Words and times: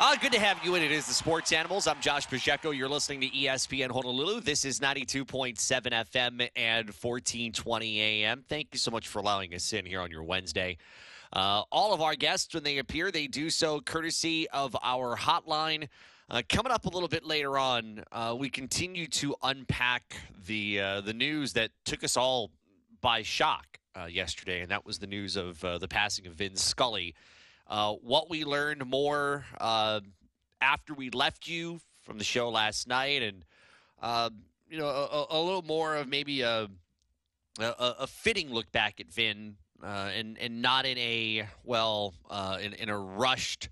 Uh, 0.00 0.16
good 0.16 0.32
to 0.32 0.40
have 0.40 0.58
you 0.64 0.74
in. 0.74 0.82
It 0.82 0.90
is 0.90 1.06
the 1.06 1.14
Sports 1.14 1.52
Animals. 1.52 1.86
I'm 1.86 2.00
Josh 2.00 2.26
Pacheco. 2.28 2.72
You're 2.72 2.88
listening 2.88 3.20
to 3.20 3.28
ESPN 3.28 3.92
Honolulu. 3.92 4.40
This 4.40 4.64
is 4.64 4.80
92.7 4.80 5.54
FM 5.54 6.48
and 6.56 6.88
1420 6.88 8.00
AM. 8.00 8.44
Thank 8.48 8.70
you 8.72 8.78
so 8.80 8.90
much 8.90 9.06
for 9.06 9.20
allowing 9.20 9.54
us 9.54 9.72
in 9.72 9.86
here 9.86 10.00
on 10.00 10.10
your 10.10 10.24
Wednesday. 10.24 10.78
Uh, 11.32 11.62
all 11.70 11.94
of 11.94 12.00
our 12.00 12.16
guests, 12.16 12.52
when 12.54 12.64
they 12.64 12.78
appear, 12.78 13.12
they 13.12 13.28
do 13.28 13.48
so 13.50 13.80
courtesy 13.80 14.50
of 14.50 14.76
our 14.82 15.16
hotline. 15.16 15.86
Uh, 16.28 16.42
coming 16.48 16.72
up 16.72 16.86
a 16.86 16.90
little 16.90 17.08
bit 17.08 17.24
later 17.24 17.56
on, 17.56 18.02
uh, 18.10 18.34
we 18.36 18.50
continue 18.50 19.06
to 19.06 19.36
unpack 19.44 20.16
the 20.46 20.80
uh, 20.80 21.00
the 21.02 21.14
news 21.14 21.52
that 21.52 21.70
took 21.84 22.02
us 22.02 22.16
all 22.16 22.50
by 23.00 23.22
shock 23.22 23.78
uh, 23.94 24.06
yesterday, 24.06 24.60
and 24.60 24.72
that 24.72 24.84
was 24.84 24.98
the 24.98 25.06
news 25.06 25.36
of 25.36 25.60
the 25.60 25.88
passing 25.88 26.26
of 26.26 26.32
Vin 26.32 26.56
Scully. 26.56 27.14
Uh, 27.66 27.94
what 27.94 28.28
we 28.28 28.44
learned 28.44 28.84
more 28.84 29.44
uh, 29.58 30.00
after 30.60 30.94
we 30.94 31.10
left 31.10 31.48
you 31.48 31.80
from 32.02 32.18
the 32.18 32.24
show 32.24 32.50
last 32.50 32.86
night, 32.86 33.22
and 33.22 33.44
uh, 34.02 34.28
you 34.68 34.78
know 34.78 34.86
a, 34.86 35.26
a, 35.30 35.40
little 35.40 35.62
more 35.62 35.96
of 35.96 36.08
maybe 36.08 36.42
a, 36.42 36.68
a, 37.58 37.94
a 38.00 38.06
fitting 38.06 38.50
look 38.50 38.70
back 38.70 39.00
at 39.00 39.10
Vin, 39.10 39.56
uh, 39.82 40.10
and 40.14 40.38
and 40.38 40.60
not 40.60 40.84
in 40.84 40.98
a 40.98 41.48
well 41.64 42.14
uh, 42.28 42.58
in, 42.60 42.74
in 42.74 42.88
a 42.90 42.98
rushed 42.98 43.70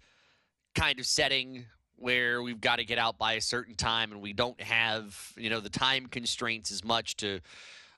kind 0.74 0.98
of 0.98 1.04
setting 1.04 1.66
where 1.96 2.42
we've 2.42 2.60
got 2.60 2.76
to 2.76 2.84
get 2.84 2.98
out 2.98 3.18
by 3.18 3.34
a 3.34 3.40
certain 3.40 3.74
time 3.74 4.10
and 4.10 4.20
we 4.22 4.32
don't 4.32 4.60
have 4.60 5.32
you 5.36 5.50
know 5.50 5.60
the 5.60 5.70
time 5.70 6.06
constraints 6.06 6.72
as 6.72 6.82
much 6.82 7.16
to 7.16 7.40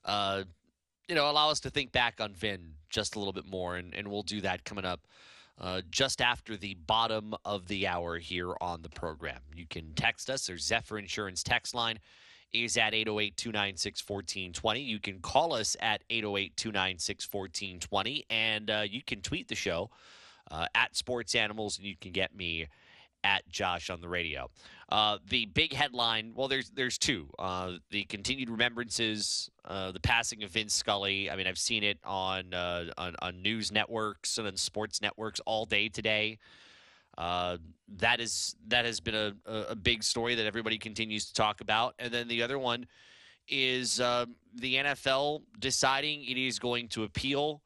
uh, 0.05 0.43
you 1.09 1.15
know 1.15 1.31
allow 1.31 1.51
us 1.51 1.61
to 1.61 1.71
think 1.71 1.93
back 1.93 2.21
on 2.21 2.33
Vin 2.35 2.75
just 2.91 3.15
a 3.15 3.19
little 3.19 3.33
bit 3.33 3.47
more, 3.47 3.77
and, 3.77 3.95
and 3.95 4.09
we'll 4.09 4.23
do 4.23 4.41
that 4.41 4.65
coming 4.65 4.85
up 4.85 5.01
uh, 5.61 5.83
just 5.91 6.21
after 6.21 6.57
the 6.57 6.75
bottom 6.87 7.35
of 7.45 7.69
the 7.69 7.87
hour 7.87 8.19
here 8.19 8.55
on 8.61 8.83
the 8.83 8.89
program. 8.89 9.41
You 9.55 9.67
can 9.69 9.93
text 9.95 10.29
us. 10.31 10.49
Our 10.51 10.59
Zephyr 10.59 10.99
Insurance 10.99 11.43
text 11.43 11.75
line 11.75 11.99
is 12.53 12.77
at 12.77 12.95
808 12.95 13.37
296 13.37 14.09
1420. 14.09 14.81
You 14.81 14.99
can 15.01 15.21
call 15.21 15.53
us 15.53 15.77
at 15.81 16.03
808 16.11 16.57
296 16.57 17.29
1420. 17.33 18.25
And 18.31 18.71
uh, 18.71 18.85
you 18.89 19.03
can 19.03 19.21
tweet 19.21 19.49
the 19.49 19.55
show 19.55 19.91
uh, 20.51 20.67
at 20.75 20.97
Sports 20.97 21.35
Animals, 21.35 21.79
and 21.79 21.87
you 21.87 21.97
can 22.01 22.13
get 22.13 22.35
me 22.35 22.67
at 23.25 23.49
Josh 23.49 23.91
on 23.91 24.01
the 24.01 24.09
radio. 24.09 24.51
Uh, 24.91 25.19
the 25.29 25.47
big 25.47 25.73
headline, 25.73 26.33
well, 26.37 26.47
there's 26.47 26.71
there's 26.71 26.99
two. 26.99 27.29
Uh, 27.39 27.73
the 27.91 28.05
continued 28.05 28.51
remembrances, 28.51 29.51
uh, 29.65 29.91
the 29.91 30.01
passing 30.01 30.45
of 30.45 30.51
Vin 30.51 30.69
Scully. 30.69 31.31
I 31.31 31.37
mean, 31.37 31.47
I've 31.47 31.59
seen 31.59 31.83
it 31.83 31.99
on, 32.05 32.53
uh, 32.53 32.85
on, 32.99 33.17
on 33.21 33.43
news 33.43 33.73
networks 33.73 34.39
and 34.39 34.47
on 34.47 34.57
sports 34.57 35.01
networks 35.01 35.41
all 35.47 35.65
day 35.65 35.89
today. 35.89 36.39
Uh, 37.17 37.57
that 37.97 38.21
is 38.21 38.57
that 38.69 38.85
has 38.85 39.01
been 39.01 39.15
a, 39.15 39.35
a 39.47 39.75
big 39.77 40.03
story 40.03 40.35
that 40.35 40.47
everybody 40.47 40.79
continues 40.79 41.27
to 41.27 41.35
talk 41.35 41.61
about. 41.61 41.95
And 41.99 42.13
then 42.13 42.29
the 42.29 42.43
other 42.43 42.59
one 42.59 42.87
is 43.49 44.01
um, 44.01 44.37
the 44.55 44.77
NFL 44.77 45.43
deciding 45.59 46.25
it 46.25 46.37
is 46.37 46.59
going 46.59 46.89
to 46.89 47.05
appeal 47.05 47.63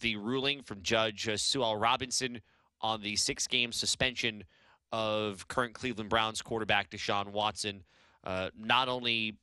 the 0.00 0.16
ruling 0.16 0.62
from 0.62 0.82
Judge 0.82 1.28
uh, 1.28 1.36
Sue 1.36 1.62
L. 1.62 1.76
Robinson 1.76 2.40
on 2.80 3.00
the 3.02 3.16
six 3.16 3.46
game 3.46 3.72
suspension 3.72 4.44
of 4.92 5.48
current 5.48 5.74
Cleveland 5.74 6.10
Browns 6.10 6.42
quarterback 6.42 6.90
Deshaun 6.90 7.28
Watson. 7.28 7.82
Uh, 8.22 8.50
not 8.56 8.88
only, 8.88 9.36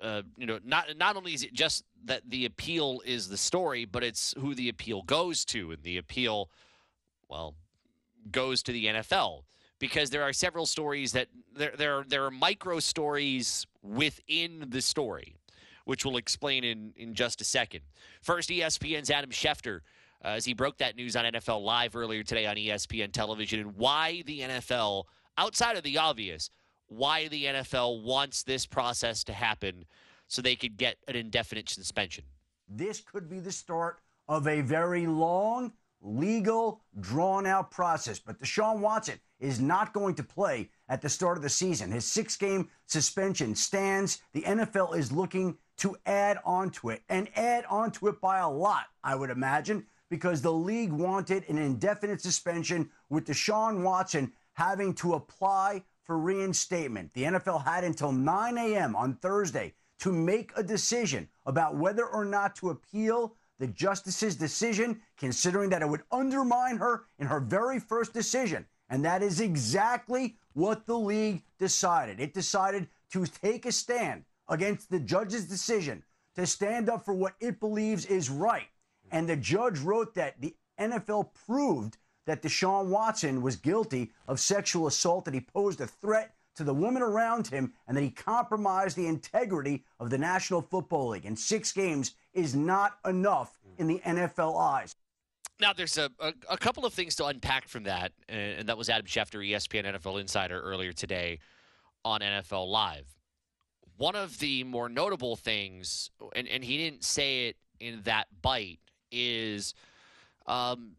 uh, 0.00 0.22
you 0.36 0.46
know, 0.46 0.58
not 0.64 0.96
not 0.96 1.16
only 1.16 1.34
is 1.34 1.42
it 1.42 1.52
just 1.52 1.84
that 2.04 2.22
the 2.28 2.44
appeal 2.44 3.00
is 3.04 3.28
the 3.28 3.36
story, 3.36 3.84
but 3.84 4.04
it's 4.04 4.34
who 4.38 4.54
the 4.54 4.68
appeal 4.68 5.02
goes 5.02 5.44
to, 5.46 5.72
and 5.72 5.82
the 5.82 5.96
appeal, 5.96 6.50
well, 7.28 7.54
goes 8.30 8.62
to 8.62 8.72
the 8.72 8.86
NFL 8.86 9.42
because 9.78 10.10
there 10.10 10.22
are 10.22 10.32
several 10.32 10.66
stories 10.66 11.12
that 11.12 11.28
there 11.54 11.72
there 11.76 11.98
are, 11.98 12.04
there 12.04 12.24
are 12.24 12.30
micro 12.30 12.78
stories 12.78 13.66
within 13.82 14.66
the 14.68 14.82
story, 14.82 15.34
which 15.86 16.04
we'll 16.04 16.18
explain 16.18 16.62
in 16.62 16.92
in 16.96 17.14
just 17.14 17.40
a 17.40 17.44
second. 17.44 17.80
First, 18.20 18.50
ESPN's 18.50 19.10
Adam 19.10 19.30
Schefter 19.30 19.80
uh, 20.24 20.28
as 20.28 20.44
he 20.44 20.54
broke 20.54 20.78
that 20.78 20.96
news 20.96 21.16
on 21.16 21.24
NFL 21.24 21.62
Live 21.62 21.96
earlier 21.96 22.22
today 22.22 22.46
on 22.46 22.56
ESPN 22.56 23.12
television 23.12 23.60
and 23.60 23.76
why 23.76 24.22
the 24.26 24.40
NFL, 24.40 25.04
outside 25.38 25.76
of 25.76 25.82
the 25.82 25.98
obvious, 25.98 26.50
why 26.88 27.28
the 27.28 27.44
NFL 27.44 28.02
wants 28.02 28.42
this 28.42 28.66
process 28.66 29.24
to 29.24 29.32
happen 29.32 29.84
so 30.28 30.42
they 30.42 30.56
could 30.56 30.76
get 30.76 30.96
an 31.08 31.16
indefinite 31.16 31.68
suspension. 31.68 32.24
This 32.68 33.00
could 33.00 33.28
be 33.28 33.40
the 33.40 33.52
start 33.52 34.00
of 34.28 34.46
a 34.46 34.60
very 34.60 35.06
long, 35.06 35.72
legal, 36.02 36.82
drawn 37.00 37.46
out 37.46 37.70
process. 37.70 38.18
But 38.18 38.38
Deshaun 38.38 38.80
Watson 38.80 39.18
is 39.40 39.60
not 39.60 39.92
going 39.92 40.14
to 40.16 40.22
play 40.22 40.68
at 40.88 41.00
the 41.00 41.08
start 41.08 41.36
of 41.36 41.42
the 41.42 41.48
season. 41.48 41.90
His 41.90 42.04
six 42.04 42.36
game 42.36 42.68
suspension 42.86 43.54
stands. 43.54 44.22
The 44.32 44.42
NFL 44.42 44.96
is 44.96 45.10
looking 45.10 45.56
to 45.78 45.96
add 46.04 46.38
onto 46.44 46.90
it 46.90 47.02
and 47.08 47.28
add 47.36 47.64
onto 47.64 48.06
it 48.08 48.20
by 48.20 48.38
a 48.38 48.48
lot, 48.48 48.84
I 49.02 49.14
would 49.14 49.30
imagine 49.30 49.86
because 50.10 50.42
the 50.42 50.52
league 50.52 50.92
wanted 50.92 51.48
an 51.48 51.56
indefinite 51.56 52.20
suspension 52.20 52.90
with 53.08 53.26
Deshaun 53.26 53.82
Watson 53.82 54.32
having 54.54 54.92
to 54.94 55.14
apply 55.14 55.82
for 56.02 56.18
reinstatement. 56.18 57.14
The 57.14 57.22
NFL 57.22 57.64
had 57.64 57.84
until 57.84 58.12
9 58.12 58.58
a.m. 58.58 58.96
on 58.96 59.14
Thursday 59.14 59.74
to 60.00 60.12
make 60.12 60.50
a 60.56 60.62
decision 60.62 61.28
about 61.46 61.76
whether 61.76 62.04
or 62.04 62.24
not 62.24 62.56
to 62.56 62.70
appeal 62.70 63.36
the 63.58 63.68
justice's 63.68 64.36
decision, 64.36 65.00
considering 65.18 65.70
that 65.70 65.82
it 65.82 65.88
would 65.88 66.02
undermine 66.10 66.78
her 66.78 67.04
in 67.18 67.26
her 67.26 67.40
very 67.40 67.78
first 67.78 68.12
decision. 68.12 68.66
And 68.88 69.04
that 69.04 69.22
is 69.22 69.40
exactly 69.40 70.36
what 70.54 70.86
the 70.86 70.98
league 70.98 71.42
decided. 71.58 72.18
It 72.18 72.34
decided 72.34 72.88
to 73.12 73.26
take 73.26 73.66
a 73.66 73.72
stand 73.72 74.24
against 74.48 74.90
the 74.90 74.98
judge's 74.98 75.46
decision 75.46 76.02
to 76.34 76.46
stand 76.46 76.88
up 76.88 77.04
for 77.04 77.14
what 77.14 77.34
it 77.38 77.60
believes 77.60 78.06
is 78.06 78.30
right. 78.30 78.68
And 79.10 79.28
the 79.28 79.36
judge 79.36 79.78
wrote 79.80 80.14
that 80.14 80.40
the 80.40 80.54
NFL 80.78 81.30
proved 81.46 81.96
that 82.26 82.42
Deshaun 82.42 82.86
Watson 82.86 83.42
was 83.42 83.56
guilty 83.56 84.12
of 84.28 84.38
sexual 84.40 84.86
assault, 84.86 85.24
that 85.24 85.34
he 85.34 85.40
posed 85.40 85.80
a 85.80 85.86
threat 85.86 86.34
to 86.56 86.64
the 86.64 86.74
women 86.74 87.02
around 87.02 87.46
him, 87.46 87.72
and 87.86 87.96
that 87.96 88.02
he 88.02 88.10
compromised 88.10 88.96
the 88.96 89.06
integrity 89.06 89.84
of 89.98 90.10
the 90.10 90.18
National 90.18 90.60
Football 90.60 91.08
League. 91.08 91.24
And 91.24 91.38
six 91.38 91.72
games 91.72 92.14
is 92.34 92.54
not 92.54 92.98
enough 93.06 93.58
in 93.78 93.86
the 93.86 94.00
NFL 94.00 94.60
eyes. 94.60 94.94
Now, 95.60 95.72
there's 95.72 95.98
a, 95.98 96.10
a, 96.20 96.32
a 96.50 96.56
couple 96.56 96.86
of 96.86 96.94
things 96.94 97.16
to 97.16 97.26
unpack 97.26 97.68
from 97.68 97.84
that, 97.84 98.12
and 98.28 98.68
that 98.68 98.78
was 98.78 98.88
Adam 98.88 99.06
Schefter, 99.06 99.46
ESPN 99.46 99.84
NFL 99.94 100.20
Insider, 100.20 100.60
earlier 100.60 100.92
today 100.92 101.38
on 102.04 102.20
NFL 102.20 102.68
Live. 102.68 103.06
One 103.96 104.16
of 104.16 104.38
the 104.38 104.64
more 104.64 104.88
notable 104.88 105.36
things, 105.36 106.10
and, 106.34 106.48
and 106.48 106.64
he 106.64 106.78
didn't 106.78 107.04
say 107.04 107.48
it 107.48 107.56
in 107.78 108.00
that 108.04 108.28
bite, 108.40 108.80
is 109.10 109.74
um, 110.46 110.96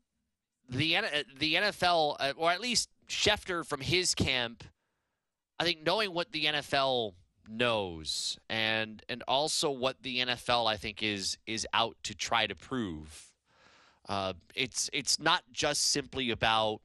the 0.70 0.98
the 1.38 1.56
NFL, 1.56 2.16
uh, 2.20 2.34
or 2.38 2.52
at 2.52 2.62
least 2.62 2.90
Schefter 3.08 3.66
from 3.66 3.82
his 3.82 4.16
camp. 4.16 4.64
I 5.60 5.64
think 5.64 5.86
knowing 5.86 6.14
what 6.14 6.32
the 6.32 6.46
NFL 6.46 7.14
knows, 7.48 8.38
and 8.50 9.04
and 9.10 9.24
also 9.28 9.70
what 9.70 10.02
the 10.02 10.20
NFL 10.20 10.68
I 10.68 10.78
think 10.78 11.04
is 11.04 11.38
is 11.46 11.68
out 11.74 11.98
to 12.04 12.16
try 12.16 12.48
to 12.48 12.56
prove. 12.56 13.28
Uh, 14.08 14.34
it's 14.56 14.90
it's 14.94 15.20
not 15.20 15.44
just 15.52 15.92
simply 15.92 16.32
about 16.32 16.82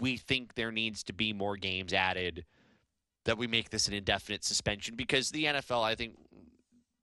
we 0.00 0.16
think 0.16 0.54
there 0.54 0.72
needs 0.72 1.02
to 1.04 1.12
be 1.12 1.32
more 1.32 1.56
games 1.56 1.92
added 1.92 2.44
that 3.24 3.38
we 3.38 3.46
make 3.46 3.70
this 3.70 3.88
an 3.88 3.94
indefinite 3.94 4.44
suspension 4.44 4.96
because 4.96 5.30
the 5.30 5.44
NFL 5.44 5.82
I 5.82 5.94
think 5.94 6.14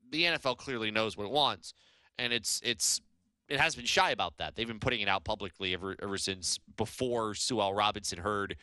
the 0.10 0.24
NFL 0.24 0.58
clearly 0.58 0.92
knows 0.92 1.16
what 1.16 1.26
it 1.26 1.32
wants 1.32 1.74
and 2.20 2.34
it's 2.34 2.62
it's 2.64 3.02
it 3.54 3.60
has 3.60 3.76
been 3.76 3.86
shy 3.86 4.10
about 4.12 4.38
that. 4.38 4.56
They've 4.56 4.68
been 4.68 4.80
putting 4.80 5.02
it 5.02 5.08
out 5.08 5.24
publicly 5.24 5.74
ever 5.74 5.96
ever 6.02 6.18
since 6.18 6.60
before 6.76 7.36
Sue 7.36 7.62
L. 7.62 7.74
Robinson 7.74 8.18
heard 8.20 8.58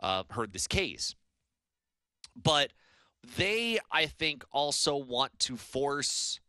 uh, 0.00 0.24
heard 0.30 0.52
this 0.52 0.66
case. 0.66 1.14
But 2.42 2.72
they, 3.36 3.78
I 3.92 4.06
think, 4.06 4.44
also 4.50 4.96
want 4.96 5.38
to 5.40 5.56
force 5.56 6.40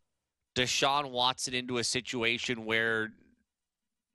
Deshaun 0.56 1.12
Watson 1.12 1.54
into 1.54 1.80
a 1.80 1.84
situation 1.84 2.64
where 2.64 3.12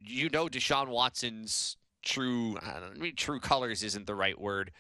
you 0.00 0.30
know 0.30 0.46
Deshaun 0.46 0.88
Watson's 0.88 1.76
true 2.02 2.56
I 2.62 2.96
mean 2.98 3.14
true 3.14 3.40
colors 3.40 3.82
isn't 3.82 4.06
the 4.06 4.14
right 4.14 4.40
word. 4.40 4.72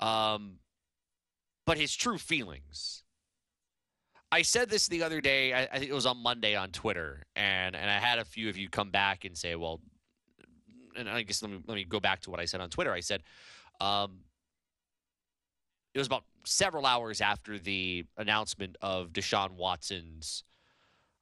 Um, 0.00 0.58
but 1.64 1.78
his 1.78 1.96
true 1.96 2.18
feelings 2.18 3.03
I 4.34 4.42
said 4.42 4.68
this 4.68 4.88
the 4.88 5.04
other 5.04 5.20
day. 5.20 5.52
I, 5.52 5.62
I, 5.62 5.78
think 5.78 5.88
it 5.88 5.94
was 5.94 6.06
on 6.06 6.16
Monday 6.16 6.56
on 6.56 6.70
Twitter, 6.70 7.22
and 7.36 7.76
and 7.76 7.88
I 7.88 8.00
had 8.00 8.18
a 8.18 8.24
few 8.24 8.48
of 8.48 8.56
you 8.56 8.68
come 8.68 8.90
back 8.90 9.24
and 9.24 9.38
say, 9.38 9.54
well, 9.54 9.80
and 10.96 11.08
I 11.08 11.22
guess 11.22 11.40
let 11.40 11.52
me 11.52 11.60
let 11.68 11.76
me 11.76 11.84
go 11.84 12.00
back 12.00 12.20
to 12.22 12.32
what 12.32 12.40
I 12.40 12.44
said 12.44 12.60
on 12.60 12.68
Twitter. 12.68 12.92
I 12.92 12.98
said, 12.98 13.22
um, 13.80 14.24
it 15.94 15.98
was 15.98 16.08
about 16.08 16.24
several 16.44 16.84
hours 16.84 17.20
after 17.20 17.60
the 17.60 18.06
announcement 18.16 18.76
of 18.82 19.12
Deshaun 19.12 19.52
Watson's 19.52 20.42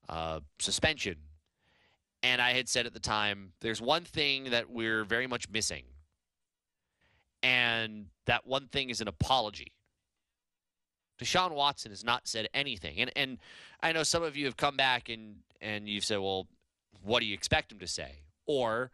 uh, 0.09 0.41
suspension, 0.59 1.17
and 2.23 2.41
I 2.41 2.55
had 2.55 2.67
said 2.67 2.87
at 2.87 2.95
the 2.95 3.01
time, 3.01 3.53
there's 3.61 3.83
one 3.83 4.05
thing 4.05 4.45
that 4.53 4.71
we're 4.71 5.05
very 5.05 5.27
much 5.27 5.51
missing, 5.51 5.85
And 7.43 8.07
that 8.25 8.47
one 8.47 8.69
thing 8.69 8.89
is 8.89 9.03
an 9.03 9.09
apology. 9.09 9.75
Deshaun 11.23 11.53
Watson 11.53 11.91
has 11.93 12.05
not 12.05 12.27
said 12.27 12.49
anything. 12.55 13.01
And 13.01 13.11
and 13.17 13.39
I 13.83 13.93
know 13.93 14.03
some 14.03 14.23
of 14.23 14.37
you 14.37 14.47
have 14.47 14.57
come 14.57 14.77
back 14.77 15.09
and 15.09 15.37
and 15.61 15.89
you've 15.89 16.05
said, 16.05 16.19
well, 16.19 16.47
what 17.03 17.21
do 17.21 17.27
you 17.27 17.35
expect 17.35 17.73
him 17.73 17.79
to 17.79 17.87
say? 17.87 18.21
Or 18.47 18.91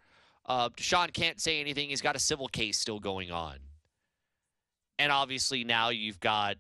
uh, 0.47 0.69
Deshaun 0.71 1.13
can't 1.13 1.41
say 1.41 1.61
anything. 1.61 1.89
He's 1.89 2.03
got 2.03 2.17
a 2.17 2.21
civil 2.21 2.49
case 2.49 2.79
still 2.79 3.01
going 3.01 3.31
on. 3.31 3.57
And 4.99 5.13
obviously 5.13 5.65
now 5.65 5.91
you've 5.91 6.21
got 6.21 6.57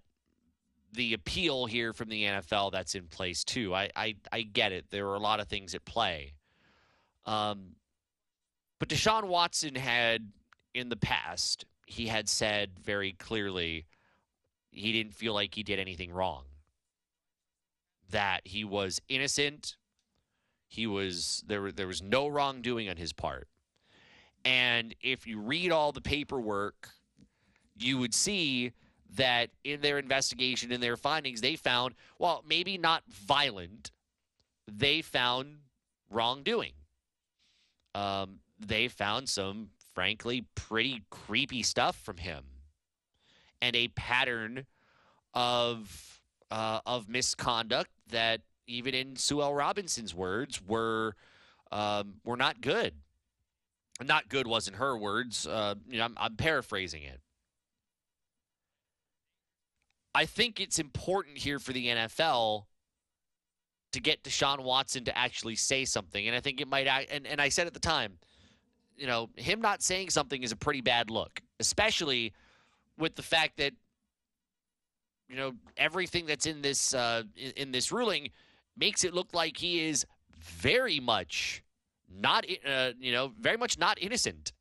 the 0.93 1.13
appeal 1.13 1.67
here 1.67 1.93
from 1.93 2.09
the 2.09 2.25
NFL 2.25 2.73
that's 2.73 2.95
in 2.95 3.07
place 3.09 3.45
too. 3.45 3.75
I 3.75 3.91
I, 3.95 4.17
I 4.33 4.43
get 4.43 4.73
it. 4.73 4.87
There 4.91 5.09
are 5.09 5.15
a 5.15 5.21
lot 5.21 5.41
of 5.41 5.49
things 5.49 5.75
at 5.75 5.85
play. 5.85 6.35
Um, 7.27 7.77
but 8.79 8.89
Deshaun 8.89 9.25
Watson 9.25 9.75
had 9.75 10.31
in 10.75 10.89
the 10.89 10.97
past, 10.97 11.67
he 11.87 12.07
had 12.07 12.29
said 12.29 12.79
very 12.79 13.13
clearly 13.13 13.87
he 14.79 14.93
didn't 14.93 15.15
feel 15.15 15.35
like 15.35 15.55
he 15.55 15.63
did 15.63 15.79
anything 15.79 16.13
wrong. 16.13 16.45
That 18.11 18.41
he 18.45 18.65
was 18.65 19.01
innocent. 19.09 19.77
He 20.67 20.87
was 20.87 21.45
there 21.47 21.73
there 21.73 21.87
was 21.87 22.03
no 22.03 22.29
wrongdoing 22.29 22.89
on 22.89 22.97
his 22.97 23.13
part. 23.13 23.49
And 24.45 24.95
if 25.03 25.27
you 25.27 25.41
read 25.41 25.73
all 25.73 25.93
the 25.93 26.01
paperwork, 26.01 26.91
you 27.77 27.99
would 27.99 28.15
see 28.15 28.73
that 29.17 29.51
in 29.65 29.81
their 29.81 29.99
investigation, 29.99 30.71
in 30.71 30.81
their 30.81 30.97
findings, 30.97 31.41
they 31.41 31.57
found, 31.57 31.95
well, 32.19 32.45
maybe 32.47 32.79
not 32.79 33.03
violent, 33.09 33.91
they 34.71 35.03
found 35.03 35.57
wrongdoing. 36.11 36.73
Um, 37.95 38.41
they 38.61 38.89
found 38.89 39.29
some, 39.29 39.71
frankly, 39.95 40.45
pretty 40.55 41.03
creepy 41.11 41.63
stuff 41.63 41.97
from 41.97 42.19
him 42.19 42.45
and 43.61 43.75
a 43.77 43.89
pattern 43.89 44.67
of 45.35 46.21
uh, 46.51 46.81
of 46.87 47.09
misconduct 47.09 47.91
that, 48.11 48.41
even 48.67 48.95
in 48.95 49.17
Sue 49.17 49.43
L. 49.43 49.55
Robinson's 49.55 50.15
words, 50.15 50.63
were 50.63 51.15
um, 51.73 52.15
were 52.25 52.37
not 52.37 52.61
good. 52.61 52.95
Not 54.03 54.29
good 54.29 54.47
wasn't 54.47 54.77
her 54.77 54.97
words. 54.97 55.47
Uh, 55.47 55.75
you 55.89 55.99
know, 55.99 56.05
I'm, 56.05 56.15
I'm 56.19 56.37
paraphrasing 56.37 57.03
it. 57.03 57.21
I 60.15 60.25
think 60.25 60.61
it's 60.61 60.79
important 60.79 61.39
here 61.39 61.59
for 61.59 61.73
the 61.73 61.87
NFL 61.87 62.65
to 63.93 64.01
get 64.01 64.23
Deshaun 64.23 64.61
Watson 64.61 65.05
to 65.05 65.17
actually 65.17 65.57
say 65.57 65.85
something. 65.85 66.27
And 66.27 66.37
I 66.37 66.41
think 66.41 66.61
it 66.61 66.69
might, 66.69 66.87
and, 66.87 67.27
and 67.27 67.41
I 67.41 67.49
said 67.49 67.67
at 67.67 67.75
the 67.75 67.81
time, 67.81 68.19
you 68.97 69.07
know, 69.07 69.31
him 69.37 69.61
not 69.61 69.83
saying 69.83 70.11
something 70.11 70.43
is 70.43 70.53
a 70.53 70.57
pretty 70.57 70.81
bad 70.81 71.11
look, 71.11 71.41
especially 71.61 72.33
with 72.99 73.15
the 73.15 73.23
fact 73.23 73.57
that, 73.59 73.73
you 75.29 75.37
know, 75.37 75.53
everything 75.77 76.27
that's 76.27 76.47
in 76.47 76.63
this, 76.63 76.95
uh, 76.95 77.23
in, 77.37 77.53
in 77.53 77.73
this 77.73 77.93
ruling 77.93 78.31
makes 78.77 79.05
it 79.05 79.15
look 79.15 79.33
like 79.33 79.57
he 79.57 79.87
is 79.89 80.05
very 80.39 81.01
much 81.01 81.63
not, 82.11 82.47
uh, 82.67 82.93
you 82.99 83.13
know, 83.13 83.33
very 83.39 83.57
much 83.57 83.79
not 83.79 83.99
innocent. 84.01 84.53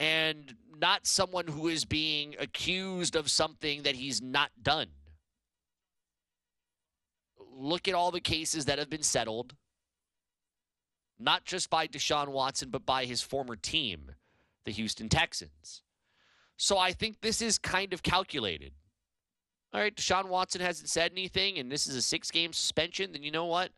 And 0.00 0.54
not 0.76 1.06
someone 1.06 1.46
who 1.46 1.68
is 1.68 1.84
being 1.84 2.34
accused 2.38 3.14
of 3.16 3.30
something 3.30 3.82
that 3.84 3.94
he's 3.94 4.20
not 4.20 4.50
done. 4.60 4.88
Look 7.56 7.86
at 7.86 7.94
all 7.94 8.10
the 8.10 8.20
cases 8.20 8.64
that 8.64 8.80
have 8.80 8.90
been 8.90 9.04
settled, 9.04 9.54
not 11.18 11.44
just 11.44 11.70
by 11.70 11.86
Deshaun 11.86 12.28
Watson, 12.28 12.70
but 12.70 12.84
by 12.84 13.04
his 13.04 13.22
former 13.22 13.54
team, 13.54 14.10
the 14.64 14.72
Houston 14.72 15.08
Texans. 15.08 15.83
So 16.56 16.78
I 16.78 16.92
think 16.92 17.20
this 17.20 17.42
is 17.42 17.58
kind 17.58 17.92
of 17.92 18.02
calculated. 18.02 18.72
All 19.72 19.80
right, 19.80 19.94
Deshaun 19.94 20.28
Watson 20.28 20.60
hasn't 20.60 20.88
said 20.88 21.10
anything, 21.12 21.58
and 21.58 21.70
this 21.70 21.86
is 21.86 21.96
a 21.96 22.02
six 22.02 22.30
game 22.30 22.52
suspension, 22.52 23.12
then 23.12 23.24
you 23.24 23.32
know 23.32 23.46
what? 23.46 23.70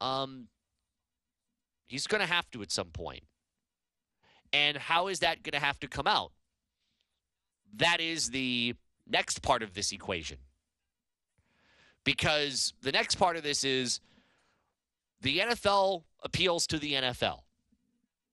Um, 0.00 0.48
he's 1.86 2.06
going 2.06 2.22
to 2.22 2.26
have 2.26 2.50
to 2.52 2.62
at 2.62 2.72
some 2.72 2.88
point. 2.88 3.24
And 4.52 4.78
how 4.78 5.08
is 5.08 5.20
that 5.20 5.42
going 5.42 5.52
to 5.52 5.64
have 5.64 5.78
to 5.80 5.88
come 5.88 6.06
out? 6.06 6.32
That 7.74 8.00
is 8.00 8.30
the 8.30 8.74
next 9.06 9.42
part 9.42 9.62
of 9.62 9.74
this 9.74 9.92
equation. 9.92 10.38
Because 12.04 12.72
the 12.80 12.92
next 12.92 13.16
part 13.16 13.36
of 13.36 13.42
this 13.42 13.64
is 13.64 14.00
the 15.20 15.40
NFL 15.40 16.04
appeals 16.22 16.66
to 16.68 16.78
the 16.78 16.94
NFL, 16.94 17.40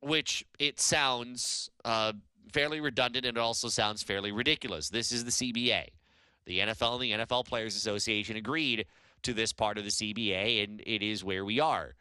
which 0.02 0.46
it 0.60 0.80
sounds 0.80 1.70
uh, 1.84 2.14
fairly 2.52 2.80
redundant 2.82 3.26
and 3.26 3.38
it 3.38 3.40
also 3.40 3.70
sounds 3.70 4.04
fairly 4.04 4.32
ridiculous. 4.32 4.90
This 4.90 5.12
is 5.12 5.24
the 5.24 5.32
CBA. 5.32 5.88
The 6.46 6.60
NFL 6.60 6.94
and 6.94 7.02
the 7.02 7.26
NFL 7.26 7.46
Players 7.46 7.76
Association 7.76 8.36
agreed 8.36 8.86
to 9.24 9.34
this 9.34 9.54
part 9.54 9.78
of 9.78 9.86
the 9.86 9.90
CBA, 9.90 10.64
and 10.64 10.82
it 10.86 11.02
is 11.02 11.24
where 11.24 11.46
we 11.46 11.60
are. 11.60 11.96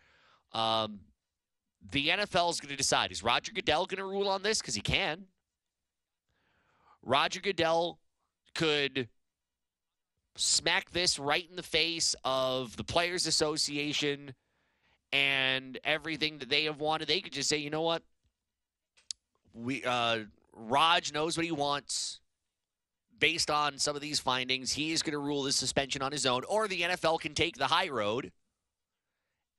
Um, 0.53 1.00
the 1.91 2.09
NFL 2.09 2.50
is 2.50 2.61
going 2.61 2.71
to 2.71 2.77
decide 2.77 3.12
is 3.12 3.23
Roger 3.23 3.53
Goodell 3.53 3.87
going 3.87 3.99
to 3.99 4.05
rule 4.05 4.29
on 4.29 4.43
this? 4.43 4.61
Because 4.61 4.75
he 4.75 4.81
can. 4.81 5.27
Roger 7.03 7.41
Goodell 7.41 7.99
could 8.55 9.09
smack 10.37 10.91
this 10.91 11.19
right 11.19 11.49
in 11.49 11.56
the 11.56 11.62
face 11.62 12.15
of 12.25 12.77
the 12.77 12.85
Players 12.85 13.27
Association 13.27 14.35
and 15.12 15.79
everything 15.85 16.38
that 16.38 16.49
they 16.49 16.65
have 16.65 16.81
wanted. 16.81 17.09
They 17.09 17.21
could 17.21 17.33
just 17.33 17.49
say, 17.49 17.59
you 17.59 17.71
know 17.71 17.83
what? 17.83 18.03
We 19.54 19.84
uh, 19.84 20.20
Rog 20.52 21.12
knows 21.12 21.37
what 21.37 21.46
he 21.46 21.52
wants. 21.52 22.20
Based 23.19 23.52
on 23.52 23.78
some 23.78 23.94
of 23.94 24.02
these 24.02 24.19
findings, 24.19 24.72
he 24.72 24.90
is 24.90 25.00
going 25.00 25.12
to 25.12 25.19
rule 25.19 25.44
this 25.44 25.54
suspension 25.54 26.02
on 26.02 26.10
his 26.10 26.26
own, 26.26 26.43
or 26.49 26.66
the 26.66 26.81
NFL 26.81 27.20
can 27.20 27.34
take 27.34 27.56
the 27.56 27.69
high 27.69 27.88
road 27.88 28.32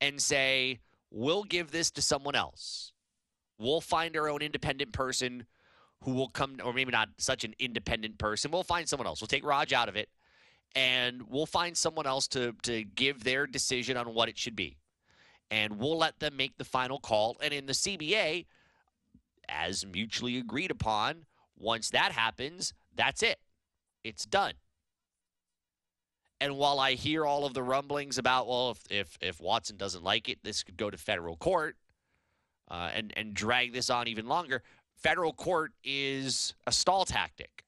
and 0.02 0.22
say, 0.22 0.80
we'll 1.10 1.44
give 1.44 1.72
this 1.72 1.90
to 1.92 2.02
someone 2.02 2.36
else. 2.36 2.92
We'll 3.58 3.80
find 3.80 4.18
our 4.18 4.30
own 4.30 4.42
independent 4.42 4.92
person 4.92 5.46
who 6.02 6.12
will 6.12 6.28
come, 6.28 6.58
or 6.62 6.74
maybe 6.74 6.92
not 6.92 7.10
such 7.18 7.46
an 7.46 7.54
independent 7.60 8.18
person. 8.18 8.52
We'll 8.52 8.64
find 8.64 8.90
someone 8.90 9.08
else. 9.08 9.22
We'll 9.22 9.30
take 9.30 9.46
Rog 9.46 9.72
out 9.72 9.88
of 9.88 9.96
it, 9.96 10.10
and 10.76 11.22
we'll 11.30 11.46
find 11.46 11.78
someone 11.78 12.06
else 12.06 12.28
to 12.30 12.54
to 12.64 12.84
give 12.84 13.24
their 13.24 13.48
decision 13.48 13.96
on 13.96 14.14
what 14.14 14.28
it 14.28 14.38
should 14.38 14.56
be, 14.56 14.76
and 15.50 15.80
we'll 15.80 15.98
let 15.98 16.20
them 16.20 16.36
make 16.36 16.58
the 16.58 16.66
final 16.66 17.00
call. 17.00 17.38
And 17.42 17.54
in 17.54 17.66
the 17.66 17.74
CBA, 17.74 18.46
as 19.54 19.86
mutually 19.86 20.38
agreed 20.38 20.72
upon, 20.72 21.26
once 21.58 21.90
that 21.92 22.12
happens, 22.12 22.74
that's 22.94 23.24
it. 23.24 23.40
It's 24.04 24.26
done. 24.26 24.54
And 26.42 26.58
while 26.58 26.80
I 26.80 26.94
hear 26.94 27.26
all 27.26 27.46
of 27.46 27.54
the 27.54 27.64
rumblings 27.64 28.18
about, 28.18 28.48
well, 28.48 28.72
if 28.72 28.84
if, 28.90 29.18
if 29.22 29.40
Watson 29.40 29.78
doesn't 29.78 30.04
like 30.04 30.28
it, 30.28 30.40
this 30.44 30.64
could 30.64 30.76
go 30.76 30.90
to 30.90 30.98
federal 30.98 31.38
court 31.38 31.78
uh, 32.70 32.90
and 32.94 33.14
and 33.16 33.34
drag 33.34 33.72
this 33.72 33.90
on 33.90 34.08
even 34.08 34.28
longer. 34.28 34.62
Federal 34.98 35.34
court 35.34 35.72
is 35.84 36.54
a 36.68 36.72
stall 36.72 37.06
tactic. 37.06 37.64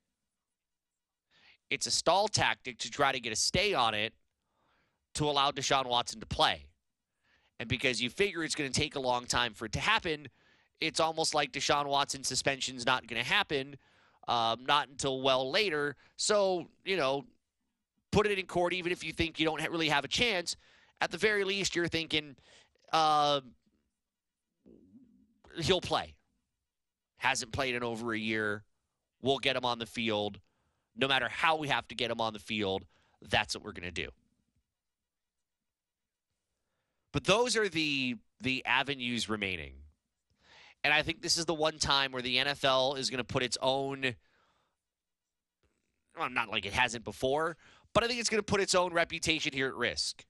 It's 1.69 1.87
a 1.87 1.91
stall 1.91 2.27
tactic 2.27 2.77
to 2.79 2.91
try 2.91 3.11
to 3.11 3.19
get 3.19 3.31
a 3.31 3.35
stay 3.35 3.73
on 3.73 3.93
it 3.93 4.13
to 5.15 5.25
allow 5.25 5.51
Deshaun 5.51 5.87
Watson 5.87 6.19
to 6.19 6.25
play. 6.25 6.65
And 7.59 7.69
because 7.69 8.01
you 8.01 8.09
figure 8.09 8.43
it's 8.43 8.55
going 8.55 8.71
to 8.71 8.79
take 8.79 8.95
a 8.95 8.99
long 8.99 9.25
time 9.25 9.53
for 9.53 9.65
it 9.65 9.71
to 9.73 9.79
happen, 9.79 10.27
it's 10.81 10.99
almost 10.99 11.33
like 11.33 11.51
Deshaun 11.51 11.87
Watson's 11.87 12.27
suspension's 12.27 12.85
not 12.85 13.07
going 13.07 13.21
to 13.21 13.27
happen, 13.27 13.77
um, 14.27 14.65
not 14.65 14.89
until 14.89 15.21
well 15.21 15.49
later. 15.49 15.95
So, 16.17 16.67
you 16.83 16.97
know, 16.97 17.25
put 18.11 18.27
it 18.27 18.37
in 18.37 18.45
court, 18.45 18.73
even 18.73 18.91
if 18.91 19.03
you 19.03 19.13
think 19.13 19.39
you 19.39 19.45
don't 19.45 19.61
really 19.69 19.89
have 19.89 20.05
a 20.05 20.07
chance. 20.07 20.55
At 21.01 21.11
the 21.11 21.17
very 21.17 21.43
least, 21.43 21.75
you're 21.75 21.87
thinking 21.87 22.35
uh, 22.93 23.41
he'll 25.61 25.81
play. 25.81 26.15
Hasn't 27.17 27.51
played 27.51 27.75
in 27.75 27.83
over 27.83 28.13
a 28.13 28.17
year. 28.17 28.63
We'll 29.21 29.39
get 29.39 29.55
him 29.55 29.65
on 29.65 29.79
the 29.79 29.85
field. 29.85 30.39
No 30.97 31.07
matter 31.07 31.27
how 31.29 31.57
we 31.57 31.67
have 31.67 31.87
to 31.89 31.95
get 31.95 32.11
him 32.11 32.21
on 32.21 32.33
the 32.33 32.39
field, 32.39 32.85
that's 33.29 33.55
what 33.55 33.63
we're 33.63 33.73
going 33.73 33.83
to 33.83 33.91
do. 33.91 34.09
But 37.11 37.23
those 37.23 37.55
are 37.55 37.69
the 37.69 38.17
the 38.41 38.65
avenues 38.65 39.29
remaining. 39.29 39.73
And 40.85 40.93
I 40.93 41.01
think 41.01 41.23
this 41.23 41.37
is 41.37 41.45
the 41.45 41.53
one 41.55 41.79
time 41.79 42.11
where 42.11 42.21
the 42.21 42.37
NFL 42.37 42.99
is 42.99 43.09
going 43.09 43.17
to 43.17 43.23
put 43.23 43.41
its 43.41 43.57
own 43.59 44.13
well, 46.15 46.29
not 46.29 46.49
like 46.51 46.67
it 46.67 46.73
hasn't 46.73 47.03
before, 47.03 47.57
but 47.91 48.03
I 48.03 48.07
think 48.07 48.19
it's 48.19 48.29
going 48.29 48.39
to 48.39 48.45
put 48.45 48.61
its 48.61 48.75
own 48.75 48.93
reputation 48.93 49.51
here 49.51 49.67
at 49.67 49.73
risk 49.73 50.23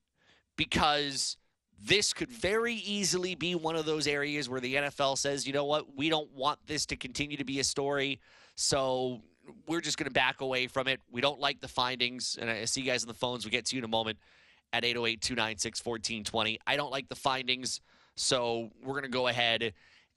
because 0.56 1.36
this 1.78 2.14
could 2.14 2.32
very 2.32 2.76
easily 2.76 3.36
be 3.36 3.54
one 3.54 3.76
of 3.76 3.86
those 3.86 4.08
areas 4.08 4.48
where 4.48 4.62
the 4.62 4.76
NFL 4.76 5.18
says, 5.18 5.46
you 5.46 5.52
know 5.52 5.66
what, 5.66 5.94
we 5.94 6.08
don't 6.08 6.32
want 6.32 6.58
this 6.68 6.86
to 6.86 6.96
continue 6.96 7.36
to 7.36 7.44
be 7.44 7.60
a 7.60 7.66
story. 7.66 8.22
So 8.56 9.22
we're 9.68 9.82
just 9.82 9.98
going 9.98 10.08
to 10.08 10.14
back 10.14 10.40
away 10.40 10.68
from 10.68 10.88
it. 10.88 11.02
We 11.12 11.20
don't 11.20 11.42
like 11.42 11.60
the 11.60 11.68
findings. 11.68 12.38
And 12.40 12.50
I 12.50 12.64
see 12.64 12.80
you 12.80 12.88
guys 12.88 13.04
on 13.04 13.10
the 13.10 13.14
phones. 13.14 13.44
We'll 13.44 13.52
get 13.52 13.66
to 13.66 13.76
you 13.76 13.82
in 13.82 13.84
a 13.84 13.90
moment 13.90 14.20
at 14.72 14.86
808 14.86 15.22
296 15.22 15.86
1420. 15.86 16.60
I 16.66 16.78
don't 16.78 16.92
like 16.92 17.10
the 17.10 17.16
findings. 17.16 17.82
So 18.16 18.72
we're 18.82 18.94
going 18.94 19.04
to 19.04 19.10
go 19.10 19.28
ahead 19.28 19.74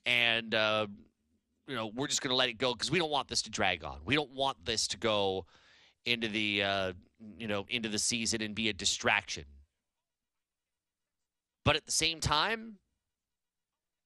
and 0.09 0.55
uh, 0.55 0.87
you 1.67 1.77
know, 1.77 1.93
we're 1.95 2.07
just 2.07 2.23
going 2.23 2.31
to 2.31 2.37
let 2.37 2.49
it 2.49 2.55
go 2.55 2.73
because 2.73 2.91
we 2.91 2.99
don't 2.99 3.11
want 3.11 3.29
this 3.29 3.43
to 3.43 3.51
drag 3.51 3.85
on. 3.85 3.99
We 4.07 4.15
don't 4.15 4.33
want 4.33 4.65
this 4.65 4.89
to 4.89 4.97
go 4.97 5.45
into 6.07 6.29
the, 6.29 6.63
uh, 6.63 6.93
you 7.39 7.47
know, 7.47 7.67
into 7.69 7.91
the 7.91 7.99
season 7.99 8.41
and 8.41 8.55
be 8.55 8.71
a 8.71 8.73
distraction. 8.73 9.45
But 11.65 11.77
at 11.77 11.85
the 11.85 11.93
same 11.93 12.21
time, 12.21 12.79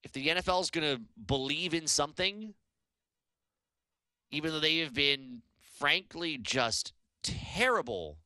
if 0.03 0.13
the 0.13 0.27
NFL 0.27 0.63
is 0.63 0.71
going 0.71 0.97
to 0.97 1.01
believe 1.25 1.73
in 1.73 1.87
something, 1.87 2.55
even 4.33 4.51
though 4.51 4.59
they 4.59 4.79
have 4.79 4.93
been 4.93 5.43
frankly 5.79 6.37
just 6.37 6.93
terrible 7.23 8.19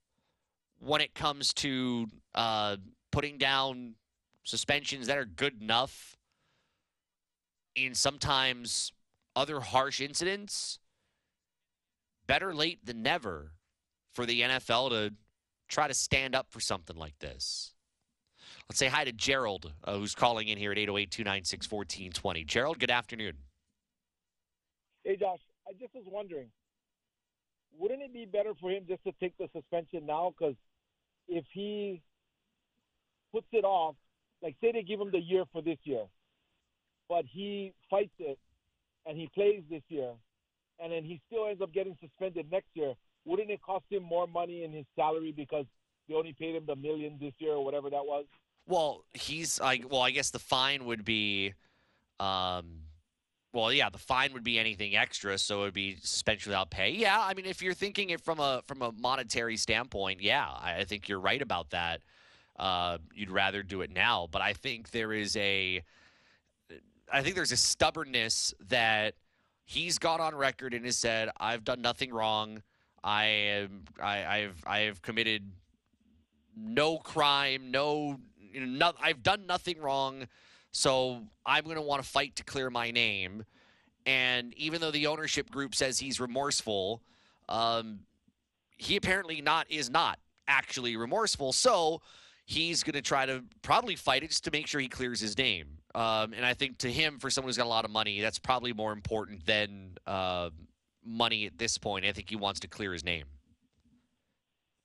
when 0.78 1.02
it 1.02 1.14
comes 1.14 1.52
to 1.52 2.06
uh, 2.34 2.76
putting 3.12 3.36
down 3.36 3.96
suspensions 4.44 5.08
that 5.08 5.18
are 5.18 5.26
good 5.26 5.60
enough 5.60 6.15
in 7.76 7.94
sometimes 7.94 8.90
other 9.36 9.60
harsh 9.60 10.00
incidents, 10.00 10.78
better 12.26 12.54
late 12.54 12.84
than 12.84 13.02
never 13.02 13.52
for 14.12 14.26
the 14.26 14.40
NFL 14.40 14.90
to 14.90 15.14
try 15.68 15.86
to 15.86 15.94
stand 15.94 16.34
up 16.34 16.50
for 16.50 16.58
something 16.58 16.96
like 16.96 17.18
this. 17.18 17.74
Let's 18.68 18.78
say 18.78 18.88
hi 18.88 19.04
to 19.04 19.12
Gerald, 19.12 19.72
uh, 19.84 19.96
who's 19.96 20.14
calling 20.14 20.48
in 20.48 20.58
here 20.58 20.72
at 20.72 20.78
808 20.78 21.10
296 21.10 21.70
1420. 21.70 22.44
Gerald, 22.44 22.78
good 22.80 22.90
afternoon. 22.90 23.34
Hey, 25.04 25.16
Josh. 25.16 25.38
I 25.68 25.72
just 25.72 25.94
was 25.94 26.04
wondering, 26.06 26.48
wouldn't 27.76 28.02
it 28.02 28.12
be 28.12 28.24
better 28.24 28.52
for 28.60 28.70
him 28.70 28.84
just 28.88 29.02
to 29.04 29.12
take 29.20 29.36
the 29.36 29.48
suspension 29.52 30.06
now? 30.06 30.32
Because 30.36 30.54
if 31.28 31.44
he 31.52 32.02
puts 33.32 33.46
it 33.52 33.64
off, 33.64 33.96
like 34.42 34.56
say 34.60 34.72
they 34.72 34.82
give 34.82 35.00
him 35.00 35.10
the 35.10 35.20
year 35.20 35.44
for 35.52 35.62
this 35.62 35.78
year, 35.84 36.04
but 37.08 37.24
he 37.24 37.72
fights 37.90 38.14
it 38.18 38.38
and 39.06 39.16
he 39.16 39.28
plays 39.34 39.62
this 39.70 39.82
year, 39.88 40.10
and 40.82 40.92
then 40.92 41.04
he 41.04 41.20
still 41.26 41.46
ends 41.46 41.62
up 41.62 41.72
getting 41.72 41.96
suspended 42.00 42.50
next 42.50 42.68
year, 42.74 42.94
wouldn't 43.24 43.50
it 43.50 43.62
cost 43.62 43.84
him 43.90 44.02
more 44.02 44.26
money 44.26 44.64
in 44.64 44.72
his 44.72 44.84
salary 44.94 45.32
because 45.32 45.64
they 46.08 46.14
only 46.14 46.32
paid 46.32 46.54
him 46.54 46.64
the 46.66 46.76
million 46.76 47.16
this 47.20 47.32
year 47.38 47.52
or 47.52 47.64
whatever 47.64 47.90
that 47.90 48.04
was? 48.04 48.24
Well, 48.66 49.04
he's 49.14 49.60
like, 49.60 49.90
well, 49.90 50.00
I 50.00 50.10
guess 50.10 50.30
the 50.30 50.40
fine 50.40 50.86
would 50.86 51.04
be, 51.04 51.54
um, 52.18 52.80
well, 53.52 53.72
yeah, 53.72 53.90
the 53.90 53.98
fine 53.98 54.32
would 54.32 54.42
be 54.42 54.58
anything 54.58 54.96
extra, 54.96 55.38
so 55.38 55.60
it 55.60 55.64
would 55.66 55.74
be 55.74 55.96
suspension 56.02 56.50
without 56.50 56.70
pay. 56.70 56.90
Yeah, 56.90 57.18
I 57.20 57.34
mean, 57.34 57.46
if 57.46 57.62
you're 57.62 57.74
thinking 57.74 58.10
it 58.10 58.20
from 58.20 58.40
a 58.40 58.62
from 58.66 58.82
a 58.82 58.90
monetary 58.92 59.56
standpoint, 59.56 60.20
yeah, 60.20 60.46
I, 60.48 60.78
I 60.78 60.84
think 60.84 61.08
you're 61.08 61.20
right 61.20 61.40
about 61.40 61.70
that. 61.70 62.02
Uh, 62.58 62.98
you'd 63.14 63.30
rather 63.30 63.62
do 63.62 63.82
it 63.82 63.90
now, 63.90 64.28
but 64.30 64.42
I 64.42 64.52
think 64.52 64.90
there 64.90 65.12
is 65.12 65.36
a, 65.36 65.82
I 67.12 67.22
think 67.22 67.36
there's 67.36 67.52
a 67.52 67.56
stubbornness 67.56 68.54
that 68.68 69.14
he's 69.64 69.98
got 69.98 70.20
on 70.20 70.34
record 70.34 70.74
and 70.74 70.84
has 70.84 70.96
said, 70.96 71.30
"I've 71.38 71.64
done 71.64 71.80
nothing 71.80 72.12
wrong. 72.12 72.62
I 73.04 73.24
am, 73.24 73.84
I, 74.02 74.24
I've, 74.24 74.62
I 74.66 74.78
have 74.80 75.00
committed 75.02 75.50
no 76.56 76.98
crime, 76.98 77.70
no, 77.70 78.18
I've 79.00 79.22
done 79.22 79.46
nothing 79.46 79.78
wrong." 79.80 80.26
So 80.72 81.22
I'm 81.46 81.64
going 81.64 81.76
to 81.76 81.82
want 81.82 82.02
to 82.02 82.08
fight 82.08 82.36
to 82.36 82.44
clear 82.44 82.68
my 82.68 82.90
name. 82.90 83.44
And 84.04 84.52
even 84.58 84.80
though 84.80 84.90
the 84.90 85.06
ownership 85.06 85.50
group 85.50 85.74
says 85.74 85.98
he's 85.98 86.20
remorseful, 86.20 87.02
um, 87.48 88.00
he 88.76 88.96
apparently 88.96 89.40
not 89.40 89.70
is 89.70 89.88
not 89.88 90.18
actually 90.46 90.96
remorseful. 90.96 91.52
So 91.52 92.02
he's 92.46 92.84
going 92.84 92.94
to 92.94 93.02
try 93.02 93.26
to 93.26 93.44
probably 93.62 93.96
fight 93.96 94.22
it 94.22 94.28
just 94.28 94.44
to 94.44 94.50
make 94.50 94.66
sure 94.66 94.80
he 94.80 94.88
clears 94.88 95.20
his 95.20 95.36
name. 95.36 95.66
Um, 95.94 96.32
and 96.32 96.46
I 96.46 96.54
think 96.54 96.78
to 96.78 96.92
him, 96.92 97.18
for 97.18 97.28
someone 97.28 97.48
who's 97.48 97.56
got 97.56 97.66
a 97.66 97.68
lot 97.68 97.84
of 97.84 97.90
money, 97.90 98.20
that's 98.20 98.38
probably 98.38 98.72
more 98.72 98.92
important 98.92 99.44
than 99.46 99.96
uh, 100.06 100.50
money 101.04 101.46
at 101.46 101.58
this 101.58 101.76
point. 101.76 102.06
I 102.06 102.12
think 102.12 102.30
he 102.30 102.36
wants 102.36 102.60
to 102.60 102.68
clear 102.68 102.92
his 102.92 103.04
name. 103.04 103.24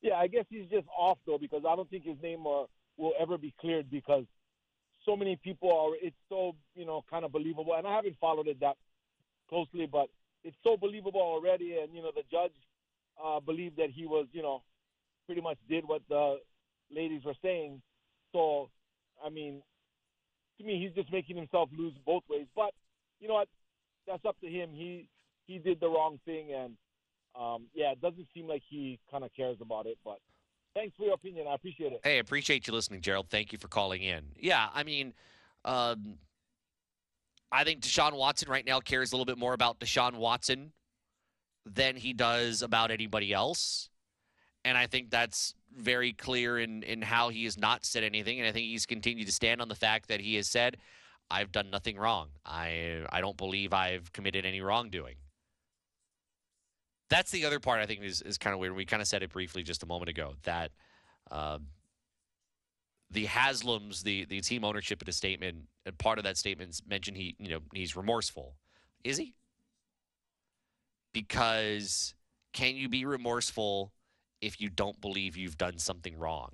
Yeah, 0.00 0.14
I 0.14 0.26
guess 0.26 0.44
he's 0.50 0.68
just 0.68 0.86
off 0.98 1.18
though 1.26 1.38
because 1.38 1.62
I 1.68 1.76
don't 1.76 1.88
think 1.88 2.04
his 2.04 2.16
name 2.20 2.44
uh, 2.46 2.64
will 2.96 3.12
ever 3.20 3.38
be 3.38 3.54
cleared 3.60 3.88
because 3.88 4.24
so 5.04 5.16
many 5.16 5.36
people 5.36 5.70
are. 5.70 5.94
It's 6.02 6.16
so 6.28 6.56
you 6.74 6.84
know 6.84 7.04
kind 7.08 7.24
of 7.24 7.30
believable, 7.30 7.74
and 7.76 7.86
I 7.86 7.94
haven't 7.94 8.16
followed 8.20 8.48
it 8.48 8.58
that 8.60 8.76
closely, 9.48 9.86
but 9.86 10.08
it's 10.42 10.56
so 10.64 10.76
believable 10.76 11.20
already. 11.20 11.76
And 11.80 11.94
you 11.94 12.02
know 12.02 12.10
the 12.12 12.22
judge 12.32 12.54
uh, 13.24 13.38
believed 13.38 13.76
that 13.76 13.90
he 13.90 14.06
was 14.06 14.26
you 14.32 14.42
know 14.42 14.62
pretty 15.26 15.40
much 15.40 15.58
did 15.68 15.86
what 15.86 16.02
the 16.08 16.38
ladies 16.94 17.24
were 17.24 17.34
saying. 17.42 17.82
So 18.32 18.70
I 19.24 19.30
mean, 19.30 19.62
to 20.58 20.64
me, 20.64 20.80
he's 20.80 20.94
just 20.94 21.12
making 21.12 21.36
himself 21.36 21.68
lose 21.76 21.94
both 22.04 22.22
ways. 22.28 22.46
But 22.54 22.72
you 23.20 23.28
know 23.28 23.34
what? 23.34 23.48
That's 24.06 24.24
up 24.24 24.36
to 24.40 24.46
him. 24.46 24.70
He 24.72 25.08
he 25.46 25.58
did 25.58 25.80
the 25.80 25.88
wrong 25.88 26.18
thing, 26.24 26.52
and 26.52 26.74
um, 27.40 27.64
yeah, 27.74 27.92
it 27.92 28.00
doesn't 28.00 28.26
seem 28.34 28.46
like 28.46 28.62
he 28.68 28.98
kind 29.10 29.24
of 29.24 29.30
cares 29.34 29.58
about 29.60 29.86
it, 29.86 29.98
but 30.04 30.18
thanks 30.74 30.96
for 30.96 31.04
your 31.04 31.14
opinion. 31.14 31.46
I 31.48 31.54
appreciate 31.54 31.92
it. 31.92 32.00
Hey, 32.02 32.18
appreciate 32.18 32.66
you 32.66 32.72
listening, 32.72 33.00
Gerald. 33.00 33.28
Thank 33.30 33.52
you 33.52 33.58
for 33.58 33.68
calling 33.68 34.02
in. 34.02 34.24
Yeah, 34.38 34.68
I 34.74 34.82
mean, 34.82 35.14
um, 35.64 36.18
I 37.50 37.64
think 37.64 37.80
Deshaun 37.80 38.16
Watson 38.16 38.50
right 38.50 38.64
now 38.64 38.80
cares 38.80 39.12
a 39.12 39.16
little 39.16 39.26
bit 39.26 39.38
more 39.38 39.54
about 39.54 39.78
Deshaun 39.80 40.16
Watson 40.16 40.72
than 41.64 41.96
he 41.96 42.12
does 42.12 42.62
about 42.62 42.90
anybody 42.90 43.32
else. 43.32 43.88
And 44.64 44.78
I 44.78 44.86
think 44.86 45.10
that's 45.10 45.54
very 45.76 46.12
clear 46.12 46.58
in, 46.58 46.82
in 46.82 47.02
how 47.02 47.30
he 47.30 47.44
has 47.44 47.58
not 47.58 47.84
said 47.84 48.04
anything. 48.04 48.38
And 48.38 48.48
I 48.48 48.52
think 48.52 48.66
he's 48.66 48.86
continued 48.86 49.26
to 49.26 49.32
stand 49.32 49.60
on 49.60 49.68
the 49.68 49.74
fact 49.74 50.08
that 50.08 50.20
he 50.20 50.36
has 50.36 50.48
said, 50.48 50.76
I've 51.30 51.50
done 51.50 51.70
nothing 51.70 51.96
wrong. 51.96 52.28
I 52.44 53.06
I 53.10 53.22
don't 53.22 53.36
believe 53.36 53.72
I've 53.72 54.12
committed 54.12 54.44
any 54.44 54.60
wrongdoing. 54.60 55.16
That's 57.08 57.30
the 57.30 57.46
other 57.46 57.58
part 57.58 57.80
I 57.80 57.86
think 57.86 58.02
is, 58.02 58.20
is 58.22 58.38
kind 58.38 58.52
of 58.52 58.60
weird. 58.60 58.74
We 58.74 58.84
kind 58.84 59.00
of 59.00 59.08
said 59.08 59.22
it 59.22 59.32
briefly 59.32 59.62
just 59.62 59.82
a 59.82 59.86
moment 59.86 60.10
ago 60.10 60.34
that 60.42 60.72
um, 61.30 61.68
the 63.10 63.26
Haslams, 63.26 64.02
the 64.02 64.26
the 64.26 64.40
team 64.42 64.62
ownership 64.62 65.02
in 65.02 65.08
a 65.08 65.12
statement, 65.12 65.56
and 65.86 65.98
part 65.98 66.18
of 66.18 66.24
that 66.24 66.36
statement 66.36 66.80
mentioned 66.86 67.16
he 67.16 67.34
you 67.38 67.48
know 67.48 67.60
he's 67.72 67.96
remorseful. 67.96 68.54
Is 69.02 69.16
he? 69.16 69.34
Because 71.14 72.14
can 72.52 72.76
you 72.76 72.88
be 72.88 73.06
remorseful 73.06 73.92
if 74.42 74.60
you 74.60 74.68
don't 74.68 75.00
believe 75.00 75.36
you've 75.36 75.56
done 75.56 75.78
something 75.78 76.18
wrong? 76.18 76.50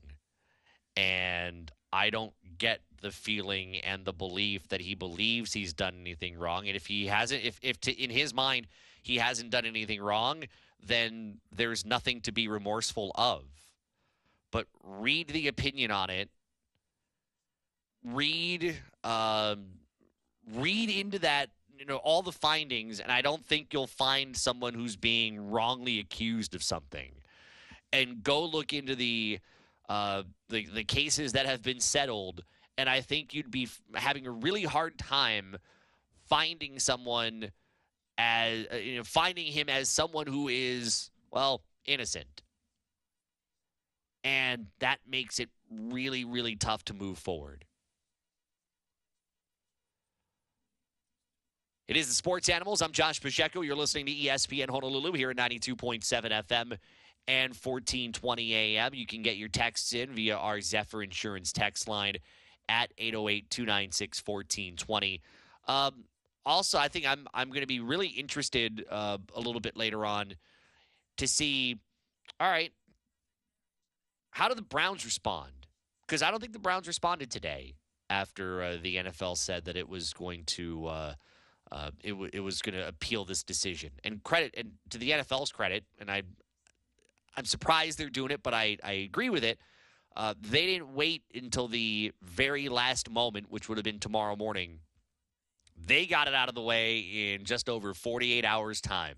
And 0.97 1.73
I 1.93 2.11
don't 2.11 2.33
get 2.59 2.81
the 3.01 3.11
feeling 3.11 3.77
and 3.79 4.05
the 4.05 4.13
belief 4.13 4.69
that 4.69 4.81
he 4.81 4.95
believes 4.95 5.53
he's 5.53 5.73
done 5.73 5.95
anything 6.01 6.39
wrong. 6.39 6.67
And 6.67 6.77
if 6.77 6.87
he 6.87 7.07
hasn't, 7.07 7.45
if 7.45 7.59
if 7.63 7.81
to, 7.83 7.93
in 7.93 8.11
his 8.11 8.35
mind 8.35 8.67
he 9.03 9.17
hasn't 9.17 9.51
done 9.51 9.65
anything 9.65 10.01
wrong, 10.01 10.45
then 10.85 11.39
there's 11.55 11.85
nothing 11.85 12.21
to 12.23 12.33
be 12.33 12.49
remorseful 12.49 13.13
of. 13.15 13.45
But 14.51 14.67
read 14.83 15.29
the 15.29 15.49
opinion 15.49 15.91
on 15.91 16.11
it. 16.11 16.31
Read, 18.05 18.77
um, 19.05 19.67
read 20.55 20.91
into 20.91 21.19
that. 21.21 21.51
You 21.77 21.85
know 21.85 21.99
all 21.99 22.23
the 22.23 22.33
findings, 22.33 22.99
and 22.99 23.13
I 23.13 23.23
don't 23.23 23.45
think 23.45 23.73
you'll 23.73 23.87
find 23.87 24.37
someone 24.37 24.75
who's 24.75 24.97
being 24.97 25.51
wrongly 25.51 26.01
accused 26.01 26.57
of 26.57 26.63
something. 26.63 27.13
And 27.93 28.23
go 28.23 28.45
look 28.45 28.73
into 28.73 28.95
the 28.95 29.39
uh, 29.89 30.25
the 30.49 30.67
the 30.67 30.85
cases 30.85 31.33
that 31.33 31.47
have 31.47 31.63
been 31.63 31.81
settled, 31.81 32.45
and 32.77 32.89
I 32.89 33.01
think 33.01 33.33
you'd 33.33 33.51
be 33.51 33.69
having 33.95 34.27
a 34.27 34.31
really 34.31 34.65
hard 34.65 34.99
time 34.99 35.57
finding 36.29 36.79
someone 36.79 37.51
as 38.19 38.67
uh, 38.73 38.77
you 38.77 38.97
know, 38.97 39.05
finding 39.05 39.47
him 39.47 39.69
as 39.69 39.89
someone 39.89 40.27
who 40.27 40.49
is 40.49 41.11
well 41.31 41.63
innocent, 41.87 42.43
and 44.23 44.67
that 44.81 44.99
makes 45.09 45.41
it 45.41 45.49
really 45.71 46.25
really 46.25 46.57
tough 46.57 46.85
to 46.87 46.95
move 46.95 47.19
forward. 47.19 47.65
It 51.89 51.97
is 51.97 52.07
the 52.07 52.13
Sports 52.13 52.51
Animals. 52.51 52.83
I'm 52.83 52.93
Josh 52.93 53.19
Pacheco. 53.19 53.63
You're 53.63 53.75
listening 53.75 54.05
to 54.07 54.13
ESPN 54.13 54.69
Honolulu 54.69 55.13
here 55.13 55.31
at 55.31 55.39
92.7 55.39 56.03
FM 56.03 56.77
and 57.29 57.51
1420 57.51 58.55
AM. 58.55 58.95
You 58.95 59.07
can 59.07 59.23
get 59.23 59.37
your 59.37 59.49
texts 59.49 59.93
in 59.93 60.15
via 60.15 60.37
our 60.37 60.61
Zephyr 60.61 61.03
Insurance 61.03 61.53
text 61.53 61.87
line 61.87 62.17
at 62.69 62.93
808 62.99 63.51
296 63.51 64.23
1420. 64.25 65.21
Um, 65.69 66.05
also, 66.45 66.79
I 66.79 66.89
think 66.89 67.07
I'm 67.07 67.29
I'm 67.35 67.51
going 67.51 67.61
to 67.61 67.67
be 67.67 67.81
really 67.81 68.09
interested 68.09 68.85
uh, 68.91 69.19
a 69.37 69.41
little 69.41 69.61
bit 69.61 69.77
later 69.77 70.05
on 70.07 70.35
to 71.19 71.29
see. 71.29 71.79
All 72.41 72.51
right, 72.51 72.73
how 74.31 74.49
do 74.49 74.55
the 74.55 74.63
Browns 74.63 75.05
respond? 75.05 75.51
Because 76.07 76.23
I 76.23 76.31
don't 76.31 76.41
think 76.41 76.55
the 76.55 76.59
Browns 76.59 76.87
responded 76.87 77.31
today 77.31 77.75
after 78.09 78.63
uh, 78.63 78.77
the 78.83 78.97
NFL 78.97 79.37
said 79.37 79.67
that 79.67 79.77
it 79.77 79.89
was 79.89 80.15
going 80.15 80.45
to 80.45 80.87
uh, 80.87 81.15
uh, 81.71 81.91
it, 82.03 82.11
w- 82.11 82.31
it 82.33 82.41
was 82.41 82.63
going 82.63 82.75
to 82.75 82.87
appeal 82.89 83.25
this 83.25 83.43
decision. 83.43 83.91
And 84.05 84.23
credit 84.23 84.55
and 84.57 84.73
to 84.91 84.99
the 84.99 85.11
NFL's 85.11 85.53
credit, 85.53 85.85
and 85.99 86.11
I 86.11 86.23
I'm 87.39 87.45
surprised 87.45 87.99
they're 87.99 88.11
doing 88.11 88.33
it, 88.33 88.43
but 88.43 88.53
I 88.53 88.79
I 88.83 88.93
agree 88.93 89.31
with 89.31 89.45
it. 89.45 89.59
Uh, 90.17 90.35
they 90.41 90.67
didn't 90.67 90.95
wait 90.95 91.23
until 91.33 91.69
the 91.69 92.11
very 92.21 92.69
last 92.69 93.09
moment, 93.09 93.47
which 93.51 93.69
would 93.69 93.79
have 93.79 93.85
been 93.85 94.01
tomorrow 94.01 94.35
morning, 94.35 94.81
They 95.77 96.07
got 96.07 96.27
it 96.27 96.35
out 96.35 96.49
of 96.49 96.57
the 96.57 96.63
way 96.63 96.99
in 96.99 97.45
just 97.45 97.69
over 97.69 97.95
48 97.95 98.45
hours' 98.45 98.81
time. 98.81 99.15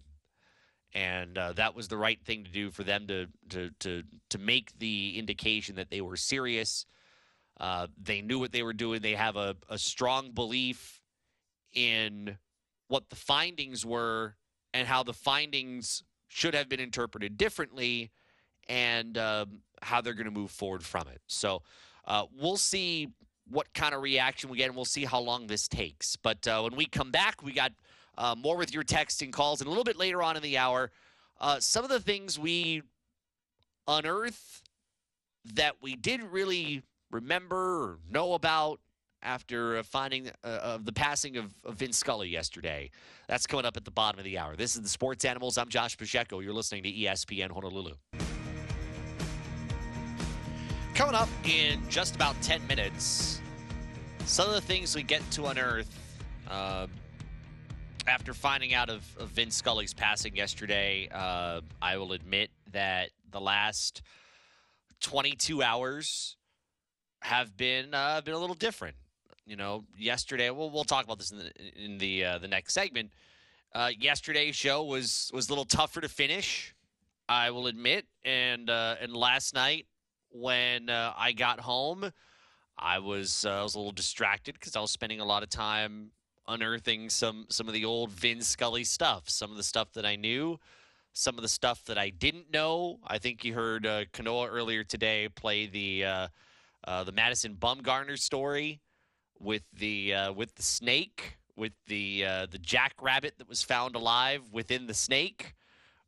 And 0.93 1.39
uh, 1.39 1.55
that 1.55 1.75
was 1.75 1.89
the 1.89 1.97
right 1.97 2.23
thing 2.23 2.45
to 2.45 2.51
do 2.51 2.71
for 2.71 2.85
them 2.85 3.07
to, 3.07 3.29
to, 3.49 3.71
to, 3.79 4.03
to 4.29 4.39
make 4.39 4.79
the 4.79 5.19
indication 5.19 5.77
that 5.77 5.89
they 5.89 6.03
were 6.03 6.17
serious. 6.17 6.85
Uh, 7.59 7.87
they 7.97 8.21
knew 8.21 8.39
what 8.39 8.53
they 8.53 8.63
were 8.63 8.75
doing. 8.75 9.01
They 9.01 9.15
have 9.15 9.37
a, 9.37 9.57
a 9.71 9.79
strong 9.79 10.33
belief 10.33 11.01
in 11.73 12.37
what 12.89 13.09
the 13.09 13.17
findings 13.17 13.87
were 13.87 14.35
and 14.75 14.87
how 14.87 15.03
the 15.03 15.15
findings 15.15 16.03
should 16.31 16.55
have 16.55 16.69
been 16.69 16.81
interpreted 16.81 17.37
differently 17.37 18.11
and 18.69 19.19
um, 19.19 19.59
how 19.83 20.01
they're 20.01 20.15
going 20.15 20.27
to 20.27 20.31
move 20.31 20.51
forward 20.51 20.83
from 20.83 21.09
it. 21.09 21.21
So 21.27 21.63
uh, 22.07 22.27
we'll 22.41 22.57
see 22.57 23.09
what 23.51 23.73
kind 23.75 23.95
of 23.95 24.01
reaction 24.01 24.49
we 24.49 24.59
get, 24.59 24.67
and 24.67 24.77
we'll 24.77 24.85
see 24.85 25.05
how 25.05 25.19
long 25.19 25.49
this 25.49 25.67
takes. 25.67 26.15
But 26.15 26.47
uh, 26.47 26.63
when 26.63 26.77
we 26.77 26.87
come 26.87 27.11
back, 27.11 27.43
we 27.43 27.53
got 27.53 27.73
uh, 28.17 28.37
more 28.39 28.57
with 28.57 28.73
your 28.73 28.85
texting 28.85 29.33
calls, 29.33 29.61
and 29.61 29.67
a 29.67 29.71
little 29.71 29.85
bit 29.85 29.97
later 29.97 30.23
on 30.23 30.37
in 30.37 30.43
the 30.43 30.57
hour, 30.57 30.93
uh, 31.41 31.59
some 31.59 31.83
of 31.83 31.91
the 31.91 32.01
things 32.01 32.39
we 32.39 32.83
unearth 33.89 34.63
that 35.55 35.77
we 35.83 35.97
didn't 35.97 36.31
really 36.31 36.83
remember 37.11 37.83
or 37.83 37.99
know 38.09 38.35
about 38.35 38.79
after 39.23 39.79
uh, 39.79 39.83
finding 39.83 40.29
uh, 40.45 40.49
of 40.49 40.85
the 40.85 40.93
passing 40.93 41.37
of, 41.37 41.55
of 41.65 41.75
Vin 41.75 41.93
Scully 41.93 42.29
yesterday. 42.29 42.91
That's 43.29 43.47
coming 43.47 43.67
up 43.67 43.77
at 43.77 43.85
the 43.85 43.91
bottom 43.91 44.19
of 44.19 44.25
the 44.25 44.39
hour. 44.39 44.57
This 44.57 44.77
is 44.77 44.83
the 44.83 44.89
Sports 44.89 45.25
Animals. 45.25 45.59
I'm 45.59 45.69
Josh 45.69 45.97
Pacheco. 45.97 46.41
You're 46.41 46.55
listening 46.55 46.83
to 46.85 46.93
ESPN 46.93 47.51
Honolulu. 47.51 47.95
Coming 50.95 51.15
up 51.15 51.29
in 51.45 51.81
just 51.89 52.15
about 52.15 52.41
10 52.43 52.67
minutes, 52.67 53.41
some 54.27 54.49
of 54.49 54.55
the 54.55 54.61
things 54.61 54.95
we 54.95 55.03
get 55.03 55.23
to 55.33 55.47
unearth 55.47 55.89
uh, 56.51 56.87
after 58.07 58.35
finding 58.35 58.75
out 58.75 58.91
of, 58.91 59.05
of, 59.19 59.29
Vin 59.29 59.51
Scully's 59.51 59.95
passing 59.95 60.35
yesterday. 60.37 61.09
Uh, 61.13 61.61
I 61.81 61.97
will 61.97 62.13
admit 62.13 62.51
that 62.73 63.11
the 63.31 63.41
last 63.41 64.03
22 65.01 65.63
hours 65.63 66.37
have 67.23 67.57
been 67.57 67.95
uh, 67.95 68.21
been 68.23 68.35
a 68.35 68.39
little 68.39 68.55
different. 68.55 68.97
You 69.51 69.57
know, 69.57 69.83
yesterday. 69.99 70.49
Well, 70.51 70.71
we'll 70.71 70.85
talk 70.85 71.05
about 71.05 71.19
this 71.19 71.33
in 71.33 71.39
the 71.39 71.85
in 71.85 71.99
the 71.99 72.25
uh, 72.25 72.39
the 72.39 72.47
next 72.47 72.73
segment. 72.73 73.11
Uh, 73.75 73.91
yesterday's 73.99 74.55
show 74.55 74.85
was 74.85 75.29
was 75.35 75.49
a 75.49 75.51
little 75.51 75.65
tougher 75.65 76.01
to 76.01 76.09
finish. 76.09 76.73
I 77.29 77.51
will 77.51 77.67
admit, 77.67 78.07
and 78.25 78.71
uh, 78.71 78.95
and 79.01 79.13
last 79.13 79.53
night 79.53 79.87
when 80.31 80.89
uh, 80.89 81.15
I 81.17 81.33
got 81.33 81.59
home, 81.59 82.13
I 82.79 83.01
was 83.01 83.45
uh, 83.45 83.59
I 83.59 83.63
was 83.65 83.75
a 83.75 83.79
little 83.79 83.91
distracted 83.91 84.55
because 84.55 84.77
I 84.77 84.81
was 84.81 84.93
spending 84.93 85.19
a 85.19 85.25
lot 85.25 85.43
of 85.43 85.49
time 85.49 86.13
unearthing 86.47 87.11
some 87.11 87.47
some 87.49 87.67
of 87.67 87.75
the 87.75 87.85
old 87.85 88.13
Vin 88.13 88.43
Scully 88.43 88.85
stuff, 88.85 89.29
some 89.29 89.51
of 89.51 89.57
the 89.57 89.65
stuff 89.65 89.93
that 89.95 90.07
I 90.07 90.15
knew, 90.15 90.61
some 91.13 91.35
of 91.35 91.43
the 91.43 91.49
stuff 91.49 91.85
that 91.87 91.99
I 91.99 92.11
didn't 92.11 92.53
know. 92.53 93.01
I 93.05 93.19
think 93.19 93.45
you 93.45 93.55
heard 93.55 93.85
uh, 93.85 94.05
Kanoa 94.13 94.47
earlier 94.49 94.85
today 94.85 95.29
play 95.29 95.67
the 95.67 96.05
uh, 96.05 96.29
uh, 96.85 97.03
the 97.03 97.11
Madison 97.11 97.57
Bumgarner 97.57 98.17
story 98.17 98.81
with 99.41 99.63
the 99.73 100.15
uh, 100.15 100.33
with 100.33 100.55
the 100.55 100.63
snake, 100.63 101.39
with 101.57 101.73
the 101.87 102.25
uh, 102.25 102.47
the 102.51 102.59
jackrabbit 102.59 103.39
that 103.39 103.49
was 103.49 103.63
found 103.63 103.97
alive 103.97 104.43
within 104.53 104.87
the 104.87 104.95
snake 104.95 105.55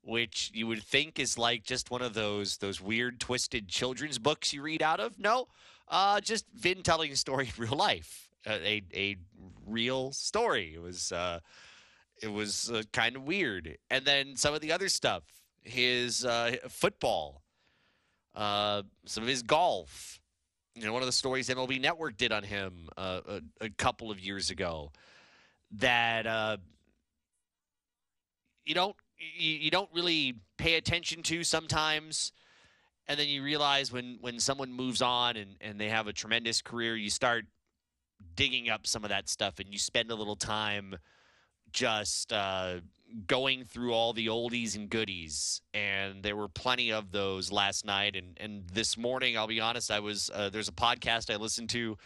which 0.02 0.50
you 0.52 0.66
would 0.66 0.82
think 0.82 1.18
is 1.18 1.38
like 1.38 1.62
just 1.62 1.90
one 1.90 2.02
of 2.02 2.14
those 2.14 2.58
those 2.58 2.80
weird 2.80 3.20
twisted 3.20 3.68
children's 3.68 4.18
books 4.18 4.52
you 4.52 4.62
read 4.62 4.82
out 4.82 5.00
of. 5.00 5.18
No, 5.18 5.48
uh, 5.88 6.20
just 6.20 6.46
Vin 6.54 6.82
telling 6.82 7.12
a 7.12 7.16
story 7.16 7.46
in 7.46 7.52
real 7.62 7.76
life, 7.76 8.28
uh, 8.46 8.58
a 8.62 8.82
a 8.94 9.16
real 9.66 10.12
story. 10.12 10.72
It 10.74 10.82
was 10.82 11.12
uh, 11.12 11.40
it 12.20 12.28
was 12.28 12.70
uh, 12.70 12.82
kind 12.92 13.16
of 13.16 13.22
weird, 13.22 13.78
and 13.90 14.04
then 14.04 14.36
some 14.36 14.54
of 14.54 14.60
the 14.60 14.72
other 14.72 14.88
stuff, 14.88 15.22
his 15.62 16.26
football, 16.68 17.42
some 18.34 19.22
of 19.22 19.26
his 19.26 19.42
golf. 19.42 20.18
You 20.74 20.86
know, 20.86 20.92
one 20.92 21.02
of 21.02 21.06
the 21.06 21.12
stories 21.12 21.48
MLB 21.48 21.80
Network 21.80 22.16
did 22.16 22.32
on 22.32 22.42
him 22.42 22.88
a, 22.96 23.42
a, 23.60 23.68
couple 23.70 24.10
of 24.10 24.18
years 24.18 24.50
ago 24.50 24.90
that 25.72 26.58
you 28.64 28.74
don't 28.74 28.96
you, 29.18 29.52
you 29.52 29.70
don't 29.70 29.90
really 29.94 30.34
pay 30.56 30.74
attention 30.74 31.22
to 31.24 31.44
sometimes. 31.44 32.32
And 33.08 33.18
then 33.18 33.28
you 33.28 33.42
realize 33.42 33.92
when 33.92 34.18
when 34.20 34.38
someone 34.40 34.72
moves 34.72 35.02
on 35.02 35.36
and 35.36 35.56
and 35.60 35.78
they 35.78 35.88
have 35.88 36.06
a 36.06 36.12
tremendous 36.12 36.62
career 36.62 36.96
you 36.96 37.10
start 37.10 37.44
digging 38.34 38.70
up 38.70 38.86
some 38.86 39.04
of 39.04 39.10
that 39.10 39.28
stuff 39.28 39.58
and 39.58 39.68
you 39.72 39.78
spend 39.78 40.10
a 40.10 40.14
little 40.14 40.36
time 40.36 40.96
just 41.72 42.32
uh, 42.32 42.76
going 43.26 43.64
through 43.64 43.92
all 43.92 44.12
the 44.12 44.26
oldies 44.26 44.74
and 44.74 44.88
goodies 44.88 45.60
and 45.74 46.22
there 46.22 46.36
were 46.36 46.48
plenty 46.48 46.90
of 46.92 47.12
those 47.12 47.52
last 47.52 47.84
night 47.84 48.16
and 48.16 48.38
and 48.40 48.66
this 48.70 48.96
morning 48.96 49.36
i'll 49.36 49.46
be 49.46 49.60
honest 49.60 49.90
i 49.90 50.00
was 50.00 50.30
uh, 50.34 50.48
there's 50.48 50.68
a 50.68 50.72
podcast 50.72 51.32
i 51.32 51.36
listened 51.36 51.68
to 51.68 51.96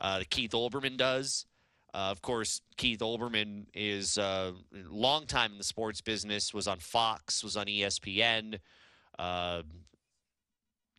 uh, 0.00 0.22
keith 0.28 0.52
olbermann 0.52 0.96
does 0.96 1.46
uh, 1.92 2.08
of 2.10 2.22
course, 2.22 2.60
Keith 2.76 3.00
Olbermann 3.00 3.66
is 3.74 4.16
a 4.16 4.22
uh, 4.22 4.52
long 4.88 5.26
time 5.26 5.52
in 5.52 5.58
the 5.58 5.64
sports 5.64 6.00
business. 6.00 6.54
Was 6.54 6.68
on 6.68 6.78
Fox, 6.78 7.42
was 7.42 7.56
on 7.56 7.66
ESPN. 7.66 8.60
Uh, 9.18 9.62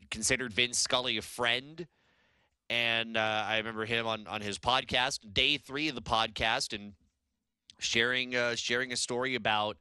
considered 0.09 0.51
Vin 0.51 0.73
Scully 0.73 1.17
a 1.17 1.21
friend, 1.21 1.87
and 2.69 3.15
uh, 3.15 3.43
I 3.47 3.57
remember 3.57 3.85
him 3.85 4.05
on 4.05 4.27
on 4.27 4.41
his 4.41 4.59
podcast, 4.59 5.19
day 5.33 5.57
three 5.57 5.87
of 5.87 5.95
the 5.95 6.01
podcast, 6.01 6.73
and 6.73 6.93
sharing 7.81 8.35
uh, 8.35 8.55
sharing 8.55 8.91
a 8.91 8.97
story 8.97 9.35
about 9.35 9.77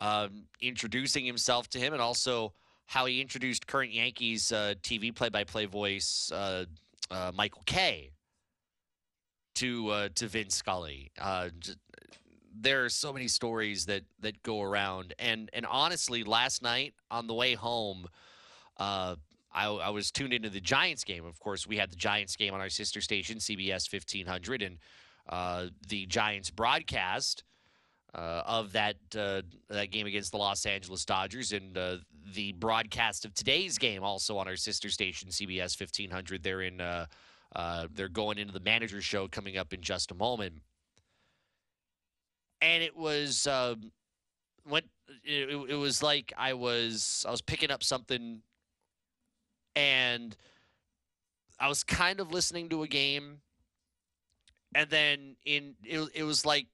um, 0.00 0.44
introducing 0.60 1.24
himself 1.24 1.68
to 1.70 1.78
him, 1.78 1.92
and 1.92 2.02
also 2.02 2.52
how 2.86 3.06
he 3.06 3.20
introduced 3.20 3.66
current 3.66 3.92
Yankees 3.92 4.52
uh, 4.52 4.74
TV 4.82 5.14
play 5.14 5.28
by 5.28 5.44
play 5.44 5.66
voice 5.66 6.30
Michael 7.34 7.62
Kay 7.66 8.10
to 9.58 9.88
uh, 9.90 10.08
to 10.14 10.28
Vin 10.28 10.50
Scully. 10.50 11.10
Uh, 11.20 11.48
just, 11.58 11.78
there 12.60 12.84
are 12.84 12.88
so 12.88 13.12
many 13.12 13.26
stories 13.26 13.86
that 13.86 14.04
that 14.20 14.42
go 14.42 14.62
around, 14.62 15.14
and 15.18 15.50
and 15.52 15.66
honestly, 15.66 16.22
last 16.22 16.62
night 16.62 16.94
on 17.10 17.26
the 17.26 17.34
way 17.34 17.54
home, 17.54 18.06
uh, 18.78 19.16
I, 19.52 19.66
I, 19.66 19.90
was 19.90 20.12
tuned 20.12 20.32
into 20.32 20.48
the 20.48 20.60
Giants 20.60 21.02
game. 21.02 21.24
Of 21.24 21.40
course, 21.40 21.66
we 21.66 21.76
had 21.76 21.90
the 21.90 21.96
Giants 21.96 22.36
game 22.36 22.54
on 22.54 22.60
our 22.60 22.68
sister 22.68 23.00
station, 23.00 23.38
CBS 23.38 23.88
fifteen 23.88 24.26
hundred, 24.26 24.62
and 24.62 24.76
uh, 24.76 24.78
the 25.28 26.06
Giants 26.06 26.50
broadcast. 26.50 27.44
Uh, 28.14 28.42
of 28.46 28.72
that 28.72 28.96
uh, 29.18 29.42
that 29.68 29.90
game 29.90 30.06
against 30.06 30.32
the 30.32 30.38
Los 30.38 30.64
Angeles 30.64 31.04
Dodgers 31.04 31.52
and 31.52 31.76
uh, 31.76 31.98
the 32.32 32.52
broadcast 32.52 33.26
of 33.26 33.34
today's 33.34 33.76
game 33.76 34.02
also 34.02 34.38
on 34.38 34.48
our 34.48 34.56
sister 34.56 34.88
station 34.88 35.28
CBS 35.28 35.78
1500 35.78 36.42
there 36.42 36.62
in 36.62 36.80
uh, 36.80 37.04
uh, 37.54 37.86
they're 37.94 38.08
going 38.08 38.38
into 38.38 38.52
the 38.52 38.60
manager 38.60 39.00
show 39.00 39.28
coming 39.28 39.56
up 39.56 39.72
in 39.72 39.80
just 39.80 40.10
a 40.10 40.14
moment. 40.14 40.54
And 42.60 42.82
it 42.82 42.96
was 42.96 43.46
uh, 43.46 43.76
went. 44.68 44.86
It, 45.24 45.70
it 45.70 45.76
was 45.76 46.02
like 46.02 46.32
I 46.36 46.54
was 46.54 47.24
I 47.26 47.30
was 47.30 47.40
picking 47.40 47.70
up 47.70 47.82
something, 47.82 48.42
and 49.76 50.36
I 51.60 51.68
was 51.68 51.84
kind 51.84 52.20
of 52.20 52.32
listening 52.32 52.68
to 52.70 52.82
a 52.82 52.88
game, 52.88 53.40
and 54.74 54.90
then 54.90 55.36
in 55.44 55.74
it, 55.84 56.08
it 56.14 56.22
was 56.24 56.44
like 56.44 56.66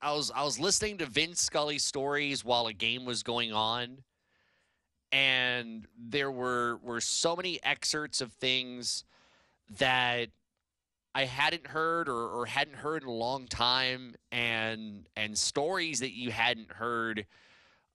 I 0.00 0.12
was 0.12 0.30
I 0.30 0.44
was 0.44 0.58
listening 0.58 0.98
to 0.98 1.06
Vin 1.06 1.34
Scully 1.34 1.78
stories 1.78 2.44
while 2.44 2.66
a 2.66 2.72
game 2.72 3.04
was 3.04 3.22
going 3.22 3.52
on, 3.52 3.98
and 5.10 5.86
there 5.98 6.30
were 6.30 6.78
were 6.82 7.00
so 7.00 7.36
many 7.36 7.62
excerpts 7.62 8.20
of 8.20 8.32
things 8.32 9.04
that 9.78 10.28
I 11.14 11.24
hadn't 11.24 11.66
heard 11.66 12.08
or, 12.08 12.28
or 12.28 12.46
hadn't 12.46 12.76
heard 12.76 13.02
in 13.02 13.08
a 13.08 13.12
long 13.12 13.46
time, 13.46 14.14
and 14.30 15.08
and 15.16 15.36
stories 15.36 16.00
that 16.00 16.12
you 16.12 16.30
hadn't 16.30 16.72
heard. 16.72 17.26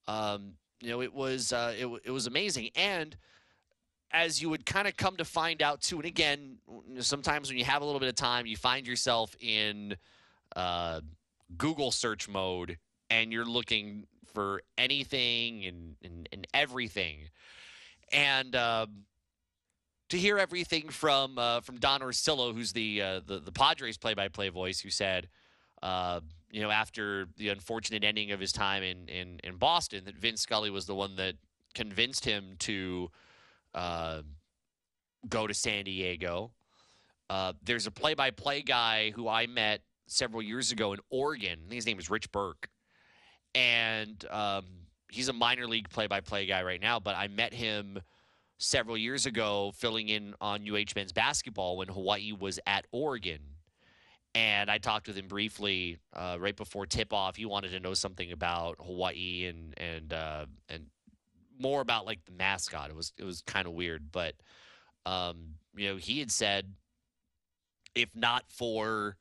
Um, 0.07 0.53
you 0.81 0.89
know, 0.89 1.01
it 1.01 1.13
was 1.13 1.51
uh, 1.51 1.73
it, 1.77 1.87
it 2.05 2.11
was 2.11 2.27
amazing, 2.27 2.69
and 2.75 3.17
as 4.11 4.41
you 4.41 4.49
would 4.49 4.65
kind 4.65 4.87
of 4.87 4.95
come 4.97 5.17
to 5.17 5.25
find 5.25 5.61
out 5.61 5.81
too, 5.81 5.97
and 5.97 6.05
again, 6.05 6.57
sometimes 6.99 7.49
when 7.49 7.57
you 7.57 7.65
have 7.65 7.81
a 7.81 7.85
little 7.85 7.99
bit 7.99 8.09
of 8.09 8.15
time, 8.15 8.45
you 8.45 8.57
find 8.57 8.87
yourself 8.87 9.35
in 9.39 9.95
uh, 10.55 11.01
Google 11.57 11.91
search 11.91 12.29
mode, 12.29 12.77
and 13.09 13.31
you're 13.31 13.45
looking 13.45 14.05
for 14.33 14.61
anything 14.77 15.65
and 15.65 15.95
and, 16.03 16.29
and 16.31 16.47
everything, 16.53 17.29
and. 18.11 18.55
Um, 18.55 19.03
to 20.09 20.17
hear 20.17 20.37
everything 20.37 20.87
from 20.87 21.37
uh, 21.37 21.59
from 21.59 21.79
Don 21.79 21.99
Orsillo, 21.99 22.53
who's 22.53 22.71
the 22.71 23.01
uh, 23.01 23.19
the, 23.25 23.39
the 23.39 23.51
Padres 23.51 23.97
play-by-play 23.97 24.49
voice, 24.49 24.79
who 24.79 24.89
said, 24.89 25.27
uh, 25.83 26.21
you 26.49 26.61
know, 26.61 26.69
after 26.69 27.27
the 27.35 27.49
unfortunate 27.49 28.03
ending 28.03 28.31
of 28.31 28.39
his 28.39 28.51
time 28.51 28.83
in, 28.83 29.09
in 29.09 29.39
in 29.43 29.57
Boston, 29.57 30.05
that 30.05 30.15
Vin 30.15 30.37
Scully 30.37 30.69
was 30.69 30.85
the 30.85 30.95
one 30.95 31.17
that 31.17 31.35
convinced 31.73 32.23
him 32.23 32.55
to 32.59 33.11
uh, 33.77 34.21
go 35.29 35.47
to 35.47 35.53
San 35.53 35.85
Diego. 35.85 36.51
Uh, 37.29 37.53
there's 37.63 37.85
a 37.85 37.91
play-by-play 37.91 38.63
guy 38.63 39.11
who 39.11 39.27
I 39.27 39.45
met 39.45 39.81
several 40.07 40.41
years 40.41 40.71
ago 40.71 40.93
in 40.93 40.99
Oregon. 41.09 41.59
His 41.69 41.85
name 41.85 41.99
is 41.99 42.09
Rich 42.09 42.31
Burke, 42.31 42.69
and 43.53 44.25
um, 44.31 44.65
he's 45.11 45.27
a 45.27 45.33
minor 45.33 45.67
league 45.67 45.89
play-by-play 45.89 46.47
guy 46.47 46.63
right 46.63 46.81
now. 46.81 46.99
But 46.99 47.15
I 47.15 47.27
met 47.27 47.53
him 47.53 47.99
several 48.57 48.97
years 48.97 49.25
ago, 49.25 49.71
filling 49.75 50.09
in 50.09 50.33
on 50.41 50.67
UH 50.67 50.93
men's 50.95 51.13
basketball 51.13 51.77
when 51.77 51.87
Hawaii 51.89 52.31
was 52.31 52.59
at 52.65 52.87
Oregon. 52.91 53.39
And 54.33 54.69
I 54.69 54.77
talked 54.77 55.07
with 55.07 55.17
him 55.17 55.27
briefly 55.27 55.97
uh, 56.13 56.37
right 56.39 56.55
before 56.55 56.85
tip-off. 56.85 57.35
He 57.35 57.45
wanted 57.45 57.71
to 57.71 57.79
know 57.79 57.93
something 57.93 58.31
about 58.31 58.77
Hawaii 58.79 59.45
and 59.45 59.73
and 59.77 60.13
uh, 60.13 60.45
and 60.69 60.85
more 61.59 61.81
about 61.81 62.05
like 62.05 62.23
the 62.25 62.31
mascot. 62.31 62.89
It 62.89 62.95
was 62.95 63.13
it 63.17 63.23
was 63.23 63.41
kind 63.41 63.67
of 63.67 63.73
weird, 63.73 64.11
but 64.11 64.35
um, 65.05 65.55
you 65.75 65.89
know, 65.89 65.97
he 65.97 66.19
had 66.19 66.31
said 66.31 66.73
if 67.95 68.09
not 68.15 68.43
for 68.49 69.17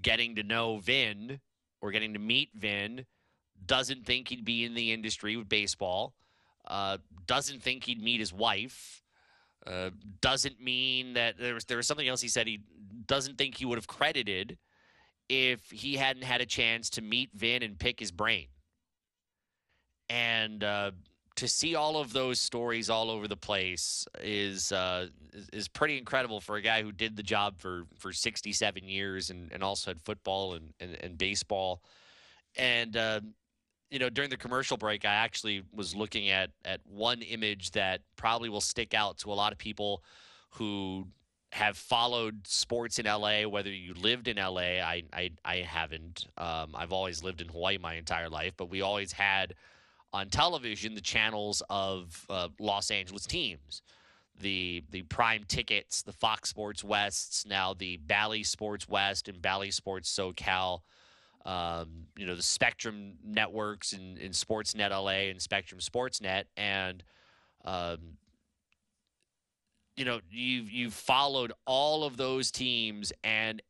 getting 0.00 0.34
to 0.36 0.42
know 0.42 0.78
Vin 0.78 1.40
or 1.80 1.90
getting 1.90 2.12
to 2.12 2.18
meet 2.18 2.50
Vin, 2.54 3.06
doesn't 3.64 4.04
think 4.04 4.28
he'd 4.28 4.44
be 4.44 4.64
in 4.64 4.74
the 4.74 4.92
industry 4.92 5.36
with 5.36 5.48
baseball. 5.48 6.14
Uh, 6.66 6.98
doesn't 7.26 7.62
think 7.62 7.84
he'd 7.84 8.02
meet 8.02 8.20
his 8.20 8.32
wife. 8.32 9.02
Uh, 9.66 9.90
doesn't 10.20 10.60
mean 10.60 11.14
that 11.14 11.38
there 11.38 11.54
was 11.54 11.64
there 11.64 11.78
was 11.78 11.86
something 11.86 12.08
else 12.08 12.20
he 12.20 12.28
said 12.28 12.46
he 12.46 12.60
doesn't 13.06 13.38
think 13.38 13.56
he 13.56 13.64
would 13.64 13.78
have 13.78 13.86
credited 13.86 14.58
if 15.28 15.70
he 15.70 15.96
hadn't 15.96 16.22
had 16.22 16.40
a 16.40 16.46
chance 16.46 16.90
to 16.90 17.02
meet 17.02 17.30
Vin 17.34 17.62
and 17.62 17.78
pick 17.78 17.98
his 17.98 18.12
brain. 18.12 18.48
And 20.10 20.62
uh, 20.62 20.90
to 21.36 21.48
see 21.48 21.74
all 21.74 21.96
of 21.96 22.12
those 22.12 22.38
stories 22.38 22.88
all 22.88 23.10
over 23.10 23.26
the 23.26 23.36
place 23.36 24.06
is 24.20 24.70
uh, 24.70 25.08
is, 25.52 25.68
pretty 25.68 25.98
incredible 25.98 26.40
for 26.40 26.56
a 26.56 26.62
guy 26.62 26.82
who 26.82 26.92
did 26.92 27.16
the 27.16 27.22
job 27.22 27.58
for 27.58 27.84
for 27.98 28.12
67 28.12 28.84
years 28.84 29.30
and, 29.30 29.50
and 29.52 29.62
also 29.62 29.90
had 29.90 30.00
football 30.00 30.54
and, 30.54 30.72
and, 30.78 30.96
and 31.00 31.18
baseball. 31.18 31.82
And 32.56 32.96
uh, 32.96 33.20
you 33.90 33.98
know, 33.98 34.10
during 34.10 34.30
the 34.30 34.36
commercial 34.36 34.76
break, 34.76 35.04
I 35.04 35.14
actually 35.14 35.64
was 35.72 35.94
looking 35.94 36.30
at 36.30 36.50
at 36.64 36.80
one 36.84 37.22
image 37.22 37.72
that 37.72 38.02
probably 38.16 38.48
will 38.48 38.60
stick 38.60 38.94
out 38.94 39.18
to 39.18 39.32
a 39.32 39.34
lot 39.34 39.52
of 39.52 39.58
people 39.58 40.04
who 40.50 41.08
have 41.50 41.76
followed 41.76 42.46
sports 42.46 42.98
in 42.98 43.06
LA, 43.06 43.42
whether 43.42 43.70
you 43.70 43.94
lived 43.94 44.28
in 44.28 44.36
LA. 44.36 44.80
I 44.80 45.02
I, 45.12 45.30
I 45.44 45.56
haven't. 45.56 46.26
Um, 46.38 46.74
I've 46.74 46.92
always 46.92 47.24
lived 47.24 47.40
in 47.40 47.48
Hawaii 47.48 47.78
my 47.78 47.94
entire 47.94 48.28
life, 48.28 48.52
but 48.56 48.70
we 48.70 48.82
always 48.82 49.10
had 49.10 49.54
on 50.14 50.28
television 50.28 50.94
the 50.94 51.00
channels 51.00 51.60
of 51.68 52.24
uh, 52.30 52.48
Los 52.60 52.90
Angeles 52.92 53.26
teams. 53.26 53.82
The 54.40 54.82
the 54.90 55.02
prime 55.02 55.44
tickets, 55.46 56.02
the 56.02 56.12
Fox 56.12 56.48
Sports 56.48 56.82
Wests, 56.82 57.44
now 57.46 57.74
the 57.74 57.98
Bally 57.98 58.42
Sports 58.42 58.88
West 58.88 59.28
and 59.28 59.42
Bally 59.42 59.70
Sports 59.70 60.12
SoCal. 60.16 60.80
Um, 61.44 62.06
you 62.16 62.26
know 62.26 62.34
the 62.34 62.42
Spectrum 62.42 63.14
networks 63.24 63.92
and, 63.92 64.16
in 64.18 64.32
Sportsnet 64.32 64.90
LA 64.90 65.30
and 65.30 65.42
Spectrum 65.42 65.80
Sportsnet, 65.80 66.44
and 66.56 67.04
um, 67.64 67.98
you 69.96 70.04
know 70.04 70.20
you've 70.30 70.70
you've 70.70 70.94
followed 70.94 71.52
all 71.66 72.02
of 72.04 72.16
those 72.16 72.50
teams, 72.50 73.12
and 73.22 73.62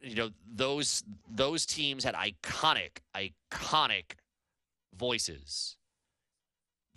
you 0.00 0.14
know 0.14 0.30
those 0.52 1.04
those 1.30 1.64
teams 1.64 2.04
had 2.04 2.14
iconic 2.14 2.98
iconic 3.14 4.16
voices. 4.96 5.76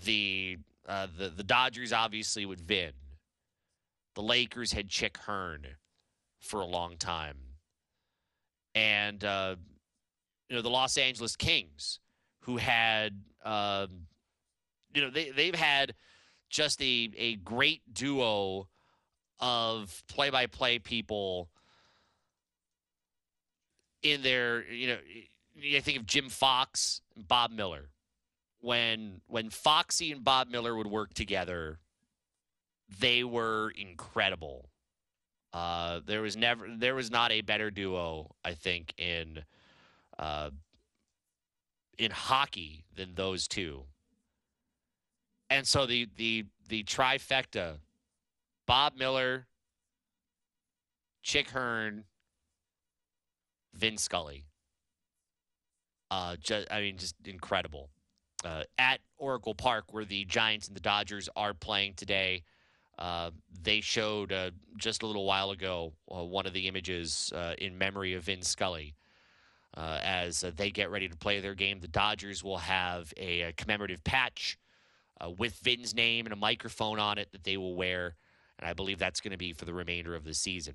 The 0.03 0.57
uh, 0.88 1.07
the 1.17 1.29
the 1.29 1.43
Dodgers 1.43 1.93
obviously 1.93 2.45
with 2.45 2.59
Vin. 2.59 2.91
The 4.15 4.21
Lakers 4.21 4.71
had 4.71 4.89
Chick 4.89 5.17
Hearn 5.17 5.65
for 6.39 6.62
a 6.62 6.65
long 6.65 6.97
time, 6.97 7.38
and 8.73 9.23
uh, 9.23 9.55
you 10.49 10.55
know 10.55 10.62
the 10.62 10.69
Los 10.69 10.97
Angeles 10.97 11.35
Kings, 11.35 11.99
who 12.41 12.57
had 12.57 13.21
um, 13.43 14.07
you 14.93 15.01
know 15.01 15.09
they 15.09 15.29
they've 15.29 15.55
had 15.55 15.93
just 16.49 16.81
a 16.81 17.12
a 17.17 17.35
great 17.35 17.81
duo 17.93 18.67
of 19.39 20.03
play 20.07 20.29
by 20.29 20.47
play 20.47 20.79
people 20.79 21.49
in 24.01 24.21
their 24.21 24.63
you 24.71 24.88
know 24.88 24.97
I 25.75 25.79
think 25.79 25.97
of 25.99 26.05
Jim 26.05 26.29
Fox 26.29 27.01
and 27.15 27.27
Bob 27.27 27.51
Miller. 27.51 27.89
When 28.61 29.21
when 29.27 29.49
Foxy 29.49 30.11
and 30.11 30.23
Bob 30.23 30.49
Miller 30.49 30.75
would 30.75 30.87
work 30.87 31.13
together, 31.13 31.79
they 32.99 33.23
were 33.23 33.71
incredible. 33.71 34.69
Uh, 35.53 36.01
there 36.05 36.21
was 36.21 36.35
never 36.35 36.67
there 36.77 36.95
was 36.95 37.09
not 37.09 37.31
a 37.31 37.41
better 37.41 37.71
duo, 37.71 38.35
I 38.43 38.53
think, 38.53 38.93
in 38.97 39.43
uh, 40.17 40.49
in 41.97 42.11
hockey 42.11 42.83
than 42.95 43.15
those 43.15 43.47
two. 43.47 43.83
And 45.49 45.67
so 45.67 45.85
the 45.85 46.07
the 46.17 46.45
the 46.67 46.83
trifecta, 46.83 47.77
Bob 48.67 48.95
Miller, 48.95 49.47
Chick 51.23 51.49
Hearn, 51.49 52.03
Vin 53.73 53.97
Scully. 53.97 54.48
Uh, 56.11 56.35
just, 56.41 56.67
I 56.71 56.81
mean, 56.81 56.97
just 56.97 57.15
incredible. 57.25 57.89
Uh, 58.43 58.63
at 58.77 58.99
Oracle 59.17 59.53
Park, 59.53 59.93
where 59.93 60.05
the 60.05 60.25
Giants 60.25 60.67
and 60.67 60.75
the 60.75 60.81
Dodgers 60.81 61.29
are 61.35 61.53
playing 61.53 61.93
today, 61.95 62.43
uh, 62.97 63.31
they 63.61 63.81
showed 63.81 64.31
uh, 64.31 64.51
just 64.77 65.03
a 65.03 65.07
little 65.07 65.25
while 65.25 65.51
ago 65.51 65.93
uh, 66.13 66.23
one 66.23 66.45
of 66.45 66.53
the 66.53 66.67
images 66.67 67.31
uh, 67.35 67.53
in 67.57 67.77
memory 67.77 68.13
of 68.13 68.23
Vin 68.23 68.41
Scully. 68.41 68.95
As 69.77 70.41
they 70.41 70.71
get 70.71 70.91
ready 70.91 71.07
to 71.07 71.15
play 71.15 71.39
their 71.39 71.55
game, 71.55 71.79
the 71.79 71.87
Dodgers 71.87 72.43
will 72.43 72.57
have 72.57 73.13
a, 73.15 73.41
a 73.41 73.53
commemorative 73.53 74.03
patch 74.03 74.57
with 75.37 75.53
Vin's 75.59 75.95
name 75.95 76.25
and 76.25 76.33
a 76.33 76.35
microphone 76.35 76.99
on 76.99 77.17
it 77.17 77.31
that 77.31 77.45
they 77.45 77.55
will 77.55 77.75
wear, 77.75 78.15
and 78.57 78.67
I 78.67 78.73
believe 78.73 78.99
that's 78.99 79.21
going 79.21 79.31
to 79.31 79.37
be 79.37 79.53
for 79.53 79.63
the 79.63 79.73
remainder 79.73 80.15
of 80.15 80.25
the 80.25 80.33
season. 80.33 80.73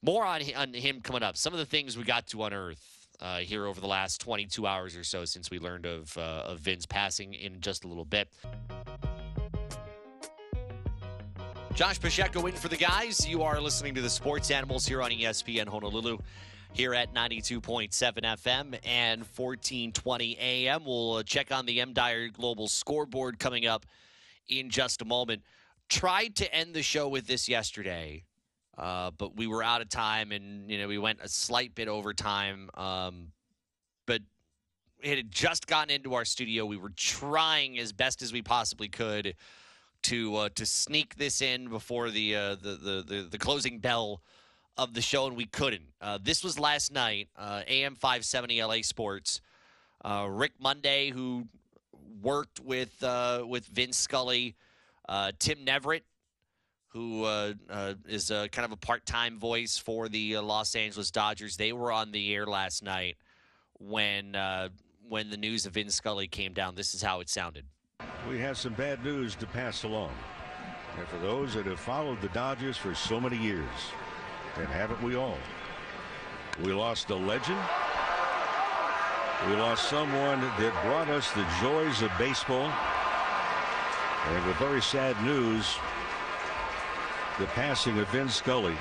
More 0.00 0.24
on, 0.24 0.40
on 0.56 0.72
him 0.72 1.02
coming 1.02 1.22
up. 1.22 1.36
Some 1.36 1.52
of 1.52 1.58
the 1.58 1.66
things 1.66 1.98
we 1.98 2.04
got 2.04 2.26
to 2.28 2.42
unearth 2.44 2.97
uh, 3.20 3.38
here 3.38 3.66
over 3.66 3.80
the 3.80 3.86
last 3.86 4.20
22 4.20 4.66
hours 4.66 4.96
or 4.96 5.04
so 5.04 5.24
since 5.24 5.50
we 5.50 5.58
learned 5.58 5.86
of, 5.86 6.16
uh, 6.16 6.44
of 6.46 6.60
Vin's 6.60 6.86
passing 6.86 7.34
in 7.34 7.60
just 7.60 7.84
a 7.84 7.88
little 7.88 8.04
bit. 8.04 8.28
Josh 11.74 12.00
Pacheco 12.00 12.44
in 12.46 12.54
for 12.54 12.68
the 12.68 12.76
guys. 12.76 13.26
You 13.26 13.42
are 13.42 13.60
listening 13.60 13.94
to 13.94 14.00
the 14.00 14.10
Sports 14.10 14.50
Animals 14.50 14.86
here 14.86 15.00
on 15.00 15.10
ESPN 15.10 15.68
Honolulu 15.68 16.18
here 16.72 16.94
at 16.94 17.14
92.7 17.14 17.90
FM 17.90 18.78
and 18.84 19.20
1420 19.20 20.38
AM. 20.38 20.84
We'll 20.84 21.14
uh, 21.14 21.22
check 21.22 21.52
on 21.52 21.66
the 21.66 21.80
M 21.80 21.92
Dyer 21.92 22.28
Global 22.28 22.68
scoreboard 22.68 23.38
coming 23.38 23.66
up 23.66 23.86
in 24.48 24.70
just 24.70 25.02
a 25.02 25.04
moment. 25.04 25.42
Tried 25.88 26.36
to 26.36 26.52
end 26.52 26.74
the 26.74 26.82
show 26.82 27.08
with 27.08 27.26
this 27.26 27.48
yesterday 27.48 28.24
uh, 28.78 29.10
but 29.10 29.36
we 29.36 29.46
were 29.46 29.62
out 29.62 29.80
of 29.80 29.88
time, 29.88 30.30
and 30.30 30.70
you 30.70 30.78
know 30.78 30.86
we 30.86 30.98
went 30.98 31.18
a 31.20 31.28
slight 31.28 31.74
bit 31.74 31.88
over 31.88 32.14
time. 32.14 32.70
Um, 32.74 33.32
but 34.06 34.22
it 35.02 35.16
had 35.16 35.30
just 35.32 35.66
gotten 35.66 35.90
into 35.90 36.14
our 36.14 36.24
studio. 36.24 36.64
We 36.64 36.76
were 36.76 36.92
trying 36.96 37.78
as 37.78 37.92
best 37.92 38.22
as 38.22 38.32
we 38.32 38.40
possibly 38.40 38.88
could 38.88 39.34
to 40.02 40.36
uh, 40.36 40.48
to 40.54 40.64
sneak 40.64 41.16
this 41.16 41.42
in 41.42 41.68
before 41.68 42.10
the, 42.10 42.36
uh, 42.36 42.54
the, 42.54 42.76
the, 42.76 43.04
the 43.06 43.28
the 43.32 43.38
closing 43.38 43.80
bell 43.80 44.22
of 44.76 44.94
the 44.94 45.02
show, 45.02 45.26
and 45.26 45.36
we 45.36 45.46
couldn't. 45.46 45.88
Uh, 46.00 46.18
this 46.22 46.44
was 46.44 46.56
last 46.56 46.92
night, 46.92 47.28
uh, 47.36 47.62
AM 47.66 47.96
570 47.96 48.62
LA 48.62 48.76
Sports. 48.82 49.40
Uh, 50.04 50.28
Rick 50.30 50.52
Monday, 50.60 51.10
who 51.10 51.48
worked 52.22 52.60
with 52.60 53.02
with 53.44 53.66
Vin 53.66 53.92
Scully, 53.92 54.54
Tim 55.40 55.58
Neverett, 55.66 56.02
who 56.88 57.24
uh, 57.24 57.52
uh, 57.68 57.94
is 58.08 58.30
a, 58.30 58.48
kind 58.48 58.64
of 58.64 58.72
a 58.72 58.76
part-time 58.76 59.38
voice 59.38 59.78
for 59.78 60.08
the 60.08 60.36
uh, 60.36 60.42
Los 60.42 60.74
Angeles 60.74 61.10
Dodgers. 61.10 61.56
They 61.56 61.72
were 61.72 61.92
on 61.92 62.12
the 62.12 62.34
air 62.34 62.46
last 62.46 62.82
night 62.82 63.16
when 63.78 64.34
uh, 64.34 64.70
when 65.08 65.30
the 65.30 65.36
news 65.36 65.64
of 65.66 65.72
Vin 65.72 65.90
Scully 65.90 66.28
came 66.28 66.52
down. 66.52 66.74
This 66.74 66.94
is 66.94 67.02
how 67.02 67.20
it 67.20 67.28
sounded. 67.28 67.64
We 68.28 68.38
have 68.40 68.58
some 68.58 68.74
bad 68.74 69.02
news 69.04 69.34
to 69.36 69.46
pass 69.46 69.84
along. 69.84 70.12
And 70.98 71.06
for 71.06 71.18
those 71.18 71.54
that 71.54 71.66
have 71.66 71.80
followed 71.80 72.20
the 72.20 72.28
Dodgers 72.28 72.76
for 72.76 72.94
so 72.94 73.20
many 73.20 73.38
years, 73.38 73.68
and 74.56 74.66
haven't 74.66 75.02
we 75.02 75.14
all? 75.14 75.38
We 76.62 76.72
lost 76.72 77.10
a 77.10 77.14
legend. 77.14 77.58
We 79.46 79.54
lost 79.54 79.88
someone 79.88 80.40
that 80.40 80.72
brought 80.82 81.08
us 81.08 81.30
the 81.32 81.46
joys 81.60 82.02
of 82.02 82.10
baseball. 82.18 82.72
And 84.26 84.46
with 84.46 84.56
very 84.56 84.82
sad 84.82 85.22
news, 85.22 85.78
the 87.38 87.46
passing 87.46 87.98
of 87.98 88.08
Vin 88.08 88.28
Scully 88.28 88.76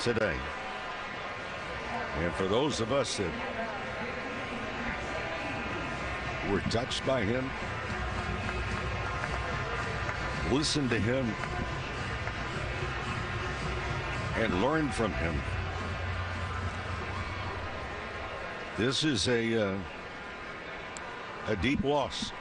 today. 0.00 0.36
And 2.18 2.32
for 2.34 2.48
those 2.48 2.80
of 2.80 2.92
us 2.92 3.18
that 3.18 3.30
were 6.50 6.60
touched 6.70 7.06
by 7.06 7.22
him, 7.22 7.48
listened 10.50 10.90
to 10.90 10.98
him, 10.98 11.32
and 14.36 14.60
learned 14.60 14.92
from 14.92 15.12
him, 15.12 15.40
This 18.76 19.04
is 19.04 19.28
a 19.28 19.70
uh, 19.70 19.78
a 21.46 21.54
deep 21.54 21.84
loss. 21.84 22.32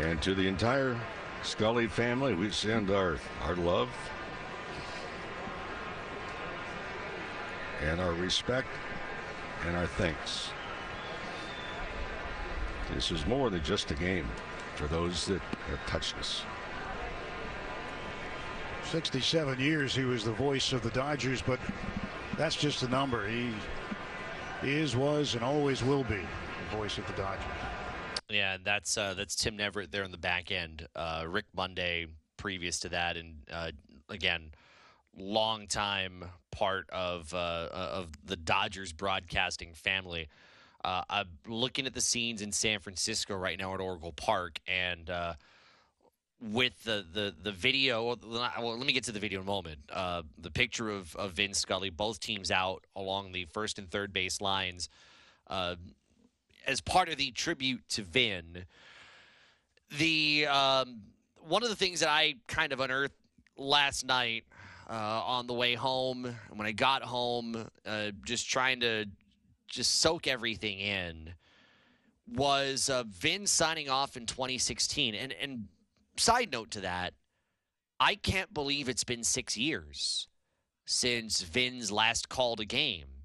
And 0.00 0.22
to 0.22 0.34
the 0.34 0.46
entire 0.46 0.96
Scully 1.42 1.86
family, 1.86 2.34
we 2.34 2.50
send 2.50 2.90
our, 2.90 3.18
our 3.42 3.56
love 3.56 3.88
and 7.82 8.00
our 8.00 8.12
respect 8.12 8.68
and 9.66 9.76
our 9.76 9.86
thanks. 9.86 10.50
This 12.94 13.10
is 13.10 13.26
more 13.26 13.50
than 13.50 13.62
just 13.62 13.90
a 13.90 13.94
game 13.94 14.26
for 14.74 14.86
those 14.86 15.26
that 15.26 15.40
have 15.68 15.86
touched 15.86 16.16
us. 16.18 16.42
67 18.84 19.60
years 19.60 19.94
he 19.94 20.04
was 20.04 20.24
the 20.24 20.32
voice 20.32 20.72
of 20.72 20.82
the 20.82 20.90
Dodgers, 20.90 21.42
but 21.42 21.60
that's 22.36 22.56
just 22.56 22.82
a 22.82 22.88
number. 22.88 23.28
He 23.28 23.52
is, 24.62 24.96
was, 24.96 25.34
and 25.34 25.44
always 25.44 25.82
will 25.82 26.04
be 26.04 26.16
the 26.70 26.76
voice 26.76 26.98
of 26.98 27.06
the 27.06 27.12
Dodgers. 27.12 27.57
Yeah, 28.30 28.58
that's 28.62 28.96
uh, 28.98 29.14
that's 29.14 29.34
Tim 29.34 29.56
Neverett 29.56 29.90
there 29.90 30.04
in 30.04 30.10
the 30.10 30.18
back 30.18 30.50
end. 30.50 30.86
Uh, 30.94 31.24
Rick 31.26 31.46
Monday 31.54 32.06
previous 32.36 32.80
to 32.80 32.90
that, 32.90 33.16
and 33.16 33.36
uh, 33.50 33.70
again, 34.08 34.50
long 35.16 35.66
time 35.66 36.24
part 36.50 36.88
of 36.90 37.32
uh, 37.32 37.68
of 37.72 38.10
the 38.24 38.36
Dodgers 38.36 38.92
broadcasting 38.92 39.72
family. 39.72 40.28
Uh, 40.84 41.02
I'm 41.10 41.28
looking 41.46 41.86
at 41.86 41.94
the 41.94 42.00
scenes 42.00 42.40
in 42.42 42.52
San 42.52 42.80
Francisco 42.80 43.34
right 43.34 43.58
now 43.58 43.74
at 43.74 43.80
Oracle 43.80 44.12
Park, 44.12 44.60
and 44.66 45.10
uh, 45.10 45.34
with 46.40 46.84
the, 46.84 47.04
the, 47.12 47.34
the 47.42 47.50
video, 47.50 48.16
well, 48.24 48.78
let 48.78 48.86
me 48.86 48.92
get 48.92 49.04
to 49.04 49.12
the 49.12 49.18
video 49.18 49.40
in 49.40 49.44
a 49.44 49.46
moment. 49.46 49.78
Uh, 49.92 50.22
the 50.38 50.50
picture 50.50 50.88
of, 50.88 51.14
of 51.16 51.32
Vin 51.32 51.52
Scully, 51.52 51.90
both 51.90 52.20
teams 52.20 52.50
out 52.52 52.84
along 52.94 53.32
the 53.32 53.44
first 53.46 53.78
and 53.78 53.90
third 53.90 54.12
base 54.12 54.40
lines. 54.40 54.88
As 56.68 56.82
part 56.82 57.08
of 57.08 57.16
the 57.16 57.30
tribute 57.30 57.82
to 57.90 58.02
Vin, 58.02 58.66
the 59.96 60.46
um, 60.46 61.00
one 61.40 61.62
of 61.62 61.70
the 61.70 61.74
things 61.74 62.00
that 62.00 62.10
I 62.10 62.34
kind 62.46 62.74
of 62.74 62.80
unearthed 62.80 63.14
last 63.56 64.04
night 64.04 64.44
uh, 64.88 64.92
on 64.92 65.46
the 65.46 65.54
way 65.54 65.74
home, 65.74 66.36
when 66.50 66.66
I 66.66 66.72
got 66.72 67.02
home, 67.02 67.66
uh, 67.86 68.10
just 68.24 68.50
trying 68.50 68.80
to 68.80 69.06
just 69.66 70.00
soak 70.00 70.26
everything 70.26 70.78
in, 70.78 71.32
was 72.34 72.90
uh, 72.90 73.04
Vin 73.08 73.46
signing 73.46 73.88
off 73.88 74.18
in 74.18 74.26
2016. 74.26 75.14
And 75.14 75.32
and 75.40 75.68
side 76.18 76.52
note 76.52 76.70
to 76.72 76.80
that, 76.82 77.14
I 77.98 78.14
can't 78.14 78.52
believe 78.52 78.90
it's 78.90 79.04
been 79.04 79.24
six 79.24 79.56
years 79.56 80.28
since 80.84 81.40
Vin's 81.40 81.90
last 81.90 82.28
called 82.28 82.60
a 82.60 82.66
game. 82.66 83.17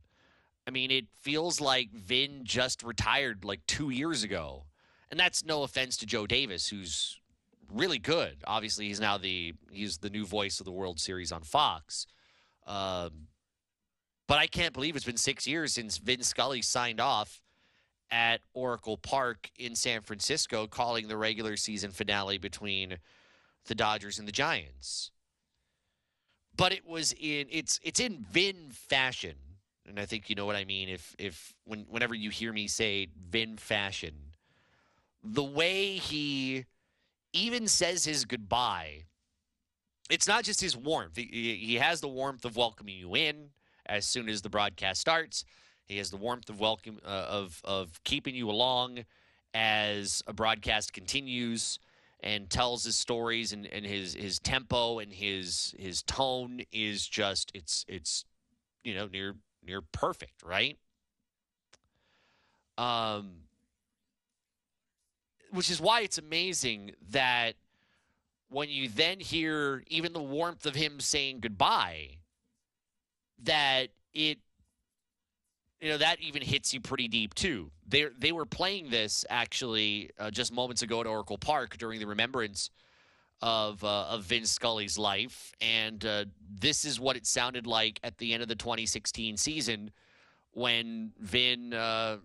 I 0.67 0.71
mean, 0.71 0.91
it 0.91 1.05
feels 1.21 1.59
like 1.59 1.91
Vin 1.91 2.41
just 2.43 2.83
retired 2.83 3.43
like 3.43 3.65
two 3.67 3.89
years 3.89 4.23
ago. 4.23 4.63
And 5.11 5.19
that's 5.19 5.45
no 5.45 5.63
offense 5.63 5.97
to 5.97 6.05
Joe 6.05 6.25
Davis, 6.25 6.67
who's 6.67 7.19
really 7.71 7.99
good. 7.99 8.37
Obviously, 8.45 8.87
he's 8.87 8.99
now 8.99 9.17
the 9.17 9.53
he's 9.71 9.97
the 9.97 10.09
new 10.09 10.25
voice 10.25 10.59
of 10.59 10.65
the 10.65 10.71
World 10.71 10.99
Series 10.99 11.31
on 11.31 11.43
Fox. 11.43 12.07
Um, 12.65 13.27
but 14.27 14.37
I 14.37 14.47
can't 14.47 14.73
believe 14.73 14.95
it's 14.95 15.05
been 15.05 15.17
six 15.17 15.45
years 15.45 15.73
since 15.73 15.97
Vin 15.97 16.23
Scully 16.23 16.61
signed 16.61 16.99
off 17.01 17.41
at 18.09 18.41
Oracle 18.53 18.97
Park 18.97 19.49
in 19.57 19.75
San 19.75 20.01
Francisco, 20.01 20.67
calling 20.67 21.07
the 21.07 21.17
regular 21.17 21.57
season 21.57 21.91
finale 21.91 22.37
between 22.37 22.97
the 23.65 23.75
Dodgers 23.75 24.19
and 24.19 24.27
the 24.27 24.31
Giants. 24.31 25.11
But 26.55 26.71
it 26.71 26.87
was 26.87 27.13
in 27.19 27.47
it's 27.49 27.79
it's 27.83 27.99
in 27.99 28.25
Vin 28.31 28.69
fashion, 28.71 29.35
and 29.87 29.99
I 29.99 30.05
think 30.05 30.29
you 30.29 30.35
know 30.35 30.45
what 30.45 30.55
I 30.55 30.65
mean. 30.65 30.89
If 30.89 31.15
if 31.19 31.53
when 31.65 31.85
whenever 31.89 32.15
you 32.15 32.29
hear 32.29 32.53
me 32.53 32.67
say 32.67 33.07
Vin 33.29 33.57
fashion, 33.57 34.13
the 35.23 35.43
way 35.43 35.95
he 35.95 36.65
even 37.33 37.67
says 37.67 38.05
his 38.05 38.25
goodbye, 38.25 39.03
it's 40.09 40.27
not 40.27 40.43
just 40.43 40.61
his 40.61 40.77
warmth. 40.77 41.17
He, 41.17 41.57
he 41.61 41.75
has 41.75 42.01
the 42.01 42.07
warmth 42.07 42.45
of 42.45 42.55
welcoming 42.55 42.97
you 42.97 43.15
in 43.15 43.49
as 43.85 44.05
soon 44.05 44.29
as 44.29 44.41
the 44.41 44.49
broadcast 44.49 45.01
starts. 45.01 45.43
He 45.85 45.97
has 45.97 46.09
the 46.09 46.17
warmth 46.17 46.49
of 46.49 46.59
welcome 46.59 46.99
uh, 47.03 47.07
of 47.29 47.61
of 47.63 48.03
keeping 48.03 48.35
you 48.35 48.49
along 48.49 49.05
as 49.53 50.23
a 50.27 50.33
broadcast 50.33 50.93
continues 50.93 51.79
and 52.21 52.49
tells 52.49 52.85
his 52.85 52.95
stories 52.95 53.51
and, 53.51 53.67
and 53.67 53.85
his 53.85 54.13
his 54.13 54.39
tempo 54.39 54.99
and 54.99 55.11
his 55.13 55.75
his 55.77 56.01
tone 56.03 56.61
is 56.71 57.05
just 57.05 57.51
it's 57.53 57.85
it's 57.87 58.25
you 58.83 58.95
know 58.95 59.07
near 59.07 59.35
near 59.65 59.81
perfect, 59.81 60.43
right? 60.43 60.77
Um 62.77 63.43
which 65.51 65.69
is 65.69 65.79
why 65.79 66.01
it's 66.01 66.17
amazing 66.17 66.91
that 67.11 67.53
when 68.49 68.69
you 68.69 68.89
then 68.89 69.19
hear 69.19 69.83
even 69.87 70.11
the 70.13 70.21
warmth 70.21 70.65
of 70.65 70.73
him 70.73 70.99
saying 70.99 71.39
goodbye 71.39 72.17
that 73.43 73.89
it 74.13 74.39
you 75.79 75.89
know 75.89 75.97
that 75.97 76.21
even 76.21 76.41
hits 76.41 76.73
you 76.73 76.79
pretty 76.79 77.07
deep 77.07 77.33
too. 77.33 77.69
They 77.87 78.05
they 78.17 78.31
were 78.31 78.45
playing 78.45 78.89
this 78.89 79.25
actually 79.29 80.11
uh, 80.17 80.31
just 80.31 80.53
moments 80.53 80.81
ago 80.81 81.01
at 81.01 81.07
Oracle 81.07 81.37
Park 81.37 81.77
during 81.77 81.99
the 81.99 82.07
remembrance 82.07 82.69
of 83.43 83.83
uh, 83.83 84.05
of 84.05 84.23
Vin 84.23 84.45
Scully's 84.45 84.97
life, 84.97 85.51
and 85.59 86.03
uh, 86.05 86.23
this 86.49 86.85
is 86.85 86.97
what 86.97 87.17
it 87.17 87.27
sounded 87.27 87.67
like 87.67 87.99
at 88.01 88.17
the 88.17 88.33
end 88.33 88.41
of 88.41 88.47
the 88.47 88.55
2016 88.55 89.35
season 89.35 89.91
when 90.51 91.11
Vin 91.19 91.73
uh, 91.73 92.17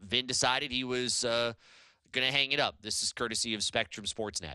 Vin 0.00 0.26
decided 0.26 0.72
he 0.72 0.82
was 0.82 1.26
uh, 1.26 1.52
going 2.12 2.26
to 2.26 2.32
hang 2.32 2.52
it 2.52 2.58
up. 2.58 2.76
This 2.80 3.02
is 3.02 3.12
courtesy 3.12 3.52
of 3.52 3.62
Spectrum 3.62 4.06
Sportsnet. 4.06 4.54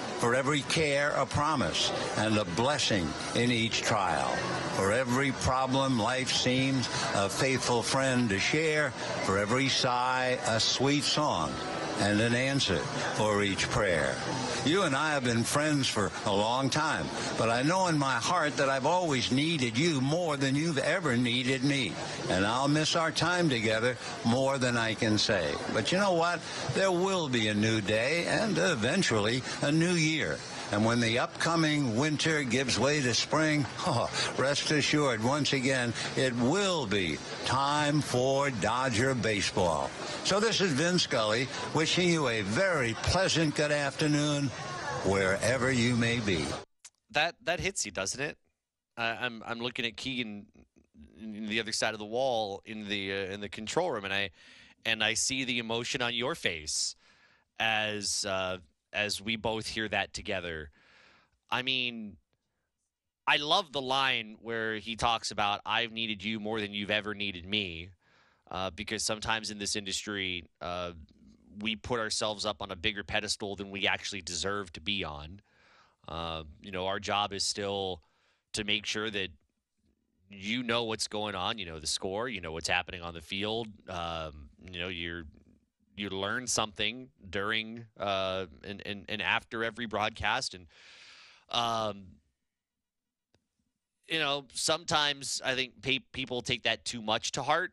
for 0.21 0.35
every 0.35 0.61
care, 0.61 1.09
a 1.17 1.25
promise, 1.25 1.91
and 2.17 2.37
a 2.37 2.45
blessing 2.45 3.07
in 3.33 3.51
each 3.51 3.81
trial. 3.81 4.29
For 4.75 4.91
every 4.91 5.31
problem, 5.31 5.97
life 5.97 6.31
seems 6.31 6.87
a 7.15 7.27
faithful 7.27 7.81
friend 7.81 8.29
to 8.29 8.37
share. 8.37 8.91
For 9.25 9.39
every 9.39 9.67
sigh, 9.67 10.37
a 10.45 10.59
sweet 10.59 11.03
song 11.03 11.51
and 12.01 12.19
an 12.19 12.33
answer 12.33 12.77
for 13.15 13.43
each 13.43 13.69
prayer. 13.69 14.15
You 14.65 14.83
and 14.83 14.95
I 14.95 15.11
have 15.11 15.23
been 15.23 15.43
friends 15.43 15.87
for 15.87 16.11
a 16.25 16.35
long 16.35 16.69
time, 16.69 17.05
but 17.37 17.49
I 17.49 17.61
know 17.61 17.87
in 17.87 17.97
my 17.97 18.15
heart 18.15 18.57
that 18.57 18.69
I've 18.69 18.85
always 18.85 19.31
needed 19.31 19.77
you 19.77 20.01
more 20.01 20.35
than 20.35 20.55
you've 20.55 20.79
ever 20.79 21.15
needed 21.15 21.63
me. 21.63 21.93
And 22.29 22.45
I'll 22.45 22.67
miss 22.67 22.95
our 22.95 23.11
time 23.11 23.49
together 23.49 23.97
more 24.25 24.57
than 24.57 24.77
I 24.77 24.95
can 24.95 25.17
say. 25.17 25.53
But 25.73 25.91
you 25.91 25.99
know 25.99 26.13
what? 26.13 26.39
There 26.73 26.91
will 26.91 27.29
be 27.29 27.47
a 27.47 27.53
new 27.53 27.81
day 27.81 28.25
and 28.25 28.57
eventually 28.57 29.43
a 29.61 29.71
new 29.71 29.93
year. 29.93 30.37
And 30.71 30.85
when 30.85 31.01
the 31.01 31.19
upcoming 31.19 31.97
winter 31.97 32.43
gives 32.43 32.79
way 32.79 33.01
to 33.01 33.13
spring, 33.13 33.65
oh, 33.87 34.09
rest 34.37 34.71
assured, 34.71 35.23
once 35.23 35.51
again, 35.53 35.93
it 36.15 36.33
will 36.37 36.85
be 36.85 37.17
time 37.45 37.99
for 37.99 38.49
Dodger 38.49 39.13
baseball. 39.13 39.89
So 40.23 40.39
this 40.39 40.61
is 40.61 40.71
Vin 40.71 40.97
Scully 40.97 41.47
wishing 41.73 42.07
you 42.07 42.29
a 42.29 42.41
very 42.41 42.93
pleasant 43.03 43.55
good 43.55 43.71
afternoon 43.71 44.47
wherever 45.05 45.71
you 45.71 45.95
may 45.97 46.19
be. 46.19 46.45
That 47.11 47.35
that 47.43 47.59
hits 47.59 47.85
you, 47.85 47.91
doesn't 47.91 48.21
it? 48.21 48.37
I'm 48.97 49.43
I'm 49.45 49.59
looking 49.59 49.85
at 49.85 49.97
Keegan 49.97 50.45
the 51.21 51.59
other 51.59 51.71
side 51.71 51.93
of 51.93 51.99
the 51.99 52.05
wall 52.05 52.61
in 52.65 52.87
the 52.87 53.11
uh, 53.11 53.33
in 53.33 53.41
the 53.41 53.49
control 53.49 53.91
room, 53.91 54.05
and 54.05 54.13
I 54.13 54.29
and 54.85 55.03
I 55.03 55.15
see 55.15 55.43
the 55.43 55.59
emotion 55.59 56.01
on 56.01 56.13
your 56.13 56.35
face 56.35 56.95
as 57.59 58.25
uh, 58.25 58.57
as 58.93 59.21
we 59.21 59.35
both 59.35 59.67
hear 59.67 59.87
that 59.89 60.13
together. 60.13 60.69
I 61.49 61.61
mean, 61.61 62.17
I 63.27 63.37
love 63.37 63.71
the 63.71 63.81
line 63.81 64.37
where 64.41 64.75
he 64.75 64.95
talks 64.95 65.31
about 65.31 65.61
"I've 65.65 65.91
needed 65.91 66.23
you 66.23 66.39
more 66.39 66.59
than 66.59 66.73
you've 66.73 66.91
ever 66.91 67.13
needed 67.13 67.45
me." 67.45 67.89
uh, 68.51 68.69
because 68.71 69.03
sometimes 69.03 69.49
in 69.49 69.57
this 69.57 69.75
industry, 69.75 70.43
uh, 70.61 70.91
we 71.59 71.75
put 71.75 71.99
ourselves 71.99 72.45
up 72.45 72.61
on 72.61 72.69
a 72.69 72.75
bigger 72.75 73.03
pedestal 73.03 73.55
than 73.55 73.71
we 73.71 73.87
actually 73.87 74.21
deserve 74.21 74.71
to 74.73 74.81
be 74.81 75.03
on. 75.03 75.41
Uh, 76.07 76.43
you 76.61 76.71
know, 76.71 76.87
our 76.87 76.99
job 76.99 77.31
is 77.31 77.45
still 77.45 78.01
to 78.53 78.63
make 78.65 78.85
sure 78.85 79.09
that 79.09 79.29
you 80.29 80.63
know 80.63 80.83
what's 80.83 81.07
going 81.07 81.35
on. 81.35 81.57
You 81.57 81.65
know 81.65 81.79
the 81.79 81.87
score. 81.87 82.27
You 82.27 82.41
know 82.41 82.51
what's 82.51 82.67
happening 82.67 83.01
on 83.01 83.13
the 83.13 83.21
field. 83.21 83.67
Um, 83.89 84.49
you 84.71 84.79
know 84.79 84.87
you're 84.89 85.23
you 85.95 86.09
learn 86.09 86.47
something 86.47 87.09
during 87.29 87.85
uh, 87.99 88.45
and, 88.63 88.81
and 88.85 89.05
and 89.09 89.21
after 89.21 89.63
every 89.63 89.85
broadcast, 89.85 90.53
and 90.53 90.67
um, 91.49 92.03
you 94.07 94.19
know 94.19 94.45
sometimes 94.53 95.41
I 95.43 95.55
think 95.55 95.81
pe- 95.81 95.99
people 96.11 96.41
take 96.41 96.63
that 96.63 96.85
too 96.85 97.01
much 97.01 97.33
to 97.33 97.43
heart 97.43 97.71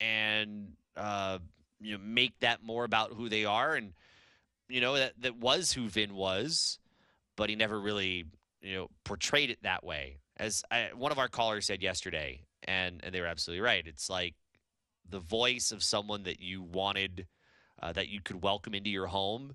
and 0.00 0.72
uh, 0.96 1.38
you 1.80 1.96
know 1.96 2.02
make 2.04 2.38
that 2.40 2.62
more 2.62 2.84
about 2.84 3.12
who 3.12 3.28
they 3.28 3.44
are, 3.44 3.74
and 3.74 3.92
you 4.68 4.80
know 4.80 4.94
that 4.94 5.14
that 5.20 5.36
was 5.36 5.72
who 5.72 5.88
Vin 5.88 6.14
was, 6.14 6.78
but 7.36 7.50
he 7.50 7.56
never 7.56 7.80
really 7.80 8.24
you 8.62 8.74
know 8.74 8.88
portrayed 9.04 9.50
it 9.50 9.62
that 9.62 9.84
way. 9.84 10.18
As 10.36 10.62
I, 10.70 10.88
one 10.94 11.12
of 11.12 11.18
our 11.18 11.28
callers 11.28 11.66
said 11.66 11.82
yesterday, 11.82 12.42
and 12.64 13.00
and 13.02 13.14
they 13.14 13.20
were 13.20 13.26
absolutely 13.26 13.62
right. 13.62 13.86
It's 13.86 14.08
like 14.08 14.34
the 15.08 15.18
voice 15.20 15.72
of 15.72 15.82
someone 15.82 16.22
that 16.24 16.40
you 16.40 16.62
wanted 16.62 17.26
uh, 17.82 17.92
that 17.92 18.08
you 18.08 18.20
could 18.20 18.42
welcome 18.42 18.74
into 18.74 18.90
your 18.90 19.06
home 19.06 19.54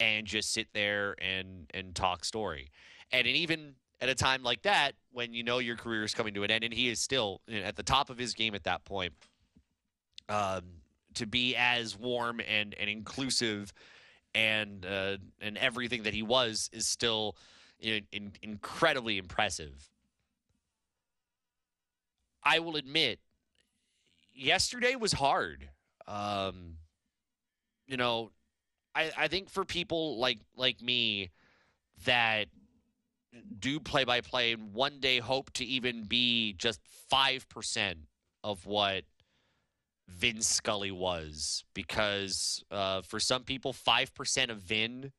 and 0.00 0.26
just 0.26 0.52
sit 0.52 0.68
there 0.74 1.14
and 1.18 1.70
and 1.74 1.94
talk 1.94 2.24
story. 2.24 2.70
And, 3.12 3.26
even 3.26 3.74
at 4.00 4.08
a 4.08 4.14
time 4.14 4.42
like 4.42 4.62
that, 4.62 4.92
when 5.12 5.34
you 5.34 5.42
know 5.42 5.58
your 5.58 5.76
career 5.76 6.04
is 6.04 6.14
coming 6.14 6.34
to 6.34 6.44
an 6.44 6.50
end, 6.50 6.62
and 6.64 6.72
he 6.72 6.88
is 6.88 7.00
still 7.00 7.40
at 7.50 7.76
the 7.76 7.82
top 7.82 8.10
of 8.10 8.18
his 8.18 8.34
game 8.34 8.54
at 8.54 8.64
that 8.64 8.84
point, 8.84 9.12
um, 10.28 10.62
to 11.14 11.26
be 11.26 11.56
as 11.56 11.96
warm 11.96 12.40
and 12.46 12.74
and 12.74 12.88
inclusive 12.88 13.72
and 14.34 14.86
uh, 14.86 15.16
and 15.40 15.56
everything 15.58 16.04
that 16.04 16.14
he 16.14 16.22
was 16.22 16.70
is 16.72 16.86
still 16.86 17.36
in, 17.80 18.32
incredibly 18.42 19.18
impressive. 19.18 19.90
I 22.44 22.60
will 22.60 22.76
admit, 22.76 23.20
yesterday 24.32 24.94
was 24.94 25.12
hard. 25.12 25.68
Um, 26.06 26.76
you 27.88 27.96
know, 27.96 28.30
I, 28.94 29.10
I 29.16 29.28
think 29.28 29.50
for 29.50 29.64
people 29.64 30.18
like 30.18 30.38
like 30.56 30.80
me 30.80 31.30
that 32.04 32.46
do 33.58 33.80
play 33.80 34.04
by 34.04 34.20
play 34.20 34.52
and 34.52 34.72
one 34.72 35.00
day 35.00 35.18
hope 35.18 35.52
to 35.54 35.64
even 35.64 36.04
be 36.04 36.52
just 36.52 36.80
five 37.10 37.48
percent 37.48 37.98
of 38.44 38.66
what 38.66 39.04
Vin 40.08 40.40
Scully 40.40 40.90
was, 40.90 41.64
because 41.74 42.64
uh, 42.70 43.02
for 43.02 43.20
some 43.20 43.42
people, 43.42 43.72
five 43.72 44.14
percent 44.14 44.50
of 44.50 44.58
Vin 44.58 45.12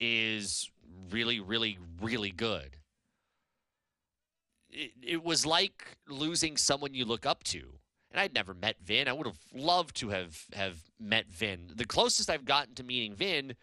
is 0.00 0.70
really, 1.10 1.40
really, 1.40 1.78
really 2.00 2.30
good. 2.30 2.76
It, 4.70 4.92
it 5.02 5.24
was 5.24 5.46
like 5.46 5.96
losing 6.08 6.56
someone 6.56 6.94
you 6.94 7.04
look 7.04 7.26
up 7.26 7.44
to 7.44 7.78
and 8.14 8.20
I'd 8.20 8.32
never 8.32 8.54
met 8.54 8.76
Vin. 8.80 9.08
I 9.08 9.12
would 9.12 9.26
have 9.26 9.38
loved 9.52 9.96
to 9.96 10.10
have 10.10 10.40
have 10.52 10.78
met 11.00 11.26
Vin. 11.26 11.72
The 11.74 11.84
closest 11.84 12.30
I've 12.30 12.44
gotten 12.44 12.74
to 12.76 12.84
meeting 12.84 13.12
Vin 13.14 13.56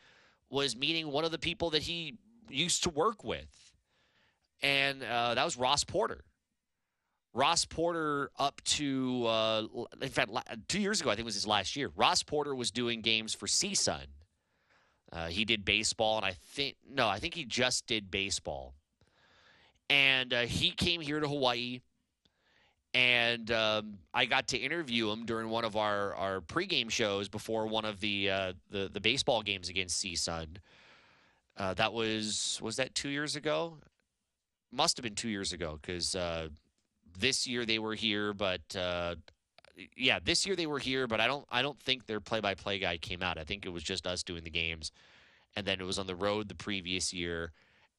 was 0.50 0.76
meeting 0.76 1.10
one 1.10 1.24
of 1.24 1.32
the 1.32 1.40
people 1.40 1.70
that 1.70 1.84
he 1.84 2.18
used 2.50 2.84
to 2.84 2.90
work 2.90 3.24
with, 3.24 3.74
and 4.62 5.02
uh, 5.04 5.36
that 5.36 5.46
was 5.46 5.56
Ross 5.56 5.86
Porter. 5.86 6.26
Ross 7.34 7.64
Porter, 7.64 8.30
up 8.38 8.62
to 8.66 9.26
uh, 9.26 9.64
in 10.02 10.10
fact, 10.10 10.32
two 10.68 10.82
years 10.82 11.00
ago, 11.00 11.10
I 11.10 11.14
think 11.14 11.22
it 11.22 11.26
was 11.26 11.36
his 11.36 11.48
last 11.48 11.78
year. 11.78 11.90
Ross 11.96 12.22
Porter 12.22 12.54
was 12.54 12.72
doing 12.72 13.00
games 13.00 13.34
for 13.34 13.48
CSUN. 13.48 14.08
Uh, 15.14 15.28
he 15.28 15.46
did 15.46 15.64
baseball, 15.64 16.18
and 16.18 16.26
I 16.26 16.34
think 16.34 16.76
no, 16.90 17.08
I 17.08 17.20
think 17.20 17.36
he 17.36 17.46
just 17.46 17.88
did 17.88 18.12
baseball. 18.12 18.74
And 19.90 20.34
uh, 20.34 20.42
he 20.42 20.72
came 20.72 21.00
here 21.00 21.22
to 21.22 21.28
Hawaii 21.28 21.80
and 22.94 23.50
um, 23.52 23.98
I 24.14 24.26
got 24.26 24.48
to 24.50 24.58
interview 24.58 25.10
him 25.12 25.26
during 25.26 25.50
one 25.50 25.64
of 25.64 25.78
our, 25.78 26.14
our 26.16 26.42
pregame 26.42 26.90
shows 26.90 27.30
before 27.30 27.68
one 27.68 27.86
of 27.86 28.00
the 28.00 28.30
uh, 28.30 28.54
the, 28.70 28.90
the 28.92 29.00
baseball 29.00 29.42
games 29.42 29.70
against 29.70 30.04
CSUN. 30.04 30.58
Uh, 31.58 31.74
that 31.76 31.94
was 31.94 32.60
was 32.62 32.76
that 32.78 32.94
two 32.94 33.10
years 33.10 33.36
ago? 33.36 33.78
Must 34.74 34.98
have 34.98 35.04
been 35.04 35.16
two 35.16 35.30
years 35.30 35.54
ago 35.54 35.80
because 35.82 36.16
uh, 36.16 36.50
this 37.18 37.48
year 37.48 37.66
they 37.66 37.80
were 37.80 37.96
here, 37.96 38.34
but 38.34 38.62
uh, 38.76 39.16
yeah, 39.96 40.20
this 40.24 40.46
year 40.46 40.56
they 40.56 40.68
were 40.68 40.80
here, 40.80 41.08
but 41.08 41.22
I 41.22 41.28
don't 41.28 41.46
I 41.50 41.62
don't 41.62 41.80
think 41.80 42.06
their 42.06 42.20
play 42.20 42.42
by 42.42 42.56
play 42.56 42.80
guy 42.80 42.98
came 42.98 43.24
out. 43.24 43.38
I 43.38 43.44
think 43.44 43.66
it 43.66 43.70
was 43.70 43.84
just 43.84 44.06
us 44.06 44.24
doing 44.24 44.44
the 44.44 44.50
games, 44.50 44.92
and 45.56 45.66
then 45.66 45.80
it 45.80 45.86
was 45.86 46.00
on 46.00 46.08
the 46.08 46.16
road 46.16 46.50
the 46.50 46.56
previous 46.56 47.14
year, 47.14 47.52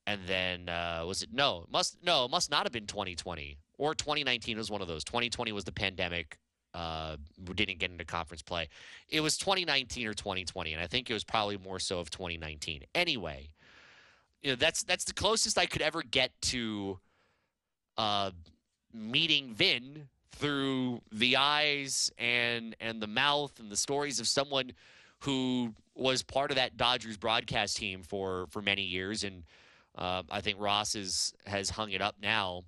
and 0.06 0.20
then 0.26 0.68
uh, 0.68 1.04
was 1.06 1.22
it 1.22 1.30
no 1.32 1.66
must 1.70 1.98
no 2.02 2.28
must 2.28 2.50
not 2.50 2.64
have 2.64 2.72
been 2.72 2.86
2020 2.86 3.58
or 3.78 3.94
2019 3.94 4.58
was 4.58 4.70
one 4.70 4.82
of 4.82 4.88
those. 4.88 5.04
2020 5.04 5.52
was 5.52 5.64
the 5.64 5.72
pandemic. 5.72 6.38
Uh, 6.74 7.16
we 7.46 7.54
didn't 7.54 7.78
get 7.78 7.90
into 7.90 8.04
conference 8.04 8.42
play. 8.42 8.68
It 9.08 9.20
was 9.20 9.36
2019 9.36 10.06
or 10.06 10.14
2020, 10.14 10.72
and 10.72 10.82
I 10.82 10.86
think 10.86 11.10
it 11.10 11.12
was 11.12 11.24
probably 11.24 11.58
more 11.58 11.78
so 11.78 11.98
of 11.98 12.10
2019. 12.10 12.84
Anyway, 12.94 13.50
you 14.42 14.50
know 14.50 14.56
that's 14.56 14.82
that's 14.82 15.04
the 15.04 15.12
closest 15.12 15.58
I 15.58 15.66
could 15.66 15.82
ever 15.82 16.02
get 16.02 16.32
to 16.42 16.98
uh, 17.98 18.30
meeting 18.92 19.52
Vin 19.54 20.08
through 20.32 21.02
the 21.12 21.36
eyes 21.36 22.10
and 22.18 22.74
and 22.80 23.02
the 23.02 23.06
mouth 23.06 23.58
and 23.60 23.70
the 23.70 23.76
stories 23.76 24.18
of 24.18 24.26
someone 24.26 24.72
who 25.20 25.74
was 25.94 26.22
part 26.22 26.50
of 26.50 26.56
that 26.56 26.76
Dodgers 26.76 27.16
broadcast 27.16 27.76
team 27.76 28.02
for 28.02 28.46
for 28.48 28.62
many 28.62 28.82
years, 28.82 29.24
and 29.24 29.44
uh, 29.96 30.22
I 30.30 30.40
think 30.40 30.58
Ross 30.58 30.94
is 30.94 31.34
has 31.46 31.68
hung 31.70 31.90
it 31.90 32.00
up 32.00 32.16
now 32.22 32.64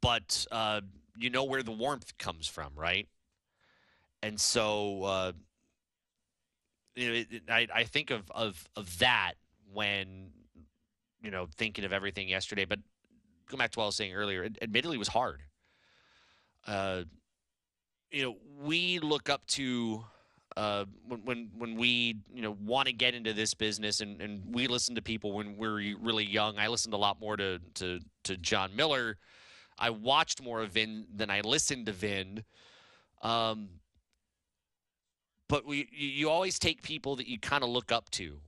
but 0.00 0.46
uh, 0.50 0.80
you 1.18 1.30
know 1.30 1.44
where 1.44 1.62
the 1.62 1.72
warmth 1.72 2.16
comes 2.18 2.46
from, 2.46 2.72
right? 2.76 3.08
And 4.22 4.40
so, 4.40 5.02
uh, 5.04 5.32
you 6.96 7.08
know, 7.08 7.14
it, 7.14 7.26
it, 7.30 7.42
I, 7.48 7.66
I 7.74 7.84
think 7.84 8.10
of, 8.10 8.30
of 8.30 8.68
of 8.76 8.98
that 8.98 9.34
when 9.72 10.30
you 11.22 11.30
know 11.30 11.46
thinking 11.56 11.84
of 11.84 11.92
everything 11.92 12.28
yesterday. 12.28 12.64
But 12.64 12.80
go 13.50 13.56
back 13.56 13.70
to 13.72 13.78
what 13.78 13.84
I 13.84 13.86
was 13.86 13.96
saying 13.96 14.14
earlier. 14.14 14.44
It, 14.44 14.58
admittedly, 14.62 14.98
was 14.98 15.08
hard. 15.08 15.42
Uh, 16.66 17.02
you 18.10 18.22
know, 18.22 18.36
we 18.62 18.98
look 19.00 19.28
up 19.28 19.46
to 19.48 20.04
uh, 20.56 20.84
when 21.06 21.20
when 21.24 21.50
when 21.58 21.76
we 21.76 22.16
you 22.32 22.42
know 22.42 22.56
want 22.64 22.86
to 22.86 22.92
get 22.92 23.14
into 23.14 23.32
this 23.32 23.54
business, 23.54 24.00
and, 24.00 24.20
and 24.20 24.54
we 24.54 24.68
listen 24.68 24.94
to 24.94 25.02
people 25.02 25.32
when 25.32 25.56
we're 25.56 25.96
really 26.00 26.24
young. 26.24 26.58
I 26.58 26.68
listened 26.68 26.94
a 26.94 26.98
lot 26.98 27.20
more 27.20 27.36
to 27.36 27.60
to 27.74 28.00
to 28.24 28.36
Jon 28.36 28.74
Miller 28.74 29.18
I 29.78 29.90
watched 29.90 30.42
more 30.42 30.62
of 30.62 30.72
Vin 30.72 31.06
than 31.14 31.30
I 31.30 31.40
listened 31.40 31.86
to 31.86 31.92
Vin. 31.92 32.44
Um, 33.22 33.68
but 35.48 35.66
we, 35.66 35.88
you 35.92 36.30
always 36.30 36.58
take 36.58 36.82
people 36.82 37.16
that 37.16 37.28
you 37.28 37.38
kind 37.38 37.62
of 37.62 37.70
look 37.70 37.92
up 37.92 38.10
to, 38.10 38.38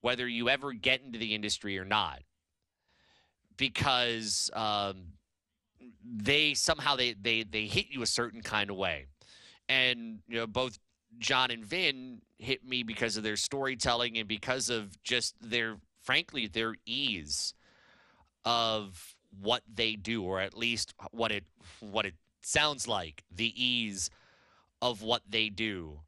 whether 0.00 0.28
you 0.28 0.48
ever 0.48 0.72
get 0.72 1.02
into 1.02 1.18
the 1.18 1.34
industry 1.34 1.78
or 1.78 1.84
not, 1.84 2.22
because 3.56 4.50
um, 4.54 5.04
they 6.04 6.54
somehow 6.54 6.96
they, 6.96 7.14
they 7.14 7.42
they 7.42 7.66
hit 7.66 7.86
you 7.90 8.02
a 8.02 8.06
certain 8.06 8.40
kind 8.40 8.70
of 8.70 8.76
way, 8.76 9.06
and 9.68 10.20
you 10.28 10.36
know 10.38 10.46
both 10.46 10.78
Jon 11.18 11.50
and 11.50 11.64
Vin 11.64 12.22
hit 12.38 12.64
me 12.64 12.82
because 12.82 13.16
of 13.16 13.22
their 13.22 13.36
storytelling 13.36 14.18
and 14.18 14.28
because 14.28 14.70
of 14.70 15.02
just 15.02 15.34
their 15.40 15.76
frankly 16.02 16.46
their 16.46 16.76
ease 16.86 17.54
of 18.44 19.14
what 19.40 19.62
they 19.72 19.94
do, 19.94 20.22
or 20.22 20.40
at 20.40 20.56
least 20.56 20.94
what 21.10 21.32
it 21.32 21.44
what 21.80 22.06
it 22.06 22.14
sounds 22.42 22.88
like, 22.88 23.24
the 23.34 23.52
ease 23.62 24.10
of 24.80 25.02
what 25.02 25.22
they 25.28 25.48
do, 25.48 26.00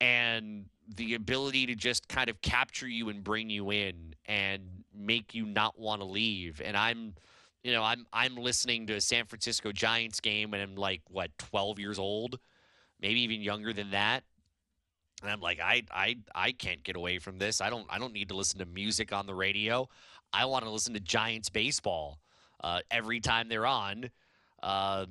and 0.00 0.66
the 0.96 1.14
ability 1.14 1.66
to 1.66 1.74
just 1.74 2.08
kind 2.08 2.28
of 2.28 2.40
capture 2.42 2.88
you 2.88 3.08
and 3.08 3.22
bring 3.22 3.50
you 3.50 3.70
in 3.70 4.14
and 4.26 4.62
make 4.94 5.34
you 5.34 5.46
not 5.46 5.78
want 5.78 6.00
to 6.00 6.06
leave. 6.06 6.60
And 6.64 6.76
I'm, 6.76 7.14
you 7.62 7.72
know, 7.72 7.82
I'm 7.82 8.06
I'm 8.12 8.36
listening 8.36 8.86
to 8.88 8.94
a 8.94 9.00
San 9.00 9.26
Francisco 9.26 9.72
Giants 9.72 10.20
game, 10.20 10.54
and 10.54 10.62
I'm 10.62 10.76
like, 10.76 11.02
what, 11.08 11.36
12 11.38 11.78
years 11.78 11.98
old, 11.98 12.38
maybe 13.00 13.20
even 13.20 13.40
younger 13.40 13.72
than 13.72 13.90
that. 13.90 14.24
And 15.22 15.30
I'm 15.30 15.40
like, 15.40 15.60
I, 15.60 15.84
I, 15.92 16.16
I 16.34 16.50
can't 16.50 16.82
get 16.82 16.96
away 16.96 17.20
from 17.20 17.38
this. 17.38 17.60
I 17.60 17.70
don't, 17.70 17.86
I 17.88 18.00
don't 18.00 18.12
need 18.12 18.28
to 18.30 18.36
listen 18.36 18.58
to 18.58 18.66
music 18.66 19.12
on 19.12 19.26
the 19.26 19.34
radio. 19.34 19.88
I 20.32 20.46
want 20.46 20.64
to 20.64 20.70
listen 20.70 20.94
to 20.94 21.00
Giants 21.00 21.48
baseball 21.48 22.18
uh, 22.62 22.80
every 22.90 23.20
time 23.20 23.48
they're 23.48 23.66
on, 23.66 24.10
uh, 24.62 25.06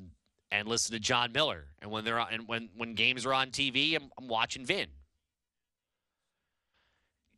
and 0.51 0.67
listen 0.67 0.93
to 0.93 0.99
Jon 0.99 1.31
Miller. 1.31 1.67
And 1.81 1.91
when 1.91 2.03
they're 2.03 2.19
on, 2.19 2.27
and 2.31 2.47
when 2.47 2.69
when 2.75 2.93
games 2.93 3.25
are 3.25 3.33
on 3.33 3.51
TV, 3.51 3.95
I'm, 3.95 4.09
I'm 4.17 4.27
watching 4.27 4.65
Vin. 4.65 4.87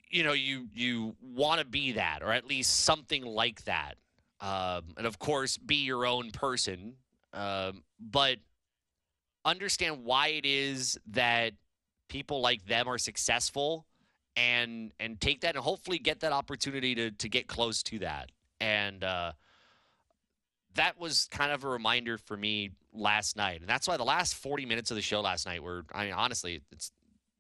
You 0.09 0.23
know, 0.23 0.33
you 0.33 0.67
you 0.73 1.15
want 1.21 1.59
to 1.59 1.65
be 1.65 1.93
that, 1.93 2.19
or 2.21 2.31
at 2.31 2.45
least 2.45 2.81
something 2.81 3.23
like 3.23 3.63
that, 3.65 3.95
um, 4.41 4.93
and 4.97 5.07
of 5.07 5.19
course, 5.19 5.57
be 5.57 5.77
your 5.77 6.05
own 6.05 6.31
person. 6.31 6.95
Um, 7.33 7.83
but 7.99 8.37
understand 9.43 10.03
why 10.03 10.27
it 10.27 10.45
is 10.45 10.97
that 11.07 11.53
people 12.09 12.41
like 12.41 12.65
them 12.65 12.87
are 12.87 12.97
successful 12.97 13.85
and 14.35 14.91
and 14.99 15.19
take 15.19 15.41
that 15.41 15.55
and 15.55 15.63
hopefully 15.63 15.97
get 15.97 16.19
that 16.21 16.31
opportunity 16.31 16.95
to 16.95 17.11
to 17.11 17.29
get 17.29 17.47
close 17.47 17.83
to 17.83 17.99
that 17.99 18.31
and 18.59 19.03
uh, 19.03 19.31
that 20.75 20.99
was 20.99 21.27
kind 21.31 21.51
of 21.51 21.63
a 21.63 21.67
reminder 21.67 22.17
for 22.17 22.35
me 22.35 22.71
last 22.93 23.35
night. 23.37 23.61
And 23.61 23.69
that's 23.69 23.87
why 23.87 23.97
the 23.97 24.03
last 24.03 24.35
40 24.35 24.65
minutes 24.65 24.91
of 24.91 24.95
the 24.95 25.01
show 25.01 25.21
last 25.21 25.45
night 25.45 25.63
were, 25.63 25.85
I 25.93 26.05
mean, 26.05 26.13
honestly, 26.13 26.61
it's 26.71 26.91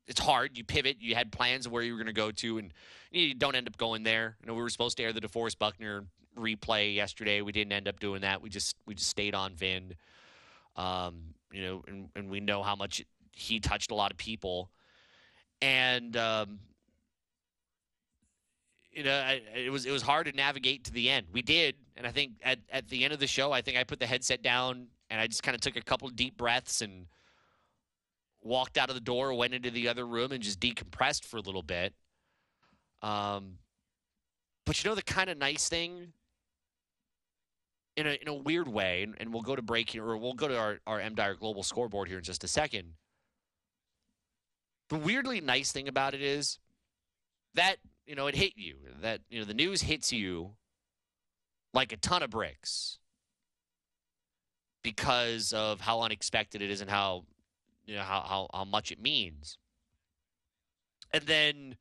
it's 0.07 0.19
hard. 0.19 0.57
You 0.57 0.63
pivot. 0.63 0.97
You 0.99 1.15
had 1.15 1.31
plans 1.31 1.65
of 1.65 1.71
where 1.71 1.81
you 1.81 1.93
were 1.93 1.97
going 1.97 2.07
to 2.07 2.13
go 2.13 2.31
to, 2.31 2.57
and 2.57 2.73
you 3.11 3.33
don't 3.33 3.55
end 3.55 3.67
up 3.67 3.77
going 3.77 4.03
there. 4.03 4.35
You 4.41 4.47
know, 4.47 4.53
we 4.53 4.61
were 4.61 4.69
supposed 4.69 4.97
to 4.97 5.03
air 5.03 5.13
the 5.13 5.21
DeForest 5.21 5.57
Buckner 5.57 6.03
replay 6.37 6.93
yesterday. 6.93 7.41
We 7.41 7.51
didn't 7.51 7.71
end 7.71 7.87
up 7.87 7.99
doing 7.99 8.21
that. 8.21 8.41
We 8.41 8.49
just 8.49 8.75
we 8.85 8.95
just 8.95 9.09
stayed 9.09 9.33
on 9.33 9.55
Vin. 9.55 9.95
Um, 10.75 11.35
you 11.51 11.61
know, 11.61 11.83
and, 11.87 12.09
and 12.15 12.29
we 12.29 12.39
know 12.39 12.63
how 12.63 12.75
much 12.75 13.03
he 13.31 13.59
touched 13.59 13.91
a 13.91 13.95
lot 13.95 14.11
of 14.11 14.17
people, 14.17 14.71
and 15.61 16.17
um, 16.17 16.59
you 18.91 19.03
know, 19.03 19.15
I, 19.15 19.41
it 19.55 19.71
was 19.71 19.85
it 19.85 19.91
was 19.91 20.01
hard 20.01 20.25
to 20.25 20.33
navigate 20.33 20.85
to 20.85 20.91
the 20.91 21.09
end. 21.09 21.27
We 21.31 21.41
did, 21.41 21.75
and 21.95 22.07
I 22.07 22.11
think 22.11 22.33
at 22.43 22.59
at 22.71 22.87
the 22.89 23.03
end 23.03 23.13
of 23.13 23.19
the 23.19 23.27
show, 23.27 23.51
I 23.51 23.61
think 23.61 23.77
I 23.77 23.83
put 23.83 23.99
the 23.99 24.07
headset 24.07 24.41
down 24.41 24.87
and 25.09 25.19
I 25.19 25.27
just 25.27 25.43
kind 25.43 25.55
of 25.55 25.61
took 25.61 25.75
a 25.75 25.81
couple 25.81 26.09
deep 26.09 26.37
breaths 26.37 26.81
and 26.81 27.07
walked 28.41 28.77
out 28.77 28.89
of 28.89 28.95
the 28.95 29.01
door, 29.01 29.33
went 29.33 29.53
into 29.53 29.71
the 29.71 29.87
other 29.87 30.05
room, 30.05 30.31
and 30.31 30.43
just 30.43 30.59
decompressed 30.59 31.25
for 31.25 31.37
a 31.37 31.41
little 31.41 31.63
bit. 31.63 31.93
Um, 33.01 33.57
but 34.65 34.83
you 34.83 34.89
know 34.89 34.95
the 34.95 35.01
kind 35.01 35.29
of 35.29 35.37
nice 35.37 35.69
thing 35.69 36.13
in 37.95 38.07
a 38.07 38.17
in 38.21 38.27
a 38.27 38.33
weird 38.33 38.67
way, 38.67 39.03
and, 39.03 39.15
and 39.19 39.33
we'll 39.33 39.43
go 39.43 39.55
to 39.55 39.61
break 39.61 39.89
here, 39.89 40.05
or 40.05 40.17
we'll 40.17 40.33
go 40.33 40.47
to 40.47 40.57
our, 40.57 40.79
our 40.87 40.99
M 40.99 41.15
Dyer 41.15 41.35
Global 41.35 41.63
scoreboard 41.63 42.07
here 42.07 42.17
in 42.17 42.23
just 42.23 42.43
a 42.43 42.47
second. 42.47 42.93
The 44.89 44.95
weirdly 44.97 45.41
nice 45.41 45.71
thing 45.71 45.87
about 45.87 46.13
it 46.13 46.21
is 46.21 46.59
that, 47.55 47.77
you 48.05 48.15
know, 48.15 48.27
it 48.27 48.35
hit 48.35 48.53
you. 48.55 48.75
That, 49.01 49.21
you 49.29 49.39
know, 49.39 49.45
the 49.45 49.53
news 49.53 49.81
hits 49.81 50.11
you 50.11 50.51
like 51.73 51.91
a 51.91 51.97
ton 51.97 52.23
of 52.23 52.29
bricks 52.29 52.99
because 54.83 55.53
of 55.53 55.81
how 55.81 56.01
unexpected 56.01 56.61
it 56.61 56.69
is 56.69 56.81
and 56.81 56.89
how 56.89 57.23
you 57.85 57.95
know 57.95 58.01
how, 58.01 58.21
how, 58.21 58.47
how 58.53 58.65
much 58.65 58.91
it 58.91 59.01
means. 59.01 59.57
And 61.11 61.23
then 61.23 61.77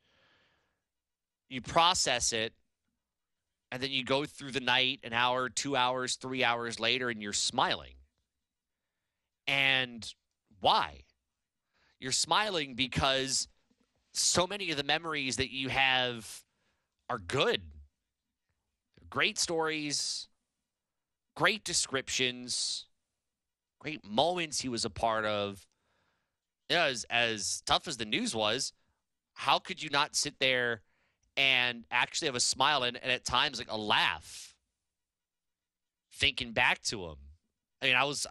you 1.49 1.61
process 1.61 2.33
it 2.33 2.53
and 3.71 3.83
then 3.83 3.91
you 3.91 4.05
go 4.05 4.25
through 4.25 4.51
the 4.53 4.61
night 4.61 5.01
an 5.03 5.13
hour, 5.13 5.49
two 5.49 5.77
hours, 5.77 6.17
three 6.17 6.45
hours 6.45 6.79
later, 6.79 7.09
and 7.09 7.23
you're 7.23 7.33
smiling. 7.33 7.95
And 9.47 10.07
why? 10.61 11.01
You're 11.99 12.13
smiling 12.13 12.75
because 12.75 13.49
so 14.13 14.47
many 14.47 14.71
of 14.71 14.77
the 14.77 14.83
memories 14.83 15.37
that 15.37 15.51
you 15.51 15.69
have 15.71 16.43
are 17.09 17.19
good. 17.19 17.63
Great 19.13 19.39
stories, 19.39 20.27
great 21.37 21.65
descriptions, 21.65 22.87
great 23.79 24.03
moments 24.03 24.63
he 24.63 24.71
was 24.71 24.87
a 24.87 24.91
part 24.91 25.27
of. 25.27 25.67
Yeah, 26.71 26.85
as, 26.85 27.05
as 27.11 27.63
tough 27.67 27.87
as 27.87 27.99
the 27.99 28.07
news 28.07 28.35
was, 28.35 28.73
how 29.35 29.59
could 29.59 29.83
you 29.83 29.91
not 29.91 30.17
sit 30.17 30.39
there 30.39 30.81
and 31.37 31.85
actually 31.91 32.25
have 32.29 32.37
a 32.37 32.41
smile 32.41 32.85
and, 32.85 32.97
and 33.03 33.13
at 33.13 33.23
times 33.23 33.59
like 33.59 33.71
a 33.71 33.77
laugh 33.77 34.57
thinking 36.15 36.53
back 36.53 36.81
to 36.85 37.05
him? 37.05 37.17
I 37.83 37.89
mean, 37.89 37.97
I 37.97 38.05
was 38.05 38.25
uh, 38.25 38.31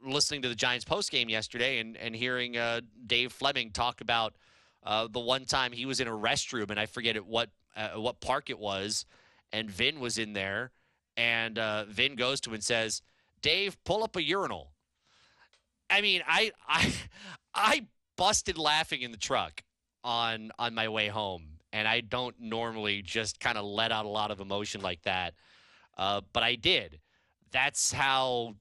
listening 0.00 0.42
to 0.42 0.48
the 0.48 0.54
Giants 0.54 0.84
post 0.84 1.10
game 1.10 1.28
yesterday 1.28 1.80
and, 1.80 1.96
and 1.96 2.14
hearing 2.14 2.56
uh, 2.56 2.82
Dave 3.04 3.32
Fleming 3.32 3.72
talk 3.72 4.00
about 4.00 4.36
uh, 4.84 5.08
the 5.10 5.18
one 5.18 5.44
time 5.44 5.72
he 5.72 5.86
was 5.86 5.98
in 5.98 6.06
a 6.06 6.12
restroom 6.12 6.70
and 6.70 6.78
I 6.78 6.86
forget 6.86 7.16
at 7.16 7.26
what 7.26 7.50
uh, 7.76 8.00
what 8.00 8.20
park 8.20 8.48
it 8.48 8.60
was, 8.60 9.06
and 9.54 9.70
Vin 9.70 10.00
was 10.00 10.18
in 10.18 10.32
there, 10.32 10.72
and 11.16 11.58
uh, 11.58 11.84
Vin 11.84 12.16
goes 12.16 12.40
to 12.40 12.50
him 12.50 12.54
and 12.54 12.64
says, 12.64 13.00
"Dave, 13.40 13.76
pull 13.84 14.02
up 14.02 14.16
a 14.16 14.22
urinal." 14.22 14.72
I 15.88 16.00
mean, 16.00 16.22
I 16.26 16.50
I 16.66 16.92
I 17.54 17.86
busted 18.16 18.58
laughing 18.58 19.02
in 19.02 19.12
the 19.12 19.16
truck 19.16 19.62
on 20.02 20.50
on 20.58 20.74
my 20.74 20.88
way 20.88 21.06
home, 21.06 21.60
and 21.72 21.86
I 21.86 22.00
don't 22.00 22.34
normally 22.40 23.00
just 23.00 23.38
kind 23.38 23.56
of 23.56 23.64
let 23.64 23.92
out 23.92 24.04
a 24.04 24.08
lot 24.08 24.32
of 24.32 24.40
emotion 24.40 24.80
like 24.80 25.02
that, 25.02 25.34
uh, 25.96 26.20
but 26.32 26.42
I 26.42 26.56
did. 26.56 27.00
That's 27.52 27.92
how. 27.92 28.56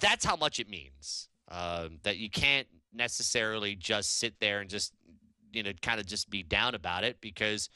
That's 0.00 0.24
how 0.24 0.34
much 0.34 0.58
it 0.58 0.68
means. 0.68 1.28
Uh, 1.48 1.88
that 2.02 2.16
you 2.16 2.28
can't 2.28 2.66
necessarily 2.92 3.76
just 3.76 4.18
sit 4.18 4.34
there 4.40 4.58
and 4.58 4.68
just 4.68 4.92
you 5.52 5.62
know 5.62 5.70
kind 5.80 6.00
of 6.00 6.06
just 6.06 6.28
be 6.28 6.42
down 6.42 6.74
about 6.74 7.04
it 7.04 7.20
because 7.20 7.68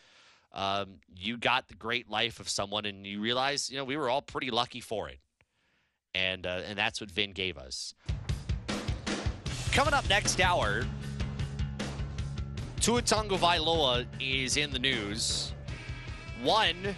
um, 0.53 0.97
you 1.15 1.37
got 1.37 1.69
the 1.69 1.75
great 1.75 2.09
life 2.11 2.41
of 2.41 2.49
someone 2.49 2.85
and 2.85 3.07
you 3.07 3.21
realize 3.21 3.71
you 3.71 3.77
know 3.77 3.85
we 3.85 3.97
were 3.97 4.09
all 4.09 4.23
pretty 4.23 4.51
lucky 4.51 4.81
for 4.81 5.09
it 5.09 5.19
and 6.15 6.47
uh, 6.47 6.61
and 6.67 6.79
that's 6.79 7.01
what 7.01 7.11
Vin 7.11 7.33
gave 7.33 7.57
us. 7.57 7.95
Coming 9.73 9.95
up 9.95 10.09
next 10.09 10.41
hour, 10.41 10.85
Tua 12.81 13.03
Tagovailoa 13.03 14.07
is 14.21 14.57
in 14.57 14.71
the 14.73 14.79
news. 14.79 15.53
One 16.43 16.97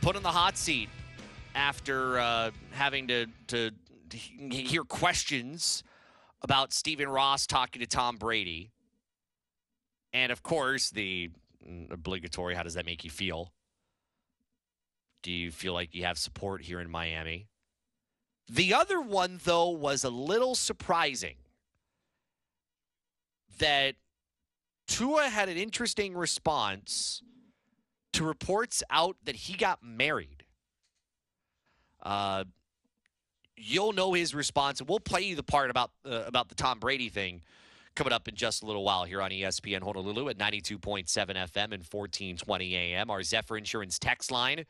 put 0.00 0.16
in 0.16 0.22
the 0.22 0.30
hot 0.30 0.56
seat 0.56 0.88
after 1.54 2.18
uh, 2.18 2.50
having 2.70 3.08
to, 3.08 3.26
to 3.48 3.70
to 4.10 4.16
hear 4.16 4.84
questions 4.84 5.82
about 6.42 6.72
Stephen 6.72 7.08
Ross 7.08 7.46
talking 7.46 7.80
to 7.80 7.86
Tom 7.86 8.16
Brady, 8.16 8.70
and 10.12 10.32
of 10.32 10.42
course 10.42 10.90
the 10.90 11.30
obligatory. 11.90 12.54
How 12.54 12.62
does 12.62 12.74
that 12.74 12.86
make 12.86 13.04
you 13.04 13.10
feel? 13.10 13.52
Do 15.22 15.32
you 15.32 15.50
feel 15.50 15.72
like 15.72 15.94
you 15.94 16.04
have 16.04 16.18
support 16.18 16.62
here 16.62 16.80
in 16.80 16.90
Miami? 16.90 17.48
The 18.48 18.72
other 18.72 19.00
one, 19.00 19.40
though, 19.44 19.68
was 19.68 20.04
a 20.04 20.10
little 20.10 20.54
surprising 20.54 21.36
that 23.58 23.96
Tua 24.86 25.28
had 25.28 25.48
an 25.48 25.56
interesting 25.56 26.14
response 26.14 27.22
to 28.14 28.24
reports 28.24 28.82
out 28.90 29.16
that 29.24 29.36
he 29.36 29.54
got 29.54 29.82
married. 29.82 30.44
Uh, 32.02 32.44
you'll 33.56 33.92
know 33.92 34.14
his 34.14 34.34
response, 34.34 34.80
and 34.80 34.88
we'll 34.88 35.00
play 35.00 35.22
you 35.22 35.36
the 35.36 35.42
part 35.42 35.70
about 35.70 35.90
uh, 36.06 36.22
about 36.26 36.48
the 36.48 36.54
Tom 36.54 36.78
Brady 36.78 37.08
thing 37.08 37.42
coming 37.98 38.12
up 38.12 38.28
in 38.28 38.34
just 38.36 38.62
a 38.62 38.66
little 38.66 38.84
while 38.84 39.02
here 39.02 39.20
on 39.20 39.32
ESPN 39.32 39.82
Honolulu 39.82 40.28
at 40.28 40.38
92.7 40.38 41.08
FM 41.08 41.64
and 41.64 41.82
1420 41.82 42.76
AM. 42.76 43.10
Our 43.10 43.24
Zephyr 43.24 43.56
Insurance 43.56 43.98
text 43.98 44.30
line. 44.30 44.64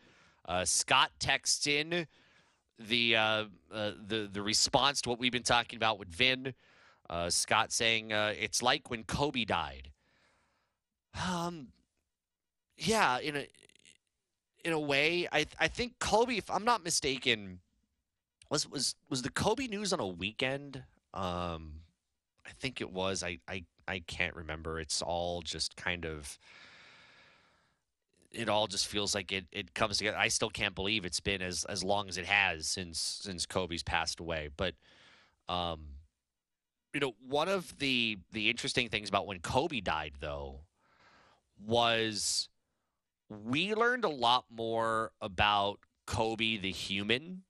Uh, 0.46 0.64
Scott 0.64 1.10
texts 1.18 1.66
in 1.66 2.06
the 2.78 3.16
uh, 3.16 3.44
uh, 3.70 3.90
the 4.06 4.30
the 4.32 4.40
response 4.40 5.02
to 5.02 5.10
what 5.10 5.18
we've 5.18 5.30
been 5.30 5.42
talking 5.42 5.76
about 5.76 5.98
with 5.98 6.08
Vin. 6.08 6.54
Uh, 7.10 7.28
Scott 7.28 7.70
saying 7.70 8.14
uh, 8.14 8.32
it's 8.40 8.62
like 8.62 8.90
when 8.90 9.04
Kobe 9.04 9.44
died. 9.44 9.90
Um, 11.28 11.68
yeah, 12.78 13.18
in 13.18 13.36
a 13.36 13.46
in 14.64 14.72
a 14.72 14.80
way, 14.80 15.28
I 15.30 15.44
I 15.60 15.68
think 15.68 15.98
Kobe, 15.98 16.36
if 16.38 16.50
I'm 16.50 16.64
not 16.64 16.82
mistaken, 16.82 17.60
was 18.48 18.66
was 18.66 18.94
was 19.10 19.20
the 19.20 19.30
Kobe 19.30 19.66
news 19.66 19.92
on 19.92 20.00
a 20.00 20.06
weekend. 20.06 20.82
Um, 21.12 21.80
I 22.48 22.52
think 22.58 22.80
it 22.80 22.90
was. 22.90 23.22
I 23.22 23.38
I 23.46 23.64
I 23.86 24.00
can't 24.00 24.34
remember. 24.34 24.80
It's 24.80 25.02
all 25.02 25.42
just 25.42 25.76
kind 25.76 26.04
of 26.04 26.38
it 28.30 28.48
all 28.48 28.66
just 28.66 28.86
feels 28.86 29.14
like 29.14 29.32
it, 29.32 29.46
it 29.52 29.74
comes 29.74 29.98
together. 29.98 30.16
I 30.18 30.28
still 30.28 30.50
can't 30.50 30.74
believe 30.74 31.04
it's 31.04 31.20
been 31.20 31.40
as, 31.40 31.64
as 31.64 31.82
long 31.82 32.08
as 32.08 32.18
it 32.18 32.26
has 32.26 32.66
since 32.66 33.20
since 33.22 33.46
Kobe's 33.46 33.82
passed 33.82 34.20
away. 34.20 34.50
But 34.56 34.74
um, 35.48 35.80
you 36.92 37.00
know, 37.00 37.14
one 37.26 37.48
of 37.48 37.78
the 37.78 38.18
the 38.32 38.50
interesting 38.50 38.88
things 38.88 39.08
about 39.08 39.26
when 39.26 39.40
Kobe 39.40 39.80
died 39.80 40.14
though 40.20 40.60
was 41.66 42.48
we 43.28 43.74
learned 43.74 44.04
a 44.04 44.10
lot 44.10 44.44
more 44.50 45.12
about 45.20 45.80
Kobe 46.06 46.56
the 46.56 46.72
human 46.72 47.42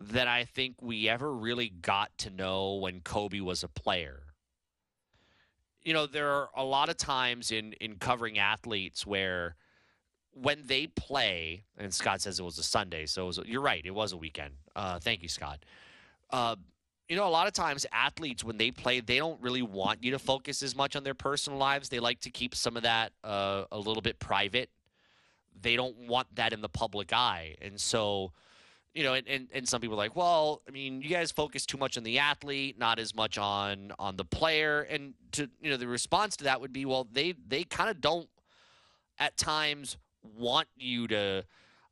than 0.00 0.28
I 0.28 0.44
think 0.44 0.82
we 0.82 1.08
ever 1.08 1.32
really 1.32 1.68
got 1.68 2.16
to 2.18 2.30
know 2.30 2.74
when 2.74 3.00
Kobe 3.00 3.40
was 3.40 3.62
a 3.62 3.68
player. 3.68 4.22
You 5.82 5.92
know, 5.92 6.06
there 6.06 6.30
are 6.30 6.48
a 6.56 6.64
lot 6.64 6.88
of 6.88 6.96
times 6.96 7.50
in 7.50 7.74
in 7.74 7.96
covering 7.96 8.38
athletes 8.38 9.06
where 9.06 9.56
when 10.34 10.62
they 10.66 10.86
play, 10.86 11.64
and 11.78 11.92
Scott 11.92 12.20
says 12.20 12.40
it 12.40 12.42
was 12.42 12.58
a 12.58 12.62
Sunday, 12.62 13.06
so 13.06 13.26
was, 13.26 13.38
you're 13.46 13.60
right, 13.60 13.84
it 13.84 13.94
was 13.94 14.12
a 14.12 14.16
weekend. 14.16 14.54
Uh, 14.74 14.98
thank 14.98 15.22
you, 15.22 15.28
Scott. 15.28 15.64
Uh, 16.30 16.56
you 17.08 17.16
know, 17.16 17.26
a 17.26 17.30
lot 17.30 17.46
of 17.46 17.52
times 17.52 17.86
athletes, 17.92 18.42
when 18.42 18.56
they 18.56 18.70
play, 18.70 19.00
they 19.00 19.18
don't 19.18 19.40
really 19.40 19.62
want 19.62 20.02
you 20.02 20.10
to 20.12 20.18
focus 20.18 20.62
as 20.62 20.74
much 20.74 20.96
on 20.96 21.04
their 21.04 21.14
personal 21.14 21.58
lives. 21.58 21.88
They 21.88 22.00
like 22.00 22.20
to 22.20 22.30
keep 22.30 22.54
some 22.54 22.76
of 22.76 22.82
that 22.82 23.12
uh, 23.22 23.64
a 23.70 23.78
little 23.78 24.02
bit 24.02 24.18
private. 24.18 24.70
They 25.60 25.76
don't 25.76 26.08
want 26.08 26.34
that 26.34 26.52
in 26.52 26.62
the 26.62 26.68
public 26.68 27.12
eye. 27.12 27.56
And 27.60 27.78
so, 27.78 28.32
you 28.94 29.02
know, 29.02 29.14
and, 29.14 29.26
and, 29.26 29.48
and 29.52 29.68
some 29.68 29.80
people 29.80 29.96
are 29.96 29.98
like, 29.98 30.14
well, 30.14 30.62
I 30.68 30.70
mean, 30.70 31.02
you 31.02 31.08
guys 31.08 31.32
focus 31.32 31.66
too 31.66 31.76
much 31.76 31.98
on 31.98 32.04
the 32.04 32.20
athlete, 32.20 32.78
not 32.78 32.98
as 32.98 33.14
much 33.14 33.38
on 33.38 33.92
on 33.98 34.16
the 34.16 34.24
player. 34.24 34.82
And 34.82 35.14
to 35.32 35.50
you 35.60 35.70
know, 35.70 35.76
the 35.76 35.88
response 35.88 36.36
to 36.38 36.44
that 36.44 36.60
would 36.60 36.72
be, 36.72 36.84
well, 36.84 37.06
they 37.12 37.34
they 37.46 37.64
kind 37.64 37.90
of 37.90 38.00
don't 38.00 38.28
at 39.18 39.36
times 39.36 39.96
want 40.22 40.68
you 40.76 41.08
to 41.08 41.44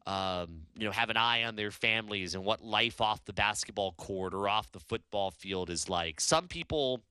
um, 0.07 0.63
you 0.77 0.85
know 0.87 0.93
have 0.93 1.11
an 1.11 1.17
eye 1.17 1.45
on 1.45 1.57
their 1.57 1.71
families 1.71 2.35
and 2.35 2.45
what 2.45 2.65
life 2.65 3.01
off 3.01 3.25
the 3.25 3.33
basketball 3.33 3.93
court 3.93 4.33
or 4.33 4.49
off 4.49 4.71
the 4.73 4.81
football 4.81 5.31
field 5.31 5.71
is 5.71 5.89
like 5.89 6.21
some 6.21 6.49
people 6.49 7.03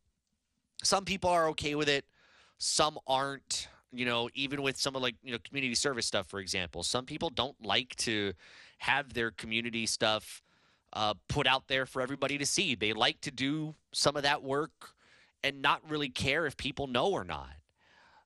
some 0.84 1.06
people 1.06 1.30
are 1.30 1.48
okay 1.50 1.76
with 1.76 1.90
it, 1.90 2.06
some 2.58 2.98
aren't. 3.08 3.68
You 3.94 4.06
know, 4.06 4.30
even 4.36 4.62
with 4.62 4.78
some 4.78 4.96
of 4.96 5.02
like 5.02 5.16
you 5.22 5.34
know 5.34 5.38
community 5.44 5.76
service 5.76 6.06
stuff, 6.06 6.26
for 6.28 6.40
example, 6.40 6.82
some 6.82 7.06
people 7.06 7.30
don't 7.30 7.58
like 7.62 7.94
to 7.98 8.32
have 8.82 9.14
their 9.14 9.30
community 9.30 9.86
stuff 9.86 10.42
uh, 10.94 11.14
put 11.28 11.46
out 11.46 11.68
there 11.68 11.86
for 11.86 12.02
everybody 12.02 12.40
to 12.40 12.46
see. 12.48 12.74
They 12.74 12.94
like 12.94 13.22
to 13.22 13.32
do 13.32 13.76
some 13.92 14.16
of 14.16 14.24
that 14.24 14.42
work 14.42 14.96
and 15.44 15.62
not 15.62 15.88
really 15.88 16.10
care 16.10 16.48
if 16.48 16.58
people 16.58 16.88
know 16.88 17.12
or 17.12 17.24
not. 17.24 17.52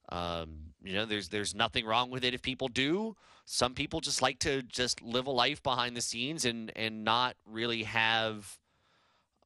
Um, 0.07 0.71
you 0.81 0.93
know, 0.93 1.05
there's 1.05 1.27
there's 1.27 1.53
nothing 1.53 1.85
wrong 1.85 2.09
with 2.09 2.23
it 2.23 2.33
if 2.33 2.41
people 2.41 2.69
do. 2.69 3.17
Some 3.43 3.73
people 3.73 3.99
just 3.99 4.21
like 4.21 4.39
to 4.39 4.61
just 4.61 5.01
live 5.01 5.27
a 5.27 5.31
life 5.31 5.61
behind 5.61 5.97
the 5.97 6.01
scenes 6.01 6.45
and 6.45 6.71
and 6.77 7.03
not 7.03 7.35
really 7.45 7.83
have 7.83 8.57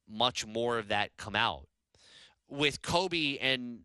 much 0.08 0.46
more 0.46 0.78
of 0.78 0.88
that 0.88 1.16
come 1.16 1.34
out. 1.34 1.66
With 2.48 2.82
Kobe 2.82 3.36
and 3.38 3.80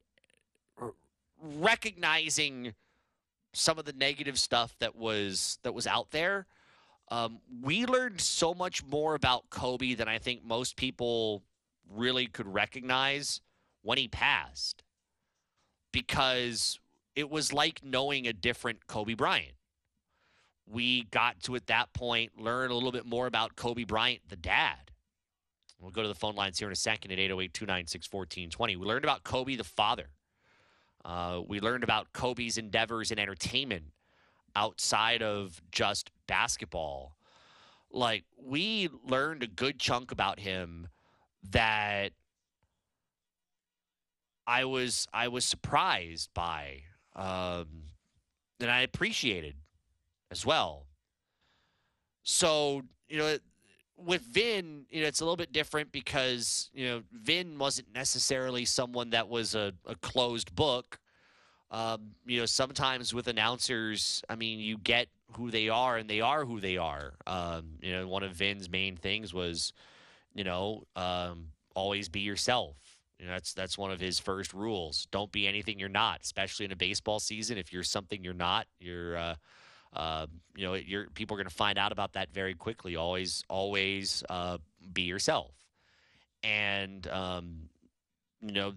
recognizing 1.42 2.76
some 3.54 3.80
of 3.80 3.86
the 3.86 3.94
negative 3.94 4.38
stuff 4.38 4.76
that 4.78 4.96
was 4.96 5.58
that 5.64 5.74
was 5.74 5.88
out 5.88 6.12
there, 6.12 6.46
um, 7.10 7.40
we 7.62 7.86
learned 7.86 8.20
so 8.20 8.54
much 8.54 8.84
more 8.84 9.16
about 9.16 9.50
Kobe 9.50 9.94
than 9.94 10.08
I 10.08 10.18
think 10.18 10.44
most 10.44 10.76
people 10.76 11.44
really 11.90 12.28
could 12.28 12.52
recognize 12.52 13.42
when 13.84 13.98
he 13.98 14.08
passed, 14.08 14.84
because 15.92 16.80
it 17.16 17.30
was 17.30 17.54
like 17.54 17.82
knowing 17.84 18.28
a 18.28 18.34
different 18.34 18.88
Kobe 18.88 19.14
Bryant. 19.14 19.54
We 20.68 21.04
got 21.04 21.42
to 21.44 21.56
at 21.56 21.68
that 21.68 21.94
point 21.94 22.32
learn 22.40 22.72
a 22.72 22.74
little 22.74 22.92
bit 22.92 23.06
more 23.06 23.28
about 23.28 23.56
Kobe 23.56 23.84
Bryant, 23.84 24.22
the 24.30 24.36
dad. 24.36 24.92
We'll 25.80 25.92
go 25.92 26.02
to 26.02 26.08
the 26.08 26.16
phone 26.16 26.36
lines 26.36 26.58
here 26.58 26.68
in 26.68 26.72
a 26.72 26.76
second 26.76 27.12
at 27.12 27.20
808 27.20 27.54
296 27.54 28.08
1420. 28.12 28.76
We 28.76 28.86
learned 28.86 29.06
about 29.06 29.24
Kobe, 29.24 29.56
the 29.56 29.64
father. 29.64 30.10
Uh, 31.04 31.42
we 31.48 31.60
learned 31.60 31.84
about 31.84 32.12
Kobe's 32.14 32.58
endeavors 32.58 33.12
in 33.12 33.20
entertainment 33.20 33.86
outside 34.56 35.22
of 35.22 35.62
just 35.72 36.10
basketball. 36.28 37.16
Like, 37.92 38.26
we 38.38 38.90
learned 39.08 39.44
a 39.44 39.48
good 39.48 39.80
chunk 39.80 40.12
about 40.12 40.40
him 40.40 40.88
that 41.52 42.12
I 44.48 44.66
was 44.66 45.08
I 45.14 45.28
was 45.28 45.46
surprised 45.46 46.30
by, 46.34 46.82
um, 47.16 47.68
and 48.60 48.70
I 48.70 48.82
appreciated 48.82 49.56
as 50.32 50.46
well. 50.46 50.86
So 52.24 52.84
you 53.08 53.18
know, 53.18 53.38
with 53.98 54.22
Vin, 54.22 54.86
you 54.90 55.02
know, 55.02 55.08
it's 55.08 55.22
a 55.22 55.24
little 55.24 55.38
bit 55.38 55.52
different 55.52 55.92
because 55.92 56.70
you 56.74 56.86
know 56.88 57.04
Vin 57.12 57.58
wasn't 57.58 57.94
necessarily 57.94 58.66
someone 58.66 59.12
that 59.12 59.30
was 59.30 59.56
a, 59.56 59.74
a 59.86 59.96
closed 59.96 60.56
book. 60.56 61.00
Um, 61.72 62.12
you 62.26 62.40
know, 62.40 62.46
sometimes 62.46 63.14
with 63.14 63.28
announcers, 63.28 64.24
I 64.30 64.36
mean, 64.36 64.60
you 64.60 64.78
get 64.78 65.08
who 65.36 65.52
they 65.52 65.70
are, 65.70 65.98
and 65.98 66.10
they 66.10 66.22
are 66.22 66.46
who 66.46 66.60
they 66.60 66.78
are. 66.78 67.14
Um, 67.28 67.78
you 67.82 67.92
know, 67.92 68.08
one 68.08 68.24
of 68.24 68.34
Vin's 68.34 68.70
main 68.70 68.96
things 68.96 69.34
was, 69.34 69.74
you 70.34 70.44
know, 70.44 70.84
um, 70.96 71.48
always 71.76 72.10
be 72.10 72.22
yourself. 72.22 72.76
You 73.20 73.28
know, 73.28 73.34
that's 73.34 73.54
that's 73.54 73.78
one 73.78 73.92
of 73.92 74.00
his 74.00 74.20
first 74.20 74.54
rules. 74.54 75.08
Don't 75.12 75.32
be 75.32 75.48
anything 75.48 75.80
you're 75.80 75.90
not, 75.90 76.22
especially 76.22 76.66
in 76.66 76.72
a 76.72 76.76
baseball 76.76 77.20
season. 77.20 77.58
If 77.58 77.72
you're 77.72 77.84
something 77.84 78.24
you're 78.24 78.34
not, 78.34 78.68
you're 78.80 79.18
uh, 79.18 79.36
uh, 79.96 80.28
you 80.56 80.66
know, 80.66 80.74
you're, 80.74 81.08
people 81.12 81.36
are 81.36 81.40
going 81.40 81.50
to 81.50 81.56
find 81.56 81.78
out 81.78 81.92
about 81.92 82.14
that 82.14 82.34
very 82.34 82.54
quickly. 82.54 82.96
Always, 82.98 83.44
always 83.50 84.24
uh, 84.30 84.58
be 84.94 85.04
yourself, 85.04 85.54
and 86.44 87.08
um, 87.08 87.70
you 88.42 88.52
know, 88.52 88.74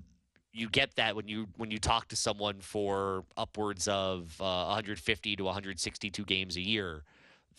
you 0.58 0.68
get 0.68 0.96
that 0.96 1.14
when 1.14 1.28
you 1.28 1.48
when 1.56 1.70
you 1.70 1.78
talk 1.78 2.08
to 2.08 2.16
someone 2.16 2.60
for 2.60 3.24
upwards 3.36 3.86
of 3.88 4.36
uh, 4.40 4.64
150 4.66 5.36
to 5.36 5.44
162 5.44 6.24
games 6.24 6.56
a 6.56 6.60
year, 6.60 7.04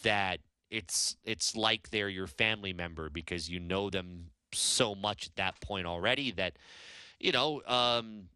that 0.04 0.40
it's 0.70 1.16
it's 1.24 1.56
like 1.56 1.90
they're 1.90 2.10
your 2.10 2.28
family 2.28 2.74
member 2.74 3.10
because 3.10 3.50
you 3.50 3.60
know 3.60 3.90
them 3.90 4.26
so 4.54 4.96
much 4.96 5.28
at 5.28 5.36
that 5.36 5.62
point 5.62 5.88
already 5.88 6.32
that 6.32 6.58
you 7.20 7.32
know 7.32 7.62
um, 7.68 8.30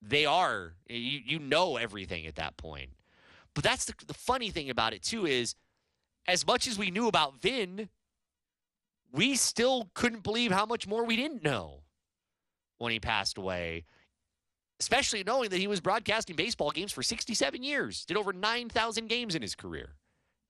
they 0.00 0.24
are 0.24 0.74
you, 0.88 1.20
you 1.24 1.38
know 1.38 1.76
everything 1.76 2.26
at 2.26 2.36
that 2.36 2.56
point. 2.56 2.90
But 3.54 3.64
that's 3.64 3.86
the, 3.86 3.94
the 4.06 4.14
funny 4.14 4.50
thing 4.50 4.70
about 4.70 4.92
it 4.92 5.02
too 5.02 5.26
is 5.26 5.54
as 6.26 6.46
much 6.46 6.68
as 6.68 6.78
we 6.78 6.90
knew 6.90 7.08
about 7.08 7.40
Vin, 7.40 7.88
we 9.12 9.34
still 9.34 9.90
couldn't 9.94 10.22
believe 10.22 10.52
how 10.52 10.66
much 10.66 10.86
more 10.86 11.04
we 11.04 11.16
didn't 11.16 11.42
know 11.42 11.80
when 12.78 12.92
he 12.92 13.00
passed 13.00 13.38
away. 13.38 13.84
Especially 14.80 15.24
knowing 15.24 15.50
that 15.50 15.58
he 15.58 15.66
was 15.66 15.80
broadcasting 15.80 16.36
baseball 16.36 16.70
games 16.70 16.92
for 16.92 17.02
67 17.02 17.62
years, 17.62 18.04
did 18.04 18.16
over 18.16 18.32
9,000 18.32 19.08
games 19.08 19.34
in 19.34 19.42
his 19.42 19.54
career. 19.54 19.96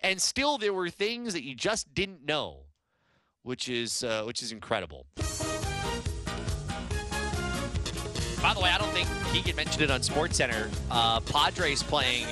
And 0.01 0.21
still 0.21 0.59
there 0.59 0.73
were 0.73 0.91
things 0.91 1.33
that 1.33 1.43
you 1.43 1.55
just 1.55 1.93
didn't 1.95 2.25
know, 2.25 2.65
which 3.43 3.69
is 3.69 4.05
uh, 4.05 4.23
which 4.25 4.43
is 4.43 4.53
incredible. 4.53 5.07
By 8.41 8.55
the 8.55 8.61
way, 8.61 8.71
I 8.71 8.79
don't 8.79 8.93
think 8.93 9.09
Keegan 9.33 9.57
mentioned 9.57 9.83
it 9.83 9.91
on 9.91 10.01
SportsCenter. 10.01 10.69
Uh, 10.91 11.19
Padres 11.21 11.83
playing 11.83 12.27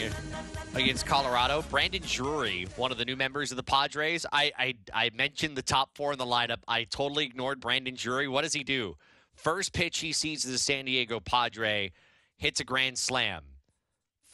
against 0.76 1.04
Colorado. 1.04 1.62
Brandon 1.68 2.02
Drury, 2.06 2.68
one 2.76 2.92
of 2.92 2.98
the 2.98 3.04
new 3.04 3.16
members 3.16 3.50
of 3.50 3.56
the 3.56 3.62
Padres. 3.62 4.24
I, 4.32 4.52
I, 4.56 4.74
I 4.94 5.10
mentioned 5.14 5.56
the 5.56 5.62
top 5.62 5.90
four 5.96 6.12
in 6.12 6.18
the 6.18 6.24
lineup. 6.24 6.58
I 6.68 6.84
totally 6.84 7.24
ignored 7.24 7.60
Brandon 7.60 7.94
Drury. 7.96 8.28
What 8.28 8.42
does 8.42 8.52
he 8.52 8.62
do? 8.62 8.96
First 9.36 9.72
pitch 9.72 9.98
he 9.98 10.12
sees 10.12 10.44
as 10.44 10.52
a 10.52 10.58
San 10.58 10.86
Diego 10.86 11.20
Padre 11.20 11.92
hits 12.36 12.58
a 12.60 12.64
grand 12.64 12.98
slam. 12.98 13.42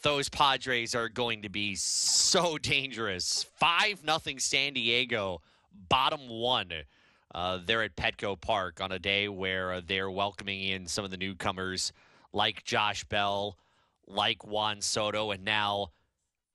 Those 0.01 0.27
Padres 0.27 0.95
are 0.95 1.09
going 1.09 1.43
to 1.43 1.49
be 1.49 1.75
so 1.75 2.57
dangerous. 2.57 3.45
Five 3.57 4.03
nothing 4.03 4.39
San 4.39 4.73
Diego, 4.73 5.41
bottom 5.89 6.27
one. 6.29 6.71
Uh, 7.35 7.59
they're 7.65 7.83
at 7.83 7.95
Petco 7.95 8.39
Park 8.39 8.79
on 8.81 8.91
a 8.91 8.99
day 8.99 9.27
where 9.27 9.81
they're 9.81 10.09
welcoming 10.09 10.63
in 10.63 10.87
some 10.87 11.05
of 11.05 11.11
the 11.11 11.17
newcomers 11.17 11.91
like 12.31 12.63
Josh 12.63 13.03
Bell, 13.05 13.57
like 14.07 14.45
Juan 14.45 14.81
Soto, 14.81 15.31
and 15.31 15.43
now 15.43 15.87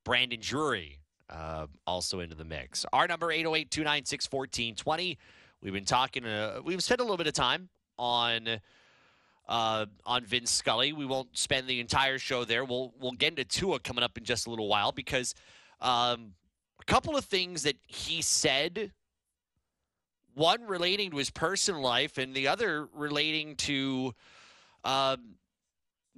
Brandon 0.04 0.40
Drury 0.40 1.00
uh, 1.30 1.66
also 1.86 2.20
into 2.20 2.34
the 2.34 2.44
mix. 2.44 2.86
Our 2.92 3.06
number 3.06 3.30
808 3.30 3.70
296 3.70 4.26
1420. 4.30 5.18
We've 5.60 5.72
been 5.72 5.84
talking, 5.84 6.24
uh, 6.24 6.60
we've 6.64 6.82
spent 6.82 7.00
a 7.00 7.04
little 7.04 7.16
bit 7.16 7.26
of 7.26 7.34
time 7.34 7.68
on. 7.98 8.60
Uh, 9.48 9.86
on 10.04 10.26
Vin 10.26 10.44
Scully, 10.44 10.92
we 10.92 11.06
won't 11.06 11.34
spend 11.38 11.66
the 11.66 11.80
entire 11.80 12.18
show 12.18 12.44
there. 12.44 12.66
We'll 12.66 12.92
we'll 13.00 13.12
get 13.12 13.30
into 13.30 13.46
Tua 13.46 13.78
coming 13.78 14.04
up 14.04 14.18
in 14.18 14.24
just 14.24 14.46
a 14.46 14.50
little 14.50 14.68
while 14.68 14.92
because 14.92 15.34
um, 15.80 16.34
a 16.78 16.84
couple 16.84 17.16
of 17.16 17.24
things 17.24 17.62
that 17.62 17.76
he 17.86 18.20
said 18.20 18.92
one 20.34 20.66
relating 20.66 21.10
to 21.10 21.16
his 21.16 21.30
personal 21.30 21.80
life 21.80 22.18
and 22.18 22.34
the 22.34 22.48
other 22.48 22.88
relating 22.94 23.56
to 23.56 24.14
um, 24.84 25.34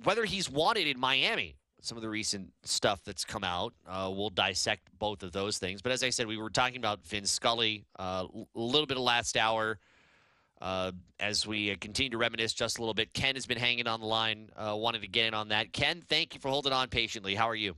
whether 0.02 0.24
he's 0.24 0.50
wanted 0.50 0.86
in 0.86 0.98
Miami 0.98 1.56
some 1.82 1.96
of 1.96 2.02
the 2.02 2.08
recent 2.08 2.52
stuff 2.62 3.02
that's 3.04 3.24
come 3.24 3.42
out. 3.42 3.72
Uh, 3.88 4.10
we'll 4.12 4.28
dissect 4.30 4.88
both 4.98 5.22
of 5.22 5.32
those 5.32 5.58
things. 5.58 5.80
But 5.80 5.92
as 5.92 6.02
I 6.02 6.10
said, 6.10 6.26
we 6.26 6.36
were 6.36 6.50
talking 6.50 6.76
about 6.76 7.04
Vin 7.06 7.24
Scully 7.24 7.84
uh, 7.98 8.26
a 8.54 8.60
little 8.60 8.86
bit 8.86 8.98
of 8.98 9.02
last 9.02 9.36
hour. 9.36 9.78
Uh, 10.60 10.92
as 11.18 11.46
we 11.46 11.74
continue 11.76 12.10
to 12.10 12.18
reminisce 12.18 12.52
just 12.52 12.78
a 12.78 12.80
little 12.80 12.94
bit, 12.94 13.12
Ken 13.14 13.34
has 13.34 13.46
been 13.46 13.58
hanging 13.58 13.86
on 13.86 14.00
the 14.00 14.06
line, 14.06 14.50
uh, 14.56 14.74
wanted 14.76 15.02
to 15.02 15.08
get 15.08 15.26
in 15.26 15.34
on 15.34 15.48
that. 15.48 15.72
Ken, 15.72 16.02
thank 16.06 16.34
you 16.34 16.40
for 16.40 16.48
holding 16.48 16.72
on 16.72 16.88
patiently. 16.88 17.34
How 17.34 17.48
are 17.48 17.54
you? 17.54 17.74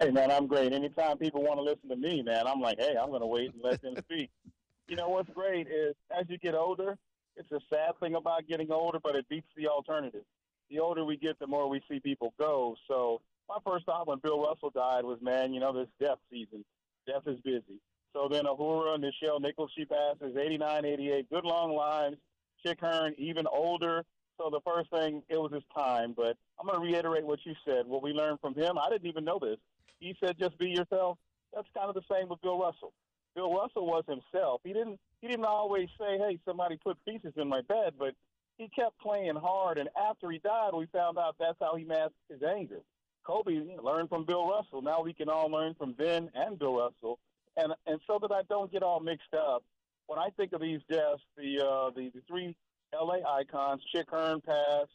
Hey, 0.00 0.10
man, 0.10 0.30
I'm 0.30 0.46
great. 0.46 0.72
Anytime 0.72 1.18
people 1.18 1.42
want 1.42 1.58
to 1.58 1.62
listen 1.62 1.88
to 1.90 1.96
me, 1.96 2.22
man, 2.22 2.46
I'm 2.46 2.60
like, 2.60 2.78
hey, 2.78 2.96
I'm 3.00 3.10
going 3.10 3.20
to 3.20 3.26
wait 3.26 3.52
and 3.52 3.62
let 3.62 3.82
them 3.82 3.94
speak. 3.98 4.30
You 4.86 4.96
know 4.96 5.08
what's 5.08 5.30
great 5.30 5.66
is 5.66 5.94
as 6.10 6.26
you 6.28 6.36
get 6.36 6.54
older, 6.54 6.98
it's 7.36 7.50
a 7.52 7.58
sad 7.72 7.98
thing 8.00 8.16
about 8.16 8.46
getting 8.46 8.70
older, 8.70 8.98
but 9.02 9.16
it 9.16 9.26
beats 9.30 9.46
the 9.56 9.66
alternative 9.66 10.24
the 10.70 10.80
older 10.80 11.04
we 11.04 11.16
get, 11.16 11.38
the 11.38 11.46
more 11.46 11.68
we 11.68 11.80
see 11.90 12.00
people 12.00 12.34
go. 12.38 12.76
So 12.88 13.20
my 13.48 13.56
first 13.64 13.86
thought 13.86 14.06
when 14.06 14.18
Bill 14.18 14.42
Russell 14.42 14.70
died 14.70 15.04
was, 15.04 15.18
man, 15.20 15.52
you 15.52 15.60
know, 15.60 15.72
this 15.72 15.88
death 16.00 16.18
season, 16.30 16.64
death 17.06 17.22
is 17.26 17.38
busy. 17.40 17.80
So 18.14 18.28
then 18.30 18.44
Uhura, 18.44 18.96
Nichelle 18.98 19.40
Nichols, 19.40 19.72
she 19.76 19.84
passes, 19.84 20.36
89, 20.36 20.84
88, 20.84 21.30
good 21.30 21.44
long 21.44 21.74
lives. 21.74 22.16
Chick 22.64 22.78
Hearn, 22.80 23.14
even 23.18 23.46
older. 23.46 24.04
So 24.38 24.48
the 24.50 24.60
first 24.64 24.90
thing, 24.90 25.22
it 25.28 25.36
was 25.36 25.52
his 25.52 25.64
time. 25.76 26.14
But 26.16 26.36
I'm 26.58 26.66
going 26.66 26.80
to 26.80 26.84
reiterate 26.86 27.24
what 27.24 27.40
you 27.44 27.54
said. 27.66 27.86
What 27.86 28.02
we 28.02 28.12
learned 28.12 28.40
from 28.40 28.54
him, 28.54 28.78
I 28.78 28.88
didn't 28.88 29.06
even 29.06 29.24
know 29.24 29.38
this. 29.38 29.58
He 29.98 30.16
said, 30.24 30.38
just 30.38 30.56
be 30.58 30.70
yourself. 30.70 31.18
That's 31.52 31.68
kind 31.76 31.88
of 31.88 31.94
the 31.94 32.02
same 32.10 32.28
with 32.28 32.40
Bill 32.40 32.58
Russell. 32.58 32.92
Bill 33.34 33.52
Russell 33.52 33.86
was 33.86 34.04
himself. 34.06 34.60
He 34.64 34.72
didn't. 34.72 34.98
He 35.20 35.28
didn't 35.28 35.44
always 35.44 35.88
say, 35.98 36.18
"Hey, 36.18 36.38
somebody 36.44 36.76
put 36.76 37.04
pieces 37.04 37.32
in 37.36 37.48
my 37.48 37.62
bed," 37.62 37.94
but 37.98 38.14
he 38.58 38.68
kept 38.68 38.98
playing 39.00 39.34
hard, 39.36 39.78
and 39.78 39.88
after 40.00 40.30
he 40.30 40.38
died, 40.38 40.72
we 40.74 40.86
found 40.86 41.18
out 41.18 41.36
that's 41.38 41.58
how 41.60 41.74
he 41.74 41.84
masked 41.84 42.14
his 42.28 42.42
anger. 42.42 42.80
Kobe 43.24 43.62
learned 43.82 44.08
from 44.08 44.24
Bill 44.24 44.48
Russell. 44.48 44.82
Now 44.82 45.02
we 45.02 45.14
can 45.14 45.28
all 45.28 45.50
learn 45.50 45.74
from 45.74 45.92
Ben 45.92 46.30
and 46.34 46.58
Bill 46.58 46.76
Russell, 46.76 47.18
and 47.56 47.72
and 47.86 48.00
so 48.06 48.18
that 48.20 48.32
I 48.32 48.42
don't 48.48 48.70
get 48.70 48.82
all 48.82 49.00
mixed 49.00 49.34
up. 49.34 49.62
When 50.06 50.18
I 50.18 50.28
think 50.36 50.52
of 50.52 50.60
these 50.60 50.80
deaths, 50.90 51.22
the 51.36 51.60
uh, 51.60 51.90
the, 51.90 52.10
the 52.14 52.20
three 52.28 52.56
LA 52.94 53.18
icons. 53.38 53.82
Chick 53.94 54.06
Hearn 54.10 54.40
passed, 54.40 54.92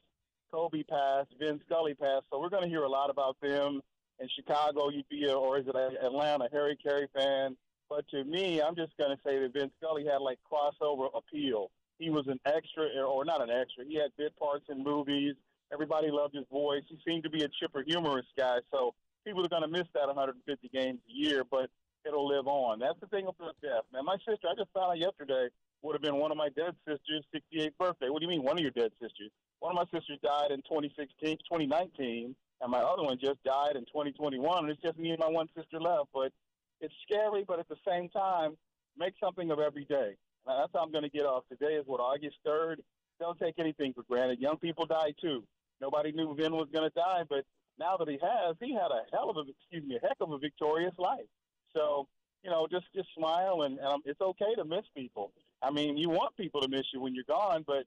Kobe 0.51 0.83
passed, 0.83 1.29
Vin 1.39 1.59
Scully 1.65 1.93
passed. 1.93 2.25
So 2.31 2.39
we're 2.39 2.49
going 2.49 2.63
to 2.63 2.69
hear 2.69 2.83
a 2.83 2.89
lot 2.89 3.09
about 3.09 3.37
them. 3.41 3.81
In 4.19 4.27
Chicago, 4.35 4.89
you'd 4.89 5.07
be, 5.07 5.25
a, 5.25 5.33
or 5.33 5.59
is 5.59 5.65
it 5.67 5.75
Atlanta, 5.75 6.49
Harry 6.51 6.77
Caray 6.85 7.07
fan? 7.15 7.55
But 7.89 8.07
to 8.09 8.23
me, 8.23 8.61
I'm 8.61 8.75
just 8.75 8.95
going 8.97 9.15
to 9.15 9.21
say 9.25 9.39
that 9.39 9.53
Vin 9.53 9.71
Scully 9.81 10.05
had 10.05 10.17
like 10.17 10.39
crossover 10.51 11.07
appeal. 11.15 11.71
He 11.99 12.09
was 12.09 12.27
an 12.27 12.39
extra, 12.45 12.85
or 13.03 13.25
not 13.25 13.41
an 13.41 13.49
extra. 13.49 13.85
He 13.85 13.95
had 13.95 14.11
bit 14.17 14.37
parts 14.37 14.65
in 14.69 14.83
movies. 14.83 15.35
Everybody 15.71 16.09
loved 16.11 16.35
his 16.35 16.45
voice. 16.51 16.83
He 16.87 16.97
seemed 17.07 17.23
to 17.23 17.29
be 17.29 17.43
a 17.43 17.47
chipper, 17.59 17.83
humorous 17.85 18.25
guy. 18.37 18.57
So 18.71 18.93
people 19.25 19.45
are 19.45 19.49
going 19.49 19.61
to 19.61 19.67
miss 19.67 19.87
that 19.93 20.07
150 20.07 20.69
games 20.69 20.99
a 21.09 21.11
year, 21.11 21.43
but 21.49 21.69
it'll 22.09 22.27
live 22.27 22.47
on. 22.47 22.79
That's 22.79 22.99
the 22.99 23.07
thing 23.07 23.27
about 23.27 23.55
death, 23.61 23.85
man. 23.93 24.05
My 24.05 24.17
sister, 24.27 24.49
I 24.49 24.55
just 24.57 24.73
found 24.73 24.91
out 24.91 24.99
yesterday, 24.99 25.47
would 25.81 25.93
have 25.93 26.01
been 26.01 26.17
one 26.17 26.31
of 26.31 26.37
my 26.37 26.49
dead 26.49 26.75
sisters' 26.85 27.23
68th 27.33 27.77
birthday. 27.79 28.09
What 28.09 28.19
do 28.19 28.25
you 28.25 28.29
mean, 28.29 28.43
one 28.43 28.57
of 28.57 28.61
your 28.61 28.71
dead 28.71 28.91
sisters? 29.01 29.31
One 29.59 29.71
of 29.71 29.79
my 29.79 29.87
sisters 29.97 30.19
died 30.21 30.51
in 30.51 30.59
2016, 30.67 31.37
2019, 31.47 32.35
and 32.61 32.71
my 32.71 32.79
other 32.79 33.03
one 33.03 33.17
just 33.21 33.41
died 33.43 33.75
in 33.75 33.85
2021. 33.85 34.43
And 34.59 34.69
it's 34.69 34.81
just 34.81 34.97
me 34.97 35.11
and 35.11 35.19
my 35.19 35.29
one 35.29 35.47
sister 35.55 35.79
left. 35.79 36.09
But 36.13 36.33
it's 36.81 36.93
scary, 37.07 37.45
but 37.47 37.59
at 37.59 37.69
the 37.69 37.79
same 37.87 38.09
time, 38.09 38.57
make 38.97 39.13
something 39.23 39.51
of 39.51 39.59
every 39.59 39.85
day. 39.85 40.15
And 40.47 40.59
that's 40.59 40.71
how 40.73 40.81
I'm 40.81 40.91
going 40.91 41.03
to 41.03 41.09
get 41.09 41.25
off. 41.25 41.43
Today 41.49 41.75
is 41.75 41.85
what 41.87 42.01
August 42.01 42.37
3rd. 42.45 42.77
Don't 43.19 43.39
take 43.39 43.55
anything 43.59 43.93
for 43.93 44.03
granted. 44.03 44.39
Young 44.39 44.57
people 44.57 44.85
die 44.85 45.13
too. 45.21 45.43
Nobody 45.81 46.11
knew 46.11 46.35
Vin 46.35 46.53
was 46.53 46.67
going 46.73 46.89
to 46.89 46.95
die, 46.95 47.23
but 47.29 47.45
now 47.79 47.95
that 47.97 48.07
he 48.09 48.17
has, 48.21 48.55
he 48.59 48.73
had 48.73 48.91
a 48.91 49.03
hell 49.13 49.29
of 49.29 49.37
a, 49.37 49.43
excuse 49.49 49.87
me, 49.87 49.95
a 49.95 50.05
heck 50.05 50.17
of 50.19 50.31
a 50.31 50.37
victorious 50.37 50.93
life. 50.97 51.27
So, 51.73 52.07
you 52.43 52.49
know, 52.49 52.67
just 52.69 52.85
just 52.95 53.09
smile, 53.15 53.63
and, 53.63 53.77
and 53.79 53.87
um, 53.87 54.01
it's 54.05 54.21
okay 54.21 54.55
to 54.55 54.65
miss 54.65 54.85
people. 54.95 55.31
I 55.61 55.71
mean, 55.71 55.97
you 55.97 56.09
want 56.09 56.35
people 56.37 56.61
to 56.61 56.69
miss 56.69 56.85
you 56.93 57.01
when 57.01 57.13
you're 57.13 57.25
gone, 57.27 57.63
but 57.67 57.83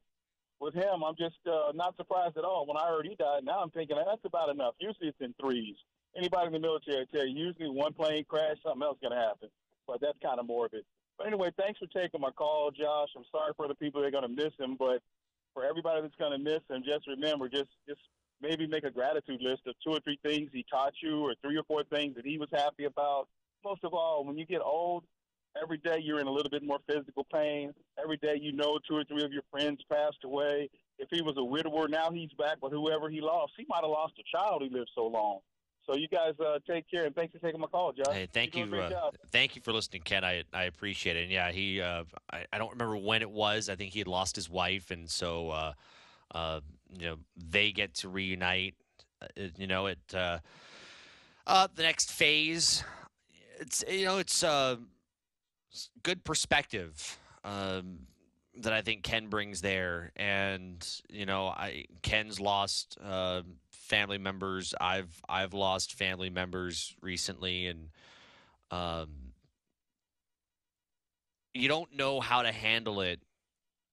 with 0.60 0.74
him, 0.74 1.02
I'm 1.04 1.16
just 1.16 1.36
uh, 1.46 1.72
not 1.74 1.96
surprised 1.96 2.36
at 2.36 2.44
all. 2.44 2.66
When 2.66 2.76
I 2.76 2.86
heard 2.88 3.06
he 3.06 3.16
died, 3.16 3.44
now 3.44 3.60
I'm 3.60 3.70
thinking 3.70 3.96
that's 3.96 4.24
about 4.24 4.48
enough. 4.48 4.74
Usually 4.78 5.08
it's 5.08 5.20
in 5.20 5.34
threes. 5.40 5.76
Anybody 6.16 6.48
in 6.48 6.52
the 6.52 6.60
military 6.60 7.06
tell 7.06 7.26
you, 7.26 7.46
usually 7.46 7.68
one 7.68 7.92
plane 7.94 8.24
crash, 8.28 8.56
something 8.62 8.82
else 8.82 8.98
going 9.00 9.12
to 9.12 9.18
happen. 9.18 9.48
But 9.86 10.00
that's 10.00 10.18
kind 10.22 10.38
of 10.38 10.46
morbid. 10.46 10.84
But 11.18 11.26
anyway, 11.26 11.50
thanks 11.56 11.80
for 11.80 11.86
taking 11.86 12.20
my 12.20 12.30
call, 12.30 12.70
Josh. 12.70 13.08
I'm 13.16 13.24
sorry 13.32 13.52
for 13.56 13.66
the 13.66 13.74
people 13.74 14.00
that 14.00 14.08
are 14.08 14.10
going 14.10 14.28
to 14.28 14.42
miss 14.44 14.52
him, 14.58 14.76
but 14.78 15.02
for 15.54 15.64
everybody 15.64 16.02
that's 16.02 16.14
going 16.16 16.32
to 16.32 16.38
miss 16.38 16.60
him, 16.70 16.82
just 16.84 17.06
remember, 17.08 17.48
just 17.48 17.68
just 17.88 18.00
maybe 18.40 18.66
make 18.66 18.84
a 18.84 18.90
gratitude 18.90 19.40
list 19.40 19.62
of 19.66 19.74
two 19.84 19.90
or 19.90 20.00
three 20.00 20.18
things 20.22 20.50
he 20.52 20.64
taught 20.70 20.94
you, 21.02 21.20
or 21.20 21.34
three 21.42 21.56
or 21.56 21.64
four 21.64 21.84
things 21.84 22.14
that 22.16 22.26
he 22.26 22.38
was 22.38 22.48
happy 22.52 22.84
about. 22.84 23.28
Most 23.64 23.84
of 23.84 23.94
all, 23.94 24.24
when 24.24 24.38
you 24.38 24.46
get 24.46 24.60
old, 24.60 25.04
every 25.62 25.78
day 25.78 25.98
you're 26.02 26.20
in 26.20 26.26
a 26.26 26.30
little 26.30 26.50
bit 26.50 26.62
more 26.62 26.78
physical 26.88 27.26
pain. 27.32 27.72
Every 28.02 28.16
day 28.16 28.38
you 28.40 28.52
know 28.52 28.78
two 28.88 28.96
or 28.96 29.04
three 29.04 29.24
of 29.24 29.32
your 29.32 29.42
friends 29.50 29.80
passed 29.90 30.24
away. 30.24 30.68
If 30.98 31.08
he 31.10 31.22
was 31.22 31.34
a 31.36 31.44
widower, 31.44 31.88
now 31.88 32.10
he's 32.10 32.30
back 32.38 32.58
with 32.62 32.72
whoever 32.72 33.08
he 33.08 33.20
lost. 33.20 33.52
He 33.56 33.66
might 33.68 33.82
have 33.82 33.90
lost 33.90 34.14
a 34.18 34.36
child 34.36 34.62
he 34.62 34.70
lived 34.70 34.90
so 34.94 35.06
long. 35.06 35.40
So 35.86 35.96
you 35.96 36.06
guys 36.06 36.34
uh, 36.38 36.58
take 36.68 36.88
care 36.88 37.06
and 37.06 37.14
thanks 37.14 37.32
for 37.32 37.40
taking 37.40 37.60
my 37.60 37.66
call, 37.66 37.92
Josh. 37.92 38.14
Hey, 38.14 38.28
thank 38.32 38.54
you. 38.56 38.72
Uh, 38.72 39.10
thank 39.32 39.56
you 39.56 39.62
for 39.62 39.72
listening, 39.72 40.02
Ken. 40.02 40.24
I 40.24 40.44
I 40.52 40.64
appreciate 40.64 41.16
it. 41.16 41.24
And 41.24 41.32
yeah, 41.32 41.50
he 41.50 41.80
uh, 41.80 42.04
I, 42.32 42.44
I 42.52 42.58
don't 42.58 42.70
remember 42.70 42.96
when 42.96 43.20
it 43.20 43.30
was. 43.30 43.68
I 43.68 43.74
think 43.74 43.92
he 43.92 43.98
had 43.98 44.06
lost 44.06 44.36
his 44.36 44.48
wife, 44.48 44.92
and 44.92 45.10
so 45.10 45.50
uh, 45.50 45.72
uh, 46.32 46.60
you 46.96 47.06
know 47.06 47.16
they 47.36 47.72
get 47.72 47.94
to 47.94 48.08
reunite. 48.08 48.74
Uh, 49.20 49.48
you 49.56 49.66
know, 49.66 49.88
at 49.88 50.14
uh, 50.14 50.38
uh, 51.46 51.66
the 51.74 51.82
next 51.82 52.12
phase, 52.12 52.84
it's 53.62 53.84
you 53.88 54.04
know 54.04 54.18
it's 54.18 54.44
uh, 54.44 54.76
good 56.02 56.24
perspective 56.24 57.18
um, 57.44 58.00
that 58.58 58.72
I 58.72 58.82
think 58.82 59.02
Ken 59.02 59.28
brings 59.28 59.62
there, 59.62 60.12
and 60.16 60.86
you 61.08 61.24
know, 61.24 61.46
I 61.48 61.86
Ken's 62.02 62.40
lost 62.40 62.98
uh, 63.02 63.42
family 63.70 64.18
members. 64.18 64.74
I've 64.80 65.22
I've 65.28 65.54
lost 65.54 65.94
family 65.94 66.30
members 66.30 66.94
recently, 67.00 67.66
and 67.68 67.88
um, 68.70 69.08
you 71.54 71.68
don't 71.68 71.94
know 71.94 72.20
how 72.20 72.42
to 72.42 72.52
handle 72.52 73.00
it 73.00 73.20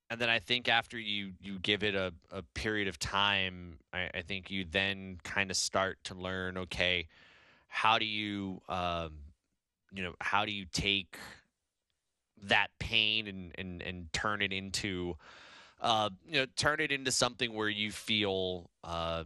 and 0.09 0.19
then 0.19 0.29
I 0.29 0.39
think 0.39 0.67
after 0.67 0.97
you 0.97 1.33
you 1.39 1.59
give 1.59 1.83
it 1.83 1.93
a, 1.93 2.11
a 2.31 2.41
period 2.41 2.87
of 2.87 2.97
time, 2.97 3.77
I, 3.93 4.09
I 4.15 4.21
think 4.23 4.49
you 4.49 4.65
then 4.69 5.19
kind 5.23 5.51
of 5.51 5.57
start 5.57 5.99
to 6.05 6.15
learn. 6.15 6.57
Okay, 6.57 7.07
how 7.67 7.99
do 7.99 8.05
you 8.05 8.59
um, 8.67 9.11
you 9.93 10.03
know 10.03 10.13
how 10.21 10.45
do 10.45 10.51
you 10.51 10.65
take 10.71 11.17
that 12.43 12.67
pain 12.79 13.27
and 13.27 13.51
and 13.57 13.81
and 13.81 14.13
turn 14.13 14.41
it 14.41 14.53
into 14.53 15.15
uh, 15.81 16.09
you 16.27 16.39
know 16.39 16.45
turn 16.55 16.79
it 16.79 16.91
into 16.91 17.11
something 17.11 17.53
where 17.53 17.69
you 17.69 17.91
feel 17.91 18.69
um, 18.83 19.25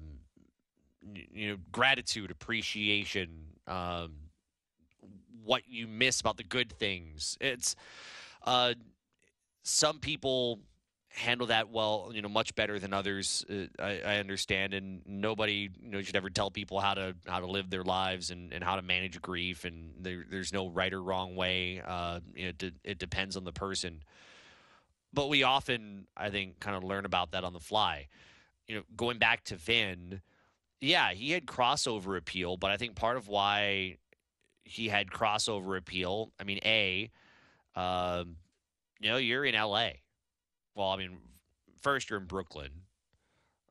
you 1.34 1.50
know 1.50 1.58
gratitude, 1.72 2.32
appreciation, 2.32 3.30
um, 3.68 4.14
what 5.44 5.64
you 5.68 5.88
miss 5.88 6.22
about 6.22 6.38
the 6.38 6.44
good 6.44 6.72
things. 6.72 7.38
It's 7.42 7.76
uh, 8.44 8.74
some 9.64 10.00
people 10.00 10.60
handle 11.14 11.48
that 11.48 11.70
well, 11.70 12.12
you 12.14 12.22
know, 12.22 12.28
much 12.28 12.56
better 12.56 12.80
than 12.80 12.92
others. 12.92 13.46
Uh, 13.50 13.66
I, 13.80 14.02
I, 14.04 14.18
understand, 14.18 14.74
and 14.74 15.02
nobody, 15.06 15.70
you 15.82 15.92
know, 15.92 16.02
should 16.02 16.16
ever 16.16 16.30
tell 16.30 16.50
people 16.50 16.80
how 16.80 16.96
to 16.96 17.16
how 17.28 17.40
to 17.40 17.46
live 17.46 17.70
their 17.70 17.84
lives 17.84 18.32
and, 18.32 18.52
and 18.52 18.64
how 18.64 18.76
to 18.76 18.82
manage 18.82 19.22
grief. 19.22 19.64
And 19.64 19.94
there, 20.00 20.26
there's 20.30 20.52
no 20.52 20.68
right 20.70 20.92
or 20.92 21.02
wrong 21.02 21.36
way. 21.36 21.82
Uh, 21.86 22.20
you 22.36 22.44
know, 22.44 22.50
it, 22.50 22.58
de- 22.58 22.74
it 22.84 22.98
depends 22.98 23.38
on 23.38 23.44
the 23.44 23.52
person. 23.52 24.04
But 25.14 25.30
we 25.30 25.44
often, 25.44 26.08
I 26.18 26.32
think, 26.32 26.60
kind 26.60 26.76
of 26.76 26.84
learn 26.84 27.06
about 27.06 27.32
that 27.32 27.44
on 27.44 27.54
the 27.54 27.60
fly. 27.60 28.08
You 28.68 28.78
know, 28.78 28.84
going 28.98 29.20
back 29.20 29.44
to 29.46 29.56
Vin, 29.56 30.22
yeah, 30.82 31.12
he 31.14 31.32
had 31.32 31.46
crossover 31.46 32.18
appeal, 32.18 32.58
but 32.58 32.72
I 32.72 32.78
think 32.78 32.96
part 32.96 33.18
of 33.18 33.28
why 33.28 33.98
he 34.64 34.90
had 34.90 35.10
crossover 35.10 35.78
appeal, 35.78 36.32
I 36.40 36.44
mean, 36.44 36.60
a, 36.66 37.12
um, 37.76 38.38
you 39.00 39.10
know, 39.10 39.18
you're 39.18 39.46
in 39.46 39.54
L.A 39.54 40.03
well, 40.76 40.90
I 40.90 40.98
mean, 40.98 41.18
first 41.82 42.10
you're 42.10 42.20
in 42.20 42.26
Brooklyn. 42.26 42.70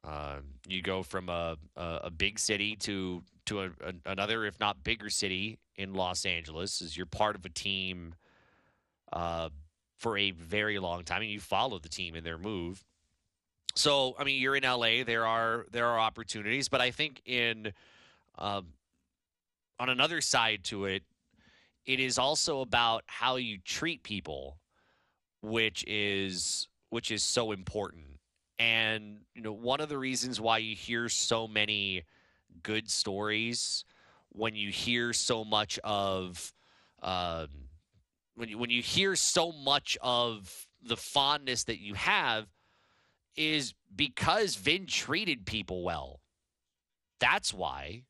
Um, 0.05 0.43
you 0.67 0.83
go 0.83 1.03
from 1.03 1.29
a, 1.29 1.57
a, 1.77 2.01
a, 2.05 2.11
big 2.11 2.39
city 2.41 2.75
to 2.77 3.23
to 3.47 3.61
a, 3.63 3.71
another, 4.05 4.45
if 4.45 4.59
not 4.59 4.83
bigger 4.83 5.09
city 5.09 5.59
in 5.77 5.95
Los 5.95 6.27
Angeles. 6.27 6.83
As 6.83 6.97
you're 6.97 7.07
part 7.07 7.37
of 7.37 7.45
a 7.45 7.49
team 7.49 8.17
uh, 9.13 9.49
for 9.99 10.19
a 10.19 10.33
very 10.33 10.81
long 10.81 11.05
time, 11.05 11.23
and 11.23 11.31
you 11.31 11.39
follow 11.39 11.79
the 11.79 11.89
team 11.89 12.17
in 12.17 12.25
their 12.25 12.39
move. 12.39 12.85
So, 13.77 14.17
I 14.19 14.25
mean, 14.25 14.41
you're 14.41 14.57
in 14.57 14.65
LA. 14.65 15.05
There 15.05 15.25
are 15.25 15.67
there 15.71 15.87
are 15.87 16.01
opportunities, 16.01 16.69
but 16.69 16.81
I 16.81 16.91
think 16.91 17.23
in 17.25 17.73
uh, 18.37 18.63
on 19.79 19.89
another 19.89 20.21
side 20.21 20.65
to 20.65 20.87
it, 20.87 21.05
it 21.87 22.01
is 22.01 22.19
also 22.19 22.61
about 22.61 23.05
how 23.07 23.37
you 23.37 23.59
treat 23.59 24.03
people, 24.03 24.59
which 25.43 25.85
is 25.87 26.69
which 26.93 27.11
is 27.11 27.23
so 27.23 27.53
important. 27.53 28.05
And 28.59 29.21
you 29.35 29.41
know, 29.41 29.55
one 29.55 29.81
of 29.81 29.89
the 29.89 29.97
reasons 29.97 30.39
why 30.39 30.59
you 30.59 30.77
hear 30.77 31.09
so 31.09 31.49
many 31.49 32.03
good 32.63 32.91
stories 32.91 33.87
when 34.29 34.55
you 34.55 34.71
hear 34.71 35.15
so 35.15 35.43
much 35.43 35.79
of 35.85 36.53
um, 37.03 37.49
when 38.35 38.51
you 38.51 38.59
when 38.59 38.69
you 38.69 38.83
hear 38.83 39.17
so 39.17 39.53
much 39.53 39.97
of 40.03 40.67
the 40.83 40.99
fondness 40.99 41.65
that 41.65 41.81
you 41.81 41.95
have 41.95 42.47
is 43.37 43.73
because 43.97 44.57
Vin 44.57 44.85
treated 44.85 45.47
people 45.47 45.83
well. 45.83 46.21
That's 47.21 47.55
why. 47.55 48.03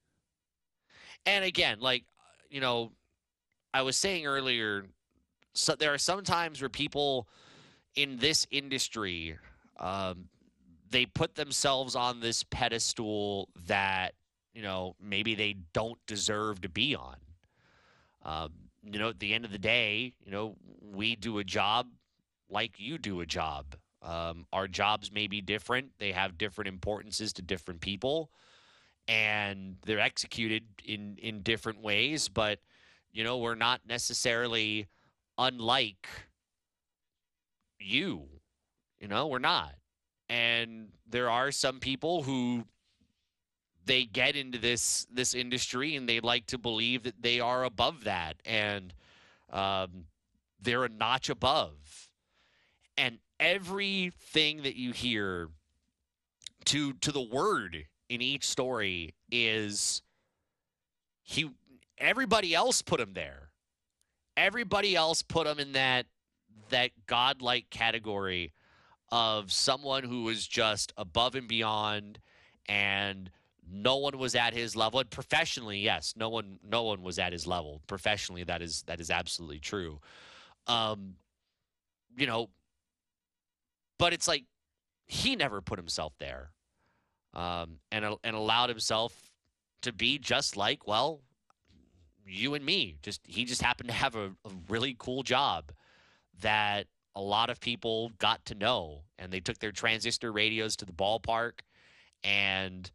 And 1.25 1.45
again, 1.45 1.79
like 1.79 2.03
you 2.51 2.61
know, 2.61 2.91
I 3.73 3.83
was 3.83 3.97
saying 3.97 4.27
earlier, 4.27 4.87
so 5.55 5.77
there 5.77 5.95
are 5.95 5.99
some 5.99 6.25
times 6.25 6.61
where 6.61 6.69
people 6.69 7.29
in 7.95 8.17
this 8.19 8.47
industry, 8.51 9.39
um, 9.79 10.29
they 10.91 11.07
put 11.07 11.35
themselves 11.35 11.95
on 11.97 12.21
this 12.21 12.45
pedestal 12.45 13.49
that 13.67 14.15
you 14.55 14.63
know 14.63 14.95
maybe 15.01 15.35
they 15.35 15.57
don't 15.73 15.99
deserve 16.07 16.61
to 16.63 16.69
be 16.69 16.95
on. 16.95 17.17
Um, 18.25 18.53
you 18.85 18.99
know, 18.99 19.09
at 19.09 19.21
the 19.21 19.35
end 19.35 19.45
of 19.45 19.53
the 19.53 19.59
day, 19.59 20.15
you 20.25 20.31
know, 20.31 20.57
we 20.81 21.17
do 21.17 21.39
a 21.39 21.45
job 21.45 21.89
like 22.49 22.79
you 22.79 22.99
do 22.99 23.21
a 23.21 23.27
job. 23.27 23.75
Um, 24.03 24.47
our 24.53 24.69
jobs 24.69 25.13
may 25.13 25.27
be 25.27 25.41
different; 25.41 25.93
they 25.99 26.13
have 26.13 26.39
different 26.39 26.69
importances 26.69 27.33
to 27.35 27.43
different 27.43 27.81
people, 27.81 28.31
and 29.09 29.77
they're 29.87 30.01
executed 30.01 30.65
in 30.85 31.17
in 31.21 31.43
different 31.43 31.83
ways. 31.83 32.29
But 32.29 32.59
you 33.13 33.25
know, 33.25 33.39
we're 33.39 33.55
not 33.55 33.81
necessarily 33.87 34.89
unlike 35.39 36.09
you. 37.85 38.29
You 39.01 39.09
know, 39.09 39.27
we're 39.27 39.39
not. 39.39 39.75
And 40.29 40.89
there 41.09 41.29
are 41.29 41.51
some 41.51 41.81
people 41.81 42.23
who 42.23 42.65
they 43.85 44.05
get 44.05 44.37
into 44.37 44.59
this 44.59 45.07
this 45.13 45.35
industry 45.35 45.97
and 45.97 46.09
they 46.09 46.21
like 46.21 46.47
to 46.47 46.59
believe 46.59 47.03
that 47.03 47.21
they 47.21 47.41
are 47.41 47.65
above 47.65 48.05
that 48.05 48.37
and 48.45 48.95
um, 49.53 50.07
they're 50.61 50.85
a 50.85 50.89
notch 50.89 51.29
above. 51.29 52.09
And 52.97 53.19
everything 53.41 54.63
that 54.63 54.77
you 54.77 54.93
hear 54.93 55.49
to 56.67 56.93
to 56.95 57.13
the 57.13 57.21
word 57.21 57.87
in 58.09 58.23
each 58.23 58.47
story 58.47 59.15
is 59.31 60.03
he 61.23 61.51
everybody 61.99 62.55
else 62.55 62.83
put 62.83 63.01
him 63.01 63.15
there. 63.15 63.51
Everybody 64.37 64.97
else 64.97 65.23
put 65.23 65.47
him 65.47 65.59
in 65.59 65.73
that 65.73 66.07
that 66.73 66.91
godlike 67.07 67.71
category 67.71 68.53
of 69.11 69.53
someone 69.53 70.03
who 70.03 70.25
was 70.25 70.47
just 70.47 70.93
above 70.97 71.35
and 71.35 71.47
beyond 71.47 72.19
and 72.69 73.31
no 73.71 73.97
one 73.97 74.19
was 74.19 74.35
at 74.35 74.55
his 74.55 74.75
level. 74.75 75.01
And 75.01 75.11
professionally 75.11 75.79
yes 75.79 76.15
no 76.17 76.29
one 76.29 76.59
no 76.69 76.83
one 76.83 77.03
was 77.03 77.19
at 77.19 77.33
his 77.33 77.47
level. 77.47 77.81
Professionally 77.87 78.45
that 78.45 78.61
is 78.63 78.83
that 78.87 79.01
is 79.01 79.11
absolutely 79.11 79.61
true. 79.61 80.01
Um 80.67 81.15
you 82.17 82.27
know 82.27 82.49
but 83.99 84.13
it's 84.13 84.29
like 84.29 84.45
he 85.07 85.37
never 85.37 85.61
put 85.61 85.79
himself 85.79 86.15
there 86.19 86.51
um 87.35 87.79
and 87.91 88.05
and 88.25 88.37
allowed 88.37 88.69
himself 88.69 89.31
to 89.83 89.93
be 89.93 90.19
just 90.19 90.57
like 90.57 90.87
well 90.87 91.21
you 92.27 92.55
and 92.55 92.65
me. 92.65 92.97
Just 93.03 93.21
he 93.27 93.45
just 93.45 93.63
happened 93.63 93.89
to 93.89 93.95
have 93.95 94.15
a, 94.17 94.27
a 94.45 94.51
really 94.69 94.97
cool 94.99 95.23
job 95.23 95.73
that 96.41 96.87
a 97.15 97.21
lot 97.21 97.51
of 97.51 97.61
people 97.61 98.11
got 98.19 98.45
to 98.47 98.55
know 98.55 99.03
and 99.19 99.31
they 99.31 99.41
took 99.41 99.59
their 99.59 99.73
transistor 99.73 100.33
radios 100.33 100.77
to 100.77 100.85
the 100.85 100.93
ballpark 100.93 101.61
and 102.25 102.91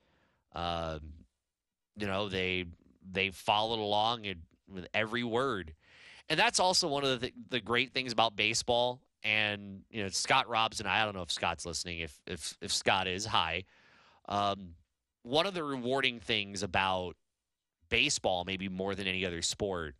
um, 0.53 0.99
you 1.95 2.07
know 2.07 2.29
they 2.29 2.65
they 3.09 3.29
followed 3.29 3.79
along 3.79 4.25
and, 4.25 4.41
with 4.71 4.87
every 4.93 5.23
word. 5.23 5.73
And 6.29 6.37
that's 6.37 6.59
also 6.59 6.89
one 6.89 7.05
of 7.05 7.21
the, 7.21 7.31
the 7.49 7.61
great 7.61 7.93
things 7.93 8.11
about 8.11 8.35
baseball 8.35 8.99
and 9.23 9.81
you 9.89 10.03
know 10.03 10.09
scott 10.09 10.47
robson 10.47 10.85
I 10.85 11.01
i 11.01 11.05
don't 11.05 11.15
know 11.15 11.23
if 11.23 11.31
scott's 11.31 11.65
listening 11.65 11.99
if 11.99 12.19
if, 12.27 12.55
if 12.61 12.71
scott 12.71 13.07
is 13.07 13.25
hi 13.25 13.63
um, 14.29 14.75
one 15.23 15.47
of 15.47 15.55
the 15.55 15.63
rewarding 15.63 16.19
things 16.19 16.61
about 16.61 17.15
baseball 17.89 18.43
maybe 18.45 18.69
more 18.69 18.93
than 18.93 19.07
any 19.07 19.25
other 19.25 19.41
sport 19.41 19.95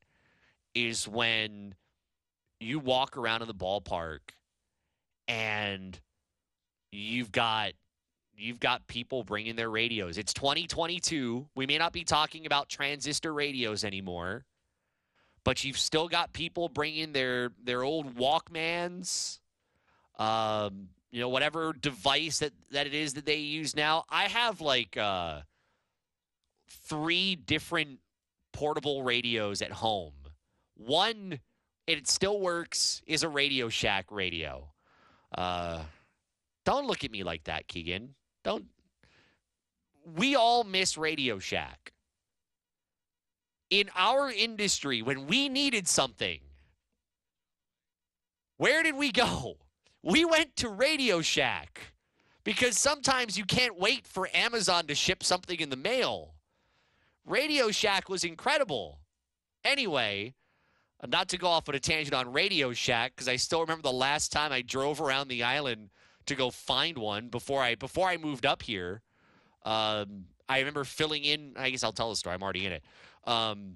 is 0.75 1.07
when 1.07 1.73
you 2.59 2.79
walk 2.79 3.17
around 3.17 3.41
in 3.41 3.47
the 3.47 3.53
ballpark 3.53 4.19
and 5.27 5.99
you've 6.91 7.31
got 7.31 7.73
you've 8.37 8.59
got 8.59 8.87
people 8.87 9.23
bringing 9.23 9.55
their 9.55 9.69
radios. 9.69 10.17
It's 10.17 10.33
2022. 10.33 11.47
We 11.55 11.65
may 11.65 11.77
not 11.77 11.91
be 11.91 12.03
talking 12.03 12.45
about 12.45 12.69
transistor 12.69 13.33
radios 13.33 13.83
anymore, 13.83 14.45
but 15.43 15.63
you've 15.63 15.77
still 15.77 16.07
got 16.07 16.33
people 16.33 16.69
bringing 16.69 17.13
their 17.13 17.51
their 17.63 17.83
old 17.83 18.15
Walkmans, 18.15 19.39
um, 20.19 20.89
you 21.11 21.19
know, 21.19 21.29
whatever 21.29 21.73
device 21.73 22.39
that 22.39 22.53
that 22.71 22.87
it 22.87 22.93
is 22.93 23.13
that 23.15 23.25
they 23.25 23.37
use 23.37 23.75
now. 23.75 24.03
I 24.09 24.25
have 24.25 24.61
like 24.61 24.97
uh, 24.97 25.41
three 26.69 27.35
different 27.35 27.99
portable 28.53 29.03
radios 29.03 29.61
at 29.61 29.71
home. 29.71 30.13
One, 30.75 31.39
it 31.87 32.07
still 32.07 32.39
works, 32.39 33.01
is 33.07 33.23
a 33.23 33.29
Radio 33.29 33.69
Shack 33.69 34.11
radio. 34.11 34.67
Uh, 35.35 35.79
don't 36.65 36.85
look 36.85 37.03
at 37.03 37.11
me 37.11 37.23
like 37.23 37.45
that, 37.45 37.67
Keegan. 37.67 38.13
Don't. 38.43 38.65
We 40.15 40.35
all 40.35 40.63
miss 40.63 40.97
Radio 40.97 41.39
Shack. 41.39 41.93
In 43.69 43.89
our 43.95 44.29
industry, 44.29 45.01
when 45.01 45.27
we 45.27 45.49
needed 45.49 45.87
something, 45.87 46.39
where 48.57 48.83
did 48.83 48.95
we 48.95 49.11
go? 49.11 49.57
We 50.03 50.25
went 50.25 50.55
to 50.57 50.69
Radio 50.69 51.21
Shack 51.21 51.93
because 52.43 52.77
sometimes 52.77 53.37
you 53.37 53.45
can't 53.45 53.77
wait 53.77 54.07
for 54.07 54.29
Amazon 54.33 54.87
to 54.87 54.95
ship 54.95 55.23
something 55.23 55.59
in 55.59 55.69
the 55.69 55.75
mail. 55.75 56.33
Radio 57.25 57.71
Shack 57.71 58.07
was 58.07 58.23
incredible. 58.23 58.99
Anyway, 59.65 60.33
not 61.05 61.29
to 61.29 61.37
go 61.37 61.47
off 61.47 61.69
on 61.69 61.75
a 61.75 61.79
tangent 61.79 62.15
on 62.15 62.31
Radio 62.31 62.73
Shack 62.73 63.13
because 63.15 63.27
I 63.27 63.35
still 63.35 63.61
remember 63.61 63.83
the 63.83 63.91
last 63.91 64.31
time 64.31 64.51
I 64.51 64.61
drove 64.61 64.99
around 64.99 65.27
the 65.27 65.43
island 65.43 65.89
to 66.25 66.35
go 66.35 66.49
find 66.49 66.97
one 66.97 67.27
before 67.27 67.61
I 67.61 67.75
before 67.75 68.07
I 68.07 68.17
moved 68.17 68.45
up 68.45 68.63
here. 68.63 69.01
Um, 69.63 70.25
I 70.49 70.59
remember 70.59 70.83
filling 70.83 71.23
in. 71.23 71.53
I 71.57 71.69
guess 71.69 71.83
I'll 71.83 71.91
tell 71.91 72.09
the 72.09 72.15
story. 72.15 72.33
I'm 72.35 72.43
already 72.43 72.65
in 72.65 72.71
it. 72.71 72.83
Um, 73.25 73.75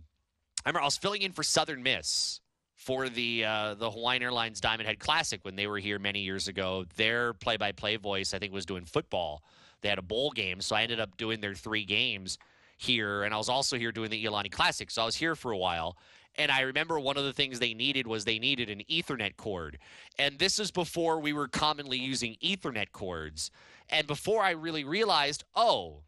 I 0.65 0.69
remember 0.69 0.82
I 0.82 0.86
was 0.86 0.97
filling 0.97 1.22
in 1.22 1.32
for 1.32 1.43
Southern 1.43 1.84
Miss 1.84 2.39
for 2.76 3.09
the 3.09 3.45
uh, 3.45 3.74
the 3.76 3.91
Hawaiian 3.91 4.24
Airlines 4.24 4.59
Diamond 4.59 4.88
Head 4.88 4.99
Classic 4.99 5.39
when 5.43 5.55
they 5.55 5.67
were 5.67 5.80
here 5.80 5.99
many 5.99 6.22
years 6.22 6.47
ago. 6.47 6.86
Their 6.95 7.34
play-by-play 7.34 7.97
voice, 7.97 8.34
I 8.34 8.39
think, 8.39 8.53
was 8.53 8.65
doing 8.65 8.86
football. 8.86 9.43
They 9.82 9.89
had 9.89 9.99
a 9.99 10.03
bowl 10.03 10.32
game, 10.32 10.61
so 10.61 10.76
I 10.76 10.84
ended 10.84 10.99
up 10.99 11.17
doing 11.17 11.41
their 11.41 11.53
three 11.53 11.86
games 11.86 12.38
here, 12.78 13.24
and 13.24 13.34
I 13.34 13.38
was 13.38 13.49
also 13.49 13.78
here 13.78 13.91
doing 13.91 14.09
the 14.09 14.24
Iolani 14.24 14.51
Classic. 14.51 14.89
So 14.89 15.03
I 15.03 15.05
was 15.05 15.15
here 15.15 15.36
for 15.36 15.51
a 15.51 15.57
while. 15.57 15.97
And 16.38 16.51
I 16.51 16.61
remember 16.61 16.99
one 16.99 17.17
of 17.17 17.23
the 17.23 17.34
things 17.34 17.59
they 17.59 17.73
needed 17.73 18.07
was 18.07 18.23
they 18.25 18.39
needed 18.39 18.69
an 18.69 18.84
Ethernet 18.89 19.36
cord. 19.38 19.77
And 20.17 20.39
this 20.39 20.59
is 20.59 20.71
before 20.71 21.19
we 21.19 21.34
were 21.34 21.47
commonly 21.47 21.97
using 21.97 22.36
Ethernet 22.41 22.91
cords. 22.91 23.51
And 23.89 24.07
before 24.07 24.41
I 24.41 24.51
really 24.51 24.84
realized, 24.84 25.43
oh, 25.55 26.03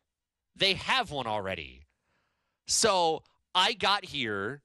they 0.55 0.76
have 0.76 1.11
one 1.11 1.28
already. 1.28 1.82
So 2.67 3.24
I 3.53 3.74
got 3.74 4.05
here. 4.05 4.61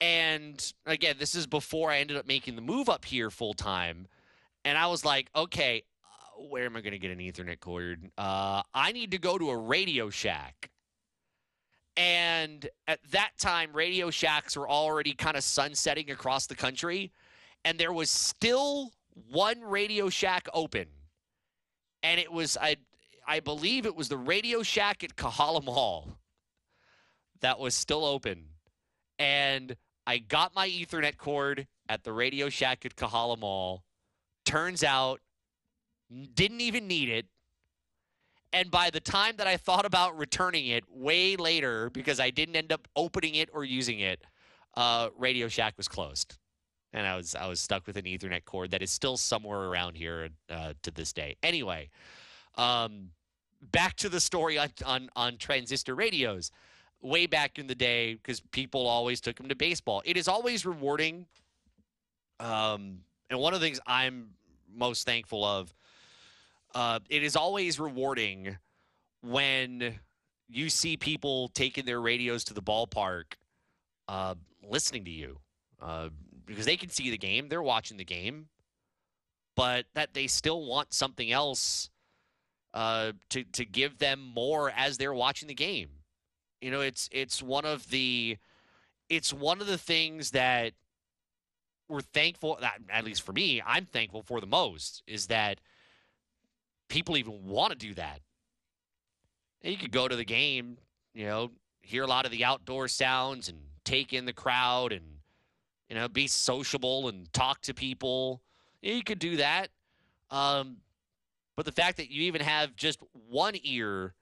And 0.00 0.72
again, 0.84 1.14
this 1.18 1.36
is 1.36 1.46
before 1.46 1.90
I 1.90 1.98
ended 1.98 2.16
up 2.16 2.26
making 2.26 2.56
the 2.56 2.62
move 2.62 2.88
up 2.88 3.04
here 3.04 3.30
full 3.30 3.54
time. 3.54 4.08
And 4.64 4.76
I 4.76 4.88
was 4.88 5.04
like, 5.04 5.28
okay, 5.34 5.84
uh, 6.04 6.42
where 6.42 6.64
am 6.64 6.76
I 6.76 6.80
going 6.80 6.92
to 6.92 6.98
get 6.98 7.12
an 7.12 7.18
Ethernet 7.18 7.60
cord? 7.60 8.10
Uh, 8.18 8.62
I 8.74 8.90
need 8.90 9.12
to 9.12 9.18
go 9.18 9.38
to 9.38 9.50
a 9.50 9.56
Radio 9.56 10.10
Shack. 10.10 10.71
And 11.96 12.68
at 12.88 13.00
that 13.10 13.32
time, 13.38 13.72
Radio 13.72 14.10
Shacks 14.10 14.56
were 14.56 14.68
already 14.68 15.12
kind 15.12 15.36
of 15.36 15.44
sunsetting 15.44 16.10
across 16.10 16.46
the 16.46 16.54
country. 16.54 17.12
And 17.64 17.78
there 17.78 17.92
was 17.92 18.10
still 18.10 18.92
one 19.30 19.60
Radio 19.60 20.08
Shack 20.08 20.48
open. 20.54 20.86
And 22.02 22.18
it 22.18 22.32
was, 22.32 22.56
I, 22.60 22.76
I 23.26 23.40
believe 23.40 23.86
it 23.86 23.94
was 23.94 24.08
the 24.08 24.16
Radio 24.16 24.62
Shack 24.62 25.04
at 25.04 25.16
Kahala 25.16 25.62
Mall 25.62 26.18
that 27.40 27.58
was 27.58 27.74
still 27.74 28.04
open. 28.04 28.44
And 29.18 29.76
I 30.06 30.18
got 30.18 30.54
my 30.54 30.68
Ethernet 30.68 31.16
cord 31.16 31.66
at 31.88 32.04
the 32.04 32.12
Radio 32.12 32.48
Shack 32.48 32.84
at 32.86 32.96
Kahala 32.96 33.38
Mall. 33.38 33.84
Turns 34.44 34.82
out, 34.82 35.20
didn't 36.34 36.60
even 36.60 36.88
need 36.88 37.08
it. 37.08 37.26
And 38.52 38.70
by 38.70 38.90
the 38.90 39.00
time 39.00 39.36
that 39.38 39.46
I 39.46 39.56
thought 39.56 39.86
about 39.86 40.16
returning 40.18 40.66
it 40.66 40.84
way 40.90 41.36
later, 41.36 41.88
because 41.90 42.20
I 42.20 42.30
didn't 42.30 42.56
end 42.56 42.70
up 42.70 42.86
opening 42.94 43.34
it 43.36 43.48
or 43.52 43.64
using 43.64 44.00
it, 44.00 44.22
uh, 44.76 45.08
Radio 45.16 45.48
Shack 45.48 45.74
was 45.76 45.88
closed, 45.88 46.38
and 46.92 47.06
I 47.06 47.16
was 47.16 47.34
I 47.34 47.46
was 47.46 47.60
stuck 47.60 47.86
with 47.86 47.96
an 47.96 48.04
Ethernet 48.04 48.44
cord 48.44 48.70
that 48.72 48.82
is 48.82 48.90
still 48.90 49.16
somewhere 49.16 49.60
around 49.60 49.96
here 49.96 50.28
uh, 50.50 50.74
to 50.82 50.90
this 50.90 51.12
day. 51.12 51.36
Anyway, 51.42 51.88
um, 52.56 53.10
back 53.60 53.96
to 53.96 54.08
the 54.08 54.20
story 54.20 54.58
on, 54.58 54.68
on 54.84 55.08
on 55.16 55.36
transistor 55.38 55.94
radios. 55.94 56.50
Way 57.00 57.26
back 57.26 57.58
in 57.58 57.66
the 57.66 57.74
day, 57.74 58.14
because 58.14 58.40
people 58.40 58.86
always 58.86 59.20
took 59.20 59.36
them 59.36 59.48
to 59.48 59.56
baseball. 59.56 60.02
It 60.04 60.16
is 60.16 60.28
always 60.28 60.64
rewarding. 60.64 61.26
Um, 62.38 63.00
and 63.28 63.40
one 63.40 63.54
of 63.54 63.60
the 63.60 63.66
things 63.66 63.80
I'm 63.86 64.30
most 64.72 65.04
thankful 65.04 65.44
of 65.44 65.74
uh, 66.74 67.00
it 67.08 67.22
is 67.22 67.36
always 67.36 67.78
rewarding 67.78 68.58
when 69.22 69.98
you 70.48 70.68
see 70.68 70.96
people 70.96 71.48
taking 71.48 71.84
their 71.84 72.00
radios 72.00 72.44
to 72.44 72.54
the 72.54 72.62
ballpark, 72.62 73.34
uh, 74.08 74.34
listening 74.68 75.04
to 75.04 75.10
you, 75.10 75.38
uh, 75.80 76.08
because 76.46 76.66
they 76.66 76.76
can 76.76 76.90
see 76.90 77.10
the 77.10 77.18
game, 77.18 77.48
they're 77.48 77.62
watching 77.62 77.96
the 77.96 78.04
game, 78.04 78.48
but 79.56 79.86
that 79.94 80.14
they 80.14 80.26
still 80.26 80.64
want 80.66 80.92
something 80.92 81.30
else 81.30 81.90
uh, 82.74 83.12
to 83.30 83.44
to 83.44 83.64
give 83.64 83.98
them 83.98 84.20
more 84.34 84.70
as 84.70 84.98
they're 84.98 85.14
watching 85.14 85.48
the 85.48 85.54
game. 85.54 85.88
You 86.60 86.70
know, 86.70 86.80
it's 86.80 87.08
it's 87.12 87.42
one 87.42 87.64
of 87.64 87.90
the 87.90 88.38
it's 89.08 89.32
one 89.32 89.60
of 89.60 89.66
the 89.66 89.78
things 89.78 90.30
that 90.30 90.72
we're 91.88 92.00
thankful 92.00 92.58
that 92.60 92.78
at 92.90 93.04
least 93.04 93.22
for 93.22 93.32
me, 93.32 93.62
I'm 93.64 93.84
thankful 93.84 94.22
for 94.22 94.40
the 94.40 94.46
most 94.46 95.02
is 95.06 95.26
that 95.26 95.60
people 96.92 97.16
even 97.16 97.46
want 97.46 97.72
to 97.72 97.78
do 97.78 97.94
that. 97.94 98.20
You 99.62 99.78
could 99.78 99.92
go 99.92 100.06
to 100.06 100.14
the 100.14 100.26
game, 100.26 100.76
you 101.14 101.24
know, 101.24 101.50
hear 101.80 102.02
a 102.02 102.06
lot 102.06 102.26
of 102.26 102.30
the 102.30 102.44
outdoor 102.44 102.86
sounds 102.86 103.48
and 103.48 103.58
take 103.82 104.12
in 104.12 104.26
the 104.26 104.32
crowd 104.34 104.92
and, 104.92 105.02
you 105.88 105.94
know, 105.94 106.06
be 106.06 106.26
sociable 106.26 107.08
and 107.08 107.32
talk 107.32 107.62
to 107.62 107.72
people. 107.72 108.42
You 108.82 109.02
could 109.02 109.18
do 109.18 109.38
that. 109.38 109.68
Um, 110.30 110.76
but 111.56 111.64
the 111.64 111.72
fact 111.72 111.96
that 111.96 112.10
you 112.10 112.24
even 112.24 112.42
have 112.42 112.76
just 112.76 113.00
one 113.30 113.54
ear 113.62 114.12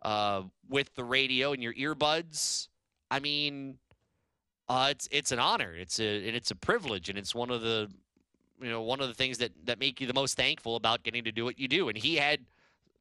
uh, 0.00 0.42
with 0.70 0.94
the 0.94 1.04
radio 1.04 1.52
and 1.52 1.62
your 1.62 1.74
earbuds, 1.74 2.68
I 3.10 3.20
mean, 3.20 3.76
uh, 4.70 4.88
it's 4.90 5.06
it's 5.10 5.32
an 5.32 5.38
honor. 5.38 5.74
It's 5.74 6.00
a 6.00 6.26
and 6.26 6.34
it's 6.34 6.50
a 6.50 6.56
privilege, 6.56 7.08
and 7.08 7.18
it's 7.18 7.34
one 7.34 7.50
of 7.50 7.60
the 7.60 7.90
you 8.60 8.70
know 8.70 8.82
one 8.82 9.00
of 9.00 9.08
the 9.08 9.14
things 9.14 9.38
that 9.38 9.52
that 9.64 9.78
make 9.78 10.00
you 10.00 10.06
the 10.06 10.14
most 10.14 10.36
thankful 10.36 10.76
about 10.76 11.02
getting 11.02 11.24
to 11.24 11.32
do 11.32 11.44
what 11.44 11.58
you 11.58 11.68
do. 11.68 11.88
And 11.88 11.96
he 11.96 12.16
had 12.16 12.40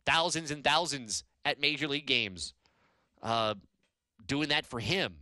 thousands 0.05 0.51
and 0.51 0.63
thousands 0.63 1.23
at 1.43 1.59
major 1.59 1.87
league 1.87 2.05
games 2.07 2.53
uh, 3.21 3.55
doing 4.25 4.49
that 4.49 4.65
for 4.65 4.79
him. 4.79 5.15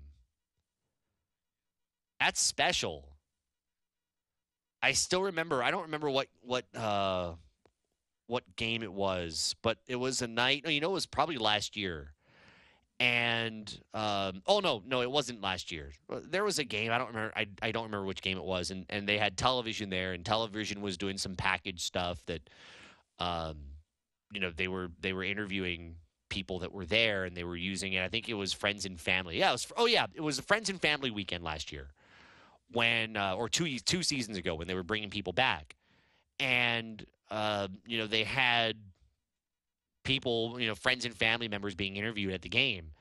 That's 2.19 2.41
special. 2.41 3.09
I 4.81 4.91
still 4.93 5.23
remember. 5.23 5.63
I 5.63 5.71
don't 5.71 5.84
remember 5.84 6.09
what 6.09 6.27
what 6.41 6.65
uh, 6.75 7.34
what 8.27 8.55
game 8.55 8.84
it 8.84 8.93
was, 8.93 9.55
but 9.61 9.77
it 9.88 9.95
was 9.95 10.21
a 10.21 10.27
night. 10.27 10.67
You 10.67 10.81
know, 10.81 10.91
it 10.91 10.93
was 10.93 11.05
probably 11.05 11.38
last 11.38 11.75
year. 11.77 12.13
And 13.03 13.81
um, 13.93 14.41
oh 14.47 14.61
no, 14.61 14.81
no, 14.85 15.01
it 15.01 15.11
wasn't 15.11 15.41
last 15.41 15.73
year. 15.73 15.91
There 16.09 16.45
was 16.45 16.57
a 16.57 16.63
game. 16.63 16.89
I 16.89 16.97
don't 16.97 17.09
remember. 17.09 17.33
I, 17.35 17.47
I 17.61 17.73
don't 17.73 17.83
remember 17.83 18.05
which 18.05 18.21
game 18.21 18.37
it 18.37 18.45
was. 18.45 18.71
And 18.71 18.85
and 18.89 19.05
they 19.05 19.17
had 19.17 19.35
television 19.35 19.89
there, 19.89 20.13
and 20.13 20.25
television 20.25 20.79
was 20.79 20.97
doing 20.97 21.17
some 21.17 21.35
package 21.35 21.83
stuff 21.83 22.25
that, 22.27 22.49
um, 23.19 23.57
you 24.31 24.39
know, 24.39 24.51
they 24.55 24.69
were 24.69 24.89
they 25.01 25.11
were 25.11 25.25
interviewing 25.25 25.95
people 26.29 26.59
that 26.59 26.71
were 26.71 26.85
there, 26.85 27.25
and 27.25 27.35
they 27.35 27.43
were 27.43 27.57
using 27.57 27.91
it. 27.91 28.05
I 28.05 28.07
think 28.07 28.29
it 28.29 28.35
was 28.35 28.53
friends 28.53 28.85
and 28.85 28.97
family. 28.97 29.37
Yeah, 29.37 29.49
it 29.49 29.53
was. 29.53 29.67
Oh 29.75 29.85
yeah, 29.85 30.05
it 30.13 30.21
was 30.21 30.39
friends 30.39 30.69
and 30.69 30.79
family 30.79 31.11
weekend 31.11 31.43
last 31.43 31.73
year 31.73 31.89
when 32.71 33.17
uh, 33.17 33.35
or 33.35 33.49
two 33.49 33.79
two 33.79 34.01
seasons 34.01 34.37
ago 34.37 34.55
when 34.55 34.69
they 34.69 34.75
were 34.75 34.81
bringing 34.83 35.09
people 35.09 35.33
back, 35.33 35.75
and 36.39 37.05
uh, 37.29 37.67
you 37.85 37.97
know 37.97 38.07
they 38.07 38.23
had 38.23 38.77
people, 40.03 40.59
you 40.59 40.67
know, 40.67 40.75
friends 40.75 41.05
and 41.05 41.15
family 41.15 41.47
members 41.47 41.75
being 41.75 41.95
interviewed 41.95 42.33
at 42.33 42.41
the 42.41 42.49
game, 42.49 42.91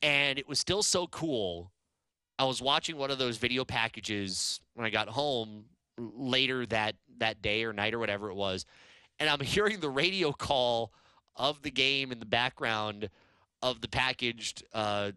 and 0.00 0.38
it 0.38 0.48
was 0.48 0.58
still 0.58 0.82
so 0.82 1.06
cool. 1.06 1.70
I 2.38 2.44
was 2.44 2.60
watching 2.60 2.96
one 2.96 3.10
of 3.10 3.18
those 3.18 3.36
video 3.36 3.64
packages 3.64 4.60
when 4.74 4.86
I 4.86 4.90
got 4.90 5.08
home 5.08 5.64
later 5.98 6.66
that 6.66 6.96
that 7.18 7.42
day 7.42 7.64
or 7.64 7.72
night 7.72 7.94
or 7.94 7.98
whatever 7.98 8.30
it 8.30 8.34
was, 8.34 8.66
and 9.18 9.28
I'm 9.28 9.40
hearing 9.44 9.80
the 9.80 9.90
radio 9.90 10.32
call 10.32 10.92
of 11.36 11.62
the 11.62 11.70
game 11.70 12.12
in 12.12 12.18
the 12.18 12.26
background 12.26 13.08
of 13.62 13.80
the 13.80 13.88
packaged 13.88 14.64
uh, 14.74 15.12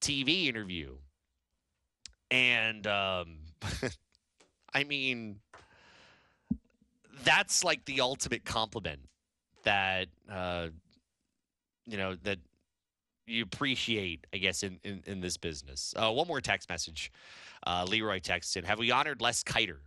TV 0.00 0.46
interview. 0.46 0.94
And 2.30 2.86
um, 2.86 3.38
I 4.74 4.84
mean, 4.84 5.40
that's 7.24 7.64
like 7.64 7.84
the 7.84 8.00
ultimate 8.00 8.44
compliment 8.44 9.09
that 9.64 10.08
uh, 10.30 10.68
you 11.86 11.96
know 11.96 12.16
that 12.22 12.38
you 13.26 13.42
appreciate, 13.42 14.26
I 14.32 14.38
guess, 14.38 14.62
in 14.62 14.78
in, 14.84 15.02
in 15.06 15.20
this 15.20 15.36
business. 15.36 15.94
Uh, 15.96 16.10
one 16.10 16.26
more 16.26 16.40
text 16.40 16.68
message. 16.68 17.12
Uh, 17.66 17.84
Leroy 17.88 18.20
texted, 18.20 18.64
"Have 18.64 18.78
we 18.78 18.90
honored 18.90 19.20
Les 19.20 19.42
Keiter? 19.42 19.78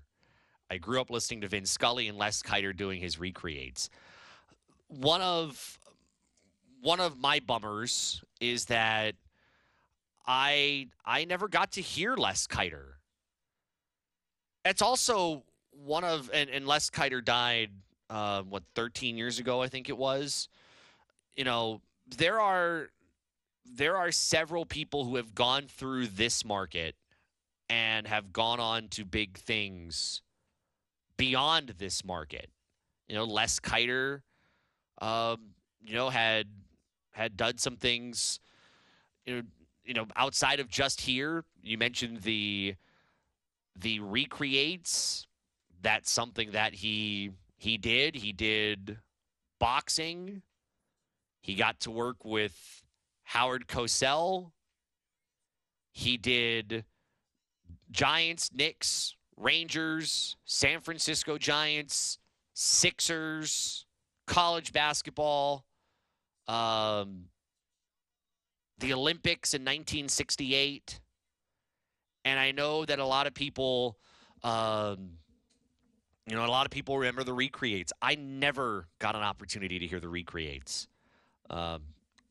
I 0.70 0.78
grew 0.78 1.00
up 1.00 1.10
listening 1.10 1.42
to 1.42 1.48
Vin 1.48 1.66
Scully 1.66 2.08
and 2.08 2.18
Les 2.18 2.42
Keiter 2.42 2.76
doing 2.76 3.00
his 3.00 3.20
recreates. 3.20 3.90
One 4.88 5.22
of 5.22 5.80
one 6.82 7.00
of 7.00 7.20
my 7.20 7.40
bummers 7.40 8.24
is 8.40 8.66
that 8.66 9.16
I 10.26 10.88
I 11.06 11.26
never 11.26 11.48
got 11.48 11.74
to 11.74 11.82
hear 11.82 12.16
Les 12.16 12.48
Keiter. 12.48 12.94
It's 14.66 14.82
also 14.82 15.44
one 15.72 16.04
of 16.04 16.30
and, 16.34 16.50
and 16.50 16.66
Les 16.66 16.90
Keiter 16.90 17.24
died 17.24 17.72
uh, 18.10 18.42
what 18.44 18.64
13 18.76 19.18
years 19.18 19.40
ago 19.40 19.62
I 19.62 19.68
think 19.68 19.90
it 19.90 19.98
was. 19.98 20.50
You 21.36 21.44
know 21.44 21.82
there 22.08 22.40
are 22.40 22.90
there 23.66 23.98
are 23.98 24.12
several 24.12 24.66
people 24.66 25.06
who 25.06 25.16
have 25.16 25.34
gone 25.34 25.68
through 25.68 26.08
this 26.08 26.44
market 26.46 26.96
and 27.70 28.08
have 28.08 28.34
gone 28.34 28.60
on 28.60 28.88
to 28.90 29.06
big 29.06 29.38
things 29.38 30.22
beyond 31.18 31.70
this 31.78 32.04
market. 32.04 32.50
You 33.08 33.16
know, 33.16 33.24
Les 33.24 33.60
Keiter, 33.60 34.22
um, 35.02 35.38
you 35.84 35.96
know, 35.96 36.10
had 36.10 36.48
had 37.12 37.38
done 37.38 37.58
some 37.58 37.78
things, 37.78 38.40
you 39.26 39.36
know, 39.36 39.42
you 39.86 39.94
know, 39.94 40.08
outside 40.16 40.60
of 40.60 40.68
just 40.68 41.02
here, 41.02 41.44
you 41.62 41.78
mentioned 41.78 42.22
the 42.22 42.76
the 43.76 44.00
recreates. 44.00 45.28
That's 45.82 46.10
something 46.10 46.52
that 46.52 46.76
he 46.76 47.32
he 47.64 47.78
did. 47.78 48.16
He 48.16 48.34
did 48.34 48.98
boxing. 49.58 50.42
He 51.42 51.56
got 51.56 51.80
to 51.82 51.92
work 51.92 52.26
with 52.26 52.84
Howard 53.24 53.68
Cosell. 53.68 54.52
He 55.94 56.18
did 56.18 56.84
Giants, 57.90 58.52
Knicks, 58.54 59.16
Rangers, 59.38 60.36
San 60.44 60.82
Francisco 60.82 61.38
Giants, 61.38 62.20
Sixers, 62.54 63.86
college 64.28 64.74
basketball. 64.74 65.64
Um, 66.50 67.28
the 68.80 68.92
Olympics 68.92 69.54
in 69.54 69.62
1968. 69.62 71.00
And 72.26 72.38
I 72.38 72.52
know 72.52 72.84
that 72.84 73.00
a 73.00 73.06
lot 73.06 73.26
of 73.26 73.34
people, 73.34 73.98
um, 74.44 75.12
you 76.28 76.36
know, 76.36 76.46
a 76.46 76.48
lot 76.48 76.66
of 76.66 76.72
people 76.72 76.98
remember 76.98 77.24
the 77.24 77.34
recreates. 77.34 77.92
I 78.02 78.16
never 78.16 78.88
got 79.00 79.16
an 79.16 79.24
opportunity 79.24 79.80
to 79.80 79.88
hear 79.88 80.00
the 80.00 80.10
recreates. 80.10 80.88
Um, 81.50 81.82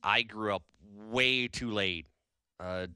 I 0.03 0.23
grew 0.23 0.55
up 0.55 0.63
way 1.11 1.49
too 1.49 1.71
late 1.71 2.07
uh, 2.59 2.87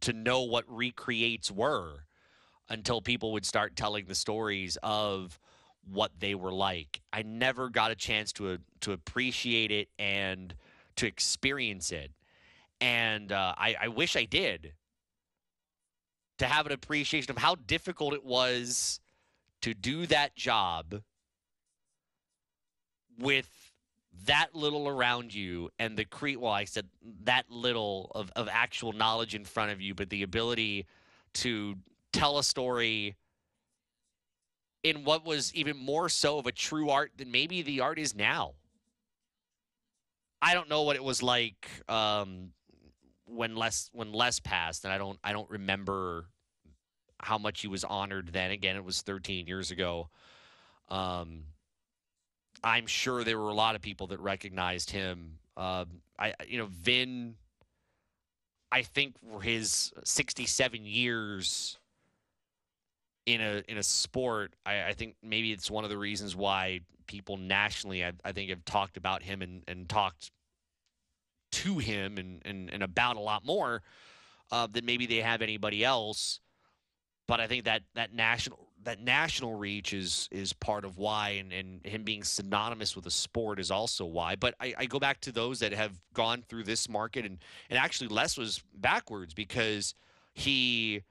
to 0.00 0.12
know 0.12 0.42
what 0.42 0.64
recreates 0.68 1.50
were 1.50 2.04
until 2.68 3.00
people 3.00 3.32
would 3.32 3.44
start 3.44 3.76
telling 3.76 4.06
the 4.06 4.14
stories 4.14 4.76
of 4.82 5.38
what 5.90 6.12
they 6.18 6.34
were 6.34 6.52
like. 6.52 7.00
I 7.12 7.22
never 7.22 7.68
got 7.68 7.90
a 7.90 7.94
chance 7.94 8.32
to 8.34 8.58
to 8.80 8.92
appreciate 8.92 9.70
it 9.70 9.88
and 9.98 10.54
to 10.96 11.06
experience 11.06 11.90
it 11.90 12.10
and 12.80 13.32
uh, 13.32 13.54
I, 13.56 13.76
I 13.82 13.88
wish 13.88 14.16
I 14.16 14.24
did 14.24 14.74
to 16.38 16.46
have 16.46 16.66
an 16.66 16.72
appreciation 16.72 17.30
of 17.30 17.38
how 17.38 17.54
difficult 17.54 18.12
it 18.12 18.24
was 18.24 19.00
to 19.64 19.74
do 19.74 20.06
that 20.06 20.34
job 20.34 21.02
with 23.18 23.48
that 24.26 24.54
little 24.54 24.88
around 24.88 25.34
you 25.34 25.70
and 25.78 25.96
the 25.96 26.04
cre 26.04 26.38
well 26.38 26.52
i 26.52 26.64
said 26.64 26.86
that 27.24 27.50
little 27.50 28.12
of, 28.14 28.30
of 28.36 28.48
actual 28.50 28.92
knowledge 28.92 29.34
in 29.34 29.44
front 29.44 29.72
of 29.72 29.80
you 29.80 29.94
but 29.94 30.08
the 30.10 30.22
ability 30.22 30.86
to 31.32 31.74
tell 32.12 32.38
a 32.38 32.44
story 32.44 33.16
in 34.84 35.02
what 35.02 35.24
was 35.24 35.52
even 35.54 35.76
more 35.76 36.08
so 36.08 36.38
of 36.38 36.46
a 36.46 36.52
true 36.52 36.90
art 36.90 37.10
than 37.16 37.30
maybe 37.30 37.62
the 37.62 37.80
art 37.80 37.98
is 37.98 38.14
now. 38.14 38.52
I 40.40 40.52
don't 40.52 40.68
know 40.68 40.82
what 40.82 40.94
it 40.94 41.02
was 41.02 41.22
like 41.22 41.68
um, 41.88 42.50
when 43.24 43.56
Les 43.56 43.88
when 43.94 44.12
Les 44.12 44.38
passed, 44.40 44.84
and 44.84 44.92
I 44.92 44.98
don't 44.98 45.18
I 45.24 45.32
don't 45.32 45.48
remember 45.50 46.26
how 47.24 47.38
much 47.38 47.62
he 47.62 47.68
was 47.68 47.84
honored 47.84 48.28
then. 48.32 48.50
Again, 48.50 48.76
it 48.76 48.84
was 48.84 49.02
13 49.02 49.46
years 49.46 49.70
ago. 49.70 50.08
Um, 50.88 51.44
I'm 52.62 52.86
sure 52.86 53.24
there 53.24 53.38
were 53.38 53.50
a 53.50 53.54
lot 53.54 53.74
of 53.74 53.82
people 53.82 54.08
that 54.08 54.20
recognized 54.20 54.90
him. 54.90 55.38
Uh, 55.56 55.86
I 56.18 56.34
you 56.46 56.58
know 56.58 56.66
Vin. 56.66 57.36
I 58.70 58.82
think 58.82 59.14
for 59.20 59.40
his 59.40 59.92
67 60.02 60.84
years 60.84 61.78
in 63.26 63.40
a 63.40 63.62
in 63.68 63.78
a 63.78 63.82
sport, 63.82 64.54
I, 64.66 64.88
I, 64.88 64.92
think 64.94 65.14
maybe 65.22 65.52
it's 65.52 65.70
one 65.70 65.84
of 65.84 65.90
the 65.90 65.96
reasons 65.96 66.34
why 66.34 66.80
people 67.06 67.36
nationally, 67.36 68.04
I, 68.04 68.12
I 68.24 68.32
think, 68.32 68.50
have 68.50 68.64
talked 68.64 68.96
about 68.96 69.22
him 69.22 69.42
and, 69.42 69.62
and 69.68 69.88
talked 69.88 70.32
to 71.52 71.78
him 71.78 72.18
and, 72.18 72.42
and, 72.44 72.68
and 72.70 72.82
about 72.82 73.16
a 73.16 73.20
lot 73.20 73.44
more 73.44 73.82
uh, 74.50 74.66
than 74.66 74.84
maybe 74.84 75.06
they 75.06 75.20
have 75.20 75.40
anybody 75.42 75.84
else. 75.84 76.40
But 77.26 77.40
I 77.40 77.46
think 77.46 77.64
that 77.64 77.82
that 77.94 78.12
national 78.12 78.68
that 78.84 79.00
national 79.00 79.54
reach 79.54 79.92
is 79.92 80.28
is 80.30 80.52
part 80.52 80.84
of 80.84 80.98
why, 80.98 81.30
and, 81.30 81.52
and 81.52 81.84
him 81.84 82.04
being 82.04 82.22
synonymous 82.22 82.94
with 82.94 83.06
a 83.06 83.10
sport 83.10 83.58
is 83.58 83.70
also 83.70 84.04
why. 84.04 84.36
But 84.36 84.54
I, 84.60 84.74
I 84.78 84.86
go 84.86 84.98
back 84.98 85.20
to 85.22 85.32
those 85.32 85.60
that 85.60 85.72
have 85.72 86.00
gone 86.12 86.44
through 86.48 86.64
this 86.64 86.88
market, 86.88 87.24
and 87.24 87.38
and 87.68 87.78
actually 87.78 88.08
Les 88.08 88.38
was 88.38 88.62
backwards 88.74 89.34
because 89.34 89.94
he 90.34 91.02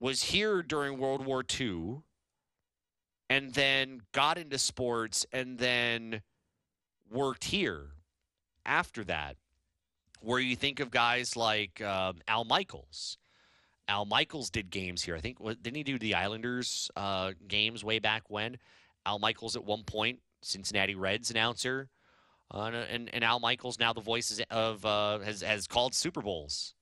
was 0.00 0.22
here 0.22 0.62
during 0.62 0.98
World 0.98 1.24
War 1.26 1.44
II, 1.58 2.02
and 3.28 3.52
then 3.54 4.02
got 4.12 4.38
into 4.38 4.58
sports, 4.58 5.26
and 5.32 5.58
then 5.58 6.22
worked 7.10 7.44
here 7.44 7.90
after 8.64 9.02
that, 9.04 9.36
where 10.20 10.38
you 10.38 10.54
think 10.54 10.78
of 10.80 10.90
guys 10.90 11.36
like 11.36 11.80
um, 11.80 12.18
Al 12.28 12.44
Michaels. 12.44 13.18
Al 13.88 14.04
Michaels 14.04 14.50
did 14.50 14.70
games 14.70 15.02
here. 15.02 15.16
I 15.16 15.20
think 15.20 15.38
didn't 15.38 15.76
he 15.76 15.82
do 15.82 15.98
the 15.98 16.14
Islanders 16.14 16.90
uh, 16.94 17.32
games 17.46 17.82
way 17.82 17.98
back 17.98 18.24
when? 18.28 18.58
Al 19.06 19.18
Michaels 19.18 19.56
at 19.56 19.64
one 19.64 19.82
point, 19.84 20.20
Cincinnati 20.42 20.94
Reds 20.94 21.30
announcer, 21.30 21.88
uh, 22.52 22.70
and 22.90 23.12
and 23.12 23.24
Al 23.24 23.40
Michaels 23.40 23.78
now 23.78 23.92
the 23.92 24.00
voice 24.00 24.40
of 24.50 24.84
uh, 24.84 25.20
has 25.20 25.40
has 25.40 25.66
called 25.66 25.94
Super 25.94 26.20
Bowls, 26.20 26.74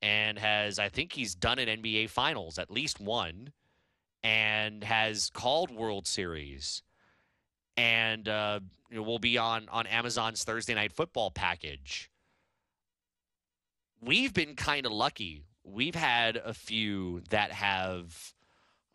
and 0.00 0.38
has 0.38 0.78
I 0.78 0.88
think 0.88 1.12
he's 1.12 1.34
done 1.34 1.58
an 1.58 1.82
NBA 1.82 2.10
Finals 2.10 2.58
at 2.58 2.70
least 2.70 3.00
one, 3.00 3.52
and 4.22 4.84
has 4.84 5.30
called 5.30 5.72
World 5.72 6.06
Series, 6.06 6.82
and 7.76 8.28
uh, 8.28 8.60
you 8.88 8.96
know, 8.96 9.02
will 9.02 9.18
be 9.18 9.36
on 9.36 9.68
on 9.70 9.88
Amazon's 9.88 10.44
Thursday 10.44 10.74
Night 10.74 10.92
Football 10.92 11.32
package. 11.32 12.08
We've 14.00 14.32
been 14.32 14.54
kind 14.54 14.86
of 14.86 14.92
lucky. 14.92 15.46
We've 15.66 15.94
had 15.94 16.36
a 16.36 16.54
few 16.54 17.22
that 17.30 17.50
have 17.52 18.34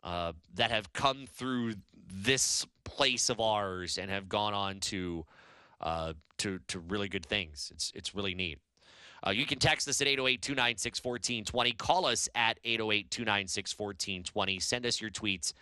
uh, 0.02 0.32
that 0.54 0.70
have 0.70 0.92
come 0.92 1.26
through 1.26 1.74
this 2.10 2.66
place 2.84 3.28
of 3.28 3.40
ours 3.40 3.98
and 3.98 4.10
have 4.10 4.28
gone 4.28 4.54
on 4.54 4.80
to 4.80 5.24
uh, 5.80 6.14
to 6.38 6.60
to 6.68 6.78
really 6.78 7.08
good 7.08 7.26
things. 7.26 7.70
It's 7.74 7.92
it's 7.94 8.14
really 8.14 8.34
neat. 8.34 8.58
Uh, 9.24 9.30
you 9.30 9.46
can 9.46 9.58
text 9.58 9.86
us 9.88 10.00
at 10.00 10.08
808 10.08 10.42
296 10.42 11.04
1420. 11.04 11.72
Call 11.72 12.06
us 12.06 12.28
at 12.34 12.58
808 12.64 13.10
296 13.10 13.78
1420. 13.78 14.58
Send 14.58 14.86
us 14.86 15.00
your 15.00 15.10
tweets 15.10 15.52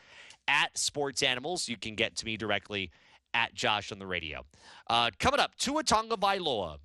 at 0.49 0.77
Sports 0.79 1.23
Animals. 1.23 1.69
You 1.69 1.77
can 1.77 1.95
get 1.95 2.17
to 2.17 2.25
me 2.25 2.37
directly 2.37 2.91
at 3.35 3.53
Josh 3.53 3.93
on 3.93 3.99
the 3.99 4.07
radio. 4.07 4.45
Uh, 4.89 5.11
coming 5.19 5.41
up, 5.41 5.57
Tua 5.57 5.85
Tagovailoa 5.85 6.79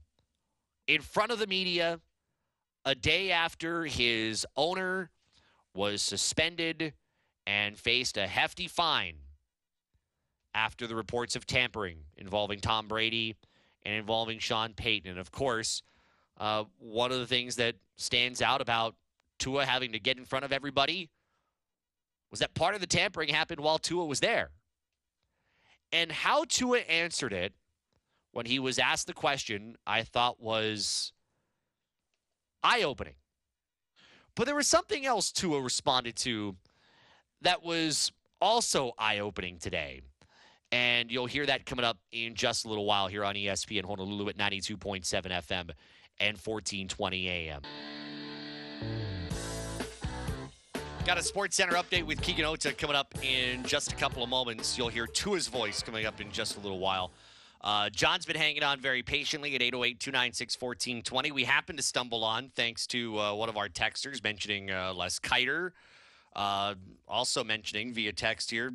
in 0.87 1.01
front 1.01 1.31
of 1.31 1.39
the 1.39 1.47
media 1.47 1.99
a 2.85 2.95
day 2.95 3.31
after 3.31 3.85
his 3.85 4.45
owner 4.55 5.09
was 5.73 6.01
suspended 6.01 6.93
and 7.47 7.77
faced 7.77 8.17
a 8.17 8.27
hefty 8.27 8.67
fine 8.67 9.15
after 10.53 10.87
the 10.87 10.95
reports 10.95 11.35
of 11.35 11.45
tampering 11.45 11.97
involving 12.17 12.59
Tom 12.59 12.87
Brady 12.87 13.35
and 13.83 13.95
involving 13.95 14.39
Sean 14.39 14.73
Payton. 14.73 15.11
And 15.11 15.19
of 15.19 15.31
course, 15.31 15.81
uh, 16.39 16.63
one 16.79 17.11
of 17.11 17.19
the 17.19 17.27
things 17.27 17.55
that 17.57 17.75
stands 17.97 18.41
out 18.41 18.61
about 18.61 18.95
Tua 19.39 19.65
having 19.65 19.91
to 19.91 19.99
get 19.99 20.17
in 20.17 20.25
front 20.25 20.45
of 20.45 20.53
everybody 20.53 21.09
was 22.31 22.39
that 22.39 22.53
part 22.53 22.75
of 22.75 22.81
the 22.81 22.87
tampering 22.87 23.29
happened 23.29 23.59
while 23.59 23.77
Tua 23.77 24.05
was 24.05 24.19
there. 24.19 24.51
And 25.91 26.11
how 26.11 26.45
Tua 26.45 26.79
answered 26.79 27.33
it 27.33 27.53
when 28.31 28.45
he 28.45 28.59
was 28.59 28.79
asked 28.79 29.07
the 29.07 29.13
question, 29.13 29.75
I 29.85 30.03
thought 30.03 30.41
was 30.41 31.13
eye 32.65 32.81
opening. 32.81 33.13
But 34.35 34.47
there 34.47 34.55
was 34.55 34.67
something 34.67 35.05
else 35.05 35.31
Tua 35.31 35.61
responded 35.61 36.15
to 36.17 36.55
that 37.41 37.63
was 37.63 38.11
also 38.41 38.93
eye 38.97 39.19
opening 39.19 39.59
today. 39.59 40.01
And 40.71 41.11
you'll 41.11 41.27
hear 41.27 41.45
that 41.45 41.65
coming 41.65 41.85
up 41.85 41.99
in 42.11 42.33
just 42.33 42.65
a 42.65 42.69
little 42.69 42.85
while 42.85 43.07
here 43.07 43.23
on 43.23 43.35
ESPN 43.35 43.85
Honolulu 43.85 44.29
at 44.29 44.37
92.7 44.37 45.03
FM 45.05 45.69
and 46.19 46.37
1420 46.37 47.29
AM. 47.29 47.61
Got 51.05 51.19
a 51.19 51.23
Sports 51.23 51.55
Center 51.55 51.73
update 51.73 52.03
with 52.03 52.19
Keegan 52.19 52.45
Ota 52.45 52.73
coming 52.73 52.95
up 52.95 53.13
in 53.21 53.63
just 53.63 53.93
a 53.93 53.95
couple 53.95 54.23
of 54.23 54.29
moments. 54.29 54.75
You'll 54.75 54.89
hear 54.89 55.05
Tua's 55.05 55.47
voice 55.47 55.83
coming 55.83 56.07
up 56.07 56.19
in 56.19 56.31
just 56.31 56.57
a 56.57 56.59
little 56.59 56.79
while. 56.79 57.11
Uh, 57.65 57.89
John's 57.89 58.27
been 58.27 58.35
hanging 58.35 58.61
on 58.61 58.79
very 58.79 59.01
patiently 59.01 59.55
at 59.55 59.61
808 59.63 59.99
296 59.99 60.61
1420. 60.61 61.31
We 61.31 61.43
happened 61.45 61.79
to 61.79 61.83
stumble 61.83 62.23
on, 62.23 62.49
thanks 62.55 62.85
to 62.87 63.19
uh, 63.19 63.33
one 63.33 63.49
of 63.49 63.57
our 63.57 63.67
texters 63.67 64.23
mentioning 64.23 64.69
uh, 64.69 64.93
Les 64.93 65.19
Keiter, 65.19 65.71
Uh, 66.35 66.75
also 67.07 67.43
mentioning 67.43 67.91
via 67.93 68.13
text 68.13 68.51
here, 68.51 68.73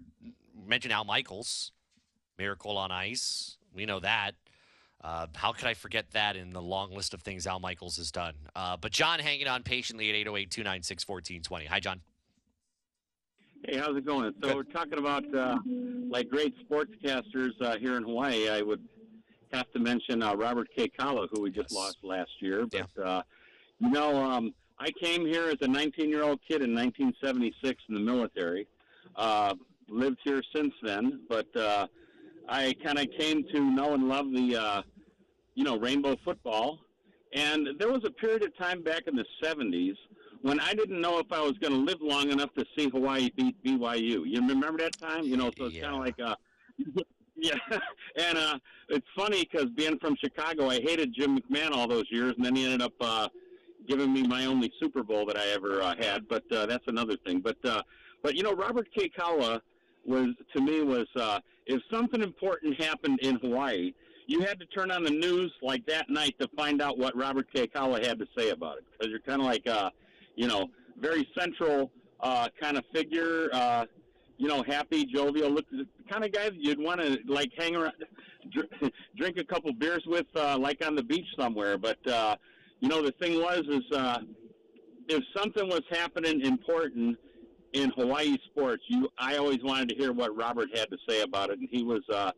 mention 0.66 0.90
Al 0.90 1.04
Michaels, 1.04 1.70
Miracle 2.36 2.76
on 2.78 2.90
Ice. 2.90 3.58
We 3.72 3.86
know 3.86 4.00
that. 4.00 4.32
Uh, 5.02 5.26
how 5.34 5.52
could 5.52 5.68
I 5.68 5.74
forget 5.74 6.10
that 6.10 6.36
in 6.36 6.52
the 6.52 6.60
long 6.60 6.92
list 6.92 7.14
of 7.14 7.22
things 7.22 7.46
Al 7.46 7.60
Michaels 7.60 7.96
has 7.98 8.10
done? 8.10 8.34
Uh, 8.56 8.76
but 8.76 8.90
John 8.90 9.20
hanging 9.20 9.46
on 9.46 9.62
patiently 9.62 10.08
at 10.08 10.16
808 10.16 10.50
296 10.50 11.06
1420. 11.06 11.66
Hi, 11.66 11.78
John. 11.80 12.00
Hey, 13.64 13.76
how's 13.76 13.96
it 13.96 14.06
going? 14.06 14.32
So 14.42 14.48
Good. 14.48 14.56
we're 14.56 14.62
talking 14.64 14.98
about 14.98 15.34
uh, 15.34 15.58
like 16.08 16.28
great 16.30 16.54
sportscasters 16.68 17.50
uh, 17.60 17.76
here 17.76 17.96
in 17.96 18.04
Hawaii. 18.04 18.48
I 18.48 18.62
would 18.62 18.82
have 19.52 19.70
to 19.72 19.78
mention 19.78 20.22
uh, 20.22 20.34
Robert 20.34 20.68
Kekaula, 20.76 21.28
who 21.32 21.42
we 21.42 21.50
just 21.50 21.70
Yes. 21.70 21.76
lost 21.76 21.98
last 22.02 22.30
year. 22.40 22.64
Yeah. 22.72 22.84
But 22.96 23.06
uh, 23.06 23.22
you 23.78 23.90
know, 23.90 24.16
um, 24.22 24.54
I 24.78 24.90
came 24.92 25.26
here 25.26 25.44
as 25.48 25.56
a 25.60 25.66
19-year-old 25.66 26.40
kid 26.48 26.62
in 26.62 26.74
1976 26.74 27.82
in 27.88 27.94
the 27.94 28.00
military. 28.00 28.66
Uh, 29.16 29.54
lived 29.88 30.18
here 30.24 30.40
since 30.54 30.72
then, 30.82 31.20
but 31.28 31.54
uh, 31.56 31.86
I 32.48 32.74
kind 32.82 32.98
of 32.98 33.06
came 33.18 33.44
to 33.52 33.60
know 33.60 33.92
and 33.94 34.08
love 34.08 34.26
the, 34.32 34.56
uh, 34.56 34.82
you 35.54 35.64
know, 35.64 35.76
rainbow 35.78 36.16
football. 36.24 36.78
And 37.34 37.68
there 37.78 37.88
was 37.92 38.04
a 38.04 38.10
period 38.10 38.42
of 38.44 38.56
time 38.56 38.82
back 38.82 39.02
in 39.06 39.16
the 39.16 39.24
70s 39.42 39.96
when 40.42 40.58
I 40.60 40.72
didn't 40.74 41.00
know 41.00 41.18
if 41.18 41.30
I 41.30 41.40
was 41.40 41.52
going 41.58 41.72
to 41.72 41.78
live 41.78 42.00
long 42.00 42.30
enough 42.30 42.52
to 42.54 42.64
see 42.76 42.88
Hawaii 42.88 43.30
beat 43.36 43.62
BYU. 43.64 44.22
You 44.26 44.40
remember 44.46 44.78
that 44.78 44.98
time? 44.98 45.24
You 45.24 45.36
know, 45.36 45.50
so 45.56 45.66
it's 45.66 45.76
Yeah. 45.76 45.82
kind 45.82 45.94
of 45.94 46.00
like 46.00 46.20
uh 46.20 46.34
yeah. 47.36 47.54
And 48.16 48.38
uh 48.38 48.58
it's 48.88 49.06
funny 49.16 49.44
cuz 49.44 49.66
being 49.76 49.98
from 49.98 50.16
Chicago, 50.16 50.68
I 50.68 50.80
hated 50.80 51.12
Jim 51.14 51.38
McMahon 51.38 51.72
all 51.72 51.86
those 51.86 52.06
years 52.10 52.34
and 52.36 52.44
then 52.44 52.56
he 52.56 52.64
ended 52.64 52.82
up 52.82 52.94
uh 53.00 53.28
giving 53.86 54.12
me 54.12 54.22
my 54.22 54.46
only 54.46 54.72
Super 54.80 55.02
Bowl 55.02 55.24
that 55.26 55.36
I 55.36 55.46
ever 55.48 55.82
uh, 55.82 55.94
had, 55.98 56.28
but 56.28 56.44
uh 56.52 56.66
that's 56.66 56.84
another 56.86 57.16
thing. 57.26 57.40
But 57.40 57.58
uh 57.64 57.82
but 58.22 58.34
you 58.34 58.42
know, 58.42 58.52
Robert 58.54 58.88
Kekaula 58.96 59.60
was 60.06 60.28
to 60.54 60.60
me 60.62 60.82
was 60.82 61.06
uh 61.16 61.40
if 61.66 61.82
something 61.92 62.22
important 62.22 62.80
happened 62.82 63.20
in 63.20 63.36
Hawaii, 63.36 63.92
you 64.26 64.40
had 64.40 64.58
to 64.60 64.66
turn 64.66 64.90
on 64.90 65.04
the 65.04 65.10
news 65.10 65.52
like 65.62 65.84
that 65.86 66.08
night 66.08 66.34
to 66.40 66.48
find 66.56 66.80
out 66.80 66.96
what 66.98 67.14
Robert 67.16 67.46
Kekaula 67.54 68.04
had 68.06 68.18
to 68.18 68.26
say 68.36 68.50
about 68.50 68.78
it 68.78 68.84
because 68.90 69.10
you're 69.10 69.20
kind 69.20 69.40
of 69.40 69.46
like 69.46 69.66
uh 69.68 69.90
you 70.40 70.46
know, 70.46 70.70
very 70.98 71.28
central 71.38 71.92
uh, 72.20 72.48
kind 72.58 72.78
of 72.78 72.84
figure. 72.94 73.50
Uh, 73.52 73.84
you 74.38 74.48
know, 74.48 74.62
happy, 74.62 75.04
jovial, 75.04 75.50
look, 75.50 75.66
the 75.70 75.86
kind 76.10 76.24
of 76.24 76.32
guy 76.32 76.44
that 76.44 76.58
you'd 76.58 76.78
want 76.78 76.98
to 76.98 77.18
like 77.26 77.50
hang 77.58 77.76
around, 77.76 77.92
dr- 78.50 78.90
drink 79.18 79.36
a 79.36 79.44
couple 79.44 79.70
beers 79.74 80.02
with, 80.06 80.24
uh, 80.34 80.56
like 80.58 80.84
on 80.84 80.94
the 80.94 81.02
beach 81.02 81.26
somewhere. 81.38 81.76
But 81.76 81.98
uh, 82.06 82.36
you 82.80 82.88
know, 82.88 83.02
the 83.02 83.12
thing 83.20 83.38
was 83.38 83.64
is 83.68 83.84
uh, 83.94 84.20
if 85.08 85.22
something 85.36 85.68
was 85.68 85.82
happening 85.90 86.40
important 86.40 87.18
in 87.74 87.90
Hawaii 87.90 88.38
sports, 88.46 88.82
you 88.88 89.10
I 89.18 89.36
always 89.36 89.62
wanted 89.62 89.90
to 89.90 89.94
hear 89.96 90.14
what 90.14 90.34
Robert 90.34 90.70
had 90.74 90.88
to 90.88 90.96
say 91.06 91.20
about 91.20 91.50
it, 91.50 91.58
and 91.58 91.68
he 91.70 91.82
was, 91.82 92.00
uh, 92.10 92.32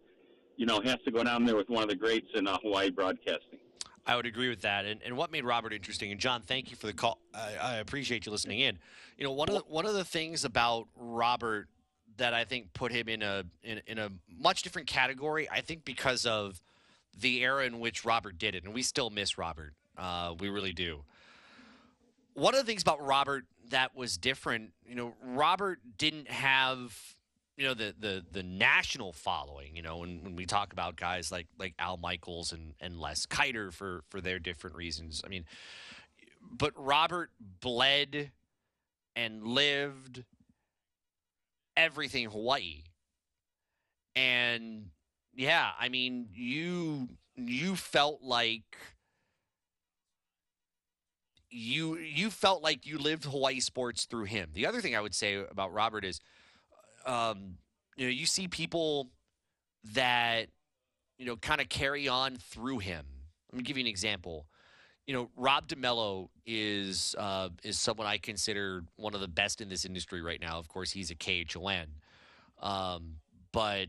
you 0.56 0.66
know, 0.66 0.80
has 0.84 0.96
to 1.04 1.12
go 1.12 1.22
down 1.22 1.44
there 1.44 1.56
with 1.56 1.68
one 1.68 1.84
of 1.84 1.88
the 1.88 1.94
greats 1.94 2.26
in 2.34 2.48
uh, 2.48 2.58
Hawaii 2.64 2.90
broadcasting. 2.90 3.60
I 4.06 4.16
would 4.16 4.26
agree 4.26 4.48
with 4.48 4.62
that. 4.62 4.84
And, 4.84 5.00
and 5.04 5.16
what 5.16 5.30
made 5.30 5.44
Robert 5.44 5.72
interesting, 5.72 6.10
and 6.10 6.20
John, 6.20 6.42
thank 6.42 6.70
you 6.70 6.76
for 6.76 6.86
the 6.86 6.92
call. 6.92 7.18
I, 7.34 7.54
I 7.60 7.74
appreciate 7.76 8.26
you 8.26 8.32
listening 8.32 8.60
in. 8.60 8.78
You 9.16 9.24
know, 9.24 9.32
one 9.32 9.48
of 9.48 9.54
the, 9.54 9.60
one 9.68 9.86
of 9.86 9.94
the 9.94 10.04
things 10.04 10.44
about 10.44 10.88
Robert 10.96 11.68
that 12.16 12.34
I 12.34 12.44
think 12.44 12.72
put 12.72 12.92
him 12.92 13.08
in 13.08 13.22
a 13.22 13.44
in, 13.62 13.80
in 13.86 13.98
a 13.98 14.10
much 14.38 14.62
different 14.62 14.88
category, 14.88 15.48
I 15.50 15.60
think 15.60 15.84
because 15.84 16.26
of 16.26 16.60
the 17.18 17.42
era 17.42 17.64
in 17.64 17.78
which 17.80 18.04
Robert 18.04 18.38
did 18.38 18.54
it, 18.54 18.64
and 18.64 18.74
we 18.74 18.82
still 18.82 19.10
miss 19.10 19.38
Robert. 19.38 19.74
Uh, 19.96 20.34
we 20.38 20.48
really 20.48 20.72
do. 20.72 21.04
One 22.34 22.54
of 22.54 22.60
the 22.60 22.66
things 22.66 22.82
about 22.82 23.04
Robert 23.04 23.44
that 23.70 23.94
was 23.94 24.16
different, 24.16 24.72
you 24.86 24.94
know, 24.94 25.14
Robert 25.22 25.80
didn't 25.98 26.30
have 26.30 27.16
you 27.62 27.68
know 27.68 27.74
the 27.74 27.94
the 28.00 28.24
the 28.32 28.42
national 28.42 29.12
following 29.12 29.76
you 29.76 29.82
know 29.82 29.98
when, 29.98 30.24
when 30.24 30.34
we 30.34 30.46
talk 30.46 30.72
about 30.72 30.96
guys 30.96 31.30
like 31.30 31.46
like 31.60 31.74
al 31.78 31.96
michaels 31.96 32.50
and 32.50 32.74
and 32.80 32.98
les 32.98 33.24
keiter 33.24 33.72
for 33.72 34.02
for 34.08 34.20
their 34.20 34.40
different 34.40 34.74
reasons. 34.74 35.22
I 35.24 35.28
mean 35.28 35.44
but 36.50 36.72
robert 36.76 37.30
bled 37.60 38.32
and 39.14 39.46
lived 39.46 40.24
everything 41.76 42.28
hawaii. 42.30 42.82
And 44.16 44.86
yeah 45.32 45.70
i 45.78 45.88
mean 45.88 46.30
you 46.34 47.10
you 47.36 47.76
felt 47.76 48.22
like 48.22 48.76
you 51.48 51.96
you 51.96 52.28
felt 52.28 52.60
like 52.60 52.86
you 52.86 52.98
lived 52.98 53.24
hawaii 53.24 53.60
sports 53.60 54.04
through 54.04 54.24
him. 54.24 54.50
The 54.52 54.66
other 54.66 54.80
thing 54.80 54.96
i 54.96 55.00
would 55.00 55.14
say 55.14 55.36
about 55.36 55.72
robert 55.72 56.04
is 56.04 56.20
um, 57.06 57.56
you 57.96 58.06
know, 58.06 58.10
you 58.10 58.26
see 58.26 58.48
people 58.48 59.10
that, 59.94 60.48
you 61.18 61.26
know, 61.26 61.36
kind 61.36 61.60
of 61.60 61.68
carry 61.68 62.08
on 62.08 62.36
through 62.36 62.78
him. 62.78 63.04
Let 63.52 63.58
me 63.58 63.64
give 63.64 63.76
you 63.76 63.82
an 63.82 63.88
example. 63.88 64.46
You 65.06 65.14
know, 65.14 65.30
Rob 65.36 65.66
DeMello 65.68 66.28
is 66.46 67.14
uh, 67.18 67.48
is 67.64 67.78
someone 67.78 68.06
I 68.06 68.18
consider 68.18 68.84
one 68.96 69.14
of 69.14 69.20
the 69.20 69.28
best 69.28 69.60
in 69.60 69.68
this 69.68 69.84
industry 69.84 70.22
right 70.22 70.40
now. 70.40 70.58
Of 70.58 70.68
course, 70.68 70.92
he's 70.92 71.10
a 71.10 71.16
KHON, 71.16 71.86
um, 72.60 73.16
but 73.52 73.88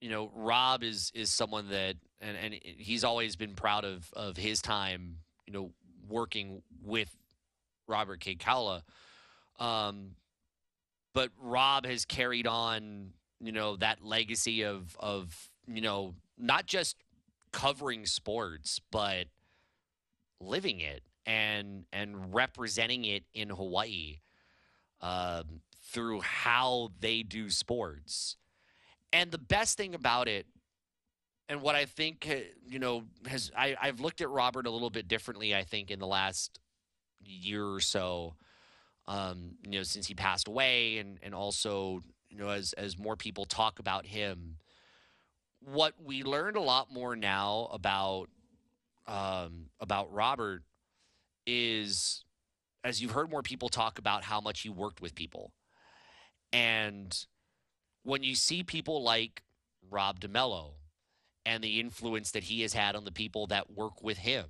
you 0.00 0.08
know, 0.08 0.30
Rob 0.34 0.84
is 0.84 1.10
is 1.14 1.32
someone 1.32 1.70
that, 1.70 1.96
and, 2.20 2.36
and 2.36 2.54
he's 2.62 3.02
always 3.02 3.34
been 3.34 3.54
proud 3.54 3.84
of 3.84 4.08
of 4.14 4.36
his 4.36 4.62
time. 4.62 5.16
You 5.46 5.52
know, 5.52 5.70
working 6.08 6.62
with 6.82 7.14
Robert 7.88 8.20
Kekaula. 8.20 8.82
Um, 9.58 10.12
but 11.16 11.30
Rob 11.40 11.86
has 11.86 12.04
carried 12.04 12.46
on, 12.46 13.14
you 13.40 13.50
know, 13.50 13.76
that 13.76 14.04
legacy 14.04 14.62
of 14.62 14.94
of 15.00 15.34
you 15.66 15.80
know 15.80 16.14
not 16.36 16.66
just 16.66 16.96
covering 17.52 18.04
sports, 18.04 18.82
but 18.90 19.24
living 20.42 20.80
it 20.80 21.02
and 21.24 21.86
and 21.90 22.34
representing 22.34 23.06
it 23.06 23.24
in 23.32 23.48
Hawaii 23.48 24.18
um, 25.00 25.62
through 25.82 26.20
how 26.20 26.90
they 27.00 27.22
do 27.22 27.48
sports. 27.48 28.36
And 29.10 29.30
the 29.30 29.38
best 29.38 29.78
thing 29.78 29.94
about 29.94 30.28
it, 30.28 30.44
and 31.48 31.62
what 31.62 31.74
I 31.74 31.86
think, 31.86 32.28
uh, 32.30 32.44
you 32.68 32.78
know, 32.78 33.04
has 33.26 33.50
I, 33.56 33.74
I've 33.80 34.00
looked 34.00 34.20
at 34.20 34.28
Robert 34.28 34.66
a 34.66 34.70
little 34.70 34.90
bit 34.90 35.08
differently, 35.08 35.54
I 35.54 35.62
think, 35.62 35.90
in 35.90 35.98
the 35.98 36.06
last 36.06 36.60
year 37.24 37.66
or 37.66 37.80
so, 37.80 38.34
um, 39.08 39.56
you 39.62 39.78
know, 39.78 39.82
since 39.82 40.06
he 40.06 40.14
passed 40.14 40.48
away, 40.48 40.98
and, 40.98 41.18
and 41.22 41.34
also, 41.34 42.02
you 42.28 42.38
know, 42.38 42.48
as, 42.50 42.72
as 42.74 42.98
more 42.98 43.16
people 43.16 43.44
talk 43.44 43.78
about 43.78 44.06
him, 44.06 44.56
what 45.60 45.94
we 46.02 46.22
learned 46.22 46.56
a 46.56 46.60
lot 46.60 46.92
more 46.92 47.16
now 47.16 47.68
about 47.72 48.28
um, 49.06 49.66
about 49.80 50.12
Robert 50.12 50.62
is, 51.46 52.24
as 52.82 53.00
you've 53.00 53.12
heard 53.12 53.30
more 53.30 53.42
people 53.42 53.68
talk 53.68 53.98
about 53.98 54.24
how 54.24 54.40
much 54.40 54.60
he 54.60 54.68
worked 54.68 55.00
with 55.00 55.14
people. 55.14 55.52
And 56.52 57.16
when 58.02 58.22
you 58.22 58.34
see 58.34 58.62
people 58.62 59.02
like 59.02 59.42
Rob 59.88 60.20
DeMello 60.20 60.74
and 61.44 61.62
the 61.62 61.78
influence 61.78 62.32
that 62.32 62.44
he 62.44 62.62
has 62.62 62.72
had 62.72 62.96
on 62.96 63.04
the 63.04 63.12
people 63.12 63.46
that 63.48 63.70
work 63.70 64.02
with 64.02 64.18
him, 64.18 64.46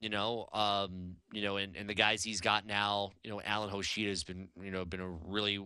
you 0.00 0.08
know, 0.08 0.48
um, 0.52 1.16
you 1.32 1.42
know, 1.42 1.58
and, 1.58 1.76
and 1.76 1.88
the 1.88 1.94
guys 1.94 2.22
he's 2.22 2.40
got 2.40 2.66
now, 2.66 3.10
you 3.22 3.30
know, 3.30 3.40
Alan 3.42 3.70
Hoshida 3.70 4.08
has 4.08 4.24
been, 4.24 4.48
you 4.62 4.70
know, 4.70 4.84
been 4.84 5.00
a 5.00 5.08
really 5.08 5.60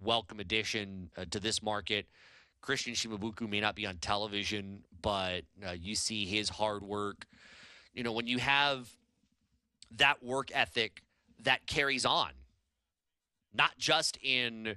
welcome 0.00 0.40
addition 0.40 1.10
uh, 1.16 1.24
to 1.30 1.40
this 1.40 1.62
market. 1.62 2.06
Christian 2.60 2.92
Shimabuku 2.92 3.48
may 3.48 3.60
not 3.60 3.74
be 3.74 3.86
on 3.86 3.96
television, 3.96 4.82
but 5.00 5.42
uh, 5.66 5.72
you 5.72 5.94
see 5.94 6.26
his 6.26 6.50
hard 6.50 6.82
work. 6.82 7.26
You 7.94 8.02
know, 8.02 8.12
when 8.12 8.26
you 8.26 8.38
have 8.38 8.90
that 9.96 10.22
work 10.22 10.50
ethic 10.52 11.02
that 11.42 11.66
carries 11.66 12.04
on, 12.04 12.30
not 13.54 13.78
just 13.78 14.18
in 14.22 14.76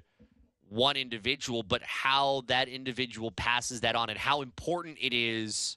one 0.70 0.96
individual, 0.96 1.62
but 1.62 1.82
how 1.82 2.44
that 2.46 2.68
individual 2.68 3.30
passes 3.30 3.82
that 3.82 3.94
on 3.94 4.08
and 4.08 4.18
how 4.18 4.40
important 4.40 4.96
it 5.00 5.12
is 5.12 5.76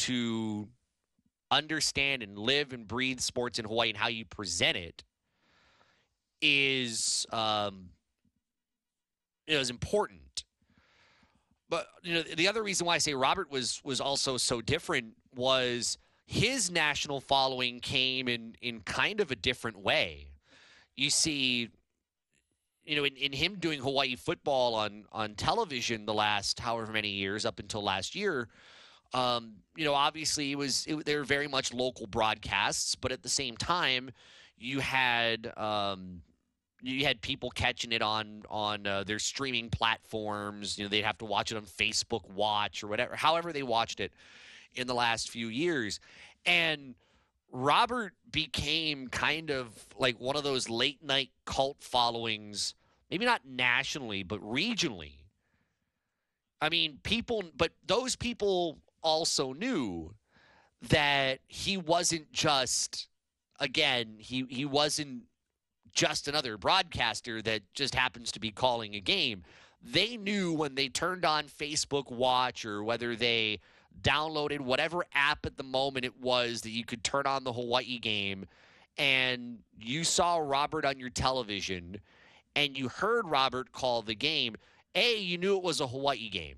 to 0.00 0.68
understand 1.50 2.22
and 2.22 2.38
live 2.38 2.72
and 2.72 2.86
breathe 2.86 3.20
sports 3.20 3.58
in 3.58 3.64
Hawaii 3.64 3.90
and 3.90 3.98
how 3.98 4.08
you 4.08 4.24
present 4.24 4.76
it 4.76 5.04
is 6.40 7.26
um, 7.32 7.90
you 9.46 9.54
know, 9.54 9.60
is 9.60 9.70
important. 9.70 10.44
But 11.68 11.86
you 12.02 12.14
know, 12.14 12.22
the 12.22 12.48
other 12.48 12.62
reason 12.62 12.86
why 12.86 12.94
I 12.94 12.98
say 12.98 13.14
Robert 13.14 13.50
was 13.50 13.80
was 13.84 14.00
also 14.00 14.36
so 14.36 14.60
different 14.60 15.14
was 15.34 15.98
his 16.26 16.70
national 16.70 17.20
following 17.20 17.80
came 17.80 18.28
in 18.28 18.54
in 18.60 18.80
kind 18.80 19.20
of 19.20 19.30
a 19.30 19.36
different 19.36 19.78
way. 19.78 20.28
You 20.96 21.10
see, 21.10 21.70
you 22.84 22.96
know, 22.96 23.04
in, 23.04 23.16
in 23.16 23.32
him 23.32 23.56
doing 23.58 23.80
Hawaii 23.80 24.14
football 24.14 24.74
on 24.74 25.04
on 25.10 25.34
television 25.34 26.06
the 26.06 26.14
last 26.14 26.60
however 26.60 26.92
many 26.92 27.08
years 27.08 27.44
up 27.44 27.58
until 27.58 27.82
last 27.82 28.14
year, 28.14 28.48
um, 29.14 29.54
you 29.76 29.84
know, 29.84 29.94
obviously 29.94 30.52
it 30.52 30.58
was 30.58 30.84
it, 30.86 31.04
they 31.06 31.16
were 31.16 31.24
very 31.24 31.48
much 31.48 31.72
local 31.72 32.06
broadcasts, 32.06 32.94
but 32.96 33.12
at 33.12 33.22
the 33.22 33.28
same 33.28 33.56
time, 33.56 34.10
you 34.58 34.80
had 34.80 35.52
um, 35.56 36.20
you 36.82 37.06
had 37.06 37.20
people 37.22 37.50
catching 37.50 37.92
it 37.92 38.02
on 38.02 38.42
on 38.50 38.86
uh, 38.86 39.04
their 39.04 39.20
streaming 39.20 39.70
platforms. 39.70 40.76
You 40.76 40.84
know, 40.84 40.88
they'd 40.88 41.04
have 41.04 41.18
to 41.18 41.24
watch 41.24 41.52
it 41.52 41.56
on 41.56 41.62
Facebook 41.62 42.28
Watch 42.30 42.82
or 42.82 42.88
whatever, 42.88 43.16
however 43.16 43.52
they 43.52 43.62
watched 43.62 44.00
it 44.00 44.12
in 44.74 44.86
the 44.88 44.94
last 44.94 45.30
few 45.30 45.46
years, 45.46 46.00
and 46.44 46.96
Robert 47.52 48.12
became 48.32 49.06
kind 49.06 49.50
of 49.50 49.72
like 49.96 50.18
one 50.18 50.34
of 50.34 50.42
those 50.42 50.68
late 50.68 51.02
night 51.04 51.30
cult 51.44 51.76
followings, 51.80 52.74
maybe 53.10 53.24
not 53.24 53.42
nationally, 53.46 54.24
but 54.24 54.40
regionally. 54.40 55.12
I 56.60 56.68
mean, 56.68 56.98
people, 57.04 57.44
but 57.56 57.72
those 57.86 58.16
people 58.16 58.78
also 59.04 59.52
knew 59.52 60.14
that 60.82 61.38
he 61.46 61.76
wasn't 61.76 62.32
just, 62.32 63.08
again, 63.60 64.16
he, 64.18 64.46
he 64.48 64.64
wasn't 64.64 65.22
just 65.94 66.26
another 66.26 66.58
broadcaster 66.58 67.40
that 67.42 67.62
just 67.74 67.94
happens 67.94 68.32
to 68.32 68.40
be 68.40 68.50
calling 68.50 68.94
a 68.94 69.00
game. 69.00 69.44
They 69.80 70.16
knew 70.16 70.52
when 70.52 70.74
they 70.74 70.88
turned 70.88 71.24
on 71.24 71.44
Facebook 71.44 72.10
Watch 72.10 72.64
or 72.64 72.82
whether 72.82 73.14
they 73.14 73.60
downloaded 74.02 74.60
whatever 74.60 75.04
app 75.14 75.46
at 75.46 75.56
the 75.56 75.62
moment 75.62 76.04
it 76.04 76.20
was 76.20 76.62
that 76.62 76.70
you 76.70 76.84
could 76.84 77.04
turn 77.04 77.26
on 77.26 77.44
the 77.44 77.52
Hawaii 77.52 77.98
game 77.98 78.46
and 78.98 79.58
you 79.78 80.04
saw 80.04 80.38
Robert 80.38 80.84
on 80.84 80.98
your 80.98 81.10
television 81.10 82.00
and 82.56 82.76
you 82.78 82.88
heard 82.88 83.26
Robert 83.28 83.72
call 83.72 84.02
the 84.02 84.14
game, 84.14 84.56
A, 84.94 85.18
you 85.18 85.38
knew 85.38 85.56
it 85.56 85.62
was 85.62 85.80
a 85.80 85.86
Hawaii 85.86 86.28
game. 86.28 86.56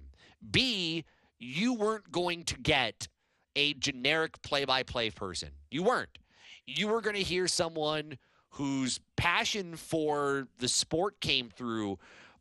B, 0.50 1.04
you 1.38 1.74
weren't 1.74 2.10
going 2.10 2.44
to 2.44 2.58
get 2.58 3.08
a 3.54 3.74
generic 3.74 4.40
play 4.42 4.64
by 4.64 4.82
play 4.82 5.10
person. 5.10 5.50
You 5.70 5.82
weren't. 5.82 6.18
You 6.66 6.88
were 6.88 7.00
going 7.00 7.16
to 7.16 7.22
hear 7.22 7.48
someone 7.48 8.18
whose 8.50 9.00
passion 9.16 9.76
for 9.76 10.48
the 10.58 10.68
sport 10.68 11.20
came 11.20 11.48
through, 11.48 11.98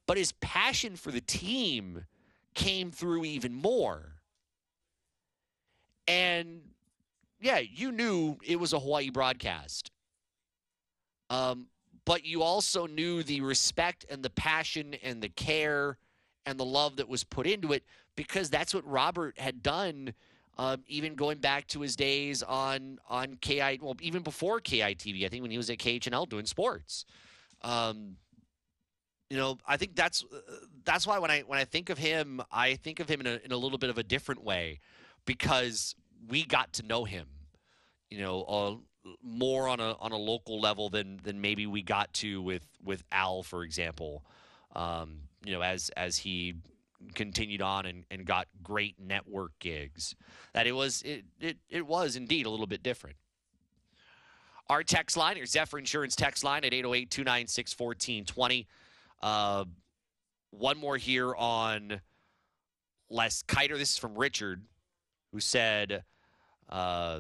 but 0.08 0.18
his 0.18 0.32
passion 0.34 0.96
for 0.96 1.12
the 1.12 1.22
team 1.22 2.06
came 2.54 2.92
through 2.92 3.26
even 3.26 3.54
more. 3.54 4.16
And 6.08 6.62
yeah, 7.42 7.60
you 7.60 7.92
knew 7.92 8.38
it 8.46 8.60
was 8.60 8.74
a 8.74 8.80
Hawaii 8.80 9.10
broadcast. 9.10 9.92
Um, 11.30 11.68
but 12.06 12.24
you 12.24 12.44
also 12.44 12.86
knew 12.86 13.24
the 13.24 13.42
respect 13.42 14.06
and 14.10 14.24
the 14.24 14.30
passion 14.30 14.96
and 15.04 15.22
the 15.22 15.30
care 15.30 15.98
and 16.46 16.60
the 16.60 16.66
love 16.66 16.98
that 16.98 17.08
was 17.08 17.24
put 17.24 17.48
into 17.48 17.74
it 17.74 17.84
because 18.16 18.50
that's 18.50 18.74
what 18.74 18.86
Robert 18.88 19.38
had 19.40 19.62
done, 19.62 20.14
um, 20.58 20.84
even 20.88 21.16
going 21.16 21.40
back 21.40 21.68
to 21.68 21.82
his 21.82 21.96
days 21.96 22.44
on 22.44 23.00
on 23.10 23.38
KI, 23.42 23.80
well, 23.82 23.96
even 24.02 24.22
before 24.22 24.60
KITV. 24.60 25.26
I 25.26 25.30
think 25.30 25.42
when 25.42 25.52
he 25.52 25.58
was 25.58 25.70
at 25.70 25.78
KHNL 25.78 26.30
doing 26.30 26.46
sports. 26.46 27.06
Um, 27.62 28.18
you 29.30 29.38
know, 29.38 29.58
I 29.68 29.78
think 29.78 29.96
that's 29.96 30.24
that's 30.84 31.08
why 31.08 31.20
when 31.20 31.32
I 31.32 31.42
when 31.42 31.60
I 31.60 31.66
think 31.66 31.90
of 31.90 31.98
him, 31.98 32.42
I 32.52 32.76
think 32.76 33.00
of 33.00 33.10
him 33.10 33.22
in 33.22 33.28
a 33.28 33.40
in 33.44 33.52
a 33.52 33.58
little 33.58 33.78
bit 33.78 33.90
of 33.90 33.98
a 33.98 34.04
different 34.04 34.44
way 34.44 34.80
because 35.26 35.96
we 36.28 36.46
got 36.46 36.74
to 36.74 36.84
know 36.84 37.06
him, 37.06 37.28
you 38.10 38.20
know, 38.20 38.44
uh, 38.44 39.10
more 39.24 39.68
on 39.68 39.80
a 39.80 39.94
on 40.00 40.12
a 40.12 40.18
local 40.18 40.60
level 40.60 40.90
than 40.90 41.20
than 41.24 41.42
maybe 41.42 41.66
we 41.66 41.82
got 41.82 42.14
to 42.14 42.42
with 42.42 42.68
with 42.84 43.04
Al, 43.12 43.44
for 43.44 43.64
example. 43.64 44.24
Um, 44.76 45.22
you 45.46 45.54
know, 45.54 45.62
as 45.62 45.90
as 45.96 46.18
he 46.18 46.56
continued 47.14 47.62
on 47.62 47.86
and, 47.86 48.04
and 48.10 48.26
got 48.26 48.48
great 48.64 48.96
network 49.00 49.52
gigs, 49.60 50.16
that 50.54 50.68
it 50.68 50.74
was 50.74 51.02
it, 51.04 51.26
it 51.40 51.58
it 51.70 51.86
was 51.86 52.16
indeed 52.16 52.46
a 52.46 52.50
little 52.50 52.68
bit 52.68 52.84
different. 52.84 53.18
Our 54.68 54.84
text 54.84 55.16
line, 55.16 55.38
your 55.38 55.46
Zephyr 55.46 55.78
Insurance 55.78 56.16
text 56.16 56.44
line 56.44 56.64
at 56.64 56.74
808 56.74 57.12
296 57.12 57.80
1420. 57.80 58.68
Uh, 59.22 59.66
one 60.50 60.78
more 60.78 60.98
here 60.98 61.36
on 61.36 62.02
Les 63.10 63.44
Keiter. 63.44 63.78
This 63.78 63.92
is 63.92 63.98
from 63.98 64.16
Richard, 64.16 64.64
who 65.32 65.40
said, 65.40 66.04
uh, 66.70 67.20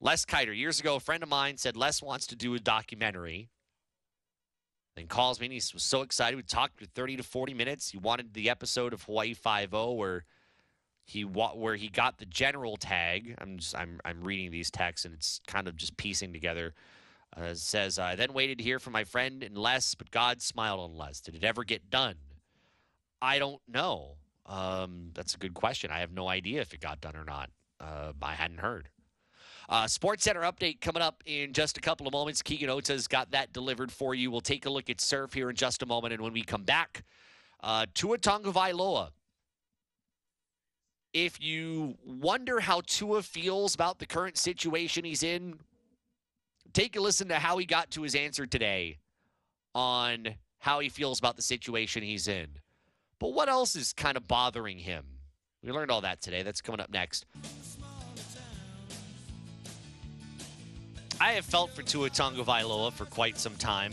Les 0.00 0.24
Keiter, 0.24 0.56
years 0.56 0.80
ago, 0.80 0.96
a 0.96 1.00
friend 1.00 1.22
of 1.22 1.28
mine 1.28 1.56
said 1.56 1.76
Les 1.76 2.02
wants 2.02 2.26
to 2.28 2.36
do 2.36 2.54
a 2.54 2.58
documentary. 2.58 3.50
Then 4.96 5.06
calls 5.06 5.38
me 5.38 5.46
and 5.46 5.52
he 5.52 5.56
was 5.56 5.84
so 5.84 6.00
excited. 6.00 6.36
We 6.36 6.42
talked 6.42 6.78
for 6.78 6.86
30 6.86 7.18
to 7.18 7.22
40 7.22 7.54
minutes. 7.54 7.90
He 7.90 7.98
wanted 7.98 8.32
the 8.32 8.48
episode 8.48 8.92
of 8.92 9.02
Hawaii 9.02 9.34
5 9.34 9.72
where 9.72 10.24
he 11.04 11.22
where 11.22 11.76
he 11.76 11.88
got 11.88 12.18
the 12.18 12.26
general 12.26 12.76
tag. 12.76 13.36
I'm 13.38 13.58
just 13.58 13.76
I'm 13.76 14.00
I'm 14.04 14.24
reading 14.24 14.50
these 14.50 14.70
texts 14.70 15.04
and 15.04 15.14
it's 15.14 15.40
kind 15.46 15.68
of 15.68 15.76
just 15.76 15.96
piecing 15.96 16.32
together. 16.32 16.74
Uh, 17.36 17.54
says 17.54 17.98
I 17.98 18.16
then 18.16 18.32
waited 18.32 18.58
to 18.58 18.64
hear 18.64 18.78
from 18.78 18.94
my 18.94 19.04
friend 19.04 19.42
and 19.42 19.56
Les, 19.56 19.94
but 19.94 20.10
God 20.10 20.40
smiled 20.40 20.80
on 20.80 20.96
Les. 20.96 21.20
Did 21.20 21.34
it 21.34 21.44
ever 21.44 21.62
get 21.62 21.90
done? 21.90 22.16
I 23.20 23.38
don't 23.38 23.60
know. 23.68 24.16
Um, 24.46 25.10
that's 25.14 25.34
a 25.34 25.38
good 25.38 25.54
question. 25.54 25.90
I 25.90 25.98
have 25.98 26.12
no 26.12 26.28
idea 26.28 26.60
if 26.60 26.72
it 26.72 26.80
got 26.80 27.00
done 27.00 27.16
or 27.16 27.24
not. 27.24 27.50
Uh, 27.80 28.12
I 28.22 28.32
hadn't 28.32 28.58
heard. 28.60 28.88
Uh, 29.68 29.86
Sports 29.86 30.24
Center 30.24 30.42
update 30.42 30.80
coming 30.80 31.02
up 31.02 31.22
in 31.26 31.52
just 31.52 31.76
a 31.76 31.80
couple 31.80 32.06
of 32.06 32.12
moments. 32.12 32.40
Keegan 32.42 32.70
Ota's 32.70 33.08
got 33.08 33.32
that 33.32 33.52
delivered 33.52 33.90
for 33.90 34.14
you. 34.14 34.30
We'll 34.30 34.40
take 34.40 34.66
a 34.66 34.70
look 34.70 34.88
at 34.88 35.00
surf 35.00 35.32
here 35.32 35.50
in 35.50 35.56
just 35.56 35.82
a 35.82 35.86
moment. 35.86 36.14
And 36.14 36.22
when 36.22 36.32
we 36.32 36.42
come 36.42 36.62
back, 36.62 37.04
uh, 37.62 37.86
Tua 37.94 38.18
Tagovailoa. 38.18 39.10
If 41.12 41.40
you 41.40 41.96
wonder 42.04 42.60
how 42.60 42.82
Tua 42.86 43.22
feels 43.22 43.74
about 43.74 43.98
the 43.98 44.06
current 44.06 44.36
situation 44.36 45.04
he's 45.04 45.22
in, 45.22 45.58
take 46.72 46.94
a 46.94 47.00
listen 47.00 47.28
to 47.28 47.36
how 47.36 47.56
he 47.56 47.64
got 47.64 47.90
to 47.92 48.02
his 48.02 48.14
answer 48.14 48.44
today 48.44 48.98
on 49.74 50.34
how 50.58 50.78
he 50.80 50.88
feels 50.90 51.18
about 51.18 51.36
the 51.36 51.42
situation 51.42 52.02
he's 52.02 52.28
in. 52.28 52.48
But 53.18 53.32
what 53.32 53.48
else 53.48 53.76
is 53.76 53.92
kind 53.94 54.16
of 54.16 54.28
bothering 54.28 54.78
him? 54.78 55.04
We 55.62 55.72
learned 55.72 55.90
all 55.90 56.02
that 56.02 56.20
today. 56.20 56.42
That's 56.42 56.60
coming 56.60 56.80
up 56.80 56.90
next. 56.90 57.24
I 61.18 61.32
have 61.32 61.46
felt 61.46 61.70
for 61.70 61.82
Tua 61.82 62.10
Tagovailoa 62.10 62.92
for 62.92 63.06
quite 63.06 63.38
some 63.38 63.56
time. 63.56 63.92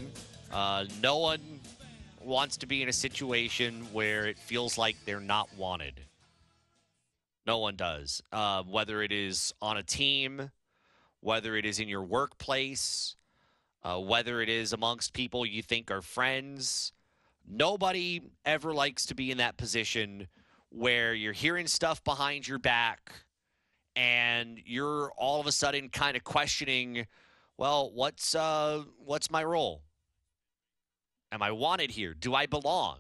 Uh, 0.52 0.86
no 1.02 1.20
one 1.20 1.40
wants 2.22 2.58
to 2.58 2.66
be 2.66 2.82
in 2.82 2.90
a 2.90 2.94
situation 2.94 3.88
where 3.94 4.28
it 4.28 4.38
feels 4.38 4.78
like 4.78 4.98
they're 5.06 5.22
not 5.22 5.48
wanted. 5.58 6.02
No 7.48 7.60
one 7.60 7.78
does. 7.78 8.22
Uh, 8.34 8.64
whether 8.64 9.02
it 9.02 9.14
is 9.14 9.54
on 9.62 9.78
a 9.78 9.84
team, 9.84 10.52
whether 11.22 11.56
it 11.56 11.66
is 11.66 11.80
in 11.80 11.88
your 11.88 12.04
workplace, 12.04 13.16
uh, 13.84 14.00
whether 14.00 14.42
it 14.42 14.50
is 14.50 14.74
amongst 14.74 15.14
people 15.14 15.46
you 15.46 15.62
think 15.62 15.92
are 15.92 16.02
friends, 16.02 16.92
nobody 17.50 18.20
ever 18.46 18.74
likes 18.74 19.06
to 19.06 19.16
be 19.16 19.32
in 19.32 19.38
that 19.38 19.56
position 19.56 20.28
where 20.70 21.14
you're 21.14 21.32
hearing 21.32 21.68
stuff 21.68 22.04
behind 22.04 22.48
your 22.48 22.60
back 22.60 23.14
and 23.96 24.60
you're 24.66 25.12
all 25.18 25.40
of 25.40 25.48
a 25.48 25.52
sudden 25.52 25.90
kind 25.90 26.18
of 26.18 26.24
questioning, 26.24 27.06
well, 27.58 27.92
what's 27.94 28.36
uh, 28.36 28.84
what's 28.98 29.30
my 29.30 29.44
role? 29.44 29.84
Am 31.32 31.42
I 31.42 31.52
wanted 31.52 31.92
here? 31.92 32.14
Do 32.14 32.36
I 32.36 32.46
belong? 32.46 33.00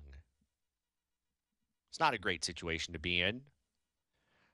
It's 1.91 1.99
not 1.99 2.14
a 2.14 2.18
great 2.18 2.44
situation 2.44 2.94
to 2.94 2.99
be 2.99 3.22
in. 3.22 3.41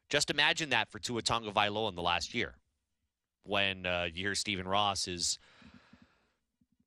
Just 0.10 0.30
imagine 0.30 0.72
that 0.72 0.90
for 0.90 1.00
Tua 1.00 1.22
Tagovailoa 1.22 1.90
in 1.90 1.96
the 1.96 2.02
last 2.02 2.34
year, 2.34 2.56
when 3.44 3.86
uh, 3.86 4.08
you 4.12 4.24
hear 4.24 4.36
Stephen 4.36 4.68
Ross 4.68 5.08
is 5.08 5.40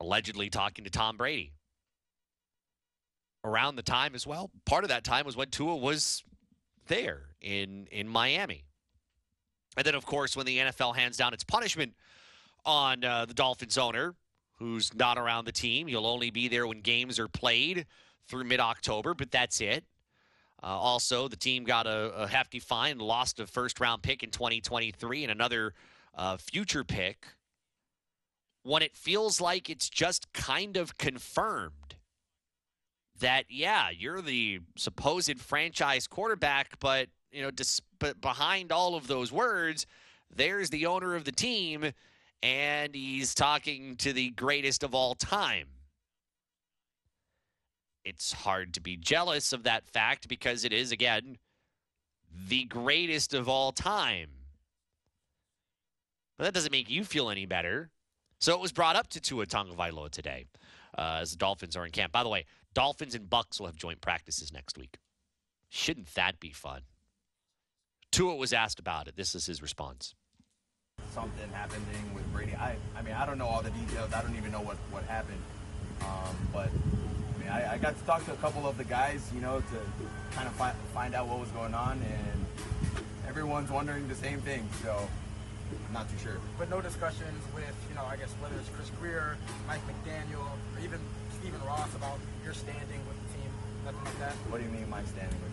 allegedly 0.01 0.51
talking 0.51 0.85
to 0.85 0.91
Tom 0.91 1.17
Brady. 1.17 1.53
Around 3.45 3.77
the 3.77 3.83
time 3.83 4.15
as 4.15 4.27
well, 4.27 4.51
part 4.67 4.85
of 4.85 4.91
that 4.91 5.03
time 5.03 5.25
was 5.25 5.37
when 5.37 5.49
Tua 5.49 5.77
was 5.77 6.23
there 6.87 7.23
in 7.41 7.89
in 7.91 8.09
Miami, 8.09 8.65
and 9.77 9.87
then 9.87 9.95
of 9.95 10.07
course 10.07 10.37
when 10.37 10.47
the 10.47 10.59
NFL 10.59 10.97
hands 10.97 11.17
down 11.17 11.33
its 11.35 11.45
punishment 11.45 11.95
on 12.65 13.05
uh, 13.05 13.25
the 13.25 13.35
Dolphins 13.35 13.79
owner, 13.79 14.15
who's 14.59 14.95
not 14.95 15.19
around 15.19 15.45
the 15.45 15.53
team. 15.53 15.89
You'll 15.89 16.07
only 16.07 16.31
be 16.31 16.49
there 16.49 16.67
when 16.67 16.81
games 16.81 17.19
are 17.19 17.29
played 17.29 17.87
through 18.29 18.45
mid 18.45 18.61
October, 18.61 19.15
but 19.15 19.31
that's 19.31 19.61
it. 19.61 19.85
Uh, 20.63 20.67
also, 20.67 21.27
the 21.27 21.37
team 21.37 21.65
got 21.65 21.89
a, 21.89 22.13
a, 22.15 22.29
hefty 22.29 22.61
fine, 22.61 22.99
lost 22.99 23.41
a 23.41 23.47
first 23.49 23.81
round 23.81 24.03
pick 24.03 24.23
in 24.23 24.31
2023 24.31 25.25
and 25.25 25.33
another 25.33 25.75
uh, 26.15 26.37
future 26.37 26.85
pick. 26.85 27.27
When 28.63 28.81
it 28.81 28.95
feels 28.95 29.41
like 29.41 29.69
it's 29.69 29.91
just 29.91 30.33
kind 30.33 30.77
of 30.77 30.97
confirmed 30.97 31.97
that, 33.19 33.47
yeah, 33.49 33.91
you're 33.91 34.23
the 34.23 34.61
supposed 34.77 35.41
franchise 35.41 36.07
quarterback, 36.07 36.79
but, 36.79 37.09
you 37.33 37.43
know, 37.43 37.51
dis- 37.51 37.81
but 37.99 38.21
behind 38.21 38.73
all 38.73 38.95
of 38.95 39.07
those 39.07 39.33
words, 39.33 39.87
there's 40.35 40.71
the 40.71 40.87
owner 40.87 41.15
of 41.15 41.25
the 41.25 41.33
team, 41.33 41.93
and 42.43 42.95
he's 42.95 43.35
talking 43.35 43.97
to 43.97 44.13
the 44.13 44.31
greatest 44.31 44.83
of 44.83 44.95
all 44.95 45.15
time 45.15 45.67
it's 48.05 48.33
hard 48.33 48.75
to 48.75 48.81
be 48.81 48.97
jealous 48.97 49.53
of 49.53 49.65
that 49.65 49.87
fact 49.87 50.29
because 50.29 50.65
it 50.65 50.73
is, 50.73 50.93
again, 50.93 51.39
the 52.49 52.65
greatest 52.65 53.35
of 53.35 53.49
all 53.49 53.73
time. 53.73 54.29
But 56.39 56.45
that 56.45 56.55
doesn't 56.55 56.73
make 56.73 56.91
you 56.91 57.05
feel 57.05 57.31
any 57.31 57.47
better. 57.47 57.91
So 58.41 58.55
it 58.55 58.61
was 58.61 58.73
brought 58.73 58.97
up 58.97 59.09
to 59.09 59.21
Tua 59.21 59.47
Tagovailoa 59.47 60.11
today 60.11 60.47
uh, 60.99 61.19
as 61.21 61.33
the 61.33 61.37
Dolphins 61.37 61.77
are 61.77 61.85
in 61.85 61.93
camp. 61.93 62.13
By 62.13 62.23
the 62.23 62.29
way, 62.29 62.47
Dolphins 62.75 63.15
and 63.15 63.31
Bucs 63.31 63.61
will 63.61 63.67
have 63.67 63.77
joint 63.77 64.01
practices 64.01 64.53
next 64.53 64.77
week. 64.77 64.99
Shouldn't 65.69 66.15
that 66.15 66.41
be 66.41 66.51
fun? 66.51 66.83
Tua 68.13 68.37
was 68.37 68.53
asked 68.53 68.79
about 68.79 69.09
it. 69.09 69.17
This 69.17 69.35
is 69.35 69.47
his 69.47 69.63
response. 69.63 70.15
Something 71.13 71.49
happening 71.51 72.15
with 72.15 72.31
Brady. 72.33 72.55
I, 72.55 72.77
I 72.95 73.01
mean, 73.01 73.15
I 73.15 73.25
don't 73.25 73.39
know 73.39 73.47
all 73.47 73.63
the 73.63 73.71
details. 73.71 74.13
I 74.13 74.21
don't 74.21 74.37
even 74.37 74.53
know 74.53 74.61
what, 74.61 74.77
what 74.91 75.03
happened. 75.05 75.41
Um, 76.03 76.37
but 76.53 76.69
I, 76.69 77.39
mean, 77.39 77.49
I, 77.49 77.79
got 77.79 77.99
to 77.99 78.05
talk 78.05 78.25
to 78.27 78.33
a 78.33 78.37
couple 78.37 78.69
of 78.69 78.77
the 78.77 78.85
guys, 78.85 79.31
you 79.35 79.41
know, 79.41 79.61
to 79.61 80.37
kind 80.37 80.47
of 80.47 80.55
find, 80.55 80.77
find 80.93 81.15
out 81.15 81.27
what 81.27 81.41
was 81.41 81.49
going 81.51 81.75
on, 81.75 81.93
and 82.03 82.47
everyone's 83.29 83.71
wondering 83.71 84.07
the 84.09 84.15
same 84.15 84.41
thing. 84.41 84.69
So 84.83 85.09
I'm 85.87 85.93
not 85.95 86.11
too 86.11 86.19
sure. 86.23 86.37
But 86.59 86.69
no 86.69 86.83
discussions 86.83 87.43
with, 87.55 87.75
you 87.89 87.95
know, 87.95 88.05
I 88.05 88.17
guess 88.17 88.33
whether 88.41 88.57
it's 88.57 88.69
Chris 88.71 88.91
Grier, 89.01 89.39
Mike 89.67 89.81
McDaniel, 89.89 90.45
or 90.45 90.85
even 90.85 91.01
Stephen 91.41 91.61
Ross 91.67 91.95
about 91.95 92.19
your 92.45 92.53
standing 92.53 93.01
with 93.09 93.17
the 93.25 93.41
team, 93.41 93.51
nothing 93.87 94.05
like 94.05 94.19
that. 94.19 94.33
What 94.51 94.59
do 94.59 94.65
you 94.65 94.73
mean 94.73 94.89
my 94.91 95.03
standing 95.05 95.41
with 95.41 95.49
the 95.49 95.49
team? 95.49 95.52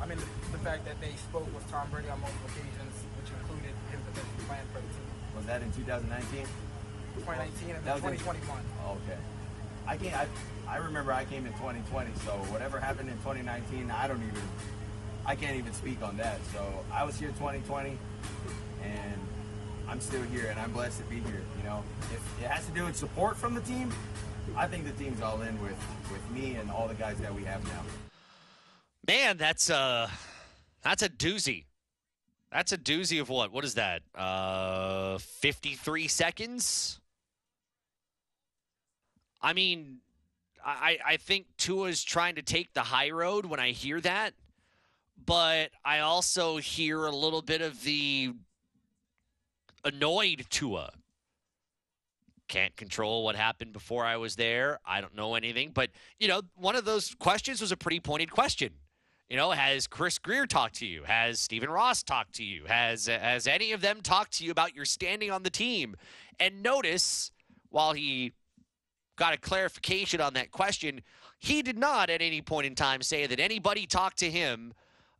I 0.00 0.06
mean 0.06 0.18
the, 0.18 0.56
the 0.56 0.62
fact 0.64 0.84
that 0.86 1.00
they 1.00 1.12
spoke 1.28 1.46
with 1.54 1.68
Tom 1.70 1.88
Brady 1.90 2.08
on 2.08 2.20
multiple 2.20 2.48
occasions, 2.48 2.94
which 3.20 3.28
included 3.30 3.76
his 3.92 4.00
potentially 4.00 4.44
playing 4.48 4.68
for 4.72 4.80
the 4.80 4.90
team. 4.96 5.08
Was 5.36 5.46
that 5.46 5.60
in 5.62 5.70
2019? 5.72 6.46
2019 7.20 7.76
and 7.76 7.84
2021. 7.84 8.60
oh, 8.84 8.96
okay. 9.04 9.18
I 9.86 9.96
can't. 9.96 10.16
I, 10.16 10.26
I 10.68 10.76
remember 10.78 11.12
I 11.12 11.24
came 11.24 11.46
in 11.46 11.52
2020, 11.54 12.10
so 12.24 12.32
whatever 12.52 12.78
happened 12.78 13.08
in 13.08 13.16
2019, 13.18 13.90
I 13.90 14.06
don't 14.06 14.22
even, 14.22 14.42
I 15.26 15.34
can't 15.34 15.56
even 15.56 15.72
speak 15.72 16.02
on 16.02 16.16
that. 16.18 16.38
So 16.52 16.62
I 16.92 17.04
was 17.04 17.18
here 17.18 17.28
2020, 17.28 17.98
and 18.84 19.20
I'm 19.88 20.00
still 20.00 20.22
here, 20.22 20.46
and 20.46 20.60
I'm 20.60 20.72
blessed 20.72 20.98
to 20.98 21.04
be 21.04 21.16
here. 21.16 21.42
You 21.58 21.64
know, 21.64 21.82
if 22.12 22.22
it 22.42 22.46
has 22.46 22.64
to 22.66 22.72
do 22.72 22.84
with 22.84 22.96
support 22.96 23.36
from 23.36 23.54
the 23.54 23.62
team, 23.62 23.92
I 24.56 24.66
think 24.66 24.84
the 24.84 24.92
team's 25.02 25.20
all 25.20 25.42
in 25.42 25.60
with 25.60 25.78
with 26.10 26.30
me 26.30 26.54
and 26.54 26.70
all 26.70 26.88
the 26.88 26.94
guys 26.94 27.18
that 27.18 27.34
we 27.34 27.44
have 27.44 27.64
now. 27.64 28.09
Man, 29.10 29.38
that's 29.38 29.70
a 29.70 30.08
that's 30.84 31.02
a 31.02 31.08
doozy. 31.08 31.64
That's 32.52 32.70
a 32.70 32.78
doozy 32.78 33.20
of 33.20 33.28
what? 33.28 33.50
What 33.50 33.64
is 33.64 33.74
that? 33.74 34.02
Uh, 34.14 35.18
53 35.18 36.06
seconds. 36.06 37.00
I 39.42 39.52
mean, 39.52 39.98
I, 40.64 40.98
I 41.04 41.16
think 41.16 41.46
Tua's 41.56 42.04
trying 42.04 42.36
to 42.36 42.42
take 42.42 42.72
the 42.72 42.82
high 42.82 43.10
road 43.10 43.46
when 43.46 43.58
I 43.58 43.72
hear 43.72 44.00
that, 44.00 44.34
but 45.26 45.70
I 45.84 45.98
also 45.98 46.58
hear 46.58 47.04
a 47.06 47.10
little 47.10 47.42
bit 47.42 47.62
of 47.62 47.82
the 47.82 48.32
annoyed 49.84 50.46
Tua. 50.50 50.92
Can't 52.46 52.76
control 52.76 53.24
what 53.24 53.34
happened 53.34 53.72
before 53.72 54.04
I 54.04 54.18
was 54.18 54.36
there. 54.36 54.78
I 54.86 55.00
don't 55.00 55.16
know 55.16 55.34
anything, 55.34 55.72
but 55.74 55.90
you 56.20 56.28
know, 56.28 56.42
one 56.54 56.76
of 56.76 56.84
those 56.84 57.12
questions 57.16 57.60
was 57.60 57.72
a 57.72 57.76
pretty 57.76 57.98
pointed 57.98 58.30
question. 58.30 58.70
You 59.30 59.36
know, 59.36 59.52
has 59.52 59.86
Chris 59.86 60.18
Grier 60.18 60.46
talked 60.46 60.74
to 60.76 60.86
you? 60.86 61.04
Has 61.04 61.40
Stephen 61.40 61.70
Ross 61.70 62.02
talked 62.02 62.34
to 62.34 62.44
you? 62.44 62.64
Has 62.66 63.06
has 63.06 63.46
any 63.46 63.72
of 63.72 63.80
them 63.80 64.02
talked 64.02 64.36
to 64.38 64.44
you 64.44 64.50
about 64.50 64.74
your 64.74 64.84
standing 64.84 65.30
on 65.30 65.44
the 65.44 65.50
team? 65.50 65.96
And 66.38 66.62
notice, 66.62 67.30
while 67.70 67.92
he 67.92 68.32
got 69.20 69.34
a 69.34 69.36
clarification 69.36 70.20
on 70.20 70.32
that 70.32 70.50
question. 70.50 71.02
He 71.38 71.60
did 71.62 71.78
not 71.78 72.08
at 72.08 72.22
any 72.22 72.40
point 72.40 72.66
in 72.66 72.74
time 72.74 73.02
say 73.02 73.26
that 73.26 73.38
anybody 73.38 73.86
talked 73.86 74.18
to 74.20 74.30
him 74.30 74.72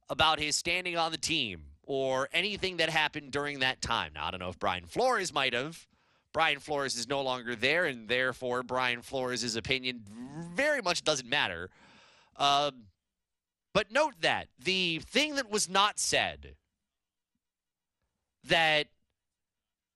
about 0.09 0.41
his 0.41 0.57
standing 0.57 0.97
on 0.97 1.12
the 1.12 1.19
team 1.19 1.65
or 1.82 2.28
anything 2.32 2.78
that 2.78 2.89
happened 2.89 3.31
during 3.31 3.61
that 3.61 3.82
time. 3.82 4.12
Now, 4.15 4.27
I 4.27 4.31
don't 4.31 4.41
know 4.41 4.49
if 4.49 4.59
Brian 4.59 4.87
Flores 4.87 5.35
might 5.35 5.53
have. 5.53 5.87
Brian 6.32 6.61
Flores 6.61 6.97
is 6.97 7.09
no 7.09 7.20
longer 7.20 7.55
there, 7.55 7.85
and 7.85 8.09
therefore 8.09 8.62
Brian 8.62 9.03
Flores' 9.03 9.55
opinion 9.55 10.03
very 10.55 10.81
much 10.81 11.05
doesn't 11.05 11.28
matter. 11.28 11.69
Um, 12.37 12.85
but 13.72 13.90
note 13.90 14.14
that 14.20 14.48
the 14.59 15.01
thing 15.01 15.36
that 15.36 15.51
was 15.51 15.68
not 15.68 15.98
said 15.98 16.56
that 18.44 18.86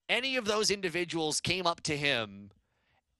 any 0.08 0.36
of 0.36 0.44
those 0.44 0.70
individuals 0.70 1.40
came 1.40 1.66
up 1.66 1.80
to 1.82 1.96
him 1.96 2.50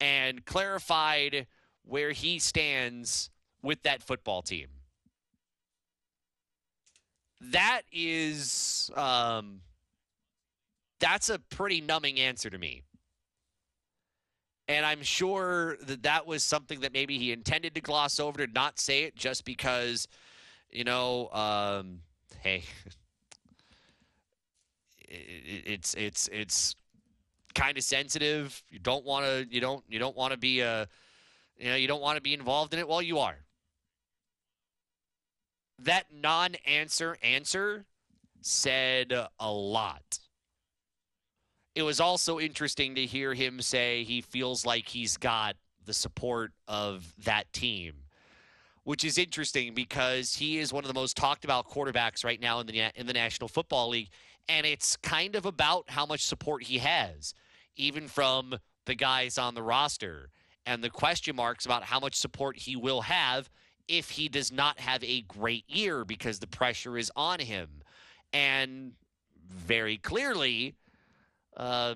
and 0.01 0.45
clarified 0.45 1.47
where 1.85 2.13
he 2.13 2.39
stands 2.39 3.31
with 3.63 3.83
that 3.83 4.03
football 4.03 4.43
team. 4.43 4.69
That 7.41 7.83
is, 7.93 8.91
um, 8.95 9.61
that's 11.01 11.29
a 11.29 11.39
pretty 11.39 11.81
numbing 11.81 12.19
answer 12.19 12.49
to 12.51 12.59
me. 12.59 12.83
And 14.67 14.87
I'm 14.87 15.03
sure 15.03 15.77
that 15.83 16.05
that 16.05 16.27
was 16.27 16.43
something 16.43 16.81
that 16.81 16.93
maybe 16.93 17.19
he 17.19 17.33
intended 17.33 17.75
to 17.75 17.83
gloss 17.83 18.19
over 18.19 18.47
to 18.47 18.53
not 18.53 18.79
say 18.79 19.03
it 19.03 19.15
just 19.15 19.45
because, 19.45 20.09
you 20.75 20.85
know, 20.85 21.31
um, 21.31 22.01
hey, 22.43 22.65
it's 25.09 25.95
it's 25.95 26.29
it's 26.33 26.75
kind 27.55 27.79
of 27.79 27.85
sensitive. 27.85 28.63
You 28.69 28.81
don't 28.81 29.05
want 29.05 29.25
to. 29.25 29.47
You 29.49 29.61
don't. 29.61 29.85
You 29.89 29.99
don't 29.99 30.17
want 30.17 30.33
to 30.33 30.39
be 30.39 30.61
a. 30.61 30.89
You 31.57 31.71
know. 31.71 31.77
You 31.77 31.89
don't 31.89 32.03
want 32.03 32.17
to 32.17 32.23
be 32.23 32.35
involved 32.35 32.75
in 32.75 32.81
it. 32.81 32.89
Well, 32.89 33.01
you 33.01 33.21
are. 33.21 33.39
That 35.79 36.07
non-answer 36.13 37.17
answer 37.23 37.85
said 38.41 39.13
a 39.39 39.51
lot. 39.53 40.19
It 41.75 41.83
was 41.83 42.01
also 42.01 42.39
interesting 42.39 42.95
to 42.95 43.07
hear 43.07 43.35
him 43.35 43.61
say 43.61 44.05
he 44.05 44.21
feels 44.21 44.65
like 44.65 44.89
he's 44.89 45.17
got 45.17 45.57
the 45.85 45.95
support 45.95 46.53
of 46.69 47.13
that 47.25 47.53
team, 47.53 47.95
which 48.85 49.05
is 49.05 49.19
interesting 49.19 49.75
because 49.75 50.37
he 50.37 50.59
is 50.59 50.73
one 50.73 50.85
of 50.85 50.89
the 50.89 50.95
most 50.95 51.17
talked 51.17 51.45
about 51.45 51.69
quarterbacks 51.69 52.25
right 52.25 52.41
now 52.41 52.61
in 52.61 52.67
the 52.67 52.91
in 52.95 53.07
the 53.07 53.13
National 53.13 53.49
Football 53.49 53.89
League, 53.91 54.11
and 54.49 54.67
it's 54.67 54.97
kind 54.97 55.35
of 55.35 55.47
about 55.47 55.91
how 55.91 56.07
much 56.07 56.25
support 56.25 56.63
he 56.63 56.79
has 56.79 57.35
even 57.77 58.07
from 58.07 58.55
the 58.87 58.95
guys 58.95 59.39
on 59.39 59.55
the 59.55 59.63
roster. 59.63 60.31
and 60.67 60.83
the 60.83 60.91
question 60.91 61.37
marks 61.37 61.67
about 61.67 61.85
how 61.85 62.01
much 62.01 62.15
support 62.15 62.57
he 62.57 62.77
will 62.77 63.03
have 63.03 63.51
if 63.89 64.11
he 64.11 64.29
does 64.29 64.51
not 64.51 64.79
have 64.81 65.05
a 65.05 65.21
great 65.23 65.69
year 65.69 66.05
because 66.05 66.39
the 66.39 66.47
pressure 66.47 66.97
is 66.97 67.11
on 67.17 67.39
him. 67.39 67.83
And 68.33 68.93
very 69.47 69.99
clearly, 69.99 70.75
uh, 71.57 71.95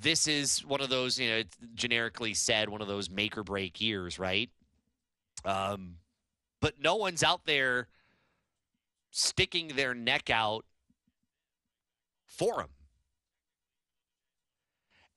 this 0.00 0.28
is 0.28 0.64
one 0.64 0.80
of 0.80 0.90
those, 0.90 1.18
you 1.18 1.28
know, 1.30 1.42
generically 1.74 2.34
said, 2.34 2.68
one 2.68 2.82
of 2.82 2.88
those 2.88 3.10
make 3.10 3.36
or 3.38 3.42
break 3.42 3.80
years, 3.80 4.18
right? 4.18 4.50
Um, 5.44 5.96
but 6.60 6.74
no 6.80 6.96
one's 6.96 7.22
out 7.22 7.46
there 7.46 7.88
sticking 9.10 9.68
their 9.68 9.94
neck 9.94 10.30
out 10.30 10.64
for 12.26 12.60
him. 12.60 12.68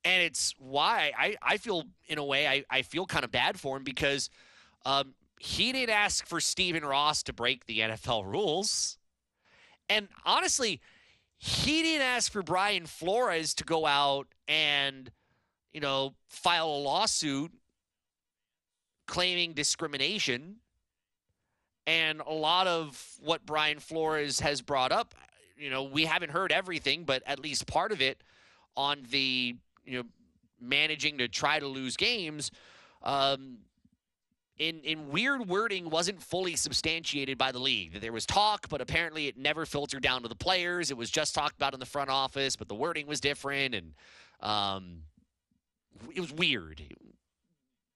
And 0.06 0.22
it's 0.22 0.54
why 0.58 1.14
I, 1.18 1.36
I 1.42 1.58
feel, 1.58 1.84
in 2.08 2.18
a 2.18 2.26
way, 2.26 2.48
I, 2.48 2.66
I 2.70 2.82
feel 2.82 3.06
kind 3.06 3.24
of 3.24 3.32
bad 3.32 3.60
for 3.60 3.78
him 3.78 3.84
because 3.84 4.30
um, 4.86 5.14
he 5.40 5.72
didn't 5.72 5.96
ask 5.96 6.26
for 6.26 6.42
Stephen 6.42 6.84
Ross 6.84 7.24
to 7.24 7.34
break 7.34 7.66
the 7.66 7.80
NFL 7.80 8.26
rules. 8.26 8.98
And 9.90 10.10
honestly, 10.26 10.82
he 11.38 11.84
didn't 11.84 12.06
ask 12.06 12.32
for 12.32 12.42
Brian 12.42 12.86
Flores 12.86 13.54
to 13.56 13.64
go 13.64 13.86
out 13.86 14.28
and, 14.48 15.12
you 15.72 15.80
know, 15.80 16.16
file 16.28 16.68
a 16.68 16.80
lawsuit 16.80 17.52
claiming 19.08 19.54
discrimination. 19.54 20.58
And 21.86 22.22
a 22.22 22.34
lot 22.34 22.68
of 22.68 23.18
what 23.22 23.46
Brian 23.46 23.80
Flores 23.80 24.40
has 24.40 24.62
brought 24.62 24.92
up, 24.92 25.16
you 25.58 25.70
know, 25.70 25.84
we 25.84 26.06
haven't 26.06 26.32
heard 26.32 26.52
everything, 26.52 27.04
but 27.04 27.24
at 27.26 27.40
least 27.40 27.68
part 27.68 27.92
of 27.92 28.02
it 28.02 28.24
on 28.76 29.06
the, 29.10 29.56
you 29.86 29.98
know, 29.98 30.04
managing 30.62 31.18
to 31.18 31.28
try 31.28 31.60
to 31.60 31.68
lose 31.68 31.98
games. 31.98 32.52
Um, 33.04 33.58
in 34.58 34.82
in 34.82 35.10
weird 35.10 35.48
wording 35.48 35.90
wasn't 35.90 36.22
fully 36.22 36.56
substantiated 36.56 37.38
by 37.38 37.52
the 37.52 37.60
league. 37.60 38.00
There 38.00 38.14
was 38.14 38.26
talk, 38.26 38.70
but 38.70 38.82
apparently 38.82 39.28
it 39.28 39.38
never 39.38 39.66
filtered 39.66 40.04
down 40.04 40.22
to 40.22 40.28
the 40.28 40.36
players. 40.36 40.92
It 40.92 40.98
was 40.98 41.10
just 41.10 41.34
talked 41.34 41.56
about 41.56 41.74
in 41.74 41.80
the 41.80 41.86
front 41.86 42.10
office, 42.10 42.56
but 42.56 42.68
the 42.68 42.76
wording 42.76 43.08
was 43.08 43.20
different, 43.20 43.76
and 43.76 43.94
um, 44.40 45.04
it 46.16 46.22
was 46.22 46.32
weird. 46.32 46.82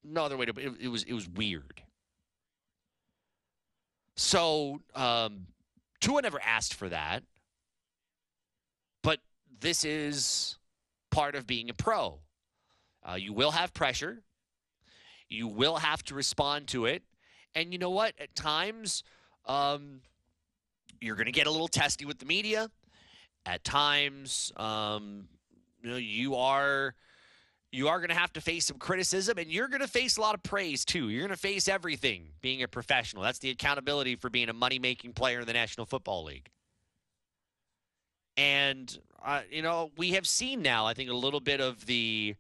No 0.08 0.24
other 0.24 0.38
way 0.38 0.46
to 0.46 0.52
it, 0.52 0.74
it 0.80 0.88
was 0.88 1.04
it 1.04 1.14
was 1.14 1.28
weird. 1.28 1.82
So 4.16 4.82
um, 4.96 5.48
Tua 6.00 6.22
never 6.22 6.40
asked 6.42 6.74
for 6.74 6.90
that, 6.90 7.24
but 9.04 9.20
this 9.60 9.86
is 9.86 10.58
part 11.12 11.36
of 11.36 11.46
being 11.46 11.70
a 11.70 11.74
pro. 11.74 12.20
Uh, 13.08 13.16
you 13.16 13.34
will 13.34 13.52
have 13.52 13.74
pressure. 13.74 14.24
You 15.30 15.48
will 15.48 15.78
have 15.78 16.04
to 16.06 16.16
respond 16.16 16.68
to 16.70 16.86
it. 16.86 17.04
And 17.54 17.72
you 17.72 17.80
know 17.80 17.90
what? 17.90 18.14
At 18.20 18.36
times, 18.36 19.04
um, 19.46 20.02
you're 21.00 21.16
going 21.16 21.26
to 21.26 21.32
get 21.32 21.48
a 21.48 21.52
little 21.52 21.68
testy 21.68 22.06
with 22.06 22.20
the 22.20 22.26
media. 22.26 22.70
At 23.46 23.64
times, 23.64 24.52
um, 24.58 25.28
you 25.82 25.90
know, 25.90 25.98
you 25.98 26.36
are 26.36 26.96
you 27.72 27.88
are 27.90 28.00
going 28.00 28.10
to 28.10 28.16
have 28.16 28.32
to 28.34 28.42
face 28.42 28.66
some 28.66 28.78
criticism 28.78 29.38
and 29.38 29.52
you're 29.52 29.68
going 29.68 29.82
to 29.82 29.88
face 29.88 30.18
a 30.18 30.22
lot 30.22 30.36
of 30.36 30.44
praise 30.44 30.86
too. 30.86 31.10
You're 31.10 31.22
going 31.22 31.36
to 31.36 31.38
face 31.38 31.68
everything 31.68 32.30
being 32.42 32.64
a 32.64 32.68
professional. 32.68 33.24
That's 33.24 33.40
the 33.40 33.50
accountability 33.50 34.16
for 34.16 34.30
being 34.30 34.50
a 34.50 34.54
money 34.54 34.80
making 34.80 35.14
player 35.14 35.42
in 35.42 35.46
the 35.46 35.54
National 35.54 35.86
Football 35.86 36.24
League. 36.24 36.50
And, 38.38 38.98
uh, 39.26 39.42
you 39.50 39.62
know, 39.62 39.92
we 39.98 40.12
have 40.12 40.28
seen 40.28 40.62
now, 40.62 40.86
I 40.86 40.94
think, 40.94 41.10
a 41.10 41.16
little 41.16 41.40
bit 41.40 41.60
of 41.60 41.86
the 41.88 42.36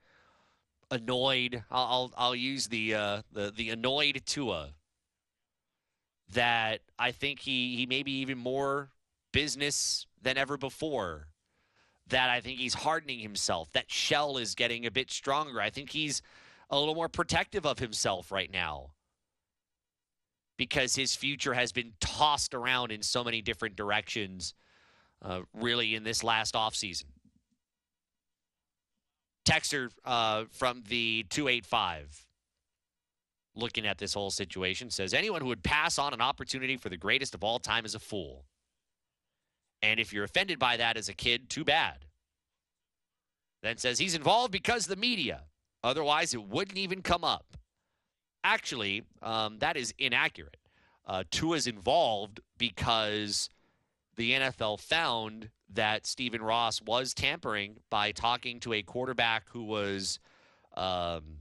annoyed. 0.91 1.63
I'll 1.71 1.85
I'll, 1.85 2.13
I'll 2.17 2.35
use 2.35 2.67
the 2.67 2.95
uh, 2.95 3.21
the 3.31 3.51
the 3.51 3.69
annoyed 3.71 4.21
Tua. 4.25 4.73
That 6.33 6.81
I 6.99 7.11
think 7.11 7.39
he 7.39 7.75
he 7.75 7.85
may 7.85 8.03
be 8.03 8.19
even 8.19 8.37
more 8.37 8.91
business 9.31 10.05
than 10.21 10.37
ever 10.37 10.57
before. 10.57 11.27
That 12.09 12.29
I 12.29 12.41
think 12.41 12.59
he's 12.59 12.73
hardening 12.73 13.19
himself. 13.19 13.71
That 13.73 13.91
shell 13.91 14.37
is 14.37 14.55
getting 14.55 14.85
a 14.85 14.91
bit 14.91 15.11
stronger. 15.11 15.59
I 15.59 15.69
think 15.69 15.91
he's 15.91 16.21
a 16.69 16.79
little 16.79 16.95
more 16.95 17.09
protective 17.09 17.65
of 17.65 17.79
himself 17.79 18.31
right 18.31 18.51
now 18.51 18.91
because 20.57 20.95
his 20.95 21.15
future 21.15 21.53
has 21.53 21.71
been 21.71 21.93
tossed 21.99 22.53
around 22.53 22.91
in 22.91 23.01
so 23.01 23.23
many 23.23 23.41
different 23.41 23.75
directions, 23.75 24.53
uh, 25.21 25.41
really, 25.53 25.95
in 25.95 26.03
this 26.03 26.23
last 26.23 26.55
offseason. 26.55 27.05
Texter 29.47 29.89
uh, 30.03 30.45
from 30.51 30.83
the 30.89 31.25
285 31.29 32.27
looking 33.55 33.87
at 33.87 33.97
this 33.97 34.13
whole 34.13 34.29
situation 34.29 34.89
says 34.89 35.13
anyone 35.13 35.41
who 35.41 35.47
would 35.47 35.63
pass 35.63 35.97
on 35.97 36.13
an 36.13 36.21
opportunity 36.21 36.77
for 36.77 36.89
the 36.89 36.97
greatest 36.97 37.33
of 37.33 37.43
all 37.43 37.59
time 37.59 37.85
is 37.85 37.95
a 37.95 37.99
fool. 37.99 38.45
And 39.81 39.99
if 39.99 40.11
you're 40.11 40.23
offended 40.23 40.59
by 40.59 40.77
that 40.77 40.97
as 40.97 41.09
a 41.09 41.13
kid, 41.13 41.49
too 41.49 41.63
bad. 41.63 42.05
Then 43.61 43.77
says 43.77 43.99
he's 43.99 44.15
involved 44.15 44.51
because 44.51 44.87
the 44.87 44.95
media. 44.95 45.43
Otherwise, 45.83 46.33
it 46.33 46.43
wouldn't 46.43 46.77
even 46.77 47.01
come 47.01 47.23
up. 47.23 47.57
Actually, 48.43 49.03
um, 49.21 49.59
that 49.59 49.77
is 49.77 49.93
inaccurate. 49.97 50.57
Uh, 51.05 51.23
Tua's 51.31 51.67
involved 51.67 52.39
because 52.57 53.49
the 54.15 54.33
NFL 54.33 54.79
found 54.79 55.49
that 55.73 56.05
Stephen 56.05 56.41
Ross 56.41 56.81
was 56.81 57.13
tampering 57.13 57.77
by 57.89 58.11
talking 58.11 58.59
to 58.61 58.73
a 58.73 58.81
quarterback 58.81 59.49
who 59.49 59.63
was, 59.63 60.19
um, 60.75 61.39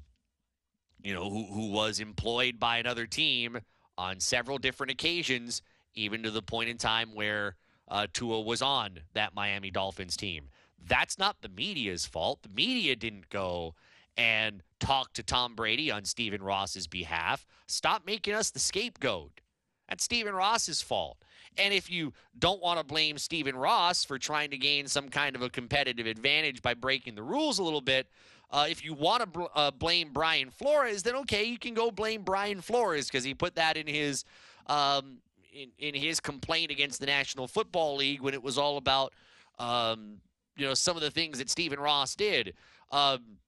you 1.02 1.14
know, 1.14 1.28
who, 1.28 1.46
who 1.46 1.70
was 1.70 2.00
employed 2.00 2.58
by 2.58 2.78
another 2.78 3.06
team 3.06 3.58
on 3.98 4.20
several 4.20 4.58
different 4.58 4.92
occasions, 4.92 5.62
even 5.94 6.22
to 6.22 6.30
the 6.30 6.42
point 6.42 6.68
in 6.68 6.76
time 6.76 7.14
where 7.14 7.56
uh, 7.88 8.06
Tua 8.12 8.40
was 8.40 8.62
on 8.62 9.00
that 9.14 9.34
Miami 9.34 9.70
Dolphins 9.70 10.16
team. 10.16 10.48
That's 10.84 11.18
not 11.18 11.42
the 11.42 11.48
media's 11.48 12.06
fault. 12.06 12.42
The 12.42 12.48
media 12.48 12.96
didn't 12.96 13.28
go 13.28 13.74
and 14.16 14.62
talk 14.80 15.12
to 15.14 15.22
Tom 15.22 15.54
Brady 15.54 15.90
on 15.90 16.04
Stephen 16.04 16.42
Ross's 16.42 16.86
behalf. 16.86 17.46
Stop 17.66 18.06
making 18.06 18.34
us 18.34 18.50
the 18.50 18.58
scapegoat. 18.58 19.40
That's 19.88 20.04
Stephen 20.04 20.34
Ross's 20.34 20.82
fault. 20.82 21.18
And 21.58 21.72
if 21.72 21.90
you 21.90 22.12
don't 22.38 22.60
want 22.60 22.78
to 22.78 22.84
blame 22.84 23.18
Stephen 23.18 23.56
Ross 23.56 24.04
for 24.04 24.18
trying 24.18 24.50
to 24.50 24.58
gain 24.58 24.86
some 24.88 25.08
kind 25.08 25.36
of 25.36 25.42
a 25.42 25.48
competitive 25.48 26.06
advantage 26.06 26.60
by 26.60 26.74
breaking 26.74 27.14
the 27.14 27.22
rules 27.22 27.58
a 27.58 27.62
little 27.62 27.80
bit, 27.80 28.08
uh, 28.50 28.66
if 28.68 28.84
you 28.84 28.94
want 28.94 29.20
to 29.20 29.26
bl- 29.26 29.44
uh, 29.54 29.70
blame 29.70 30.10
Brian 30.12 30.50
Flores, 30.50 31.02
then 31.02 31.16
okay, 31.16 31.44
you 31.44 31.58
can 31.58 31.74
go 31.74 31.90
blame 31.90 32.22
Brian 32.22 32.60
Flores 32.60 33.06
because 33.06 33.24
he 33.24 33.34
put 33.34 33.54
that 33.56 33.76
in 33.76 33.86
his 33.86 34.24
um, 34.66 35.18
in, 35.56 35.70
in 35.78 35.94
his 35.94 36.20
complaint 36.20 36.70
against 36.70 37.00
the 37.00 37.06
National 37.06 37.46
Football 37.46 37.96
League 37.96 38.20
when 38.20 38.34
it 38.34 38.42
was 38.42 38.58
all 38.58 38.76
about 38.76 39.12
um, 39.58 40.18
you 40.56 40.66
know 40.66 40.74
some 40.74 40.96
of 40.96 41.02
the 41.02 41.10
things 41.10 41.38
that 41.38 41.50
Stephen 41.50 41.80
Ross 41.80 42.14
did. 42.14 42.54
Um, 42.92 43.38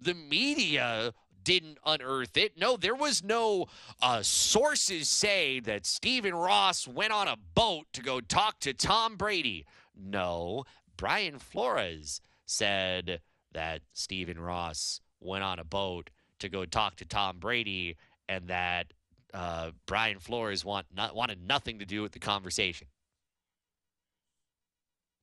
the 0.00 0.14
media 0.14 1.12
didn't 1.42 1.78
unearth 1.86 2.36
it. 2.36 2.58
No, 2.58 2.76
there 2.76 2.94
was 2.94 3.22
no 3.22 3.66
uh, 4.02 4.20
sources 4.22 5.08
say 5.08 5.60
that 5.60 5.86
Stephen 5.86 6.34
Ross 6.34 6.88
went 6.88 7.12
on 7.12 7.28
a 7.28 7.36
boat 7.54 7.86
to 7.92 8.02
go 8.02 8.20
talk 8.20 8.58
to 8.60 8.74
Tom 8.74 9.16
Brady. 9.16 9.64
No, 9.96 10.64
Brian 10.96 11.38
Flores 11.38 12.20
said 12.46 13.20
that 13.52 13.82
Stephen 13.92 14.40
Ross 14.40 15.00
went 15.20 15.44
on 15.44 15.58
a 15.58 15.64
boat 15.64 16.10
to 16.40 16.48
go 16.48 16.64
talk 16.66 16.96
to 16.96 17.04
Tom 17.04 17.38
Brady 17.38 17.96
and 18.28 18.48
that 18.48 18.92
uh, 19.36 19.70
Brian 19.84 20.18
Flores 20.18 20.64
want, 20.64 20.86
not, 20.96 21.14
wanted 21.14 21.46
nothing 21.46 21.78
to 21.80 21.84
do 21.84 22.00
with 22.00 22.12
the 22.12 22.18
conversation. 22.18 22.86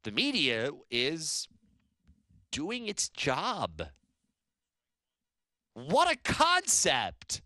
The 0.03 0.11
media 0.11 0.69
is 0.91 1.48
doing 2.52 2.88
its 2.88 3.10
job. 3.10 3.88
What 5.73 6.11
a 6.11 6.18
concept! 6.18 7.41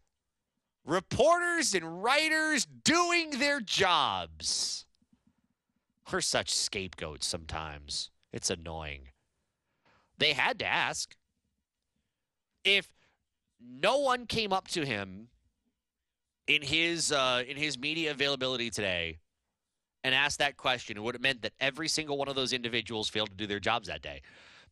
Reporters 0.85 1.73
and 1.73 2.03
writers 2.03 2.65
doing 2.65 3.39
their 3.39 3.61
jobs. 3.61 4.85
We're 6.11 6.19
such 6.19 6.53
scapegoats 6.53 7.25
sometimes. 7.25 8.09
It's 8.33 8.49
annoying. 8.49 9.09
They 10.17 10.33
had 10.33 10.59
to 10.59 10.65
ask. 10.65 11.15
If 12.65 12.89
no 13.61 13.99
one 13.99 14.25
came 14.25 14.51
up 14.51 14.67
to 14.69 14.85
him 14.85 15.29
in 16.47 16.61
his 16.61 17.11
uh, 17.11 17.43
in 17.47 17.57
his 17.57 17.77
media 17.77 18.11
availability 18.11 18.69
today 18.69 19.19
and 20.03 20.15
asked 20.15 20.39
that 20.39 20.57
question, 20.57 20.97
it 20.97 21.03
would 21.03 21.15
have 21.15 21.21
meant 21.21 21.41
that 21.41 21.53
every 21.59 21.87
single 21.87 22.17
one 22.17 22.27
of 22.27 22.35
those 22.35 22.53
individuals 22.53 23.09
failed 23.09 23.29
to 23.29 23.35
do 23.35 23.47
their 23.47 23.59
jobs 23.59 23.87
that 23.87 24.01
day 24.01 24.21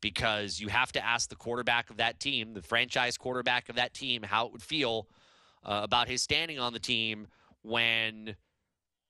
because 0.02 0.60
you 0.60 0.68
have 0.68 0.92
to 0.94 1.04
ask 1.04 1.30
the 1.30 1.36
quarterback 1.36 1.90
of 1.90 1.98
that 1.98 2.20
team, 2.20 2.54
the 2.54 2.62
franchise 2.62 3.18
quarterback 3.18 3.70
of 3.70 3.76
that 3.76 3.94
team, 3.94 4.24
how 4.24 4.46
it 4.46 4.52
would 4.52 4.62
feel 4.62 5.08
uh, 5.64 5.82
about 5.84 6.08
his 6.08 6.22
standing 6.22 6.60
on 6.60 6.74
the 6.74 6.80
team 6.80 7.28
when 7.64 8.36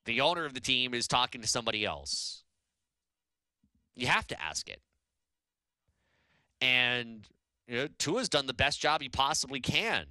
the 0.05 0.21
owner 0.21 0.45
of 0.45 0.53
the 0.53 0.59
team 0.59 0.93
is 0.93 1.07
talking 1.07 1.41
to 1.41 1.47
somebody 1.47 1.85
else. 1.85 2.43
You 3.95 4.07
have 4.07 4.27
to 4.27 4.41
ask 4.41 4.69
it. 4.69 4.81
And 6.61 7.27
you 7.67 7.77
know, 7.77 7.87
Tua's 7.97 8.29
done 8.29 8.47
the 8.47 8.53
best 8.53 8.79
job 8.79 9.01
he 9.01 9.09
possibly 9.09 9.59
can 9.59 10.05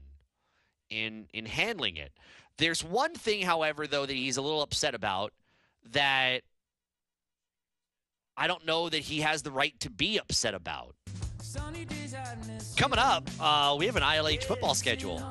in 0.91 1.27
in 1.33 1.47
handling 1.47 1.97
it. 1.97 2.13
There's 2.59 2.85
one 2.85 3.15
thing, 3.15 3.43
however, 3.43 3.87
though, 3.87 4.07
that 4.07 4.13
he's 4.13 4.37
a 4.37 4.43
little 4.43 4.63
upset 4.63 4.95
about 4.95 5.33
that 5.93 6.43
I 8.37 8.47
don't 8.47 8.65
know 8.67 8.89
that 8.89 8.99
he 8.99 9.21
has 9.21 9.43
the 9.43 9.51
right 9.51 9.79
to 9.81 9.91
be 9.91 10.19
upset 10.19 10.55
about. 10.55 10.95
Coming 12.77 12.99
up, 12.99 13.29
uh, 13.41 13.77
we 13.79 13.87
have 13.87 13.97
an 13.97 14.03
ILH 14.03 14.45
football 14.45 14.75
schedule 14.75 15.23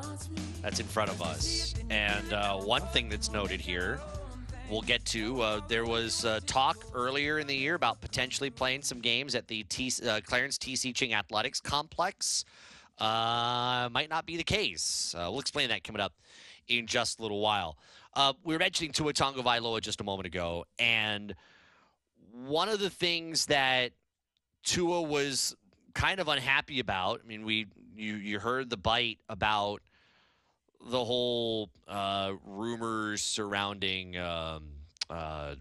that's 0.61 0.79
in 0.79 0.85
front 0.85 1.09
of 1.09 1.21
us. 1.21 1.73
And 1.89 2.31
uh, 2.31 2.57
one 2.57 2.81
thing 2.87 3.09
that's 3.09 3.31
noted 3.31 3.59
here, 3.59 3.99
we'll 4.69 4.81
get 4.81 5.03
to, 5.05 5.41
uh, 5.41 5.61
there 5.67 5.85
was 5.85 6.23
uh, 6.23 6.39
talk 6.45 6.77
earlier 6.93 7.39
in 7.39 7.47
the 7.47 7.55
year 7.55 7.75
about 7.75 7.99
potentially 7.99 8.49
playing 8.49 8.83
some 8.83 8.99
games 8.99 9.35
at 9.35 9.47
the 9.47 9.63
T- 9.63 9.91
uh, 10.07 10.21
Clarence 10.25 10.57
T.C. 10.57 10.93
Ching 10.93 11.13
Athletics 11.13 11.59
Complex. 11.59 12.45
Uh, 12.99 13.89
might 13.91 14.09
not 14.09 14.25
be 14.25 14.37
the 14.37 14.43
case. 14.43 15.13
we'll 15.17 15.39
explain 15.39 15.67
that 15.69 15.83
coming 15.83 16.01
up 16.01 16.13
in 16.67 16.87
just 16.87 17.19
a 17.19 17.21
little 17.21 17.39
while. 17.39 17.77
we 18.43 18.53
were 18.53 18.59
mentioning 18.59 18.91
Tua 18.91 19.13
Tagovailoa 19.13 19.81
just 19.81 20.01
a 20.01 20.03
moment 20.03 20.27
ago, 20.27 20.65
and 20.79 21.35
one 22.31 22.69
of 22.69 22.79
the 22.79 22.89
things 22.89 23.45
that 23.47 23.91
Tua 24.63 25.01
was 25.01 25.55
kind 25.93 26.19
of 26.19 26.27
unhappy 26.27 26.79
about. 26.79 27.21
I 27.23 27.27
mean, 27.27 27.45
we 27.45 27.67
you 27.95 28.15
you 28.15 28.39
heard 28.39 28.69
the 28.69 28.77
bite 28.77 29.19
about 29.29 29.81
the 30.85 31.03
whole 31.03 31.69
uh, 31.87 32.33
rumors 32.45 33.21
surrounding 33.21 34.17
um, 34.17 34.63
uh, 35.09 35.55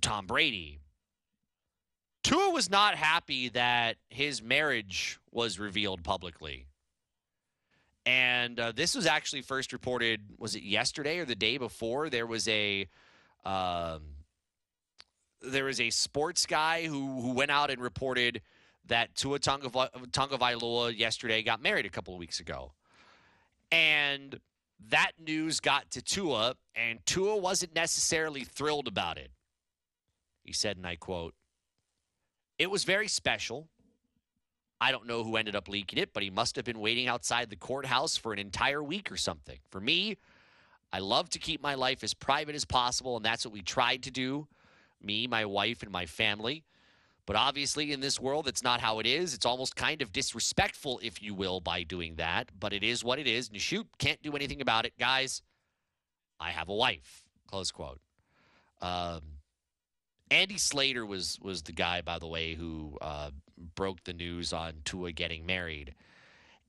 Tom 0.00 0.26
Brady. 0.26 0.78
Tua 2.22 2.50
was 2.50 2.70
not 2.70 2.94
happy 2.94 3.48
that 3.50 3.96
his 4.08 4.42
marriage 4.42 5.18
was 5.30 5.58
revealed 5.58 6.02
publicly. 6.04 6.66
And 8.06 8.58
uh, 8.58 8.72
this 8.72 8.94
was 8.94 9.06
actually 9.06 9.42
first 9.42 9.72
reported, 9.72 10.20
was 10.38 10.54
it 10.54 10.62
yesterday 10.62 11.18
or 11.18 11.24
the 11.24 11.34
day 11.34 11.58
before? 11.58 12.10
There 12.10 12.26
was 12.26 12.48
a. 12.48 12.88
Um, 13.44 14.02
there 15.42 15.64
was 15.64 15.80
a 15.80 15.88
sports 15.88 16.44
guy 16.44 16.84
who, 16.84 17.22
who 17.22 17.32
went 17.32 17.50
out 17.50 17.70
and 17.70 17.80
reported 17.80 18.42
that 18.88 19.14
Tua 19.14 19.38
Tagovailoa 19.38 20.96
yesterday 20.96 21.42
got 21.42 21.62
married 21.62 21.86
a 21.86 21.90
couple 21.90 22.12
of 22.12 22.20
weeks 22.20 22.40
ago. 22.40 22.72
And 23.72 24.38
that 24.88 25.12
news 25.18 25.60
got 25.60 25.90
to 25.92 26.02
Tua, 26.02 26.56
and 26.74 26.98
Tua 27.06 27.36
wasn't 27.36 27.74
necessarily 27.74 28.44
thrilled 28.44 28.88
about 28.88 29.18
it. 29.18 29.30
He 30.42 30.52
said, 30.52 30.76
and 30.76 30.86
I 30.86 30.96
quote, 30.96 31.34
It 32.58 32.70
was 32.70 32.84
very 32.84 33.08
special. 33.08 33.68
I 34.80 34.92
don't 34.92 35.06
know 35.06 35.22
who 35.22 35.36
ended 35.36 35.54
up 35.54 35.68
leaking 35.68 35.98
it, 35.98 36.12
but 36.12 36.22
he 36.22 36.30
must 36.30 36.56
have 36.56 36.64
been 36.64 36.80
waiting 36.80 37.06
outside 37.06 37.50
the 37.50 37.56
courthouse 37.56 38.16
for 38.16 38.32
an 38.32 38.38
entire 38.38 38.82
week 38.82 39.12
or 39.12 39.16
something. 39.16 39.58
For 39.70 39.80
me, 39.80 40.16
I 40.92 41.00
love 41.00 41.28
to 41.30 41.38
keep 41.38 41.62
my 41.62 41.74
life 41.74 42.02
as 42.02 42.14
private 42.14 42.54
as 42.54 42.64
possible, 42.64 43.16
and 43.16 43.24
that's 43.24 43.44
what 43.44 43.52
we 43.52 43.62
tried 43.62 44.02
to 44.04 44.10
do 44.10 44.48
me, 45.02 45.26
my 45.26 45.44
wife, 45.44 45.82
and 45.82 45.90
my 45.90 46.06
family. 46.06 46.64
But 47.26 47.36
obviously, 47.36 47.92
in 47.92 48.00
this 48.00 48.18
world, 48.18 48.48
it's 48.48 48.62
not 48.62 48.80
how 48.80 48.98
it 48.98 49.06
is. 49.06 49.34
It's 49.34 49.46
almost 49.46 49.76
kind 49.76 50.02
of 50.02 50.12
disrespectful, 50.12 51.00
if 51.02 51.22
you 51.22 51.34
will, 51.34 51.60
by 51.60 51.84
doing 51.84 52.16
that. 52.16 52.50
But 52.58 52.72
it 52.72 52.82
is 52.82 53.04
what 53.04 53.18
it 53.18 53.26
is. 53.26 53.48
And 53.48 53.60
shoot, 53.60 53.86
can't 53.98 54.20
do 54.22 54.34
anything 54.34 54.60
about 54.60 54.84
it. 54.84 54.94
Guys, 54.98 55.42
I 56.40 56.50
have 56.50 56.68
a 56.68 56.74
wife. 56.74 57.24
Close 57.46 57.70
quote. 57.70 58.00
Um, 58.82 59.20
Andy 60.30 60.58
Slater 60.58 61.04
was 61.04 61.38
was 61.40 61.62
the 61.62 61.72
guy, 61.72 62.00
by 62.00 62.18
the 62.18 62.26
way, 62.26 62.54
who 62.54 62.96
uh, 63.00 63.30
broke 63.74 64.02
the 64.04 64.12
news 64.12 64.52
on 64.52 64.74
Tua 64.84 65.12
getting 65.12 65.46
married. 65.46 65.94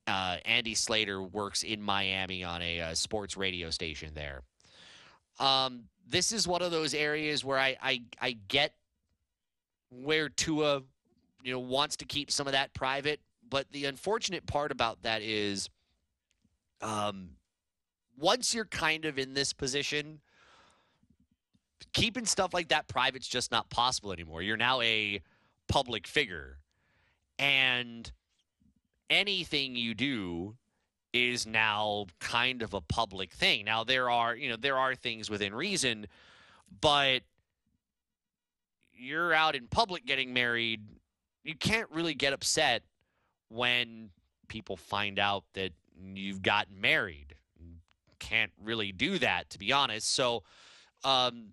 Uh, 0.08 0.38
Andy 0.46 0.76
Slater 0.76 1.22
works 1.22 1.64
in 1.64 1.82
Miami 1.82 2.44
on 2.44 2.62
a, 2.62 2.80
a 2.80 2.88
uh, 2.88 2.96
sports 2.96 3.38
radio 3.38 3.70
station 3.70 4.14
there. 4.14 4.42
Um, 5.40 5.84
this 6.08 6.32
is 6.32 6.48
one 6.48 6.62
of 6.62 6.72
those 6.72 6.94
areas 6.94 7.46
where 7.46 7.58
I, 7.58 7.78
I, 7.82 8.02
I 8.20 8.38
get 8.48 8.74
where 9.90 10.30
Tua, 10.30 10.82
you 11.44 11.52
know, 11.52 11.60
wants 11.60 11.98
to 11.98 12.06
keep 12.06 12.32
some 12.32 12.48
of 12.48 12.54
that 12.54 12.74
private. 12.74 13.20
But 13.50 13.72
the 13.72 13.86
unfortunate 13.86 14.46
part 14.46 14.72
about 14.72 15.04
that 15.04 15.22
is, 15.22 15.70
um, 16.82 17.32
once 18.18 18.54
you're 18.54 18.66
kind 18.66 19.06
of 19.06 19.20
in 19.20 19.34
this 19.34 19.54
position, 19.54 20.22
keeping 21.94 22.26
stuff 22.26 22.54
like 22.54 22.70
that 22.70 22.88
private's 22.88 23.28
just 23.28 23.52
not 23.52 23.70
possible 23.70 24.14
anymore. 24.14 24.42
You're 24.42 24.58
now 24.58 24.82
a 24.82 25.22
public 25.68 26.08
figure, 26.08 26.58
and 27.42 28.10
anything 29.10 29.76
you 29.76 29.94
do 29.96 30.56
is 31.12 31.46
now 31.46 32.06
kind 32.20 32.62
of 32.62 32.74
a 32.74 32.80
public 32.80 33.34
thing. 33.34 33.66
Now 33.66 33.84
there 33.84 34.10
are, 34.10 34.36
you 34.36 34.48
know, 34.48 34.56
there 34.56 34.78
are 34.78 34.96
things 34.96 35.30
within 35.30 35.54
reason, 35.54 36.06
but 36.80 37.24
you're 38.94 39.34
out 39.34 39.56
in 39.56 39.68
public 39.68 40.06
getting 40.06 40.32
married, 40.32 40.82
you 41.44 41.56
can't 41.56 41.90
really 41.92 42.14
get 42.14 42.32
upset 42.32 42.84
when 43.50 44.12
people 44.48 44.78
find 44.78 45.20
out 45.20 45.44
that 45.54 45.72
you've 46.14 46.42
gotten 46.42 46.80
married. 46.80 47.36
Can't 48.20 48.52
really 48.64 48.92
do 48.92 49.18
that, 49.18 49.50
to 49.50 49.58
be 49.58 49.74
honest. 49.74 50.14
So, 50.14 50.44
um, 51.04 51.48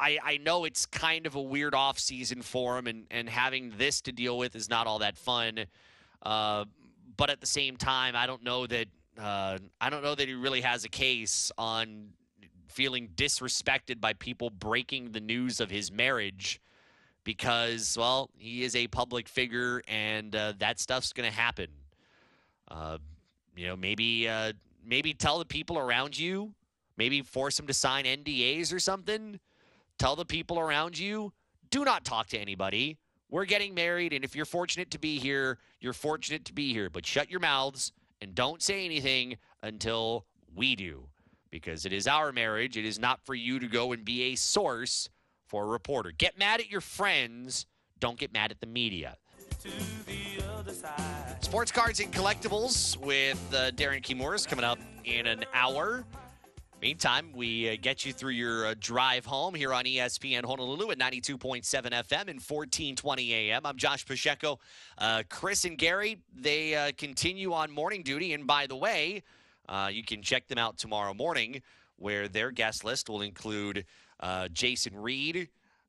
I, 0.00 0.18
I 0.24 0.36
know 0.38 0.64
it's 0.64 0.86
kind 0.86 1.26
of 1.26 1.34
a 1.34 1.42
weird 1.42 1.74
off 1.74 1.98
season 1.98 2.40
for 2.40 2.78
him, 2.78 2.86
and, 2.86 3.06
and 3.10 3.28
having 3.28 3.74
this 3.76 4.00
to 4.02 4.12
deal 4.12 4.38
with 4.38 4.56
is 4.56 4.70
not 4.70 4.86
all 4.86 5.00
that 5.00 5.18
fun. 5.18 5.66
Uh, 6.22 6.64
but 7.16 7.28
at 7.28 7.40
the 7.40 7.46
same 7.46 7.76
time, 7.76 8.16
I 8.16 8.26
don't 8.26 8.42
know 8.42 8.66
that 8.66 8.88
uh, 9.20 9.58
I 9.80 9.90
don't 9.90 10.02
know 10.02 10.14
that 10.14 10.26
he 10.26 10.34
really 10.34 10.62
has 10.62 10.84
a 10.84 10.88
case 10.88 11.52
on 11.58 12.08
feeling 12.68 13.08
disrespected 13.14 14.00
by 14.00 14.14
people 14.14 14.48
breaking 14.48 15.12
the 15.12 15.20
news 15.20 15.60
of 15.60 15.70
his 15.70 15.92
marriage 15.92 16.60
because, 17.24 17.96
well, 17.98 18.30
he 18.38 18.62
is 18.62 18.74
a 18.74 18.86
public 18.88 19.28
figure 19.28 19.82
and 19.86 20.34
uh, 20.34 20.54
that 20.58 20.80
stuff's 20.80 21.12
going 21.12 21.28
to 21.28 21.36
happen. 21.36 21.66
Uh, 22.68 22.98
you 23.56 23.66
know, 23.66 23.76
maybe 23.76 24.28
uh, 24.28 24.52
maybe 24.86 25.12
tell 25.12 25.38
the 25.38 25.44
people 25.44 25.78
around 25.78 26.18
you, 26.18 26.54
maybe 26.96 27.20
force 27.20 27.56
them 27.56 27.66
to 27.66 27.74
sign 27.74 28.04
NDAs 28.04 28.72
or 28.72 28.78
something. 28.78 29.38
Tell 30.00 30.16
the 30.16 30.24
people 30.24 30.58
around 30.58 30.98
you, 30.98 31.30
do 31.70 31.84
not 31.84 32.06
talk 32.06 32.28
to 32.28 32.38
anybody. 32.38 32.96
We're 33.28 33.44
getting 33.44 33.74
married, 33.74 34.14
and 34.14 34.24
if 34.24 34.34
you're 34.34 34.46
fortunate 34.46 34.90
to 34.92 34.98
be 34.98 35.18
here, 35.18 35.58
you're 35.78 35.92
fortunate 35.92 36.46
to 36.46 36.54
be 36.54 36.72
here. 36.72 36.88
But 36.88 37.04
shut 37.04 37.30
your 37.30 37.38
mouths 37.38 37.92
and 38.22 38.34
don't 38.34 38.62
say 38.62 38.86
anything 38.86 39.36
until 39.62 40.24
we 40.56 40.74
do 40.74 41.04
because 41.50 41.84
it 41.84 41.92
is 41.92 42.06
our 42.06 42.32
marriage. 42.32 42.78
It 42.78 42.86
is 42.86 42.98
not 42.98 43.20
for 43.26 43.34
you 43.34 43.58
to 43.58 43.66
go 43.66 43.92
and 43.92 44.02
be 44.02 44.22
a 44.32 44.36
source 44.36 45.10
for 45.48 45.64
a 45.64 45.66
reporter. 45.66 46.12
Get 46.16 46.38
mad 46.38 46.60
at 46.60 46.70
your 46.70 46.80
friends, 46.80 47.66
don't 47.98 48.18
get 48.18 48.32
mad 48.32 48.50
at 48.50 48.60
the 48.60 48.66
media. 48.66 49.18
Sports 51.40 51.72
cards 51.72 52.00
and 52.00 52.10
collectibles 52.10 52.96
with 52.96 53.38
uh, 53.52 53.70
Darren 53.72 54.02
Kimura 54.02 54.48
coming 54.48 54.64
up 54.64 54.78
in 55.04 55.26
an 55.26 55.44
hour. 55.52 56.06
Meantime, 56.80 57.32
we 57.34 57.68
uh, 57.68 57.76
get 57.78 58.06
you 58.06 58.12
through 58.14 58.30
your 58.30 58.68
uh, 58.68 58.74
drive 58.80 59.26
home 59.26 59.54
here 59.54 59.74
on 59.74 59.84
ESPN 59.84 60.46
Honolulu 60.46 60.90
at 60.90 60.98
92.7 60.98 61.62
FM 61.62 62.28
and 62.28 62.40
1420 62.40 63.34
AM. 63.34 63.66
I'm 63.66 63.76
Josh 63.76 64.06
Pacheco. 64.06 64.58
Uh, 64.96 65.22
Chris 65.28 65.66
and 65.66 65.76
Gary, 65.76 66.22
they 66.34 66.74
uh, 66.74 66.92
continue 66.96 67.52
on 67.52 67.70
morning 67.70 68.02
duty. 68.02 68.32
And 68.32 68.46
by 68.46 68.66
the 68.66 68.76
way, 68.76 69.22
uh, 69.68 69.90
you 69.92 70.02
can 70.02 70.22
check 70.22 70.48
them 70.48 70.56
out 70.56 70.78
tomorrow 70.78 71.12
morning, 71.12 71.60
where 71.96 72.28
their 72.28 72.50
guest 72.50 72.82
list 72.82 73.10
will 73.10 73.20
include 73.20 73.84
uh, 74.20 74.48
Jason 74.48 74.96
Reid, 74.96 75.48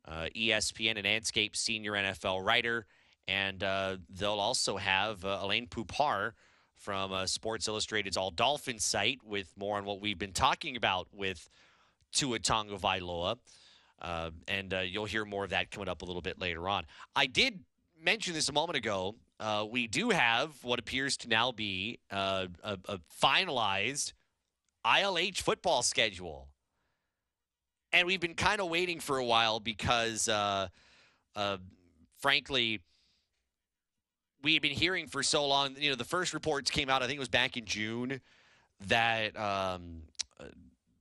ESPN 0.09 0.97
and 0.97 1.05
Andscape 1.05 1.55
senior 1.55 1.93
NFL 1.93 2.45
writer, 2.45 2.85
and 3.29 3.61
they'll 4.09 4.41
also 4.41 4.75
have 4.75 5.23
Elaine 5.23 5.67
Poupart 5.67 6.35
from 6.81 7.13
uh, 7.13 7.27
Sports 7.27 7.67
Illustrated's 7.67 8.17
All 8.17 8.31
Dolphins 8.31 8.83
site 8.83 9.19
with 9.23 9.53
more 9.55 9.77
on 9.77 9.85
what 9.85 10.01
we've 10.01 10.17
been 10.17 10.33
talking 10.33 10.75
about 10.75 11.07
with 11.13 11.47
Tua 12.11 12.39
Tagovailoa. 12.39 13.37
Uh, 14.01 14.31
and 14.47 14.73
uh, 14.73 14.79
you'll 14.79 15.05
hear 15.05 15.23
more 15.23 15.43
of 15.43 15.51
that 15.51 15.69
coming 15.69 15.87
up 15.87 16.01
a 16.01 16.05
little 16.05 16.23
bit 16.23 16.39
later 16.39 16.67
on. 16.67 16.85
I 17.15 17.27
did 17.27 17.59
mention 18.03 18.33
this 18.33 18.49
a 18.49 18.53
moment 18.53 18.77
ago 18.77 19.15
uh, 19.39 19.65
we 19.69 19.87
do 19.87 20.09
have 20.09 20.51
what 20.63 20.79
appears 20.79 21.17
to 21.17 21.27
now 21.27 21.51
be 21.51 21.99
uh, 22.11 22.47
a, 22.63 22.77
a, 22.85 22.99
finalized 23.23 24.13
ILH 24.85 25.41
football 25.41 25.81
schedule. 25.81 26.47
And 27.91 28.05
we've 28.07 28.19
been 28.19 28.35
kind 28.35 28.61
of 28.61 28.69
waiting 28.69 28.99
for 28.99 29.17
a 29.17 29.25
while 29.25 29.59
because, 29.59 30.29
uh, 30.29 30.67
frankly, 32.19 32.81
we 34.43 34.53
had 34.53 34.61
been 34.61 34.71
hearing 34.71 35.07
for 35.07 35.23
so 35.23 35.45
long. 35.45 35.75
You 35.77 35.91
know, 35.91 35.95
the 35.95 36.03
first 36.03 36.33
reports 36.33 36.71
came 36.71 36.89
out, 36.89 37.03
I 37.03 37.07
think 37.07 37.17
it 37.17 37.19
was 37.19 37.29
back 37.29 37.57
in 37.57 37.65
June, 37.65 38.21
that. 38.87 39.37
Um, 39.37 40.03
uh, 40.39 40.45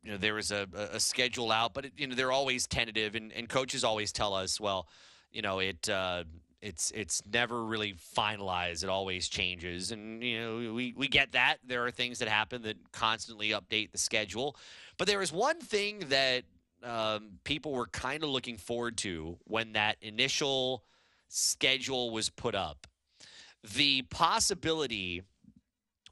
you 0.03 0.13
know 0.13 0.17
there 0.17 0.33
was 0.33 0.51
a, 0.51 0.67
a 0.93 0.99
schedule 0.99 1.53
out, 1.53 1.75
but 1.75 1.85
it, 1.85 1.93
you 1.97 2.07
know 2.07 2.15
they're 2.15 2.33
always 2.33 2.67
tentative, 2.67 3.15
and, 3.15 3.33
and 3.33 3.49
coaches 3.49 3.85
always 3.85 4.13
tell 4.13 4.33
us, 4.33 4.59
well, 4.59 4.89
you 5.31 5.43
know 5.43 5.59
it 5.59 5.89
uh, 5.91 6.25
it's 6.63 6.91
it's 6.93 7.23
never 7.33 7.65
really 7.65 7.95
finalized. 8.17 8.83
It 8.83 8.89
always 8.89 9.29
changes, 9.29 9.93
and 9.93 10.23
you 10.23 10.41
know 10.41 10.73
we 10.75 10.95
we 10.97 11.09
get 11.09 11.33
that. 11.33 11.59
There 11.67 11.85
are 11.85 11.91
things 11.91 12.19
that 12.19 12.29
happen 12.29 12.63
that 12.63 12.77
constantly 12.93 13.51
update 13.51 13.93
the 13.93 13.99
schedule, 13.99 14.57
but 14.99 15.07
there 15.07 15.23
is 15.23 15.33
one 15.33 15.61
thing 15.61 16.05
that 16.09 16.45
um, 16.83 17.33
people 17.45 17.73
were 17.73 17.87
kind 17.87 18.23
of 18.23 18.31
looking 18.31 18.57
forward 18.57 18.97
to 18.99 19.39
when 19.45 19.73
that 19.73 19.97
initial 20.01 20.85
schedule 21.29 22.11
was 22.11 22.29
put 22.29 22.55
up. 22.55 22.87
The 23.63 24.03
possibility 24.03 25.23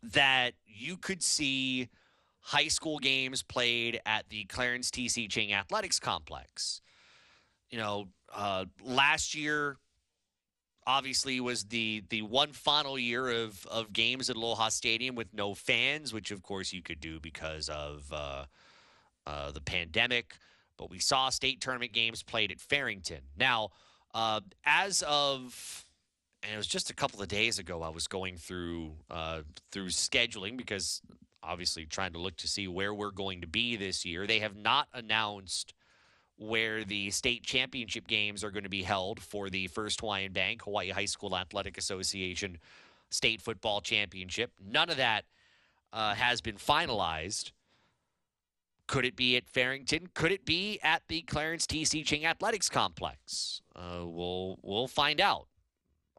that 0.03 0.53
you 0.66 0.97
could 0.97 1.23
see 1.23 1.89
high 2.41 2.69
school 2.69 2.99
games 2.99 3.43
played 3.43 4.01
at 4.07 4.29
the 4.29 4.45
Clarence 4.45 4.91
T.C. 4.91 5.29
Ching 5.29 5.53
Athletics 5.53 5.99
Complex. 5.99 6.81
You 7.70 7.79
know, 7.79 8.09
uh, 8.35 8.66
last 8.83 9.35
year 9.35 9.77
obviously 10.87 11.39
was 11.39 11.65
the 11.65 12.03
the 12.09 12.23
one 12.23 12.53
final 12.53 12.99
year 12.99 13.29
of 13.29 13.66
of 13.66 13.93
games 13.93 14.31
at 14.31 14.37
Aloha 14.37 14.70
Stadium 14.70 15.15
with 15.15 15.33
no 15.35 15.55
fans, 15.55 16.12
which 16.12 16.31
of 16.31 16.43
course 16.43 16.73
you 16.73 16.83
could 16.83 17.01
do 17.01 17.20
because 17.20 17.69
of 17.69 18.11
uh, 18.12 18.45
uh, 19.27 19.51
the 19.51 19.61
pandemic. 19.61 20.35
But 20.79 20.91
we 20.91 20.99
saw 20.99 21.29
state 21.29 21.61
tournament 21.61 21.93
games 21.93 22.23
played 22.23 22.51
at 22.51 22.61
Farrington. 22.61 23.20
Now, 23.37 23.70
uh, 24.15 24.41
as 24.65 25.03
of 25.07 25.85
and 26.43 26.52
it 26.52 26.56
was 26.56 26.66
just 26.66 26.90
a 26.90 26.94
couple 26.94 27.20
of 27.20 27.28
days 27.28 27.59
ago, 27.59 27.82
I 27.82 27.89
was 27.89 28.06
going 28.06 28.36
through 28.36 28.93
uh, 29.10 29.43
through 29.73 29.89
scheduling 29.89 30.56
because 30.56 31.02
obviously 31.43 31.86
trying 31.86 32.12
to 32.12 32.19
look 32.19 32.36
to 32.36 32.48
see 32.48 32.69
where 32.69 32.93
we're 32.93 33.10
going 33.10 33.40
to 33.40 33.47
be 33.47 33.77
this 33.77 34.05
year. 34.05 34.27
They 34.27 34.40
have 34.40 34.56
not 34.56 34.89
announced 34.93 35.74
where 36.36 36.85
the 36.85 37.10
state 37.10 37.43
championship 37.43 38.06
games 38.06 38.44
are 38.44 38.51
going 38.51 38.62
to 38.62 38.69
be 38.69 38.82
held 38.82 39.20
for 39.20 39.51
the 39.51 39.66
First 39.69 40.01
Hawaiian 40.01 40.32
Bank 40.32 40.62
Hawaii 40.62 40.90
High 40.90 41.06
School 41.06 41.36
Athletic 41.36 41.77
Association 41.78 42.59
State 43.10 43.43
Football 43.43 43.81
Championship. 43.81 44.52
None 44.65 44.90
of 44.90 44.97
that 44.98 45.24
uh, 45.93 46.15
has 46.15 46.40
been 46.40 46.56
finalized. 46.56 47.52
Could 48.86 49.05
it 49.05 49.16
be 49.16 49.36
at 49.36 49.47
Farrington? 49.48 50.09
Could 50.15 50.32
it 50.32 50.44
be 50.44 50.78
at 50.82 51.02
the 51.09 51.23
Clarence 51.23 51.66
T.C. 51.66 52.05
Ching 52.05 52.24
Athletics 52.24 52.69
Complex? 52.69 53.60
Uh, 53.77 54.05
we'll 54.05 54.59
we'll 54.62 54.89
find 54.89 55.20
out. 55.20 55.47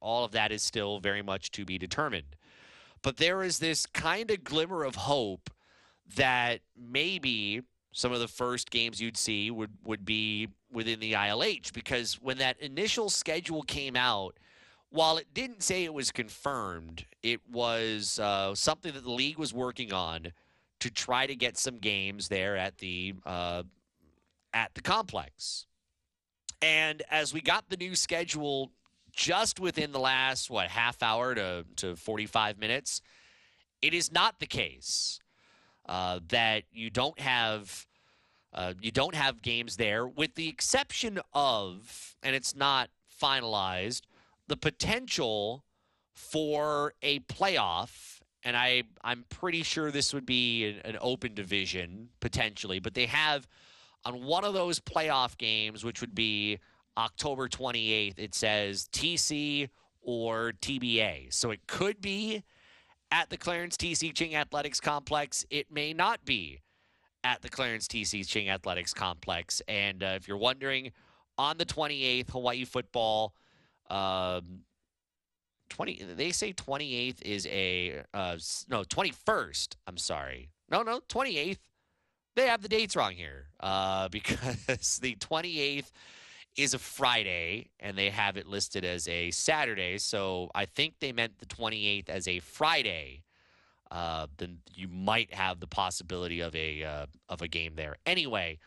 All 0.01 0.23
of 0.23 0.31
that 0.31 0.51
is 0.51 0.61
still 0.61 0.99
very 0.99 1.21
much 1.21 1.51
to 1.51 1.65
be 1.65 1.77
determined. 1.77 2.35
But 3.01 3.17
there 3.17 3.43
is 3.43 3.59
this 3.59 3.85
kind 3.85 4.30
of 4.31 4.43
glimmer 4.43 4.84
of 4.84 4.95
hope 4.95 5.49
that 6.15 6.61
maybe 6.77 7.61
some 7.91 8.11
of 8.11 8.19
the 8.19 8.27
first 8.27 8.69
games 8.69 9.01
you'd 9.01 9.17
see 9.17 9.49
would, 9.51 9.71
would 9.84 10.05
be 10.05 10.47
within 10.71 10.99
the 10.99 11.13
ILH 11.13 11.73
because 11.73 12.15
when 12.21 12.38
that 12.38 12.59
initial 12.59 13.09
schedule 13.09 13.63
came 13.63 13.95
out, 13.95 14.38
while 14.91 15.17
it 15.17 15.27
didn't 15.34 15.63
say 15.63 15.84
it 15.84 15.93
was 15.93 16.11
confirmed, 16.11 17.05
it 17.21 17.41
was 17.51 18.19
uh, 18.19 18.55
something 18.55 18.93
that 18.93 19.03
the 19.03 19.11
league 19.11 19.38
was 19.38 19.53
working 19.53 19.93
on 19.93 20.31
to 20.80 20.89
try 20.89 21.27
to 21.27 21.35
get 21.35 21.57
some 21.57 21.77
games 21.77 22.27
there 22.27 22.57
at 22.57 22.77
the 22.77 23.13
uh, 23.26 23.63
at 24.53 24.73
the 24.73 24.81
complex. 24.81 25.65
And 26.61 27.03
as 27.09 27.34
we 27.34 27.41
got 27.41 27.69
the 27.69 27.77
new 27.77 27.95
schedule 27.95 28.71
just 29.19 29.59
within 29.59 29.91
the 29.91 29.99
last 29.99 30.49
what 30.49 30.69
half 30.69 31.03
hour 31.03 31.35
to, 31.35 31.65
to 31.75 31.97
45 31.97 32.57
minutes, 32.57 33.01
it 33.81 33.93
is 33.93 34.13
not 34.13 34.39
the 34.39 34.45
case 34.45 35.19
uh, 35.89 36.21
that 36.29 36.63
you 36.71 36.89
don't 36.89 37.19
have 37.19 37.85
uh, 38.51 38.73
you 38.81 38.91
don't 38.91 39.13
have 39.13 39.43
games 39.43 39.75
there, 39.75 40.07
with 40.07 40.33
the 40.33 40.47
exception 40.47 41.19
of, 41.35 42.15
and 42.23 42.35
it's 42.35 42.55
not 42.55 42.89
finalized, 43.21 44.01
the 44.47 44.57
potential 44.57 45.63
for 46.15 46.93
a 47.03 47.19
playoff. 47.19 48.21
And 48.43 48.57
I, 48.57 48.83
I'm 49.03 49.25
pretty 49.29 49.61
sure 49.61 49.91
this 49.91 50.15
would 50.15 50.25
be 50.25 50.65
an, 50.65 50.81
an 50.83 50.97
open 50.99 51.35
division 51.35 52.09
potentially, 52.21 52.79
but 52.79 52.95
they 52.95 53.05
have 53.05 53.47
on 54.03 54.23
one 54.23 54.43
of 54.43 54.55
those 54.55 54.79
playoff 54.79 55.37
games, 55.37 55.83
which 55.83 56.01
would 56.01 56.15
be 56.15 56.57
October 56.99 57.47
28th, 57.47 58.19
it 58.19 58.35
says 58.35 58.89
TC 58.91 59.69
or 60.01 60.51
TBA. 60.61 61.34
So 61.34 61.51
it 61.51 61.65
could 61.65 62.01
be 62.01 62.43
at 63.09 63.30
the 63.30 63.38
Clarence 63.38 63.77
TC 63.77 64.13
Ching 64.13 64.35
Athletics 64.35 64.81
Complex. 64.81 65.45
It 65.49 65.71
may 65.71 65.93
not 65.93 66.26
be 66.26 66.59
at 67.23 67.41
the 67.41 67.49
Clarence 67.49 67.88
TC 67.88 68.27
Ching 68.27 68.49
Athletics 68.49 68.93
Complex. 68.93 69.61
And 69.69 70.03
uh, 70.03 70.13
if 70.17 70.27
you're 70.27 70.38
wondering, 70.38 70.91
on 71.38 71.57
the 71.57 71.65
28th, 71.65 72.30
Hawaii 72.31 72.65
football. 72.65 73.34
Um, 73.89 74.61
20 75.69 76.03
they 76.15 76.31
say 76.31 76.51
28th 76.51 77.21
is 77.21 77.45
a 77.47 78.01
uh, 78.13 78.38
no 78.69 78.84
21st 78.84 79.76
i'm 79.85 79.97
sorry 79.97 80.49
no 80.69 80.81
no 80.81 80.99
28th 81.09 81.59
they 82.35 82.47
have 82.47 82.63
the 82.63 82.67
dates 82.67 82.95
wrong 82.95 83.13
here 83.13 83.49
uh, 83.59 84.07
because 84.11 84.97
the 84.99 85.15
28th 85.15 85.91
is 86.60 86.73
a 86.73 86.80
Friday 86.80 87.69
and 87.80 87.98
they 87.98 88.10
have 88.10 88.36
it 88.36 88.45
listed 88.45 88.84
as 88.84 89.07
a 89.07 89.31
Saturday. 89.31 89.98
So 89.98 90.52
I 90.53 90.65
think 90.65 90.95
they 90.99 91.11
meant 91.11 91.40
the 91.40 91.45
28th 91.45 92.10
as 92.10 92.27
a 92.27 92.40
Friday. 92.40 93.23
Uh, 93.90 94.27
then 94.38 94.60
you 94.73 94.88
might 94.88 95.34
have 95.34 95.60
the 95.60 95.68
possibility 95.68 96.41
of 96.41 96.56
a 96.56 96.84
uh, 96.84 97.06
of 97.27 97.41
a 97.41 97.48
game 97.48 97.73
there. 97.76 97.95
Anyway, 98.06 98.60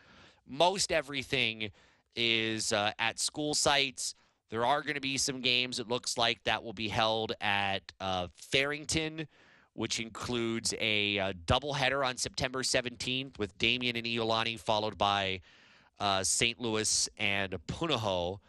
most 0.45 0.91
everything 0.91 1.71
is 2.15 2.73
uh, 2.73 2.91
at 2.99 3.19
school 3.19 3.53
sites. 3.53 4.15
There 4.49 4.65
are 4.65 4.81
going 4.81 4.95
to 4.95 5.01
be 5.01 5.17
some 5.17 5.39
games. 5.39 5.79
It 5.79 5.87
looks 5.87 6.17
like 6.17 6.43
that 6.43 6.63
will 6.63 6.73
be 6.73 6.89
held 6.89 7.31
at 7.39 7.91
uh, 8.01 8.27
Farrington, 8.35 9.27
which 9.73 9.99
includes 9.99 10.73
a, 10.79 11.17
a 11.17 11.19
uh, 11.19 11.33
doubleheader 11.45 12.05
on 12.05 12.17
September 12.17 12.61
17th 12.61 13.39
with 13.39 13.57
Damien 13.57 13.95
and 13.95 14.05
Iolani, 14.05 14.59
followed 14.59 14.97
by 14.97 15.39
uh, 15.99 16.23
St. 16.23 16.59
Louis 16.59 17.09
and 17.17 17.53
Punahou. 17.67 18.39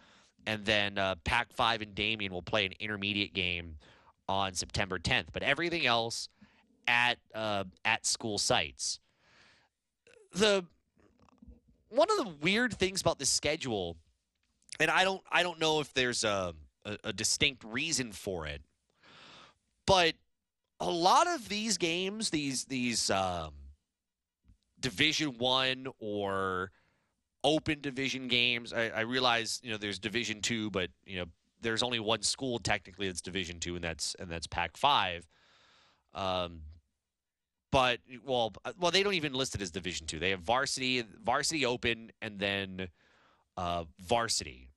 And 0.47 0.65
then 0.65 0.99
uh, 0.99 1.15
Pac 1.25 1.53
5 1.53 1.83
and 1.83 1.95
Damien 1.95 2.33
will 2.33 2.43
play 2.43 2.66
an 2.66 2.73
intermediate 2.79 3.33
game 3.33 3.77
on 4.29 4.53
September 4.55 4.99
10th. 4.99 5.27
But 5.33 5.43
everything 5.43 5.87
else 5.87 6.29
at 6.87 7.19
uh, 7.35 7.65
at 7.85 8.07
school 8.07 8.39
sites. 8.39 9.01
The 10.33 10.65
one 11.89 12.09
of 12.11 12.25
the 12.25 12.35
weird 12.41 12.75
things 12.75 13.01
about 13.01 13.19
the 13.19 13.27
schedule, 13.27 13.97
and 14.81 14.91
I 14.91 15.05
don't 15.05 15.23
I 15.31 15.43
don't 15.43 15.61
know 15.61 15.81
if 15.81 15.93
there's 15.95 16.25
a, 16.25 16.55
a, 16.85 16.99
a 17.05 17.12
distinct 17.12 17.65
reason 17.65 18.12
for 18.12 18.47
it, 18.47 18.62
but 19.87 20.15
a 20.81 20.91
lot 20.91 21.27
of 21.27 21.49
these 21.49 21.79
games, 21.79 22.31
these 22.31 22.65
these 22.65 23.11
um, 23.11 23.53
Division 24.81 25.39
One 25.39 25.87
or 25.99 26.73
open 27.45 27.81
division 27.81 28.27
games. 28.27 28.73
I, 28.73 28.89
I 28.89 29.01
realize 29.03 29.61
you 29.62 29.71
know 29.71 29.77
there's 29.77 29.99
Division 29.99 30.41
two, 30.41 30.71
but 30.71 30.91
you 31.07 31.19
know 31.19 31.27
there's 31.61 31.83
only 31.83 32.01
one 32.01 32.23
school 32.23 32.59
technically 32.59 33.07
that's 33.07 33.21
Division 33.21 33.61
two, 33.61 33.77
and 33.77 33.85
that's 33.85 34.16
and 34.19 34.31
that's 34.31 34.47
Pac 34.47 34.77
five. 34.77 35.29
Um, 36.15 36.62
but 37.71 37.99
well, 38.25 38.53
well, 38.79 38.91
they 38.91 39.03
don't 39.03 39.15
even 39.15 39.35
list 39.35 39.55
it 39.55 39.61
as 39.61 39.71
Division 39.71 40.07
two. 40.07 40.19
They 40.19 40.31
have 40.31 40.41
varsity, 40.41 41.05
varsity 41.23 41.66
open, 41.66 42.11
and 42.23 42.39
then 42.39 42.89
uh, 43.57 43.85
varsity. 44.01 44.71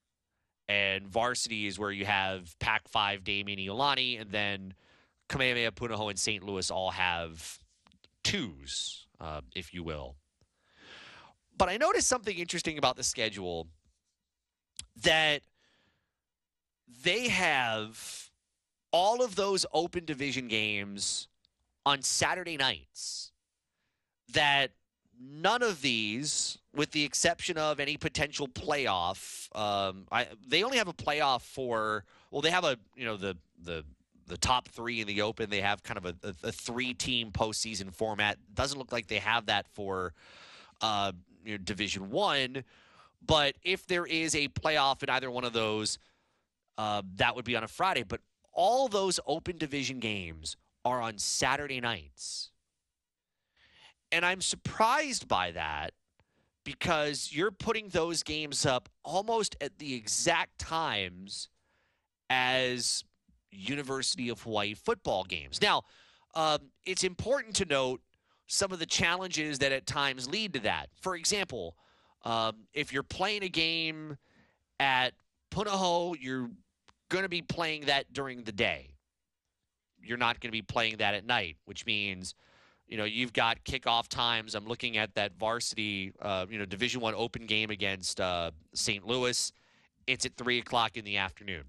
And 0.70 1.08
varsity 1.08 1.68
is 1.68 1.80
where 1.80 1.92
you 1.92 2.06
have 2.06 2.58
Pac 2.60 2.90
five, 2.90 3.24
Damien 3.24 3.60
Iolani, 3.60 4.20
and 4.20 4.32
then 4.32 4.74
Kamehameha, 5.30 5.72
Punahou, 5.72 6.10
and 6.10 6.20
St. 6.20 6.44
Louis 6.44 6.70
all 6.70 6.92
have 6.92 7.60
twos, 8.24 9.08
uh, 9.22 9.42
if 9.56 9.74
you 9.74 9.84
will. 9.84 10.16
But 11.58 11.70
I 11.70 11.78
noticed 11.78 12.08
something 12.08 12.38
interesting 12.38 12.78
about 12.78 12.98
the 12.98 13.04
schedule 13.04 13.68
that 15.04 15.42
they 17.04 17.28
have 17.30 18.30
all 18.92 19.24
of 19.24 19.36
those 19.36 19.66
open 19.74 20.06
division 20.06 20.48
games 20.48 21.28
on 21.86 22.02
Saturday 22.02 22.58
nights 22.58 23.32
that 24.34 24.72
none 25.20 25.64
of 25.64 25.82
these, 25.82 26.58
with 26.76 26.92
the 26.92 27.04
exception 27.04 27.58
of 27.58 27.80
any 27.80 27.98
potential 27.98 28.48
playoff, 28.48 29.50
um, 29.58 30.06
I, 30.12 30.28
they 30.48 30.64
only 30.64 30.78
have 30.78 30.88
a 30.88 30.94
playoff 30.94 31.42
for. 31.42 32.04
Well, 32.30 32.42
they 32.42 32.52
have 32.52 32.66
a 32.66 32.78
you 32.96 33.06
know 33.06 33.18
the 33.18 33.38
the 33.64 33.84
the 34.28 34.38
top 34.38 34.68
three 34.68 35.02
in 35.02 35.08
the 35.08 35.22
Open. 35.22 35.50
They 35.50 35.62
have 35.62 35.82
kind 35.84 35.98
of 35.98 36.06
a, 36.06 36.16
a, 36.24 36.50
a 36.50 36.52
three 36.52 36.94
team 36.94 37.32
postseason 37.32 37.94
format. 37.94 38.38
Doesn't 38.54 38.78
look 38.78 38.92
like 38.92 39.08
they 39.08 39.20
have 39.20 39.46
that 39.48 39.68
for 39.70 40.14
uh, 40.82 41.14
you 41.48 41.54
know, 41.54 41.64
Division 41.64 42.12
One. 42.12 42.64
But 43.26 43.56
if 43.64 43.88
there 43.88 44.06
is 44.06 44.36
a 44.36 44.50
playoff 44.50 45.02
in 45.02 45.10
either 45.10 45.32
one 45.32 45.44
of 45.44 45.54
those, 45.54 45.98
uh, 46.78 47.02
that 47.16 47.36
would 47.36 47.46
be 47.46 47.56
on 47.56 47.64
a 47.64 47.68
Friday. 47.68 48.04
But 48.04 48.22
all 48.54 48.88
those 48.88 49.20
open 49.26 49.58
division 49.58 50.00
games 50.00 50.58
are 50.86 51.02
on 51.02 51.18
Saturday 51.18 51.80
nights. 51.80 52.52
And 54.12 54.26
I'm 54.26 54.42
surprised 54.42 55.28
by 55.28 55.52
that 55.52 55.94
because 56.64 57.30
you're 57.32 57.52
putting 57.52 57.90
those 57.90 58.24
games 58.24 58.66
up 58.66 58.90
almost 59.04 59.56
at 59.62 59.80
the 59.80 59.96
exact 59.96 60.60
times 60.60 61.50
as 62.30 63.04
University 63.52 64.30
of 64.30 64.42
Hawaii 64.42 64.74
football 64.74 65.24
games. 65.24 65.62
Now, 65.62 65.84
um, 66.36 66.72
it's 66.86 67.04
important 67.04 67.56
to 67.56 67.66
note 67.66 68.02
some 68.48 68.72
of 68.72 68.80
the 68.80 68.86
challenges 68.86 69.60
that 69.60 69.72
at 69.72 69.86
times 69.86 70.30
lead 70.30 70.54
to 70.54 70.60
that. 70.62 70.88
For 71.02 71.16
example, 71.16 71.76
um, 72.24 72.56
if 72.74 72.92
you're 72.92 73.04
playing 73.04 73.44
a 73.44 73.50
game 73.50 74.18
at 74.80 75.14
Punahou, 75.52 76.16
you're 76.20 76.50
going 77.10 77.24
to 77.24 77.30
be 77.30 77.42
playing 77.42 77.86
that 77.86 78.12
during 78.12 78.44
the 78.44 78.52
day. 78.52 78.96
You're 80.02 80.18
not 80.18 80.40
going 80.40 80.50
to 80.50 80.58
be 80.58 80.62
playing 80.62 80.98
that 80.98 81.14
at 81.14 81.26
night, 81.26 81.58
which 81.66 81.86
means 81.86 82.34
you 82.88 82.98
know 82.98 83.04
you've 83.04 83.34
got 83.34 83.64
kickoff 83.66 84.08
times. 84.08 84.56
I'm 84.56 84.66
looking 84.66 84.98
at 84.98 85.14
that 85.16 85.34
varsity, 85.38 86.14
uh, 86.22 86.46
you 86.50 86.58
know, 86.58 86.66
Division 86.66 87.02
One 87.02 87.14
open 87.16 87.46
game 87.46 87.70
against 87.70 88.22
uh, 88.22 88.52
St. 88.74 89.06
Louis. 89.06 89.52
It's 90.06 90.26
at 90.26 90.38
three 90.38 90.60
o'clock 90.60 90.96
in 90.96 91.04
the 91.04 91.18
afternoon. 91.18 91.64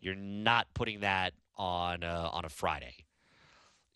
You're 0.00 0.16
not 0.16 0.66
putting 0.74 1.00
that 1.00 1.34
on 1.56 2.02
uh, 2.02 2.30
on 2.32 2.44
a 2.44 2.48
Friday. 2.48 3.05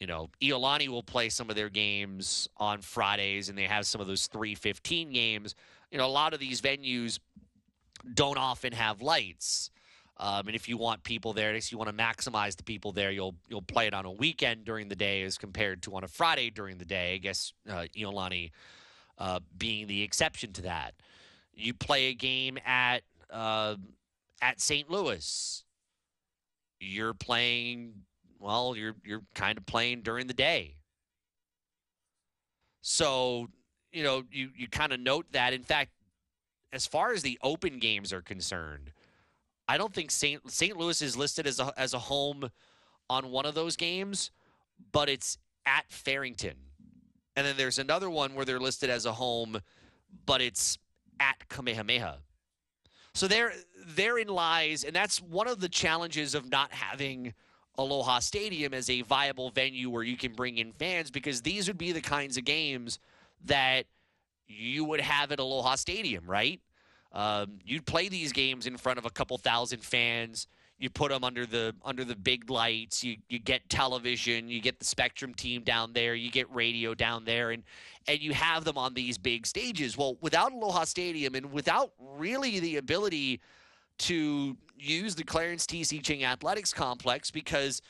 You 0.01 0.07
know, 0.07 0.31
Iolani 0.43 0.89
will 0.89 1.03
play 1.03 1.29
some 1.29 1.51
of 1.51 1.57
their 1.57 1.69
games 1.69 2.49
on 2.57 2.81
Fridays, 2.81 3.51
and 3.51 3.59
they 3.59 3.65
have 3.65 3.87
some 3.87 4.01
of 4.01 4.07
those 4.07 4.27
three 4.27 4.55
fifteen 4.55 5.13
games. 5.13 5.55
You 5.93 5.99
know, 5.99 6.07
a 6.07 6.09
lot 6.09 6.33
of 6.33 6.41
these 6.41 6.63
venues 6.63 7.19
don't 8.15 8.39
often 8.39 8.73
have 8.73 9.03
lights. 9.03 9.71
Um, 10.17 10.49
and 10.49 10.55
if 10.55 10.69
you 10.69 10.77
want 10.77 11.03
people 11.03 11.33
there, 11.33 11.55
if 11.55 11.73
you 11.73 11.79
want 11.79 11.89
to 11.89 11.97
maximize 11.97 12.57
the 12.57 12.63
people 12.63 12.93
there, 12.93 13.11
you'll 13.11 13.35
you'll 13.49 13.63
play 13.63 13.87
it 13.87 13.95
on 13.95 14.07
a 14.07 14.11
weekend 14.11 14.65
during 14.65 14.89
the 14.89 14.97
day 14.97 15.23
as 15.23 15.39
compared 15.39 15.83
to 15.83 15.95
on 15.95 16.05
a 16.05 16.09
Friday 16.09 16.51
during 16.51 16.79
the 16.79 16.85
day. 16.85 17.15
I 17.15 17.19
guess 17.19 17.53
uh, 17.69 17.87
Iolani 17.97 18.51
uh, 19.19 19.41
being 19.57 19.87
the 19.87 20.03
exception 20.03 20.53
to 20.55 20.63
that. 20.63 20.95
You 21.55 21.75
play 21.75 22.07
a 22.07 22.15
game 22.15 22.59
at 22.65 23.03
uh, 23.31 23.77
at 24.41 24.61
St. 24.61 24.91
Louis. 24.91 25.65
You're 26.81 27.15
playing 27.15 27.93
well. 28.41 28.75
You're 28.77 28.97
you're 29.05 29.23
kind 29.35 29.59
of 29.59 29.67
playing 29.67 30.03
during 30.03 30.27
the 30.27 30.35
day. 30.35 30.77
So 32.81 33.49
you 33.93 34.03
know 34.03 34.25
you 34.31 34.51
you 34.57 34.69
kind 34.69 34.93
of 34.93 35.01
note 35.01 35.27
that. 35.33 35.53
In 35.53 35.63
fact, 35.63 35.91
as 36.73 36.87
far 36.87 37.13
as 37.13 37.23
the 37.23 37.39
open 37.43 37.79
games 37.79 38.13
are 38.13 38.23
concerned 38.23 38.93
I 39.71 39.79
don't 39.79 39.95
think 39.95 40.11
St. 40.11 40.51
St. 40.51 40.77
Louis 40.77 41.01
is 41.01 41.17
listed 41.17 41.47
as 41.47 41.61
a 41.61 41.73
as 41.77 41.95
a 41.95 41.99
home 42.01 42.51
on 43.09 43.31
one 43.31 43.47
of 43.47 43.55
those 43.55 43.77
games, 43.77 44.33
but 44.91 45.09
it's 45.09 45.39
at 45.65 45.85
Farrington. 45.93 46.57
And 47.37 47.47
then 47.47 47.57
there's 47.57 47.79
another 47.79 48.11
one 48.11 48.35
where 48.35 48.45
they're 48.45 48.59
listed 48.59 48.91
as 48.91 49.07
a 49.07 49.13
home, 49.13 49.61
but 50.27 50.41
it's 50.41 50.77
at 51.21 51.49
Kamehameha. 51.49 52.19
So 53.15 53.29
there 53.29 53.53
therein 53.87 54.27
lies, 54.27 54.83
and 54.83 54.95
that's 54.95 55.23
one 55.23 55.47
of 55.47 55.61
the 55.61 55.69
challenges 55.69 56.35
of 56.35 56.51
not 56.51 56.73
having 56.73 57.33
Aloha 57.81 58.19
Stadium 58.19 58.75
as 58.75 58.91
a 58.91 59.01
viable 59.01 59.49
venue 59.49 59.89
where 59.89 60.03
you 60.03 60.17
can 60.17 60.35
bring 60.35 60.59
in 60.59 60.71
fans, 60.73 61.11
because 61.11 61.41
these 61.41 61.67
would 61.67 61.79
be 61.79 61.93
the 61.93 62.03
kinds 62.03 62.37
of 62.37 62.45
games 62.45 62.99
that 63.47 63.87
you 64.47 64.85
would 64.85 65.01
have 65.01 65.33
at 65.33 65.41
Aloha 65.41 65.77
Stadium, 65.77 66.27
right? 66.27 66.61
Um, 67.13 67.59
you'd 67.65 67.87
play 67.87 68.11
these 68.11 68.33
games 68.33 68.67
in 68.67 68.77
front 68.77 68.99
of 68.99 69.07
a 69.07 69.11
couple 69.11 69.39
thousand 69.39 69.83
fans. 69.83 70.47
You 70.79 70.91
put 70.91 71.11
them 71.11 71.25
under 71.25 71.47
the 71.47 71.75
under 71.83 72.05
the 72.05 72.17
big 72.17 72.51
lights. 72.51 73.03
You 73.03 73.17
you 73.31 73.39
get 73.39 73.69
television. 73.71 74.49
You 74.51 74.61
get 74.61 74.79
the 74.79 74.85
Spectrum 74.85 75.33
team 75.33 75.63
down 75.63 75.95
there. 75.95 76.15
You 76.15 76.31
get 76.31 76.55
radio 76.55 76.95
down 76.95 77.25
there, 77.25 77.51
and 77.51 77.63
and 78.07 78.21
you 78.21 78.35
have 78.35 78.65
them 78.65 78.77
on 78.77 78.93
these 78.93 79.17
big 79.17 79.47
stages. 79.47 79.97
Well, 79.97 80.17
without 80.21 80.53
Aloha 80.53 80.85
Stadium 80.85 81.35
and 81.35 81.51
without 81.51 81.93
really 81.99 82.61
the 82.61 82.77
ability 82.77 83.41
to 84.01 84.57
use 84.79 85.15
the 85.15 85.25
Clarence 85.25 85.67
T.C. 85.67 86.01
Ching 86.01 86.25
Athletics 86.25 86.73
Complex, 86.73 87.31
because 87.31 87.83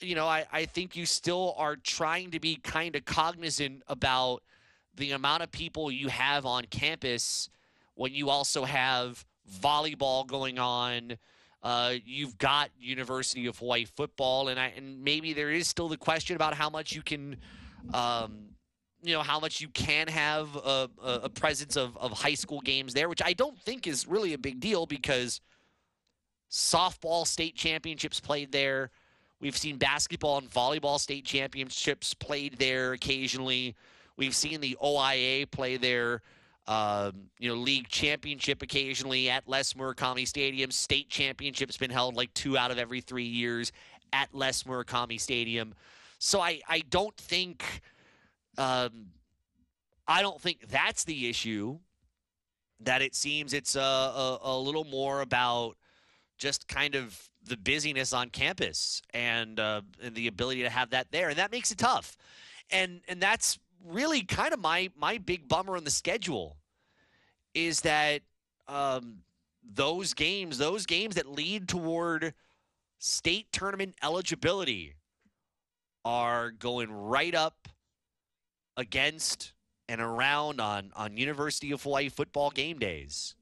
you 0.00 0.14
know 0.14 0.26
I 0.26 0.46
I 0.52 0.64
think 0.66 0.96
you 0.96 1.06
still 1.06 1.54
are 1.56 1.76
trying 1.76 2.30
to 2.32 2.40
be 2.40 2.56
kind 2.56 2.96
of 2.96 3.04
cognizant 3.04 3.82
about 3.88 4.42
the 4.96 5.12
amount 5.12 5.42
of 5.42 5.50
people 5.50 5.90
you 5.90 6.08
have 6.08 6.46
on 6.46 6.64
campus 6.64 7.48
when 7.94 8.14
you 8.14 8.30
also 8.30 8.64
have 8.64 9.24
volleyball 9.60 10.26
going 10.26 10.58
on. 10.58 11.16
Uh, 11.62 11.94
you've 12.04 12.38
got 12.38 12.70
University 12.80 13.46
of 13.46 13.58
Hawaii 13.58 13.84
football, 13.84 14.48
and 14.48 14.58
I, 14.58 14.72
and 14.76 15.02
maybe 15.04 15.32
there 15.32 15.50
is 15.50 15.68
still 15.68 15.88
the 15.88 15.96
question 15.96 16.34
about 16.34 16.54
how 16.54 16.70
much 16.70 16.92
you 16.92 17.02
can, 17.02 17.36
um, 17.92 18.49
you 19.02 19.14
know, 19.14 19.22
how 19.22 19.40
much 19.40 19.60
you 19.60 19.68
can 19.68 20.08
have 20.08 20.54
a, 20.56 20.88
a 21.02 21.28
presence 21.28 21.76
of, 21.76 21.96
of 21.96 22.12
high 22.12 22.34
school 22.34 22.60
games 22.60 22.94
there, 22.94 23.08
which 23.08 23.22
I 23.24 23.32
don't 23.32 23.58
think 23.58 23.86
is 23.86 24.06
really 24.06 24.34
a 24.34 24.38
big 24.38 24.60
deal 24.60 24.86
because 24.86 25.40
softball 26.50 27.26
state 27.26 27.54
championships 27.54 28.20
played 28.20 28.52
there. 28.52 28.90
We've 29.40 29.56
seen 29.56 29.76
basketball 29.78 30.38
and 30.38 30.50
volleyball 30.50 31.00
state 31.00 31.24
championships 31.24 32.12
played 32.14 32.58
there 32.58 32.92
occasionally. 32.92 33.74
We've 34.16 34.34
seen 34.34 34.60
the 34.60 34.76
OIA 34.82 35.46
play 35.46 35.78
there 35.78 36.20
um, 36.70 37.30
you 37.40 37.48
know, 37.48 37.56
league 37.56 37.88
championship 37.88 38.62
occasionally 38.62 39.28
at 39.28 39.48
Les 39.48 39.72
Murakami 39.72 40.26
Stadium. 40.26 40.70
State 40.70 41.08
championship's 41.08 41.76
been 41.76 41.90
held 41.90 42.14
like 42.14 42.32
two 42.32 42.56
out 42.56 42.70
of 42.70 42.78
every 42.78 43.00
three 43.00 43.24
years 43.24 43.72
at 44.12 44.28
Les 44.32 44.62
Murakami 44.62 45.20
Stadium. 45.20 45.74
So 46.20 46.40
I, 46.40 46.60
I 46.68 46.82
don't 46.90 47.16
think 47.16 47.82
um, 48.58 49.06
I 50.06 50.22
don't 50.22 50.40
think 50.40 50.68
that's 50.68 51.04
the 51.04 51.28
issue. 51.28 51.78
That 52.80 53.02
it 53.02 53.14
seems 53.14 53.52
it's 53.52 53.76
a, 53.76 53.80
a, 53.80 54.38
a 54.42 54.58
little 54.58 54.84
more 54.84 55.20
about 55.20 55.76
just 56.38 56.66
kind 56.66 56.94
of 56.94 57.30
the 57.44 57.56
busyness 57.56 58.12
on 58.12 58.30
campus 58.30 59.02
and, 59.12 59.60
uh, 59.60 59.82
and 60.02 60.14
the 60.14 60.26
ability 60.26 60.62
to 60.62 60.70
have 60.70 60.90
that 60.90 61.10
there, 61.10 61.28
and 61.28 61.38
that 61.38 61.52
makes 61.52 61.70
it 61.70 61.78
tough. 61.78 62.16
And 62.70 63.00
and 63.08 63.20
that's 63.20 63.58
really 63.86 64.22
kind 64.22 64.54
of 64.54 64.60
my 64.60 64.90
my 64.96 65.18
big 65.18 65.48
bummer 65.48 65.76
on 65.76 65.84
the 65.84 65.90
schedule 65.90 66.56
is 67.54 67.80
that 67.82 68.22
um, 68.68 69.18
those 69.74 70.14
games, 70.14 70.58
those 70.58 70.86
games 70.86 71.16
that 71.16 71.26
lead 71.26 71.68
toward 71.68 72.34
state 72.98 73.50
tournament 73.52 73.94
eligibility, 74.02 74.94
are 76.04 76.50
going 76.50 76.90
right 76.90 77.34
up 77.34 77.68
against 78.80 79.52
and 79.88 80.00
around 80.00 80.60
on 80.60 80.92
on 80.96 81.16
University 81.16 81.72
of 81.72 81.82
Hawaii 81.82 82.08
football 82.08 82.50
game 82.50 82.78
days. 82.78 83.34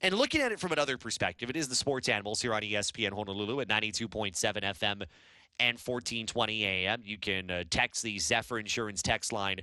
And 0.00 0.14
looking 0.14 0.40
at 0.40 0.52
it 0.52 0.60
from 0.60 0.72
another 0.72 0.96
perspective, 0.96 1.50
it 1.50 1.56
is 1.56 1.68
the 1.68 1.74
sports 1.74 2.08
animals 2.08 2.40
here 2.40 2.54
on 2.54 2.62
ESPN 2.62 3.12
Honolulu 3.12 3.60
at 3.60 3.68
92.7 3.68 4.32
FM 4.36 5.02
and 5.60 5.76
1420 5.76 6.64
AM. 6.64 7.02
You 7.04 7.18
can 7.18 7.50
uh, 7.50 7.64
text 7.68 8.04
the 8.04 8.18
Zephyr 8.18 8.60
Insurance 8.60 9.02
text 9.02 9.32
line 9.32 9.58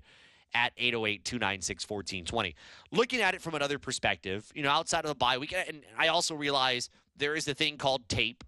at 0.54 0.74
808 0.78 1.24
296 1.24 1.90
1420. 1.90 2.56
Looking 2.92 3.22
at 3.22 3.34
it 3.34 3.42
from 3.42 3.56
another 3.56 3.80
perspective, 3.80 4.52
you 4.54 4.64
know, 4.64 4.72
outside 4.72 5.06
of 5.06 5.10
the 5.10 5.16
bye 5.16 5.38
week, 5.38 5.54
and 5.54 5.84
I 5.98 6.10
also 6.10 6.36
realize 6.36 6.90
there 7.16 7.36
is 7.36 7.48
a 7.48 7.54
thing 7.54 7.78
called 7.78 8.08
tape 8.10 8.44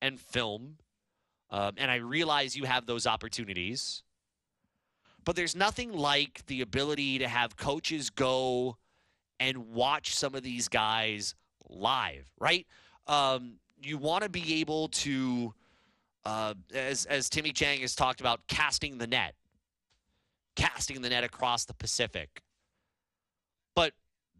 and 0.00 0.18
film, 0.18 0.76
um, 1.50 1.74
and 1.76 1.90
I 1.90 1.96
realize 1.96 2.56
you 2.56 2.64
have 2.64 2.86
those 2.86 3.06
opportunities. 3.06 4.02
But 5.24 5.36
there's 5.36 5.54
nothing 5.54 5.92
like 5.92 6.44
the 6.46 6.62
ability 6.62 7.18
to 7.18 7.28
have 7.28 7.56
coaches 7.56 8.10
go 8.10 8.76
and 9.38 9.72
watch 9.72 10.14
some 10.14 10.34
of 10.34 10.42
these 10.42 10.68
guys 10.68 11.34
live, 11.68 12.30
right? 12.38 12.66
Um, 13.06 13.54
you 13.82 13.98
want 13.98 14.24
to 14.24 14.28
be 14.28 14.60
able 14.60 14.88
to 14.88 15.54
uh, 16.24 16.54
as 16.74 17.06
as 17.06 17.28
Timmy 17.28 17.52
Chang 17.52 17.80
has 17.80 17.94
talked 17.94 18.20
about, 18.20 18.46
casting 18.46 18.98
the 18.98 19.06
net, 19.06 19.34
casting 20.56 21.00
the 21.00 21.08
net 21.08 21.24
across 21.24 21.64
the 21.64 21.74
Pacific. 21.74 22.42
But 23.74 23.92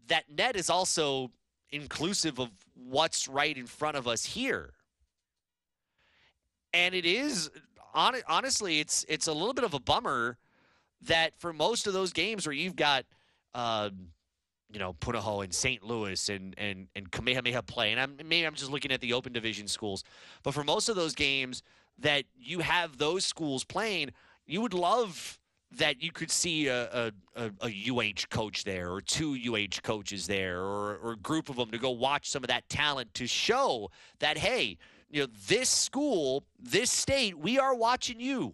that 0.07 0.25
net 0.29 0.55
is 0.55 0.69
also 0.69 1.31
inclusive 1.71 2.39
of 2.39 2.49
what's 2.75 3.27
right 3.27 3.57
in 3.57 3.65
front 3.65 3.97
of 3.97 4.07
us 4.07 4.25
here. 4.25 4.73
And 6.73 6.93
it 6.93 7.05
is 7.05 7.49
honestly, 7.93 8.79
it's 8.79 9.05
it's 9.09 9.27
a 9.27 9.33
little 9.33 9.53
bit 9.53 9.63
of 9.63 9.73
a 9.73 9.79
bummer 9.79 10.37
that 11.03 11.35
for 11.37 11.53
most 11.53 11.87
of 11.87 11.93
those 11.93 12.13
games 12.13 12.45
where 12.45 12.53
you've 12.53 12.75
got 12.75 13.05
um, 13.53 14.07
you 14.71 14.79
know, 14.79 14.93
Punahou 14.93 15.43
and 15.43 15.53
St. 15.53 15.83
Louis 15.83 16.29
and 16.29 16.55
and 16.57 16.87
and 16.95 17.11
Kamehameha 17.11 17.63
play. 17.63 17.91
And 17.91 17.99
I'm, 17.99 18.15
maybe 18.17 18.45
I'm 18.45 18.55
just 18.55 18.71
looking 18.71 18.91
at 18.91 19.01
the 19.01 19.13
open 19.13 19.33
division 19.33 19.67
schools, 19.67 20.03
but 20.43 20.53
for 20.53 20.63
most 20.63 20.89
of 20.89 20.95
those 20.95 21.13
games 21.13 21.63
that 21.99 22.25
you 22.39 22.59
have 22.59 22.97
those 22.97 23.25
schools 23.25 23.63
playing, 23.63 24.11
you 24.45 24.61
would 24.61 24.73
love 24.73 25.39
that 25.77 26.01
you 26.01 26.11
could 26.11 26.29
see 26.29 26.67
a, 26.67 27.11
a, 27.35 27.51
a, 27.61 27.89
UH 27.89 28.27
coach 28.29 28.65
there 28.65 28.91
or 28.91 28.99
two 28.99 29.35
UH 29.35 29.79
coaches 29.83 30.27
there 30.27 30.59
or, 30.59 30.97
or 30.97 31.11
a 31.13 31.17
group 31.17 31.49
of 31.49 31.55
them 31.55 31.71
to 31.71 31.77
go 31.77 31.91
watch 31.91 32.29
some 32.29 32.43
of 32.43 32.49
that 32.49 32.67
talent 32.67 33.13
to 33.13 33.25
show 33.25 33.89
that, 34.19 34.37
hey, 34.37 34.77
you 35.09 35.21
know, 35.21 35.27
this 35.47 35.69
school, 35.69 36.43
this 36.59 36.91
state, 36.91 37.37
we 37.37 37.57
are 37.57 37.73
watching 37.73 38.19
you. 38.19 38.53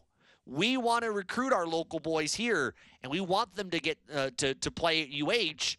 We 0.50 0.78
want 0.78 1.04
to 1.04 1.12
recruit 1.12 1.52
our 1.52 1.68
local 1.68 2.00
boys 2.00 2.34
here, 2.34 2.74
and 3.04 3.12
we 3.12 3.20
want 3.20 3.56
them 3.56 3.70
to 3.70 3.80
get 3.80 3.98
uh, 4.14 4.30
to 4.38 4.54
to 4.56 4.72
play 4.72 5.04
at 5.04 5.10
UH 5.12 5.76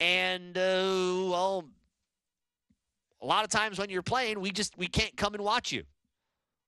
and 0.00 0.56
uh, 0.56 1.30
well, 1.30 1.64
a 3.20 3.26
lot 3.26 3.44
of 3.44 3.50
times 3.50 3.78
when 3.78 3.90
you're 3.90 4.02
playing, 4.02 4.40
we 4.40 4.50
just 4.50 4.76
we 4.78 4.86
can't 4.86 5.16
come 5.16 5.34
and 5.34 5.42
watch 5.42 5.72
you. 5.72 5.84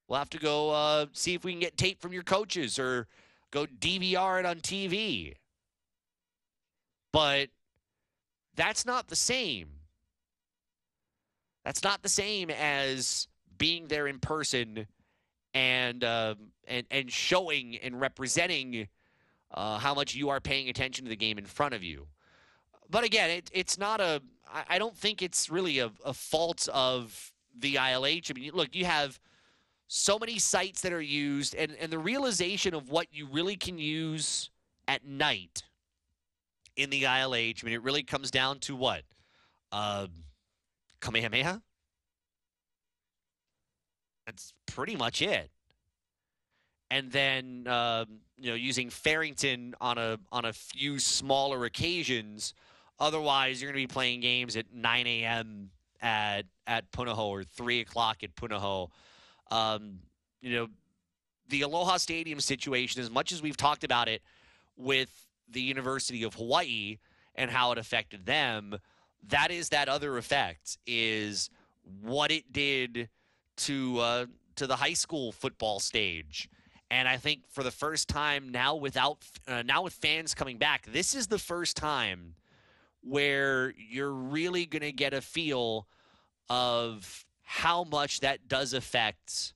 We'll 0.07 0.19
have 0.19 0.29
to 0.31 0.39
go 0.39 0.71
uh, 0.71 1.05
see 1.13 1.33
if 1.33 1.45
we 1.45 1.53
can 1.53 1.61
get 1.61 1.77
tape 1.77 2.01
from 2.01 2.11
your 2.11 2.23
coaches 2.23 2.77
or 2.77 3.07
go 3.51 3.65
DVR 3.65 4.39
it 4.39 4.45
on 4.45 4.57
TV. 4.57 5.35
But 7.13 7.49
that's 8.55 8.85
not 8.85 9.07
the 9.07 9.15
same. 9.15 9.69
That's 11.63 11.83
not 11.83 12.01
the 12.03 12.09
same 12.09 12.49
as 12.49 13.27
being 13.57 13.87
there 13.87 14.07
in 14.07 14.19
person 14.19 14.87
and 15.53 16.03
uh, 16.03 16.35
and 16.67 16.85
and 16.91 17.11
showing 17.11 17.77
and 17.77 17.99
representing 17.99 18.87
uh, 19.53 19.77
how 19.77 19.93
much 19.93 20.15
you 20.15 20.29
are 20.29 20.39
paying 20.39 20.69
attention 20.69 21.05
to 21.05 21.09
the 21.09 21.15
game 21.15 21.37
in 21.37 21.45
front 21.45 21.73
of 21.73 21.83
you. 21.83 22.07
But 22.89 23.03
again, 23.03 23.29
it, 23.29 23.49
it's 23.53 23.77
not 23.77 24.01
a. 24.01 24.21
I 24.67 24.79
don't 24.79 24.97
think 24.97 25.21
it's 25.21 25.49
really 25.49 25.79
a, 25.79 25.91
a 26.03 26.13
fault 26.13 26.67
of 26.73 27.31
the 27.57 27.75
ILH. 27.75 28.29
I 28.29 28.33
mean, 28.33 28.51
look, 28.53 28.75
you 28.75 28.83
have 28.83 29.17
so 29.87 30.19
many 30.19 30.39
sites 30.39 30.81
that 30.81 30.91
are 30.91 31.01
used, 31.01 31.55
and, 31.55 31.75
and 31.79 31.91
the 31.91 31.99
realization 31.99 32.73
of 32.73 32.89
what 32.89 33.07
you 33.11 33.27
really 33.27 33.55
can 33.55 33.77
use 33.77 34.49
at 34.89 35.05
night 35.05 35.63
in 36.75 36.89
the 36.89 37.03
ILH. 37.03 37.63
I 37.63 37.65
mean, 37.65 37.73
it 37.73 37.81
really 37.81 38.03
comes 38.03 38.29
down 38.29 38.59
to 38.59 38.75
what? 38.75 39.03
Uh, 39.71 40.07
Kamehameha? 40.99 41.61
That's 44.25 44.53
pretty 44.65 44.95
much 44.95 45.21
it. 45.21 45.49
And 46.89 47.11
then, 47.11 47.67
um, 47.67 48.19
you 48.37 48.49
know, 48.49 48.55
using 48.55 48.89
Farrington 48.89 49.75
on 49.79 49.97
a 49.97 50.19
on 50.31 50.45
a 50.45 50.53
few 50.53 50.99
smaller 50.99 51.65
occasions 51.65 52.53
Otherwise, 53.01 53.59
you're 53.59 53.71
going 53.71 53.81
to 53.81 53.87
be 53.87 53.91
playing 53.91 54.19
games 54.19 54.55
at 54.55 54.71
9 54.71 55.07
a.m. 55.07 55.71
at 56.03 56.45
at 56.67 56.91
Punahou 56.91 57.29
or 57.29 57.43
3 57.43 57.79
o'clock 57.79 58.23
at 58.23 58.35
Punahou. 58.35 58.89
Um, 59.49 59.97
you 60.39 60.55
know, 60.55 60.67
the 61.49 61.63
Aloha 61.63 61.97
Stadium 61.97 62.39
situation, 62.39 63.01
as 63.01 63.09
much 63.09 63.31
as 63.31 63.41
we've 63.41 63.57
talked 63.57 63.83
about 63.83 64.07
it 64.07 64.21
with 64.77 65.09
the 65.49 65.61
University 65.61 66.21
of 66.21 66.35
Hawaii 66.35 66.99
and 67.33 67.49
how 67.49 67.71
it 67.71 67.79
affected 67.79 68.27
them, 68.27 68.77
that 69.27 69.49
is 69.49 69.69
that 69.69 69.89
other 69.89 70.15
effect 70.19 70.77
is 70.85 71.49
what 72.03 72.29
it 72.29 72.53
did 72.53 73.09
to 73.65 73.99
uh, 73.99 74.25
to 74.55 74.67
the 74.67 74.75
high 74.75 74.93
school 74.93 75.31
football 75.31 75.79
stage. 75.79 76.49
And 76.89 77.07
I 77.07 77.17
think 77.17 77.43
for 77.49 77.63
the 77.63 77.71
first 77.71 78.09
time 78.09 78.49
now, 78.49 78.75
without 78.75 79.25
uh, 79.47 79.63
now 79.63 79.83
with 79.83 79.93
fans 79.93 80.33
coming 80.35 80.57
back, 80.57 80.85
this 80.91 81.15
is 81.15 81.27
the 81.27 81.39
first 81.39 81.77
time 81.77 82.35
where 83.01 83.73
you're 83.77 84.11
really 84.11 84.65
going 84.65 84.81
to 84.81 84.91
get 84.91 85.13
a 85.13 85.21
feel 85.21 85.87
of 86.49 87.25
how 87.43 87.83
much 87.85 88.19
that 88.19 88.47
does 88.47 88.73
affect 88.73 89.53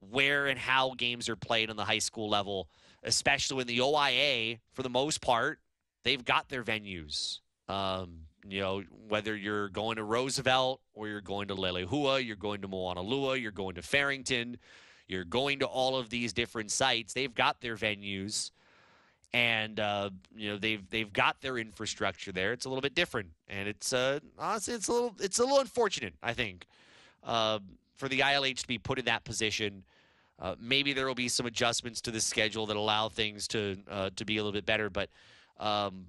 where 0.00 0.46
and 0.46 0.58
how 0.58 0.94
games 0.96 1.28
are 1.28 1.36
played 1.36 1.70
on 1.70 1.76
the 1.76 1.84
high 1.84 1.98
school 1.98 2.28
level, 2.28 2.68
especially 3.02 3.56
when 3.56 3.66
the 3.66 3.80
OIA, 3.80 4.58
for 4.72 4.82
the 4.82 4.90
most 4.90 5.20
part, 5.20 5.60
they've 6.04 6.24
got 6.24 6.48
their 6.48 6.62
venues. 6.62 7.40
Um, 7.68 8.27
you 8.46 8.60
know, 8.60 8.82
whether 9.08 9.36
you're 9.36 9.68
going 9.68 9.96
to 9.96 10.04
Roosevelt 10.04 10.80
or 10.94 11.08
you're 11.08 11.20
going 11.20 11.48
to 11.48 11.54
Leilehua, 11.54 12.24
you're 12.24 12.36
going 12.36 12.60
to 12.62 12.68
Moanalua, 12.68 13.40
you're 13.40 13.50
going 13.50 13.74
to 13.76 13.82
Farrington, 13.82 14.58
you're 15.06 15.24
going 15.24 15.60
to 15.60 15.66
all 15.66 15.96
of 15.96 16.10
these 16.10 16.32
different 16.32 16.70
sites, 16.70 17.12
they've 17.12 17.34
got 17.34 17.60
their 17.60 17.76
venues 17.76 18.50
and 19.32 19.78
uh, 19.78 20.10
you 20.34 20.50
know 20.50 20.56
they've 20.56 20.88
they've 20.90 21.12
got 21.12 21.40
their 21.40 21.58
infrastructure 21.58 22.32
there. 22.32 22.52
It's 22.52 22.64
a 22.64 22.68
little 22.68 22.82
bit 22.82 22.94
different, 22.94 23.28
and 23.48 23.68
it's 23.68 23.92
uh, 23.92 24.20
honestly 24.38 24.74
it's 24.74 24.88
a 24.88 24.92
little 24.92 25.14
it's 25.20 25.38
a 25.38 25.42
little 25.42 25.60
unfortunate. 25.60 26.14
I 26.22 26.32
think 26.32 26.66
uh, 27.24 27.58
for 27.96 28.08
the 28.08 28.20
ILH 28.20 28.62
to 28.62 28.66
be 28.66 28.78
put 28.78 28.98
in 28.98 29.04
that 29.06 29.24
position. 29.24 29.84
Uh, 30.40 30.54
maybe 30.60 30.92
there 30.92 31.04
will 31.08 31.16
be 31.16 31.26
some 31.26 31.46
adjustments 31.46 32.00
to 32.00 32.12
the 32.12 32.20
schedule 32.20 32.64
that 32.66 32.76
allow 32.76 33.08
things 33.08 33.48
to 33.48 33.76
uh, 33.90 34.08
to 34.14 34.24
be 34.24 34.36
a 34.36 34.40
little 34.40 34.52
bit 34.52 34.64
better, 34.64 34.88
but 34.88 35.10
um, 35.58 36.06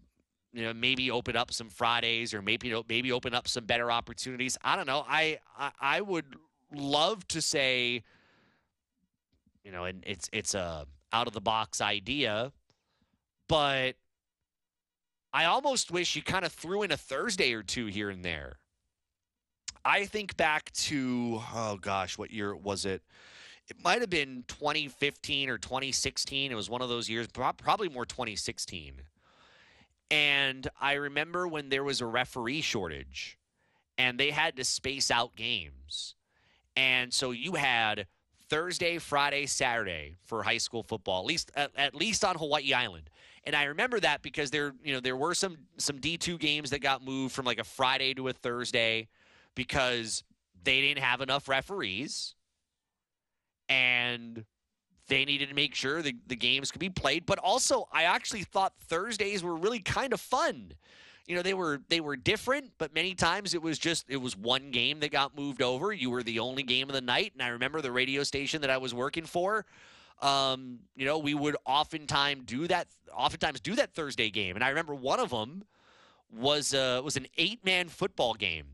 you 0.54 0.64
know 0.64 0.74
maybe 0.74 1.12
open 1.12 1.36
up 1.36 1.52
some 1.54 1.70
Fridays 1.70 2.34
or 2.34 2.42
maybe 2.42 2.68
you 2.68 2.74
know, 2.74 2.84
maybe 2.88 3.12
open 3.12 3.34
up 3.34 3.48
some 3.48 3.66
better 3.66 3.92
opportunities. 3.92 4.58
I 4.64 4.76
don't 4.76 4.88
know. 4.88 5.06
I, 5.08 5.40
I 5.58 5.72
I 5.80 6.02
would 6.02 6.36
love 6.74 7.28
to 7.30 7.42
say, 7.42 8.04
you 9.64 9.72
know, 9.72 9.86
and 9.86 10.04
it's 10.06 10.30
it's 10.32 10.54
a 10.54 10.86
out 11.12 11.28
of 11.28 11.34
the 11.34 11.42
box 11.42 11.82
idea 11.82 12.52
but 13.50 13.96
I 15.34 15.46
almost 15.46 15.92
wish 15.92 16.16
you 16.16 16.22
kind 16.22 16.46
of 16.46 16.54
threw 16.54 16.84
in 16.84 16.92
a 16.92 16.98
Thursday 16.98 17.54
or 17.54 17.64
two 17.64 17.88
here 17.88 18.10
and 18.10 18.24
there. 18.24 18.60
I 19.84 20.06
think 20.06 20.38
back 20.38 20.72
to, 20.72 21.42
oh 21.54 21.78
gosh, 21.82 22.18
what 22.18 22.32
year 22.32 22.56
was 22.56 22.86
it? 22.86 23.02
It 23.68 23.78
might 23.84 24.02
have 24.02 24.10
been 24.10 24.46
2015 24.48 25.50
or 25.50 25.58
2016. 25.58 26.52
It 26.52 26.56
was 26.56 26.70
one 26.70 26.82
of 26.82 26.90
those 26.90 27.10
years, 27.10 27.28
probably 27.28 27.90
more 27.90 28.06
2016. 28.06 29.02
And 30.12 30.68
I 30.80 30.94
remember 30.94 31.48
when 31.48 31.70
there 31.70 31.84
was 31.84 32.02
a 32.02 32.06
referee 32.06 32.62
shortage 32.62 33.38
and 33.98 34.20
they 34.20 34.32
had 34.32 34.56
to 34.58 34.64
space 34.64 35.12
out 35.12 35.36
games. 35.36 36.16
And 36.76 37.14
so 37.14 37.32
you 37.32 37.54
had 37.54 38.08
Thursday, 38.50 38.98
Friday, 38.98 39.46
Saturday 39.46 40.18
for 40.24 40.42
high 40.42 40.58
school 40.58 40.82
football, 40.82 41.20
at 41.20 41.26
least 41.26 41.52
at, 41.56 41.72
at 41.76 41.94
least 41.94 42.26
on 42.26 42.36
Hawaii 42.36 42.74
Island. 42.74 43.10
And 43.44 43.56
I 43.56 43.66
remember 43.66 44.00
that 44.00 44.22
because 44.22 44.52
there, 44.52 44.74
you 44.84 44.94
know, 44.94 45.00
there 45.00 45.16
were 45.16 45.36
some 45.36 45.58
some 45.78 46.00
D2 46.00 46.40
games 46.40 46.72
that 46.72 46.80
got 46.82 47.04
moved 47.04 47.36
from 47.36 47.46
like 47.46 47.60
a 47.60 47.64
Friday 47.64 48.14
to 48.16 48.28
a 48.28 48.34
Thursday 48.34 49.08
because 49.54 50.24
they 50.64 50.82
didn't 50.82 51.04
have 51.04 51.22
enough 51.22 51.48
referees 51.48 52.36
and 53.70 54.46
they 55.10 55.26
needed 55.26 55.50
to 55.50 55.56
make 55.56 55.76
sure 55.76 56.02
the, 56.02 56.16
the 56.28 56.36
games 56.36 56.72
could 56.72 56.80
be 56.80 56.90
played. 56.90 57.26
But 57.26 57.40
also 57.40 57.88
I 57.92 58.04
actually 58.04 58.44
thought 58.44 58.74
Thursdays 58.88 59.44
were 59.44 59.56
really 59.56 59.80
kind 59.80 60.14
of 60.14 60.22
fun. 60.22 60.74
You 61.28 61.36
know, 61.36 61.42
they 61.42 61.54
were 61.54 61.82
they 61.90 62.00
were 62.00 62.16
different, 62.16 62.72
but 62.78 62.94
many 62.94 63.14
times 63.14 63.54
it 63.54 63.62
was 63.62 63.78
just 63.78 64.06
it 64.10 64.18
was 64.18 64.36
one 64.38 64.72
game 64.72 65.00
that 65.02 65.12
got 65.12 65.38
moved 65.38 65.62
over. 65.62 65.92
You 65.92 66.10
were 66.10 66.24
the 66.24 66.40
only 66.40 66.64
game 66.64 66.90
of 66.90 66.94
the 66.94 67.02
night. 67.02 67.34
And 67.34 67.44
I 67.44 67.50
remember 67.50 67.82
the 67.82 67.92
radio 67.92 68.24
station 68.24 68.62
that 68.62 68.70
I 68.70 68.78
was 68.78 68.94
working 68.94 69.26
for 69.26 69.66
um, 70.22 70.80
you 70.96 71.06
know, 71.06 71.18
we 71.18 71.34
would 71.34 71.56
oftentimes 71.66 72.44
do 72.46 72.68
that. 72.68 72.88
Oftentimes 73.14 73.60
do 73.60 73.76
that 73.76 73.94
Thursday 73.94 74.30
game, 74.30 74.56
and 74.56 74.64
I 74.64 74.70
remember 74.70 74.94
one 74.94 75.20
of 75.20 75.30
them 75.30 75.64
was 76.32 76.74
uh, 76.74 77.02
was 77.04 77.18
an 77.18 77.28
eight 77.38 77.64
man 77.66 77.88
football 77.88 78.34
game, 78.34 78.66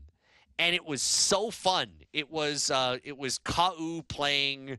and 0.58 0.74
it 0.74 0.84
was 0.84 1.02
so 1.02 1.50
fun. 1.50 1.90
It 2.12 2.30
was 2.30 2.70
uh, 2.70 2.98
it 3.04 3.16
was 3.16 3.38
Kau 3.38 4.02
playing. 4.08 4.70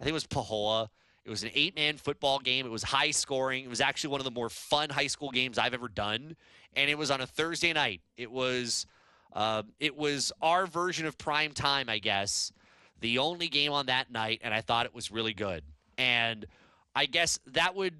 I 0.00 0.04
think 0.04 0.10
it 0.10 0.12
was 0.12 0.26
Pahoa. 0.26 0.88
It 1.26 1.30
was 1.30 1.42
an 1.42 1.50
eight 1.54 1.74
man 1.74 1.96
football 1.96 2.38
game. 2.38 2.66
It 2.66 2.68
was 2.70 2.84
high 2.84 3.10
scoring. 3.10 3.64
It 3.64 3.68
was 3.68 3.80
actually 3.80 4.10
one 4.10 4.20
of 4.20 4.24
the 4.24 4.30
more 4.30 4.48
fun 4.48 4.90
high 4.90 5.08
school 5.08 5.32
games 5.32 5.58
I've 5.58 5.74
ever 5.74 5.88
done, 5.88 6.36
and 6.76 6.88
it 6.88 6.96
was 6.96 7.10
on 7.10 7.20
a 7.20 7.26
Thursday 7.26 7.72
night. 7.72 8.00
It 8.16 8.30
was 8.30 8.86
uh, 9.32 9.64
it 9.80 9.96
was 9.96 10.32
our 10.40 10.68
version 10.68 11.04
of 11.04 11.18
prime 11.18 11.50
time, 11.50 11.88
I 11.88 11.98
guess. 11.98 12.52
The 13.00 13.18
only 13.18 13.48
game 13.48 13.72
on 13.72 13.86
that 13.86 14.12
night, 14.12 14.40
and 14.44 14.54
I 14.54 14.60
thought 14.60 14.86
it 14.86 14.94
was 14.94 15.10
really 15.10 15.34
good. 15.34 15.64
And 15.98 16.46
I 16.94 17.06
guess 17.06 17.40
that 17.48 17.74
would 17.74 17.94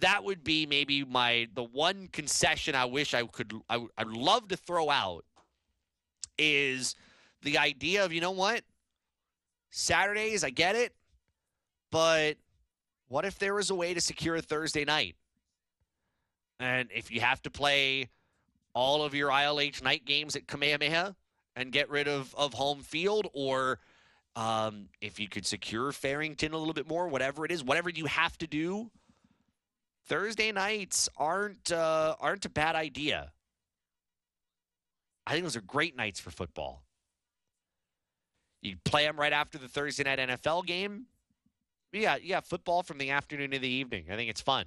that 0.00 0.24
would 0.24 0.42
be 0.42 0.66
maybe 0.66 1.04
my 1.04 1.46
the 1.54 1.62
one 1.62 2.08
concession 2.08 2.74
I 2.74 2.86
wish 2.86 3.14
I 3.14 3.22
could 3.22 3.54
I, 3.70 3.86
I'd 3.96 4.08
love 4.08 4.48
to 4.48 4.56
throw 4.56 4.90
out 4.90 5.24
is 6.36 6.96
the 7.42 7.58
idea 7.58 8.04
of 8.04 8.12
you 8.12 8.20
know 8.20 8.32
what 8.32 8.64
Saturdays 9.70 10.42
I 10.42 10.50
get 10.50 10.74
it 10.74 10.92
but 11.94 12.36
what 13.06 13.24
if 13.24 13.38
there 13.38 13.54
was 13.54 13.70
a 13.70 13.74
way 13.74 13.94
to 13.94 14.00
secure 14.00 14.34
a 14.34 14.42
Thursday 14.42 14.84
night 14.84 15.14
and 16.58 16.88
if 16.92 17.08
you 17.12 17.20
have 17.20 17.40
to 17.42 17.50
play 17.50 18.08
all 18.74 19.04
of 19.04 19.14
your 19.14 19.30
ILH 19.30 19.80
night 19.80 20.04
games 20.04 20.34
at 20.34 20.48
Kamehameha 20.48 21.14
and 21.54 21.70
get 21.70 21.88
rid 21.88 22.08
of 22.08 22.34
of 22.34 22.52
home 22.52 22.80
field 22.80 23.28
or 23.32 23.78
um, 24.34 24.88
if 25.00 25.20
you 25.20 25.28
could 25.28 25.46
secure 25.46 25.92
Farrington 25.92 26.52
a 26.52 26.58
little 26.58 26.74
bit 26.74 26.88
more, 26.88 27.06
whatever 27.06 27.44
it 27.44 27.52
is, 27.52 27.62
whatever 27.62 27.90
you 27.90 28.06
have 28.06 28.36
to 28.38 28.48
do, 28.48 28.90
Thursday 30.08 30.50
nights 30.50 31.08
aren't 31.16 31.70
uh, 31.70 32.16
aren't 32.18 32.44
a 32.44 32.50
bad 32.50 32.74
idea. 32.74 33.30
I 35.28 35.34
think 35.34 35.44
those 35.44 35.54
are 35.54 35.60
great 35.60 35.96
nights 35.96 36.18
for 36.18 36.32
football. 36.32 36.82
You 38.62 38.78
play 38.84 39.04
them 39.04 39.16
right 39.16 39.32
after 39.32 39.58
the 39.58 39.68
Thursday 39.68 40.02
night 40.02 40.18
NFL 40.18 40.66
game. 40.66 41.06
Yeah, 41.94 42.16
yeah, 42.22 42.40
football 42.40 42.82
from 42.82 42.98
the 42.98 43.10
afternoon 43.10 43.52
to 43.52 43.58
the 43.58 43.68
evening. 43.68 44.06
I 44.10 44.16
think 44.16 44.28
it's 44.28 44.40
fun. 44.40 44.66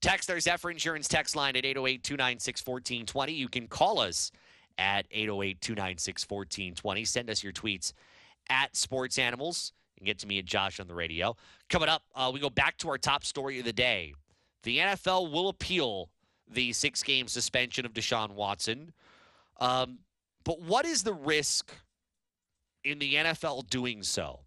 Text 0.00 0.30
our 0.30 0.40
Zephyr 0.40 0.70
Insurance 0.70 1.08
text 1.08 1.36
line 1.36 1.56
at 1.56 1.64
808 1.64 2.02
296 2.02 2.66
1420. 2.66 3.32
You 3.32 3.48
can 3.48 3.68
call 3.68 4.00
us 4.00 4.30
at 4.78 5.06
808 5.10 5.60
296 5.60 6.24
1420. 6.28 7.04
Send 7.04 7.30
us 7.30 7.42
your 7.42 7.52
tweets 7.52 7.92
at 8.48 8.74
Sports 8.76 9.18
Animals. 9.18 9.72
and 9.98 10.06
get 10.06 10.18
to 10.18 10.26
me 10.26 10.38
and 10.38 10.48
Josh 10.48 10.80
on 10.80 10.88
the 10.88 10.94
radio. 10.94 11.36
Coming 11.68 11.88
up, 11.88 12.02
uh, 12.14 12.30
we 12.32 12.40
go 12.40 12.50
back 12.50 12.76
to 12.78 12.88
our 12.88 12.98
top 12.98 13.24
story 13.24 13.58
of 13.58 13.64
the 13.64 13.72
day. 13.72 14.14
The 14.64 14.78
NFL 14.78 15.30
will 15.30 15.48
appeal 15.48 16.10
the 16.50 16.72
six 16.72 17.02
game 17.02 17.28
suspension 17.28 17.86
of 17.86 17.92
Deshaun 17.92 18.30
Watson. 18.30 18.92
Um, 19.60 19.98
but 20.44 20.60
what 20.60 20.84
is 20.84 21.02
the 21.02 21.14
risk 21.14 21.72
in 22.82 22.98
the 22.98 23.14
NFL 23.14 23.68
doing 23.70 24.02
so? 24.02 24.43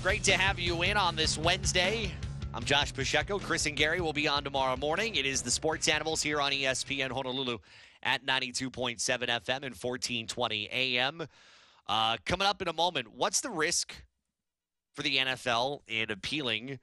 Great 0.00 0.22
to 0.22 0.32
have 0.32 0.60
you 0.60 0.82
in 0.82 0.96
on 0.96 1.16
this 1.16 1.36
Wednesday. 1.36 2.12
I'm 2.54 2.62
Josh 2.62 2.94
Pacheco. 2.94 3.40
Chris 3.40 3.66
and 3.66 3.76
Gary 3.76 4.00
will 4.00 4.12
be 4.12 4.28
on 4.28 4.44
tomorrow 4.44 4.76
morning. 4.76 5.16
It 5.16 5.26
is 5.26 5.42
the 5.42 5.50
Sports 5.50 5.88
Animals 5.88 6.22
here 6.22 6.40
on 6.40 6.52
ESPN 6.52 7.10
Honolulu 7.10 7.58
at 8.04 8.24
92.7 8.24 9.00
FM 9.00 9.48
and 9.48 9.74
1420 9.74 10.68
AM. 10.70 11.26
Uh, 11.88 12.16
coming 12.24 12.46
up 12.46 12.62
in 12.62 12.68
a 12.68 12.72
moment, 12.72 13.08
what's 13.12 13.40
the 13.40 13.50
risk 13.50 13.92
for 14.94 15.02
the 15.02 15.16
NFL 15.16 15.80
in 15.88 16.12
appealing 16.12 16.78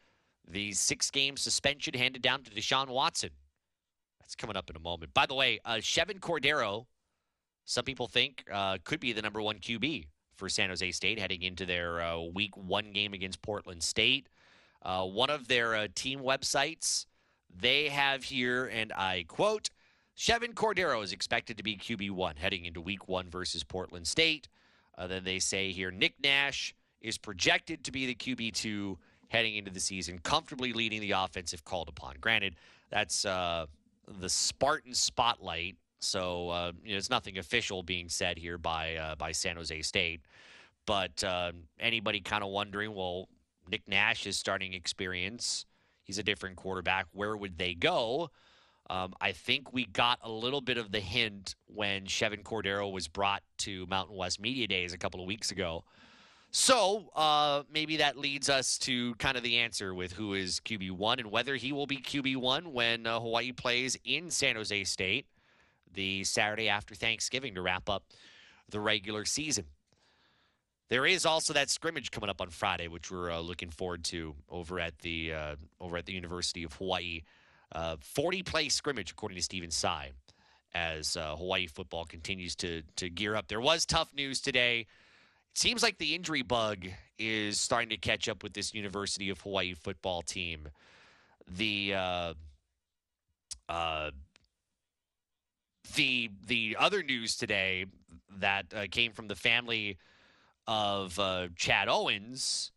the 0.45 0.73
six 0.73 1.09
game 1.09 1.37
suspension 1.37 1.93
handed 1.93 2.21
down 2.21 2.43
to 2.43 2.51
Deshaun 2.51 2.89
Watson? 2.89 3.29
That's 4.19 4.35
coming 4.35 4.57
up 4.57 4.69
in 4.69 4.75
a 4.75 4.81
moment. 4.81 5.13
By 5.13 5.25
the 5.25 5.35
way, 5.35 5.61
uh, 5.63 5.75
Chevan 5.75 6.19
Cordeiro, 6.19 6.85
some 7.63 7.85
people 7.85 8.07
think, 8.07 8.43
uh, 8.51 8.77
could 8.83 8.99
be 8.99 9.13
the 9.13 9.21
number 9.21 9.41
one 9.41 9.59
QB 9.59 10.07
for 10.35 10.49
San 10.49 10.69
Jose 10.69 10.91
State 10.91 11.19
heading 11.19 11.41
into 11.41 11.65
their 11.65 12.01
uh, 12.01 12.19
week 12.19 12.55
one 12.55 12.91
game 12.91 13.13
against 13.13 13.41
Portland 13.41 13.83
State. 13.83 14.27
Uh, 14.81 15.05
one 15.05 15.29
of 15.29 15.47
their 15.47 15.75
uh, 15.75 15.87
team 15.95 16.19
websites, 16.19 17.05
they 17.57 17.89
have 17.89 18.23
here, 18.23 18.65
and 18.67 18.93
I 18.93 19.25
quote, 19.27 19.69
Chevan 20.17 20.53
Cordeiro 20.53 21.03
is 21.03 21.11
expected 21.11 21.57
to 21.57 21.63
be 21.63 21.75
QB1 21.75 22.37
heading 22.37 22.65
into 22.65 22.79
week 22.79 23.07
one 23.07 23.29
versus 23.29 23.63
Portland 23.63 24.07
State. 24.07 24.47
Uh, 24.97 25.07
then 25.07 25.23
they 25.23 25.39
say 25.39 25.71
here 25.71 25.91
Nick 25.91 26.13
Nash 26.23 26.73
is 27.01 27.17
projected 27.17 27.83
to 27.83 27.91
be 27.91 28.05
the 28.05 28.15
QB2 28.15 28.95
heading 29.27 29.55
into 29.55 29.71
the 29.71 29.79
season, 29.79 30.19
comfortably 30.19 30.71
leading 30.71 31.01
the 31.01 31.11
offense 31.11 31.53
if 31.53 31.63
called 31.63 31.89
upon. 31.89 32.15
Granted, 32.21 32.55
that's 32.89 33.25
uh, 33.25 33.65
the 34.19 34.29
Spartan 34.29 34.93
spotlight, 34.93 35.75
so 36.05 36.49
uh, 36.49 36.71
you 36.83 36.91
know, 36.91 36.97
it's 36.97 37.09
nothing 37.09 37.37
official 37.37 37.83
being 37.83 38.09
said 38.09 38.37
here 38.37 38.57
by 38.57 38.95
uh, 38.95 39.15
by 39.15 39.31
San 39.31 39.55
Jose 39.57 39.81
State. 39.81 40.21
But 40.85 41.23
uh, 41.23 41.51
anybody 41.79 42.21
kind 42.21 42.43
of 42.43 42.49
wondering, 42.49 42.93
well, 42.93 43.27
Nick 43.69 43.87
Nash 43.87 44.27
is 44.27 44.37
starting 44.37 44.73
experience. 44.73 45.65
He's 46.03 46.19
a 46.19 46.23
different 46.23 46.55
quarterback. 46.55 47.07
Where 47.11 47.35
would 47.35 47.57
they 47.57 47.73
go? 47.73 48.29
Um, 48.89 49.13
I 49.19 49.31
think 49.31 49.73
we 49.73 49.85
got 49.87 50.19
a 50.21 50.29
little 50.29 50.61
bit 50.61 50.77
of 50.77 50.91
the 50.91 50.99
hint 50.99 51.55
when 51.65 52.05
Chevan 52.05 52.43
Cordeiro 52.43 52.91
was 52.91 53.07
brought 53.07 53.41
to 53.59 53.87
Mountain 53.87 54.15
West 54.15 54.39
Media 54.39 54.67
Days 54.67 54.93
a 54.93 54.97
couple 54.97 55.19
of 55.19 55.25
weeks 55.25 55.49
ago. 55.51 55.83
So 56.51 57.09
uh, 57.15 57.63
maybe 57.69 57.97
that 57.97 58.17
leads 58.17 58.49
us 58.49 58.77
to 58.79 59.15
kind 59.15 59.35
of 59.35 59.43
the 59.43 59.57
answer 59.57 59.93
with 59.93 60.13
who 60.13 60.35
is 60.35 60.61
QB1 60.63 61.19
and 61.19 61.31
whether 61.31 61.55
he 61.55 61.73
will 61.73 61.87
be 61.87 61.97
QB1 61.97 62.67
when 62.67 63.07
uh, 63.07 63.19
Hawaii 63.19 63.51
plays 63.51 63.97
in 64.05 64.29
San 64.29 64.55
Jose 64.55 64.83
State 64.85 65.25
the 65.95 66.23
Saturday 66.23 66.69
after 66.69 66.93
Thanksgiving 66.95 67.55
to 67.55 67.61
wrap 67.61 67.89
up 67.89 68.03
the 68.69 68.79
regular 68.79 69.25
season. 69.25 69.65
There 70.89 71.05
is 71.05 71.25
also 71.25 71.53
that 71.53 71.69
scrimmage 71.69 72.11
coming 72.11 72.29
up 72.29 72.41
on 72.41 72.49
Friday, 72.49 72.87
which 72.87 73.09
we're 73.09 73.31
uh, 73.31 73.39
looking 73.39 73.69
forward 73.69 74.03
to 74.05 74.35
over 74.49 74.79
at 74.79 74.99
the 74.99 75.33
uh, 75.33 75.55
over 75.79 75.97
at 75.97 76.05
the 76.05 76.13
University 76.13 76.63
of 76.63 76.73
Hawaii. 76.73 77.21
Uh, 77.71 77.95
40 77.99 78.43
play 78.43 78.69
scrimmage, 78.69 79.11
according 79.11 79.37
to 79.37 79.41
Stephen 79.41 79.71
Tsai, 79.71 80.11
as 80.75 81.17
uh, 81.17 81.35
Hawaii 81.35 81.65
football 81.65 82.05
continues 82.05 82.55
to 82.57 82.83
to 82.97 83.09
gear 83.09 83.35
up. 83.35 83.47
There 83.47 83.61
was 83.61 83.85
tough 83.85 84.13
news 84.13 84.41
today. 84.41 84.81
It 85.51 85.57
seems 85.57 85.81
like 85.81 85.97
the 85.97 86.13
injury 86.13 86.43
bug 86.43 86.85
is 87.17 87.59
starting 87.59 87.89
to 87.89 87.97
catch 87.97 88.29
up 88.29 88.43
with 88.43 88.53
this 88.53 88.73
University 88.73 89.29
of 89.29 89.41
Hawaii 89.41 89.73
football 89.73 90.21
team. 90.21 90.67
The 91.47 91.93
uh, 91.95 92.33
uh, 93.69 94.11
the 95.93 96.29
the 96.47 96.77
other 96.79 97.03
news 97.03 97.35
today 97.35 97.85
that 98.39 98.65
uh, 98.75 98.85
came 98.89 99.11
from 99.11 99.27
the 99.27 99.35
family 99.35 99.97
of 100.67 101.17
uh, 101.19 101.47
Chad 101.55 101.87
Owens 101.87 102.71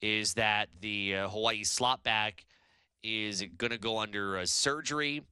is 0.00 0.34
that 0.34 0.68
the 0.80 1.16
uh, 1.16 1.28
Hawaii 1.28 1.62
slotback 1.62 2.44
is 3.02 3.44
going 3.58 3.70
to 3.70 3.78
go 3.78 3.98
under 3.98 4.44
surgery, 4.46 5.22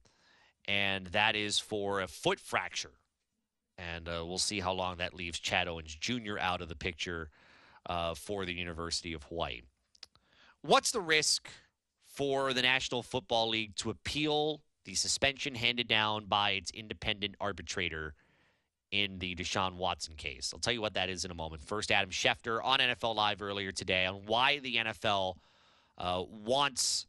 and 0.67 1.07
that 1.07 1.35
is 1.35 1.59
for 1.59 2.01
a 2.01 2.07
foot 2.07 2.39
fracture. 2.39 2.91
And 3.77 4.07
uh, 4.07 4.23
we'll 4.25 4.37
see 4.37 4.59
how 4.59 4.73
long 4.73 4.97
that 4.97 5.13
leaves 5.13 5.39
Chad 5.39 5.67
Owens 5.67 5.95
Jr. 5.95 6.37
out 6.39 6.61
of 6.61 6.69
the 6.69 6.75
picture 6.75 7.29
uh, 7.87 8.13
for 8.13 8.45
the 8.45 8.53
University 8.53 9.13
of 9.13 9.23
Hawaii. 9.23 9.61
What's 10.61 10.91
the 10.91 10.99
risk 10.99 11.49
for 12.05 12.53
the 12.53 12.61
National 12.61 13.01
Football 13.01 13.49
League 13.49 13.75
to 13.77 13.89
appeal 13.89 14.61
the 14.85 14.95
suspension 14.95 15.55
handed 15.55 15.87
down 15.87 16.25
by 16.25 16.51
its 16.51 16.71
independent 16.71 17.35
arbitrator 17.39 18.13
in 18.91 19.19
the 19.19 19.35
Deshaun 19.35 19.75
Watson 19.75 20.15
case. 20.15 20.51
I'll 20.53 20.59
tell 20.59 20.73
you 20.73 20.81
what 20.81 20.95
that 20.95 21.09
is 21.09 21.25
in 21.25 21.31
a 21.31 21.35
moment. 21.35 21.63
First, 21.63 21.91
Adam 21.91 22.09
Schefter 22.09 22.59
on 22.63 22.79
NFL 22.79 23.15
Live 23.15 23.41
earlier 23.41 23.71
today 23.71 24.05
on 24.05 24.21
why 24.25 24.59
the 24.59 24.77
NFL 24.77 25.35
uh, 25.97 26.23
wants 26.43 27.05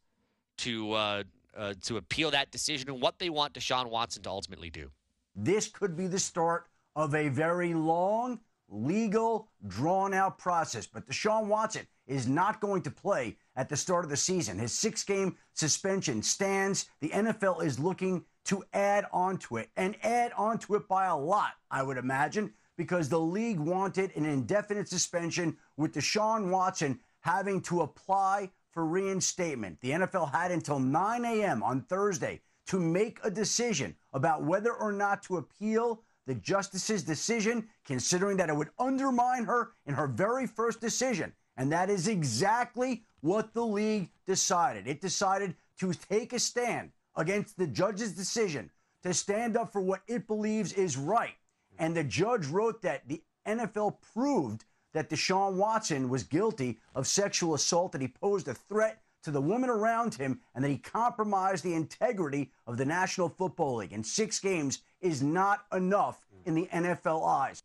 to 0.59 0.93
uh, 0.93 1.23
uh, 1.57 1.75
to 1.85 1.97
appeal 1.97 2.31
that 2.31 2.51
decision 2.51 2.91
and 2.91 3.01
what 3.01 3.19
they 3.19 3.31
want 3.31 3.55
Deshaun 3.55 3.89
Watson 3.91 4.23
to 4.23 4.31
ultimately 4.31 4.71
do. 4.71 4.91
This 5.35 5.69
could 5.69 5.97
be 5.97 6.07
the 6.07 6.19
start 6.19 6.67
of 6.97 7.15
a 7.15 7.29
very 7.29 7.75
long, 7.75 8.41
legal, 8.71 9.49
drawn 9.67 10.15
out 10.15 10.39
process. 10.39 10.87
But 10.87 11.07
Deshaun 11.07 11.47
Watson 11.47 11.87
is 12.07 12.27
not 12.27 12.61
going 12.61 12.83
to 12.83 12.91
play 12.91 13.37
at 13.57 13.69
the 13.69 13.77
start 13.77 14.05
of 14.05 14.11
the 14.11 14.17
season. 14.17 14.59
His 14.59 14.73
six 14.73 15.05
game 15.05 15.37
suspension 15.55 16.23
stands. 16.23 16.87
The 17.01 17.11
NFL 17.11 17.65
is 17.65 17.79
looking 17.79 18.25
to 18.47 18.65
add 18.73 19.07
onto 19.13 19.59
it 19.59 19.71
and 19.77 19.97
add 20.03 20.33
onto 20.37 20.75
it 20.75 20.89
by 20.89 21.07
a 21.07 21.17
lot, 21.17 21.53
I 21.71 21.83
would 21.83 21.99
imagine, 21.99 22.53
because 22.77 23.09
the 23.09 23.21
league 23.21 23.61
wanted 23.61 24.17
an 24.17 24.25
indefinite 24.25 24.89
suspension 24.89 25.57
with 25.77 25.93
Deshaun 25.93 26.51
Watson 26.51 26.99
having 27.21 27.61
to 27.63 27.83
apply 27.83 28.51
for 28.73 28.87
reinstatement. 28.87 29.81
The 29.81 29.91
NFL 29.91 30.33
had 30.33 30.53
until 30.53 30.79
9 30.79 31.25
a.m. 31.25 31.63
on 31.63 31.83
Thursday 31.83 32.41
to 32.69 32.79
make 32.79 33.19
a 33.25 33.31
decision 33.31 33.97
about 34.13 34.45
whether 34.45 34.73
or 34.73 34.93
not 34.93 35.23
to 35.25 35.39
appeal 35.39 36.03
the 36.31 36.37
justice's 36.37 37.03
decision, 37.03 37.67
considering 37.85 38.37
that 38.37 38.49
it 38.49 38.55
would 38.55 38.71
undermine 38.79 39.43
her 39.43 39.73
in 39.87 39.95
her 39.95 40.07
very 40.07 40.47
first 40.47 40.81
decision. 40.81 41.33
And 41.57 41.73
that 41.73 41.91
is 41.91 42.07
exactly 42.07 43.03
what 43.21 43.53
the 43.53 43.67
league 43.67 44.11
decided. 44.29 44.87
It 44.87 45.01
decided 45.01 45.57
to 45.81 45.93
take 45.93 46.33
a 46.33 46.39
stand 46.39 46.93
against 47.17 47.59
the 47.59 47.67
judge's 47.67 48.13
decision 48.13 48.71
to 49.03 49.13
stand 49.13 49.57
up 49.57 49.73
for 49.73 49.81
what 49.81 50.03
it 50.07 50.29
believes 50.29 50.73
is 50.73 50.97
right. 50.97 51.35
And 51.81 51.97
the 51.97 52.05
judge 52.05 52.47
wrote 52.47 52.81
that 52.83 53.09
the 53.09 53.21
NFL 53.45 53.97
proved 54.15 54.65
that 54.93 55.11
Deshaun 55.11 55.55
Watson 55.55 56.09
was 56.09 56.23
guilty 56.23 56.79
of 56.95 57.09
sexual 57.09 57.55
assault, 57.55 57.91
that 57.91 58.03
he 58.03 58.07
posed 58.07 58.47
a 58.47 58.55
threat 58.55 59.03
to 59.23 59.31
the 59.31 59.41
women 59.41 59.71
around 59.71 60.15
him, 60.15 60.41
and 60.55 60.65
that 60.65 60.69
he 60.69 60.79
compromised 60.79 61.65
the 61.65 61.75
integrity 61.75 62.51
of 62.67 62.77
the 62.77 62.85
National 62.85 63.29
Football 63.29 63.77
League. 63.77 63.93
And 63.93 64.07
six 64.07 64.41
games 64.41 64.83
is 65.01 65.23
not 65.23 65.65
enough 65.73 66.27
in 66.45 66.55
the 66.55 66.69
NFL 66.73 67.27
eyes. 67.27 67.63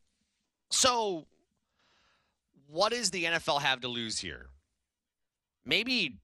So, 0.69 1.25
what 2.67 2.91
does 2.91 3.11
the 3.11 3.25
NFL 3.25 3.61
have 3.61 3.81
to 3.81 3.87
lose 3.87 4.19
here? 4.19 4.47
Maybe 5.65 6.17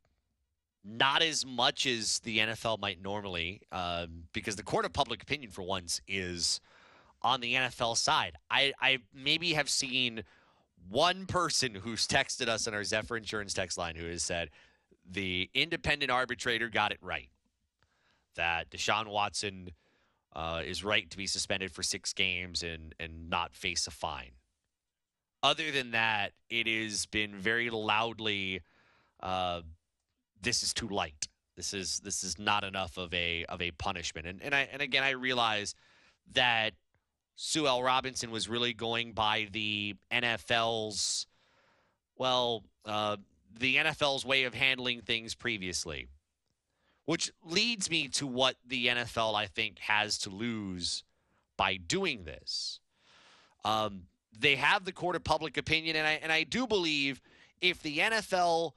not 0.84 1.22
as 1.22 1.45
much 1.45 1.86
as 1.86 2.20
the 2.20 2.40
NFL 2.40 2.80
might 2.80 3.02
normally, 3.02 3.62
um, 3.72 4.24
because 4.34 4.56
the 4.56 4.64
court 4.64 4.86
of 4.86 4.94
public 4.94 5.22
opinion, 5.22 5.52
for 5.52 5.62
once, 5.62 6.02
is 6.08 6.60
on 7.22 7.40
the 7.41 7.53
NFL 7.53 7.98
side. 7.98 8.34
I, 8.49 8.74
I 8.82 8.99
maybe 9.14 9.53
have 9.53 9.70
seen 9.70 10.24
one 10.90 11.26
person 11.28 11.76
who's 11.76 12.08
texted 12.08 12.48
us 12.48 12.68
on 12.68 12.74
our 12.74 12.84
Zephyr 12.84 13.18
Insurance 13.18 13.53
text 13.53 13.78
line 13.78 13.95
who 13.95 14.08
has 14.08 14.24
said 14.24 14.49
the 15.11 15.49
independent 15.53 16.11
arbitrator 16.11 16.69
got 16.69 16.91
it 16.91 16.99
right. 17.01 17.29
That 18.35 18.69
Deshaun 18.69 19.07
Watson 19.07 19.71
uh, 20.33 20.61
is 20.65 20.83
right 20.83 21.09
to 21.09 21.17
be 21.17 21.27
suspended 21.27 21.71
for 21.71 21.83
six 21.83 22.13
games 22.13 22.63
and, 22.63 22.95
and 22.99 23.29
not 23.29 23.55
face 23.55 23.88
a 23.88 23.91
fine. 23.91 24.31
Other 25.43 25.71
than 25.71 25.91
that, 25.91 26.31
it 26.49 26.67
has 26.67 27.05
been 27.07 27.35
very 27.35 27.69
loudly 27.69 28.61
uh, 29.21 29.61
this 30.41 30.63
is 30.63 30.73
too 30.73 30.88
light. 30.88 31.27
This 31.55 31.73
is 31.73 31.99
this 31.99 32.23
is 32.23 32.39
not 32.39 32.63
enough 32.63 32.97
of 32.97 33.13
a 33.13 33.45
of 33.45 33.61
a 33.61 33.71
punishment. 33.71 34.25
And 34.27 34.41
and 34.41 34.55
I 34.55 34.67
and 34.71 34.81
again 34.81 35.03
I 35.03 35.11
realize 35.11 35.75
that 36.33 36.73
Sue 37.35 37.67
L. 37.67 37.83
Robinson 37.83 38.31
was 38.31 38.49
really 38.49 38.73
going 38.73 39.13
by 39.13 39.47
the 39.51 39.95
NFL's 40.11 41.27
well, 42.17 42.63
uh, 42.85 43.17
the 43.60 43.78
NFL's 43.78 44.26
way 44.26 44.44
of 44.44 44.53
handling 44.53 45.02
things 45.02 45.36
previously. 45.36 46.07
Which 47.06 47.32
leads 47.44 47.90
me 47.90 48.07
to 48.10 48.28
what 48.28 48.56
the 48.65 48.88
NFL 48.88 49.36
I 49.36 49.48
think 49.48 49.80
has 49.80 50.18
to 50.19 50.30
lose 50.30 51.03
by 51.57 51.78
doing 51.78 52.23
this. 52.23 52.80
Um, 53.65 54.03
they 54.40 54.56
have 54.56 54.86
the 54.86 54.91
court 54.91 55.15
of 55.15 55.23
public 55.23 55.57
opinion, 55.57 55.95
and 55.95 56.07
I 56.07 56.19
and 56.23 56.32
I 56.32 56.44
do 56.44 56.68
believe 56.68 57.22
if 57.60 57.82
the 57.82 57.99
NFL 57.99 58.73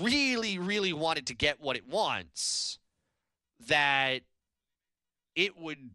really, 0.00 0.58
really 0.58 0.92
wanted 0.92 1.26
to 1.26 1.34
get 1.34 1.60
what 1.60 1.76
it 1.76 1.86
wants, 1.88 2.78
that 3.68 4.20
it 5.34 5.58
would 5.58 5.90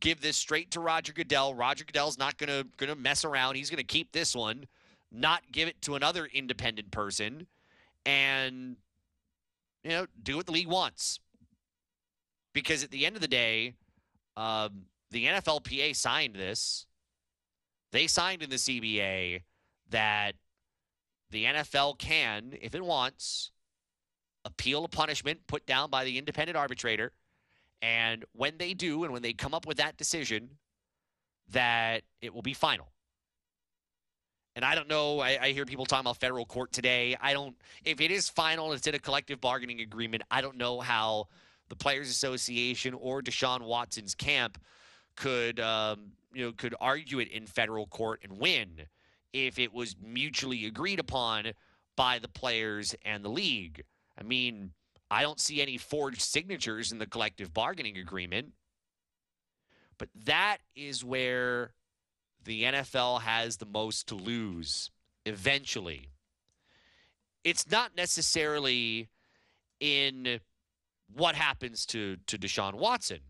give 0.00 0.20
this 0.20 0.36
straight 0.36 0.70
to 0.72 0.80
Roger 0.80 1.12
Goodell. 1.12 1.54
Roger 1.54 1.84
Goodell's 1.84 2.18
not 2.18 2.38
gonna 2.38 2.64
gonna 2.76 2.94
mess 2.94 3.24
around. 3.24 3.56
He's 3.56 3.70
gonna 3.70 3.84
keep 3.84 4.12
this 4.12 4.34
one, 4.34 4.66
not 5.12 5.42
give 5.52 5.68
it 5.68 5.80
to 5.82 5.94
another 5.94 6.26
independent 6.26 6.90
person, 6.90 7.46
and 8.04 8.76
you 9.82 9.90
know 9.90 10.06
do 10.22 10.36
what 10.36 10.46
the 10.46 10.52
league 10.52 10.68
wants. 10.68 11.20
Because 12.52 12.82
at 12.82 12.90
the 12.90 13.04
end 13.04 13.16
of 13.16 13.22
the 13.22 13.28
day, 13.28 13.74
um, 14.36 14.86
the 15.10 15.26
NFLPA 15.26 15.94
signed 15.94 16.34
this. 16.34 16.86
They 17.92 18.06
signed 18.06 18.42
in 18.42 18.50
the 18.50 18.56
CBA 18.56 19.42
that 19.90 20.32
the 21.30 21.44
NFL 21.44 21.98
can, 21.98 22.56
if 22.60 22.74
it 22.74 22.84
wants, 22.84 23.50
appeal 24.44 24.84
a 24.84 24.88
punishment 24.88 25.46
put 25.46 25.66
down 25.66 25.90
by 25.90 26.04
the 26.04 26.18
independent 26.18 26.56
arbitrator. 26.56 27.12
And 27.82 28.24
when 28.32 28.58
they 28.58 28.74
do, 28.74 29.04
and 29.04 29.12
when 29.12 29.22
they 29.22 29.32
come 29.32 29.54
up 29.54 29.66
with 29.66 29.76
that 29.76 29.96
decision, 29.96 30.50
that 31.50 32.02
it 32.20 32.34
will 32.34 32.42
be 32.42 32.54
final. 32.54 32.88
And 34.56 34.64
I 34.64 34.74
don't 34.74 34.88
know. 34.88 35.20
I, 35.20 35.38
I, 35.40 35.52
hear 35.52 35.66
people 35.66 35.84
talking 35.84 36.06
about 36.06 36.16
federal 36.16 36.46
court 36.46 36.72
today. 36.72 37.14
I 37.20 37.34
don't. 37.34 37.54
If 37.84 38.00
it 38.00 38.10
is 38.10 38.30
final, 38.30 38.72
it's 38.72 38.86
in 38.86 38.94
a 38.94 38.98
collective 38.98 39.38
bargaining 39.38 39.82
agreement. 39.82 40.22
I 40.30 40.40
don't 40.40 40.56
know 40.56 40.80
how 40.80 41.28
the 41.68 41.76
Players 41.76 42.08
Association 42.08 42.94
or 42.94 43.20
Deshaun 43.20 43.60
Watson's 43.60 44.14
camp 44.14 44.58
could, 45.14 45.60
um, 45.60 46.12
you 46.32 46.46
know, 46.46 46.52
could 46.52 46.74
argue 46.80 47.18
it 47.18 47.28
in 47.28 47.46
federal 47.46 47.86
court 47.86 48.20
and 48.24 48.38
win 48.38 48.86
if 49.34 49.58
it 49.58 49.74
was 49.74 49.94
mutually 50.02 50.64
agreed 50.64 51.00
upon 51.00 51.52
by 51.94 52.18
the 52.18 52.28
players 52.28 52.94
and 53.04 53.22
the 53.22 53.28
league. 53.28 53.84
I 54.18 54.22
mean, 54.22 54.70
I 55.10 55.20
don't 55.20 55.38
see 55.38 55.60
any 55.60 55.76
forged 55.76 56.22
signatures 56.22 56.92
in 56.92 56.98
the 56.98 57.06
collective 57.06 57.52
bargaining 57.52 57.98
agreement. 57.98 58.54
But 59.98 60.08
that 60.24 60.58
is 60.74 61.04
where 61.04 61.72
the 62.46 62.62
NFL 62.62 63.22
has 63.22 63.58
the 63.58 63.66
most 63.66 64.08
to 64.08 64.14
lose 64.14 64.90
eventually. 65.26 66.08
It's 67.44 67.70
not 67.70 67.96
necessarily 67.96 69.08
in 69.78 70.40
what 71.14 71.34
happens 71.34 71.84
to, 71.86 72.16
to 72.26 72.38
Deshaun 72.38 72.74
Watson, 72.74 73.20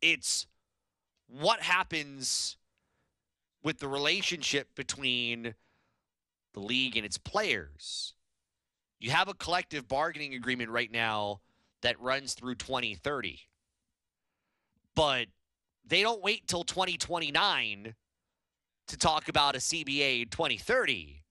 it's 0.00 0.46
what 1.26 1.60
happens 1.60 2.56
with 3.62 3.78
the 3.78 3.88
relationship 3.88 4.74
between 4.74 5.54
the 6.52 6.60
league 6.60 6.96
and 6.96 7.06
its 7.06 7.18
players. 7.18 8.14
You 8.98 9.10
have 9.10 9.28
a 9.28 9.34
collective 9.34 9.88
bargaining 9.88 10.34
agreement 10.34 10.70
right 10.70 10.90
now 10.90 11.40
that 11.80 12.00
runs 12.00 12.34
through 12.34 12.56
2030. 12.56 13.40
But 14.94 15.26
they 15.86 16.02
don't 16.02 16.22
wait 16.22 16.46
till 16.46 16.64
2029 16.64 17.94
to 18.88 18.96
talk 18.96 19.28
about 19.28 19.54
a 19.54 19.58
CBA 19.58 20.30
2030. 20.30 21.22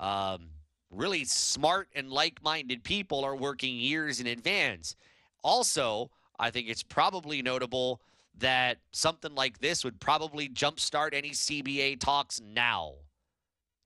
Um, 0.00 0.50
really 0.90 1.24
smart 1.24 1.88
and 1.94 2.10
like 2.10 2.42
minded 2.42 2.84
people 2.84 3.24
are 3.24 3.36
working 3.36 3.76
years 3.76 4.20
in 4.20 4.26
advance. 4.26 4.96
Also, 5.42 6.10
I 6.38 6.50
think 6.50 6.68
it's 6.68 6.82
probably 6.82 7.42
notable 7.42 8.00
that 8.38 8.78
something 8.92 9.34
like 9.34 9.58
this 9.58 9.84
would 9.84 10.00
probably 10.00 10.48
jumpstart 10.48 11.12
any 11.12 11.30
CBA 11.30 12.00
talks 12.00 12.40
now, 12.40 12.94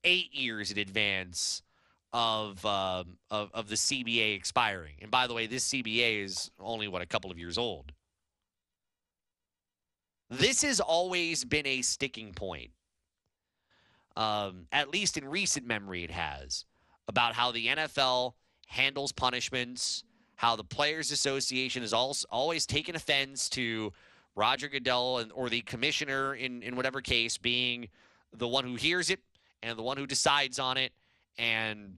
eight 0.03 0.33
years 0.33 0.71
in 0.71 0.77
advance 0.77 1.61
of, 2.13 2.65
um, 2.65 3.17
of 3.29 3.51
of 3.53 3.67
the 3.67 3.75
CBA 3.75 4.35
expiring. 4.35 4.95
And 5.01 5.11
by 5.11 5.27
the 5.27 5.33
way, 5.33 5.45
this 5.45 5.67
CBA 5.69 6.23
is 6.23 6.49
only 6.59 6.87
what 6.87 7.01
a 7.01 7.05
couple 7.05 7.29
of 7.29 7.37
years 7.37 7.57
old. 7.57 7.91
This 10.29 10.61
has 10.63 10.79
always 10.79 11.43
been 11.45 11.65
a 11.65 11.81
sticking 11.81 12.33
point. 12.33 12.71
Um, 14.15 14.65
at 14.71 14.89
least 14.89 15.17
in 15.17 15.27
recent 15.27 15.65
memory, 15.67 16.03
it 16.03 16.11
has 16.11 16.65
about 17.07 17.33
how 17.33 17.51
the 17.51 17.67
NFL 17.67 18.33
handles 18.65 19.11
punishments, 19.11 20.03
how 20.35 20.55
the 20.55 20.63
Players 20.63 21.11
Association 21.11 21.81
has 21.83 21.93
also 21.93 22.27
always 22.31 22.65
taken 22.65 22.95
offense 22.95 23.47
to 23.49 23.93
Roger 24.35 24.67
Goodell 24.67 25.19
and, 25.19 25.31
or 25.31 25.49
the 25.49 25.61
commissioner 25.61 26.35
in, 26.35 26.61
in 26.61 26.75
whatever 26.75 27.01
case 27.01 27.37
being 27.37 27.89
the 28.35 28.47
one 28.47 28.63
who 28.63 28.75
hears 28.75 29.09
it 29.09 29.19
and 29.63 29.77
the 29.77 29.83
one 29.83 29.97
who 29.97 30.05
decides 30.05 30.59
on 30.59 30.77
it. 30.77 30.91
And 31.37 31.97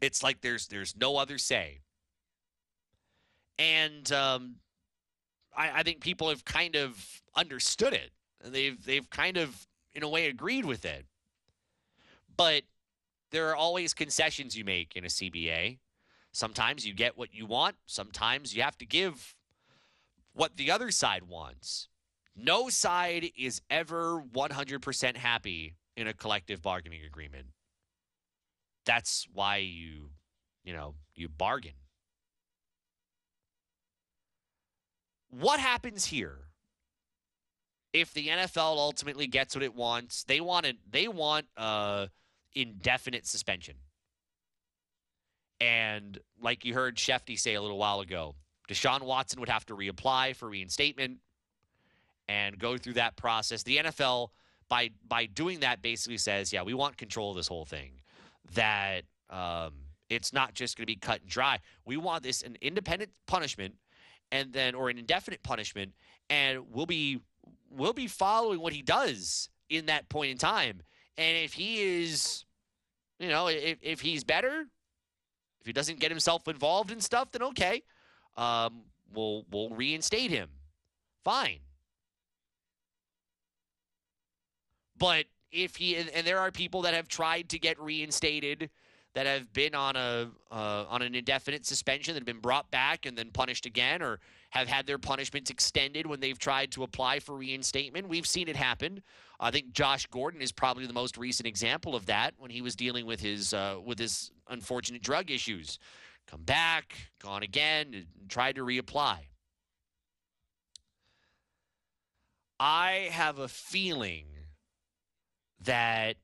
it's 0.00 0.22
like 0.22 0.40
there's 0.40 0.68
there's 0.68 0.96
no 0.96 1.16
other 1.16 1.38
say. 1.38 1.80
And 3.58 4.10
um, 4.12 4.56
I, 5.56 5.80
I 5.80 5.82
think 5.82 6.00
people 6.00 6.28
have 6.28 6.44
kind 6.44 6.76
of 6.76 7.22
understood 7.34 7.92
it. 7.92 8.10
They've 8.42 8.82
they've 8.84 9.08
kind 9.10 9.36
of 9.36 9.66
in 9.92 10.02
a 10.02 10.08
way 10.08 10.26
agreed 10.26 10.64
with 10.64 10.84
it. 10.84 11.06
But 12.36 12.62
there 13.30 13.48
are 13.50 13.56
always 13.56 13.94
concessions 13.94 14.56
you 14.56 14.64
make 14.64 14.96
in 14.96 15.04
a 15.04 15.08
CBA. 15.08 15.78
Sometimes 16.32 16.86
you 16.86 16.94
get 16.94 17.18
what 17.18 17.34
you 17.34 17.46
want, 17.46 17.76
sometimes 17.86 18.54
you 18.54 18.62
have 18.62 18.78
to 18.78 18.86
give 18.86 19.34
what 20.32 20.56
the 20.56 20.70
other 20.70 20.90
side 20.90 21.24
wants. 21.24 21.88
No 22.36 22.68
side 22.68 23.30
is 23.36 23.60
ever 23.68 24.22
100% 24.32 25.16
happy 25.16 25.74
in 25.96 26.06
a 26.06 26.14
collective 26.14 26.62
bargaining 26.62 27.04
agreement. 27.04 27.48
That's 28.86 29.26
why 29.32 29.56
you, 29.56 30.10
you 30.64 30.72
know, 30.72 30.94
you 31.14 31.28
bargain. 31.28 31.74
What 35.30 35.60
happens 35.60 36.06
here 36.06 36.38
if 37.92 38.12
the 38.14 38.28
NFL 38.28 38.76
ultimately 38.76 39.26
gets 39.26 39.54
what 39.54 39.62
it 39.62 39.74
wants? 39.74 40.24
They 40.24 40.40
want 40.40 40.66
it, 40.66 40.76
they 40.90 41.08
want 41.08 41.46
uh 41.56 42.06
indefinite 42.54 43.26
suspension. 43.26 43.76
And 45.60 46.18
like 46.40 46.64
you 46.64 46.74
heard 46.74 46.96
Schefty 46.96 47.38
say 47.38 47.54
a 47.54 47.62
little 47.62 47.78
while 47.78 48.00
ago, 48.00 48.34
Deshaun 48.68 49.02
Watson 49.02 49.40
would 49.40 49.48
have 49.48 49.66
to 49.66 49.76
reapply 49.76 50.36
for 50.36 50.48
reinstatement 50.48 51.18
and 52.28 52.58
go 52.58 52.78
through 52.78 52.94
that 52.94 53.16
process. 53.16 53.64
The 53.64 53.78
NFL, 53.78 54.28
by 54.68 54.90
by 55.06 55.26
doing 55.26 55.60
that, 55.60 55.82
basically 55.82 56.18
says, 56.18 56.52
yeah, 56.52 56.62
we 56.62 56.74
want 56.74 56.96
control 56.96 57.30
of 57.30 57.36
this 57.36 57.48
whole 57.48 57.64
thing. 57.64 57.90
That 58.54 59.02
um, 59.28 59.72
it's 60.08 60.32
not 60.32 60.54
just 60.54 60.76
going 60.76 60.84
to 60.84 60.92
be 60.92 60.96
cut 60.96 61.22
and 61.22 61.30
dry. 61.30 61.58
We 61.84 61.96
want 61.96 62.22
this 62.22 62.42
an 62.42 62.56
independent 62.60 63.10
punishment, 63.26 63.74
and 64.32 64.52
then 64.52 64.74
or 64.74 64.90
an 64.90 64.98
indefinite 64.98 65.42
punishment, 65.42 65.92
and 66.28 66.72
we'll 66.72 66.86
be 66.86 67.20
we'll 67.70 67.92
be 67.92 68.06
following 68.06 68.60
what 68.60 68.72
he 68.72 68.82
does 68.82 69.48
in 69.68 69.86
that 69.86 70.08
point 70.08 70.30
in 70.30 70.38
time. 70.38 70.82
And 71.16 71.36
if 71.36 71.52
he 71.52 71.80
is, 71.80 72.44
you 73.18 73.28
know, 73.28 73.48
if, 73.48 73.78
if 73.82 74.00
he's 74.00 74.24
better, 74.24 74.66
if 75.60 75.66
he 75.66 75.72
doesn't 75.72 76.00
get 76.00 76.10
himself 76.10 76.48
involved 76.48 76.90
in 76.90 77.00
stuff, 77.00 77.30
then 77.32 77.42
okay, 77.42 77.82
um, 78.36 78.82
we'll 79.12 79.44
we'll 79.50 79.70
reinstate 79.70 80.30
him. 80.30 80.48
Fine. 81.24 81.60
But 84.96 85.26
if 85.50 85.76
he 85.76 85.96
and, 85.96 86.08
and 86.10 86.26
there 86.26 86.38
are 86.38 86.50
people 86.50 86.82
that 86.82 86.94
have 86.94 87.08
tried 87.08 87.48
to 87.50 87.58
get 87.58 87.80
reinstated 87.80 88.70
that 89.14 89.26
have 89.26 89.52
been 89.52 89.74
on 89.74 89.96
a 89.96 90.30
uh, 90.50 90.84
on 90.88 91.02
an 91.02 91.14
indefinite 91.14 91.66
suspension 91.66 92.14
that 92.14 92.20
have 92.20 92.26
been 92.26 92.40
brought 92.40 92.70
back 92.70 93.06
and 93.06 93.16
then 93.16 93.30
punished 93.30 93.66
again, 93.66 94.02
or 94.02 94.20
have 94.50 94.68
had 94.68 94.86
their 94.86 94.98
punishments 94.98 95.50
extended 95.50 96.06
when 96.06 96.20
they've 96.20 96.38
tried 96.38 96.70
to 96.72 96.82
apply 96.82 97.18
for 97.18 97.36
reinstatement. 97.36 98.08
We've 98.08 98.26
seen 98.26 98.48
it 98.48 98.56
happen. 98.56 99.02
I 99.38 99.50
think 99.50 99.72
Josh 99.72 100.06
Gordon 100.06 100.42
is 100.42 100.52
probably 100.52 100.86
the 100.86 100.92
most 100.92 101.16
recent 101.16 101.46
example 101.46 101.94
of 101.94 102.06
that 102.06 102.34
when 102.38 102.50
he 102.50 102.62
was 102.62 102.76
dealing 102.76 103.06
with 103.06 103.20
his 103.20 103.52
uh, 103.52 103.76
with 103.84 103.98
his 103.98 104.30
unfortunate 104.48 105.02
drug 105.02 105.30
issues. 105.30 105.78
Come 106.26 106.42
back, 106.42 106.94
gone 107.20 107.42
again, 107.42 108.06
tried 108.28 108.54
to 108.56 108.64
reapply. 108.64 109.18
I 112.60 113.08
have 113.10 113.38
a 113.38 113.48
feeling 113.48 114.26
that 115.64 116.16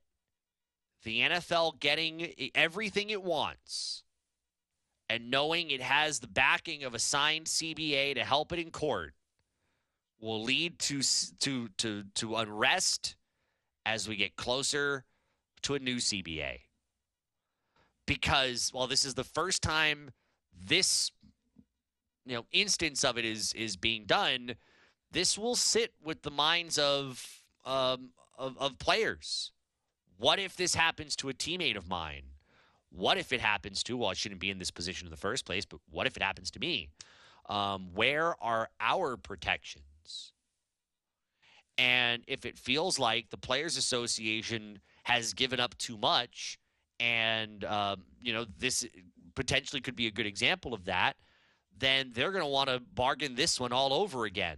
the 1.06 1.20
NFL 1.20 1.78
getting 1.78 2.34
everything 2.52 3.10
it 3.10 3.22
wants 3.22 4.02
and 5.08 5.30
knowing 5.30 5.70
it 5.70 5.80
has 5.80 6.18
the 6.18 6.26
backing 6.26 6.82
of 6.82 6.96
a 6.96 6.98
signed 6.98 7.46
CBA 7.46 8.16
to 8.16 8.24
help 8.24 8.52
it 8.52 8.58
in 8.58 8.72
court 8.72 9.14
will 10.20 10.42
lead 10.42 10.80
to 10.80 11.02
to 11.38 11.68
to 11.78 12.02
to 12.16 12.34
unrest 12.34 13.14
as 13.86 14.08
we 14.08 14.16
get 14.16 14.34
closer 14.34 15.04
to 15.62 15.76
a 15.76 15.78
new 15.78 15.98
CBA. 15.98 16.62
Because 18.04 18.70
while 18.72 18.88
this 18.88 19.04
is 19.04 19.14
the 19.14 19.22
first 19.22 19.62
time 19.62 20.10
this 20.52 21.12
you 22.24 22.34
know 22.34 22.46
instance 22.50 23.04
of 23.04 23.16
it 23.16 23.24
is 23.24 23.52
is 23.52 23.76
being 23.76 24.06
done, 24.06 24.56
this 25.12 25.38
will 25.38 25.54
sit 25.54 25.92
with 26.02 26.22
the 26.22 26.32
minds 26.32 26.78
of 26.78 27.44
um, 27.64 28.10
of, 28.36 28.58
of 28.58 28.76
players. 28.80 29.52
What 30.18 30.38
if 30.38 30.56
this 30.56 30.74
happens 30.74 31.16
to 31.16 31.28
a 31.28 31.34
teammate 31.34 31.76
of 31.76 31.88
mine? 31.88 32.22
What 32.90 33.18
if 33.18 33.32
it 33.32 33.40
happens 33.40 33.82
to, 33.84 33.96
well, 33.96 34.10
I 34.10 34.14
shouldn't 34.14 34.40
be 34.40 34.50
in 34.50 34.58
this 34.58 34.70
position 34.70 35.06
in 35.06 35.10
the 35.10 35.16
first 35.16 35.44
place, 35.44 35.64
but 35.64 35.80
what 35.90 36.06
if 36.06 36.16
it 36.16 36.22
happens 36.22 36.50
to 36.52 36.60
me? 36.60 36.88
Um, 37.48 37.90
where 37.94 38.34
are 38.42 38.70
our 38.80 39.16
protections? 39.16 40.32
And 41.78 42.22
if 42.26 42.46
it 42.46 42.58
feels 42.58 42.98
like 42.98 43.28
the 43.30 43.36
Players 43.36 43.76
Association 43.76 44.80
has 45.04 45.34
given 45.34 45.60
up 45.60 45.76
too 45.76 45.98
much, 45.98 46.58
and 46.98 47.62
um, 47.64 48.04
you 48.20 48.32
know 48.32 48.46
this 48.58 48.86
potentially 49.34 49.82
could 49.82 49.94
be 49.96 50.06
a 50.06 50.10
good 50.10 50.26
example 50.26 50.72
of 50.72 50.86
that, 50.86 51.16
then 51.78 52.12
they're 52.14 52.32
going 52.32 52.44
to 52.44 52.50
want 52.50 52.70
to 52.70 52.80
bargain 52.94 53.34
this 53.34 53.60
one 53.60 53.72
all 53.72 53.92
over 53.92 54.24
again. 54.24 54.56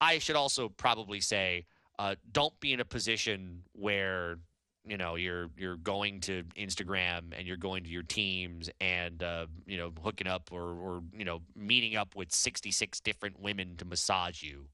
I 0.00 0.18
should 0.18 0.36
also 0.36 0.68
probably 0.68 1.20
say, 1.20 1.64
uh, 1.98 2.14
don't 2.32 2.58
be 2.60 2.72
in 2.72 2.80
a 2.80 2.84
position 2.84 3.62
where 3.72 4.38
you 4.86 4.96
know 4.96 5.14
you're 5.14 5.48
you're 5.56 5.76
going 5.76 6.20
to 6.20 6.44
Instagram 6.56 7.32
and 7.36 7.46
you're 7.46 7.56
going 7.56 7.84
to 7.84 7.90
your 7.90 8.02
teams 8.02 8.68
and 8.80 9.22
uh, 9.22 9.46
you 9.66 9.78
know 9.78 9.92
hooking 10.02 10.26
up 10.26 10.50
or 10.52 10.62
or 10.62 11.02
you 11.16 11.24
know 11.24 11.40
meeting 11.56 11.96
up 11.96 12.14
with 12.16 12.32
66 12.32 13.00
different 13.00 13.40
women 13.40 13.76
to 13.76 13.84
massage 13.84 14.42
you. 14.42 14.66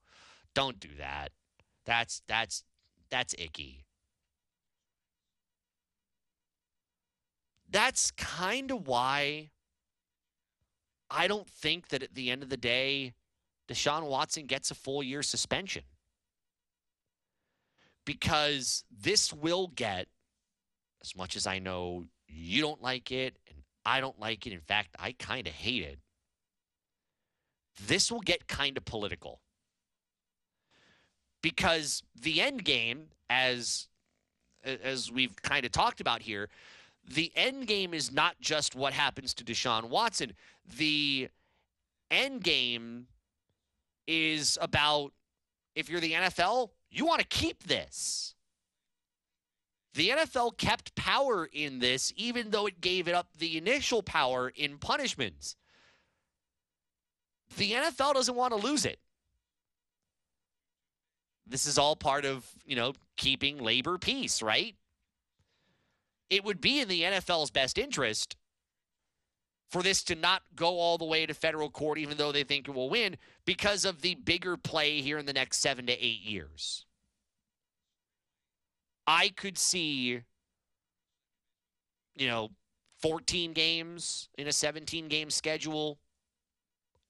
Don't 0.55 0.81
do 0.81 0.89
that. 0.99 1.29
That's 1.87 2.23
that's 2.27 2.65
that's 3.11 3.35
icky. 3.39 3.85
That's 7.71 8.11
kind 8.11 8.73
of 8.73 8.89
why 8.89 9.51
I 11.09 11.29
don't 11.29 11.49
think 11.49 11.89
that 11.89 12.03
at 12.03 12.15
the 12.15 12.31
end 12.31 12.43
of 12.43 12.49
the 12.49 12.57
day 12.57 13.13
Deshaun 13.69 14.09
Watson 14.09 14.47
gets 14.47 14.73
a 14.73 14.75
full 14.75 15.03
year 15.03 15.23
suspension. 15.23 15.85
Because 18.11 18.83
this 18.91 19.33
will 19.33 19.69
get, 19.69 20.09
as 21.01 21.15
much 21.15 21.37
as 21.37 21.47
I 21.47 21.61
know 21.61 22.07
you 22.27 22.61
don't 22.61 22.83
like 22.83 23.13
it 23.13 23.37
and 23.47 23.59
I 23.87 24.01
don't 24.01 24.19
like 24.19 24.49
it, 24.49 24.53
in 24.53 24.59
fact, 24.59 24.97
I 24.99 25.13
kind 25.13 25.47
of 25.47 25.53
hate 25.53 25.85
it, 25.85 26.01
this 27.87 28.11
will 28.11 28.21
get 28.21 28.49
kind 28.49 28.77
of 28.77 28.85
political. 28.85 29.41
Because 31.41 32.03
the 32.21 32.41
end 32.41 32.65
game, 32.65 33.11
as 33.29 33.87
as 34.65 35.13
we've 35.13 35.41
kind 35.43 35.65
of 35.65 35.71
talked 35.71 36.01
about 36.01 36.21
here, 36.21 36.49
the 37.09 37.31
end 37.37 37.69
game 37.69 37.95
is 37.95 38.11
not 38.11 38.35
just 38.41 38.75
what 38.75 38.93
happens 38.93 39.35
to 39.35 39.45
Deshaun 39.45 39.89
Watson. 39.89 40.33
The 40.77 41.29
end 42.11 42.43
game 42.43 43.07
is 44.09 44.59
about 44.61 45.13
if 45.77 45.89
you're 45.89 46.01
the 46.01 46.15
NFL, 46.15 46.71
you 46.91 47.07
want 47.07 47.21
to 47.21 47.27
keep 47.27 47.65
this. 47.65 48.35
The 49.95 50.11
NFL 50.11 50.57
kept 50.57 50.95
power 50.95 51.49
in 51.53 51.81
this, 51.81 52.13
even 52.17 52.51
though 52.51 52.67
it 52.67 52.81
gave 52.81 53.09
it 53.09 53.15
up 53.15 53.29
the 53.39 53.57
initial 53.57 54.03
power 54.03 54.53
in 54.55 54.79
punishments. 54.79 55.57
The 57.57 57.73
NFL 57.73 58.15
doesn't 58.15 58.37
want 58.37 58.53
to 58.53 58.61
lose 58.61 58.85
it. 58.85 59.01
This 61.47 61.67
is 61.67 61.79
all 61.79 61.97
part 61.97 62.25
of, 62.25 62.49
you 62.65 62.77
know, 62.77 62.93
keeping 63.17 63.59
labor 63.59 63.99
peace, 63.99 64.41
right? 64.41 64.77
It 66.29 66.45
would 66.45 66.61
be 66.61 66.81
in 66.81 66.87
the 66.87 67.03
NFL's 67.03 67.51
best 67.51 67.77
interest 67.77 68.37
for 69.71 69.83
this 69.83 70.03
to 70.05 70.15
not 70.15 70.43
go 70.57 70.79
all 70.79 70.99
the 70.99 71.05
way 71.05 71.25
to 71.25 71.33
federal 71.33 71.71
court, 71.71 71.99
even 71.99 72.17
though 72.17 72.33
they 72.33 72.43
think 72.43 72.69
it 72.69 72.75
will 72.75 72.91
win, 72.91 73.17
because 73.45 73.85
of 73.85 74.03
the 74.03 74.17
bigger 74.17 74.57
play 74.57 75.01
here 75.01 75.17
in 75.17 75.27
the 75.27 75.33
next 75.33 75.59
seven 75.59 75.87
to 75.87 75.93
eight 75.93 76.23
years. 76.23 76.85
I 79.07 79.29
could 79.29 79.57
see, 79.57 80.23
you 82.17 82.27
know, 82.27 82.51
14 83.01 83.53
games 83.53 84.29
in 84.37 84.47
a 84.47 84.53
17 84.53 85.09
game 85.09 85.31
schedule. 85.31 85.99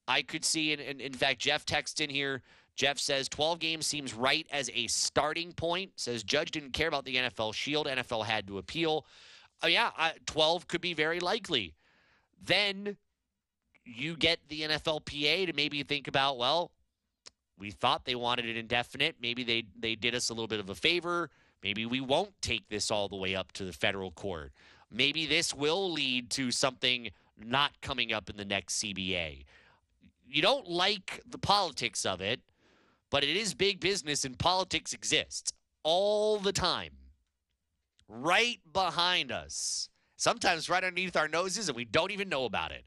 I 0.06 0.22
could 0.22 0.44
see, 0.44 0.72
and, 0.72 0.82
and 0.82 1.00
in 1.00 1.12
fact, 1.12 1.40
Jeff 1.40 1.64
texts 1.64 2.00
in 2.00 2.10
here. 2.10 2.42
Jeff 2.76 2.98
says 2.98 3.28
12 3.28 3.58
games 3.58 3.86
seems 3.86 4.14
right 4.14 4.46
as 4.50 4.70
a 4.74 4.86
starting 4.86 5.52
point. 5.52 5.92
Says 5.96 6.22
Judge 6.22 6.50
didn't 6.50 6.72
care 6.72 6.88
about 6.88 7.04
the 7.04 7.16
NFL 7.16 7.54
Shield. 7.54 7.86
NFL 7.86 8.24
had 8.24 8.46
to 8.46 8.58
appeal. 8.58 9.06
Uh, 9.62 9.66
yeah, 9.66 9.90
12 10.26 10.68
could 10.68 10.80
be 10.80 10.94
very 10.94 11.20
likely. 11.20 11.74
Then 12.42 12.96
you 13.84 14.16
get 14.16 14.38
the 14.48 14.62
NFLPA 14.62 15.46
to 15.46 15.52
maybe 15.52 15.82
think 15.82 16.08
about, 16.08 16.38
well, 16.38 16.70
we 17.58 17.70
thought 17.70 18.04
they 18.04 18.14
wanted 18.14 18.46
it 18.46 18.56
indefinite. 18.56 19.16
Maybe 19.20 19.44
they 19.44 19.64
they 19.78 19.94
did 19.94 20.14
us 20.14 20.30
a 20.30 20.32
little 20.32 20.48
bit 20.48 20.60
of 20.60 20.70
a 20.70 20.74
favor. 20.74 21.30
Maybe 21.62 21.84
we 21.84 22.00
won't 22.00 22.32
take 22.40 22.68
this 22.70 22.90
all 22.90 23.08
the 23.08 23.16
way 23.16 23.36
up 23.36 23.52
to 23.52 23.64
the 23.64 23.72
federal 23.72 24.10
court. 24.10 24.52
Maybe 24.90 25.26
this 25.26 25.54
will 25.54 25.92
lead 25.92 26.30
to 26.30 26.50
something 26.50 27.10
not 27.38 27.78
coming 27.82 28.12
up 28.12 28.30
in 28.30 28.36
the 28.36 28.46
next 28.46 28.82
CBA. 28.82 29.44
You 30.26 30.42
don't 30.42 30.68
like 30.68 31.20
the 31.28 31.38
politics 31.38 32.06
of 32.06 32.22
it, 32.22 32.40
but 33.10 33.22
it 33.22 33.36
is 33.36 33.52
big 33.52 33.78
business 33.78 34.24
and 34.24 34.38
politics 34.38 34.94
exists 34.94 35.52
all 35.82 36.38
the 36.38 36.52
time. 36.52 36.92
Right 38.08 38.60
behind 38.72 39.30
us 39.30 39.89
sometimes 40.20 40.68
right 40.68 40.84
underneath 40.84 41.16
our 41.16 41.28
noses, 41.28 41.68
and 41.68 41.76
we 41.76 41.86
don't 41.86 42.10
even 42.10 42.28
know 42.28 42.44
about 42.44 42.72
it. 42.72 42.84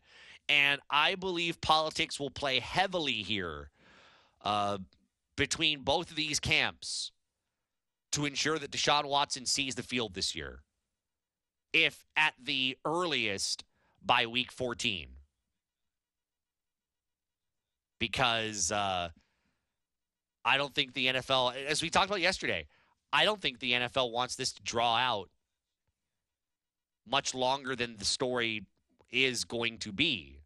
And 0.48 0.80
I 0.90 1.16
believe 1.16 1.60
politics 1.62 2.20
will 2.20 2.30
play 2.30 2.60
heavily 2.60 3.24
here 3.24 3.72
uh, 4.44 4.78
between 5.36 5.82
both 5.82 6.12
of 6.12 6.16
these 6.16 6.40
camps 6.40 7.12
to 8.12 8.26
ensure 8.26 8.60
that 8.60 8.70
Deshaun 8.70 9.06
Watson 9.06 9.48
sees 9.48 9.74
the 9.74 9.82
field 9.82 10.14
this 10.14 10.36
year, 10.36 10.60
if 11.74 12.06
at 12.16 12.36
the 12.42 12.78
earliest 12.86 13.64
by 14.06 14.28
week 14.28 14.52
14. 14.52 15.08
Because 18.00 18.72
uh, 18.72 19.10
I 20.46 20.58
don't 20.58 20.76
think 20.76 20.94
the 20.94 21.08
NFL, 21.08 21.56
as 21.66 21.82
we 21.82 21.90
talked 21.90 22.10
about 22.10 22.22
yesterday, 22.22 22.68
I 23.12 23.26
don't 23.26 23.42
think 23.42 23.60
the 23.60 23.72
NFL 23.72 24.12
wants 24.12 24.36
this 24.36 24.52
to 24.52 24.62
draw 24.62 24.98
out 24.98 25.30
much 27.08 27.34
longer 27.34 27.76
than 27.76 27.98
the 27.98 28.06
story 28.06 28.66
is 29.12 29.44
going 29.44 29.78
to 29.80 29.92
be. 29.92 30.40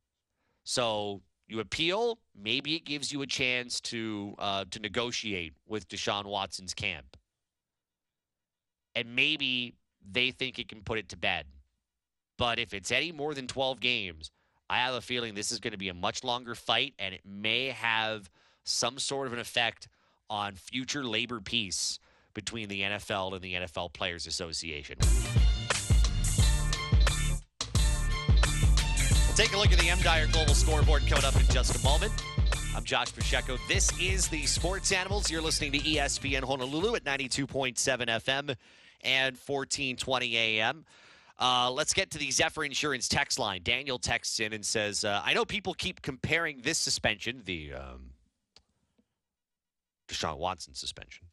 So 0.63 1.21
you 1.47 1.59
appeal, 1.59 2.19
maybe 2.35 2.75
it 2.75 2.83
gives 2.85 3.11
you 3.11 3.21
a 3.21 3.27
chance 3.27 3.79
to 3.81 4.35
uh, 4.37 4.65
to 4.71 4.79
negotiate 4.79 5.53
with 5.67 5.87
Deshaun 5.87 6.25
Watson's 6.25 6.73
camp, 6.73 7.15
and 8.95 9.15
maybe 9.15 9.75
they 10.09 10.31
think 10.31 10.59
it 10.59 10.67
can 10.67 10.81
put 10.81 10.97
it 10.97 11.09
to 11.09 11.17
bed. 11.17 11.45
But 12.37 12.59
if 12.59 12.73
it's 12.73 12.91
any 12.91 13.11
more 13.11 13.33
than 13.33 13.47
12 13.47 13.79
games, 13.79 14.31
I 14.69 14.77
have 14.77 14.93
a 14.93 15.01
feeling 15.01 15.33
this 15.33 15.51
is 15.51 15.59
going 15.59 15.71
to 15.71 15.77
be 15.77 15.89
a 15.89 15.93
much 15.93 16.23
longer 16.23 16.53
fight, 16.53 16.93
and 16.99 17.15
it 17.15 17.21
may 17.25 17.67
have 17.67 18.29
some 18.63 18.99
sort 18.99 19.27
of 19.27 19.33
an 19.33 19.39
effect 19.39 19.87
on 20.29 20.55
future 20.55 21.03
labor 21.03 21.39
peace 21.39 21.99
between 22.33 22.67
the 22.67 22.81
NFL 22.81 23.33
and 23.33 23.41
the 23.41 23.53
NFL 23.53 23.93
Players 23.93 24.27
Association. 24.27 24.97
Take 29.37 29.53
a 29.53 29.57
look 29.57 29.71
at 29.71 29.77
the 29.77 29.87
M. 29.87 29.99
Dyer 29.99 30.25
Global 30.25 30.55
Scoreboard 30.55 31.05
coming 31.05 31.23
up 31.23 31.35
in 31.35 31.45
just 31.49 31.79
a 31.79 31.83
moment. 31.83 32.11
I'm 32.75 32.83
Josh 32.83 33.13
Pacheco. 33.13 33.59
This 33.67 33.91
is 34.01 34.27
the 34.27 34.47
Sports 34.47 34.91
Animals. 34.91 35.29
You're 35.29 35.43
listening 35.43 35.73
to 35.73 35.77
ESPN 35.77 36.43
Honolulu 36.43 36.95
at 36.95 37.03
92.7 37.03 37.75
FM 37.77 38.55
and 39.01 39.37
1420 39.37 40.37
AM. 40.37 40.85
Uh, 41.39 41.69
let's 41.69 41.93
get 41.93 42.09
to 42.09 42.17
the 42.17 42.31
Zephyr 42.31 42.63
Insurance 42.63 43.07
text 43.07 43.37
line. 43.37 43.61
Daniel 43.61 43.99
texts 43.99 44.39
in 44.39 44.53
and 44.53 44.65
says, 44.65 45.05
uh, 45.05 45.21
I 45.23 45.35
know 45.35 45.45
people 45.45 45.75
keep 45.75 46.01
comparing 46.01 46.61
this 46.61 46.79
suspension, 46.79 47.43
the 47.45 47.73
um, 47.73 48.09
Deshaun 50.07 50.39
Watson 50.39 50.73
suspension, 50.73 51.27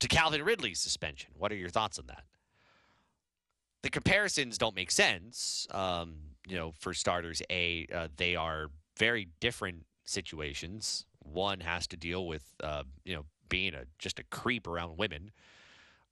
to 0.00 0.08
Calvin 0.08 0.42
Ridley's 0.42 0.78
suspension. 0.78 1.30
What 1.38 1.50
are 1.52 1.56
your 1.56 1.70
thoughts 1.70 1.98
on 1.98 2.04
that? 2.08 2.24
The 3.80 3.88
comparisons 3.88 4.58
don't 4.58 4.76
make 4.76 4.90
sense. 4.90 5.66
Um, 5.70 6.33
you 6.46 6.56
know, 6.56 6.72
for 6.78 6.94
starters, 6.94 7.42
a 7.50 7.86
uh, 7.94 8.08
they 8.16 8.36
are 8.36 8.68
very 8.98 9.28
different 9.40 9.84
situations. 10.04 11.06
One 11.20 11.60
has 11.60 11.86
to 11.88 11.96
deal 11.96 12.26
with 12.26 12.44
uh, 12.62 12.84
you 13.04 13.14
know 13.14 13.24
being 13.48 13.74
a 13.74 13.84
just 13.98 14.18
a 14.18 14.24
creep 14.24 14.66
around 14.66 14.96
women. 14.96 15.30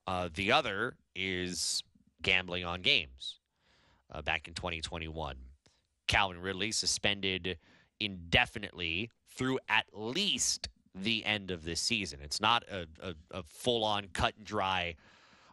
Uh, 0.07 0.29
the 0.35 0.51
other 0.53 0.97
is 1.15 1.83
gambling 2.23 2.65
on 2.65 2.83
games. 2.83 3.39
Uh, 4.11 4.21
back 4.21 4.47
in 4.47 4.53
2021, 4.53 5.37
Calvin 6.07 6.39
Ridley 6.39 6.71
suspended 6.71 7.57
indefinitely 7.99 9.11
through 9.31 9.59
at 9.69 9.87
least 9.95 10.69
the 10.95 11.25
end 11.25 11.51
of 11.51 11.65
this 11.65 11.81
season. 11.81 12.19
It's 12.23 12.41
not 12.41 12.65
a, 12.71 12.87
a, 13.01 13.15
a 13.31 13.43
full 13.43 13.85
on 13.85 14.09
cut 14.13 14.35
and 14.37 14.45
dry, 14.45 14.97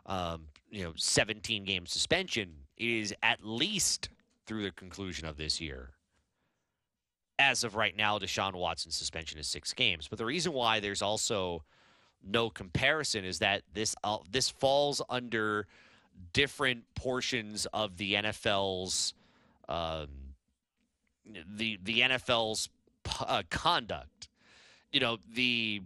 um, 0.06 0.47
you 0.69 0.84
know, 0.84 0.91
17 0.95 1.64
game 1.64 1.85
suspension. 1.85 2.51
It 2.76 2.89
is 2.89 3.14
at 3.23 3.39
least 3.43 4.10
through 4.50 4.64
the 4.64 4.72
conclusion 4.72 5.28
of 5.28 5.38
this 5.38 5.62
year. 5.62 5.92
As 7.38 7.64
of 7.64 7.76
right 7.76 7.96
now, 7.96 8.18
Deshaun 8.18 8.56
Watson's 8.56 8.96
suspension 8.96 9.38
is 9.40 9.48
six 9.48 9.74
games. 9.74 10.08
But 10.08 10.18
the 10.18 10.26
reason 10.26 10.54
why 10.54 10.80
there's 10.80 11.04
also 11.04 11.64
no 12.28 12.50
comparison 12.50 13.24
is 13.24 13.38
that 13.40 13.62
this 13.76 13.96
uh, 14.04 14.18
this 14.30 14.50
falls 14.50 15.04
under 15.08 15.68
different 16.34 16.84
portions 16.96 17.68
of 17.74 17.96
the 17.98 18.16
NFL's 18.16 19.14
um, 19.70 20.08
the 21.56 21.78
the 21.84 22.02
NFL's 22.02 22.70
uh, 23.20 23.44
conduct. 23.52 24.30
You 24.92 25.00
know, 25.00 25.20
the 25.32 25.84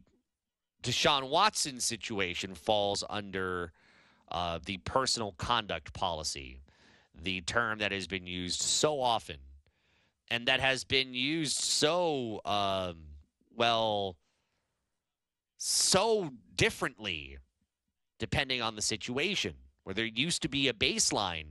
Deshaun 0.84 1.30
Watson 1.30 1.81
situation 1.81 2.56
falls 2.56 3.03
under 3.10 3.73
uh, 4.31 4.60
the 4.65 4.77
personal 4.77 5.34
conduct 5.34 5.91
policy, 5.94 6.61
the 7.22 7.41
term 7.41 7.80
that 7.80 7.91
has 7.91 8.07
been 8.07 8.27
used 8.27 8.61
so 8.61 9.02
often 9.02 9.38
and 10.30 10.48
that 10.48 10.60
has 10.60 10.84
been 10.84 11.14
used 11.14 11.57
so 11.57 12.41
um, 12.45 12.98
well, 13.56 14.18
so 15.57 16.31
differently 16.56 17.38
depending 18.19 18.61
on 18.61 18.76
the 18.76 18.81
situation. 18.81 19.53
Where 19.84 19.94
there 19.94 20.06
used 20.06 20.41
to 20.44 20.48
be 20.48 20.69
a 20.69 20.73
baseline, 20.73 21.48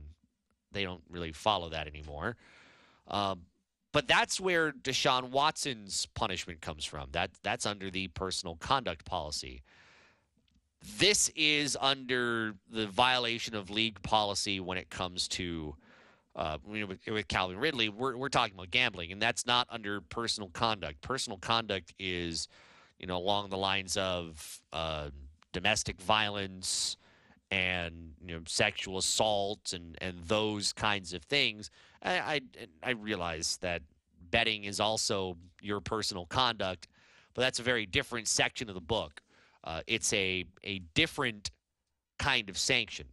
they 0.71 0.83
don't 0.83 1.03
really 1.07 1.31
follow 1.31 1.69
that 1.69 1.87
anymore. 1.87 2.35
Um, 3.07 3.43
but 3.91 4.07
that's 4.07 4.39
where 4.39 4.71
Deshaun 4.71 5.29
Watson's 5.29 6.07
punishment 6.07 6.61
comes 6.61 6.83
from. 6.83 7.09
That 7.11 7.29
that's 7.43 7.67
under 7.67 7.91
the 7.91 8.07
personal 8.07 8.55
conduct 8.55 9.05
policy. 9.05 9.61
This 10.99 11.29
is 11.35 11.77
under 11.79 12.55
the 12.69 12.87
violation 12.87 13.55
of 13.55 13.69
league 13.69 14.01
policy 14.01 14.59
when 14.59 14.77
it 14.77 14.89
comes 14.89 15.27
to 15.29 15.75
uh, 16.35 16.57
with, 16.65 16.99
with 17.07 17.27
Calvin 17.27 17.57
Ridley. 17.57 17.87
We're 17.87 18.17
we're 18.17 18.29
talking 18.29 18.55
about 18.55 18.71
gambling, 18.71 19.11
and 19.11 19.21
that's 19.21 19.45
not 19.45 19.67
under 19.69 20.01
personal 20.01 20.49
conduct. 20.49 21.01
Personal 21.01 21.37
conduct 21.37 21.93
is, 21.99 22.49
you 22.99 23.07
know, 23.07 23.17
along 23.17 23.49
the 23.49 23.57
lines 23.57 23.95
of 23.95 24.61
uh, 24.73 25.09
domestic 25.53 26.01
violence 26.01 26.97
and 27.49 28.13
you 28.25 28.35
know 28.35 28.41
sexual 28.45 28.97
assault 28.97 29.71
and 29.73 29.97
and 30.01 30.17
those 30.25 30.73
kinds 30.73 31.13
of 31.13 31.23
things. 31.23 31.69
I, 32.01 32.17
I, 32.19 32.41
I 32.83 32.91
realize 32.91 33.57
that 33.61 33.83
betting 34.31 34.65
is 34.65 34.81
also 34.81 35.37
your 35.61 35.79
personal 35.79 36.25
conduct, 36.25 36.87
but 37.35 37.43
that's 37.43 37.59
a 37.59 37.63
very 37.63 37.85
different 37.85 38.27
section 38.27 38.67
of 38.67 38.75
the 38.75 38.81
book. 38.81 39.21
Uh, 39.63 39.81
it's 39.87 40.11
a 40.13 40.45
a 40.63 40.79
different 40.93 41.51
kind 42.19 42.49
of 42.49 42.57
sanction. 42.57 43.07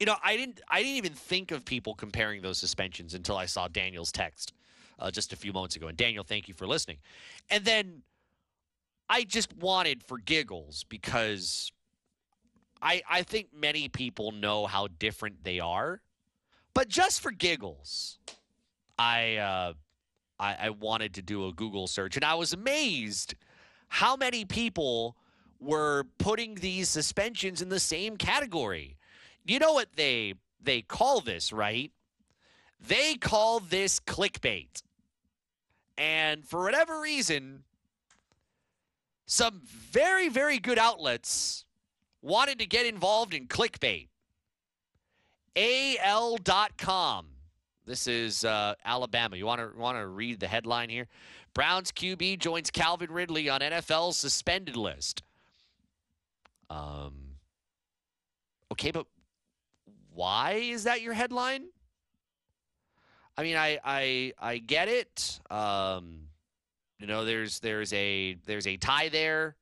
You 0.00 0.06
know, 0.06 0.16
I 0.22 0.36
didn't 0.36 0.60
I 0.68 0.82
didn't 0.82 0.96
even 0.96 1.12
think 1.12 1.50
of 1.50 1.64
people 1.64 1.94
comparing 1.94 2.42
those 2.42 2.58
suspensions 2.58 3.14
until 3.14 3.36
I 3.36 3.46
saw 3.46 3.68
Daniel's 3.68 4.12
text 4.12 4.52
uh, 4.98 5.10
just 5.10 5.32
a 5.32 5.36
few 5.36 5.52
moments 5.52 5.76
ago. 5.76 5.88
And 5.88 5.96
Daniel, 5.96 6.24
thank 6.24 6.48
you 6.48 6.54
for 6.54 6.66
listening. 6.66 6.98
And 7.50 7.64
then 7.64 8.02
I 9.08 9.24
just 9.24 9.56
wanted 9.56 10.02
for 10.02 10.18
giggles 10.18 10.84
because 10.88 11.72
I 12.82 13.02
I 13.08 13.22
think 13.22 13.48
many 13.54 13.88
people 13.88 14.32
know 14.32 14.66
how 14.66 14.88
different 14.98 15.44
they 15.44 15.60
are, 15.60 16.00
but 16.74 16.88
just 16.88 17.20
for 17.20 17.30
giggles, 17.30 18.18
I 18.98 19.36
uh, 19.36 19.72
I, 20.38 20.56
I 20.60 20.70
wanted 20.70 21.14
to 21.14 21.22
do 21.22 21.46
a 21.46 21.52
Google 21.52 21.86
search, 21.86 22.16
and 22.16 22.24
I 22.24 22.34
was 22.34 22.52
amazed 22.52 23.34
how 23.88 24.16
many 24.16 24.44
people 24.44 25.16
were 25.60 26.04
putting 26.18 26.56
these 26.56 26.88
suspensions 26.88 27.62
in 27.62 27.68
the 27.68 27.80
same 27.80 28.16
category. 28.16 28.96
You 29.44 29.58
know 29.58 29.72
what 29.72 29.88
they 29.96 30.34
they 30.62 30.82
call 30.82 31.20
this, 31.20 31.52
right? 31.52 31.92
They 32.80 33.14
call 33.14 33.60
this 33.60 34.00
clickbait. 34.00 34.82
And 35.98 36.44
for 36.44 36.62
whatever 36.62 37.00
reason, 37.00 37.62
some 39.26 39.62
very, 39.64 40.28
very 40.28 40.58
good 40.58 40.78
outlets 40.78 41.64
wanted 42.22 42.58
to 42.58 42.66
get 42.66 42.86
involved 42.86 43.34
in 43.34 43.46
clickbait. 43.46 44.08
AL.com. 45.56 47.26
This 47.86 48.06
is 48.06 48.44
uh, 48.44 48.74
Alabama. 48.84 49.36
You 49.36 49.46
want 49.46 49.60
to 49.60 49.78
want 49.78 49.96
to 49.96 50.06
read 50.06 50.40
the 50.40 50.48
headline 50.48 50.90
here? 50.90 51.06
Browns 51.54 51.92
QB 51.92 52.40
joins 52.40 52.70
Calvin 52.70 53.10
Ridley 53.10 53.48
on 53.48 53.60
NFL's 53.60 54.18
suspended 54.18 54.76
list. 54.76 55.22
Um. 56.70 57.14
Okay, 58.72 58.90
but 58.90 59.06
why 60.12 60.52
is 60.54 60.84
that 60.84 61.02
your 61.02 61.12
headline? 61.12 61.66
I 63.36 63.42
mean, 63.42 63.56
I 63.56 63.78
I 63.84 64.32
I 64.38 64.58
get 64.58 64.88
it. 64.88 65.40
Um, 65.50 66.28
you 66.98 67.06
know, 67.06 67.24
there's 67.24 67.60
there's 67.60 67.92
a 67.92 68.36
there's 68.46 68.66
a 68.66 68.76
tie 68.76 69.08
there 69.10 69.56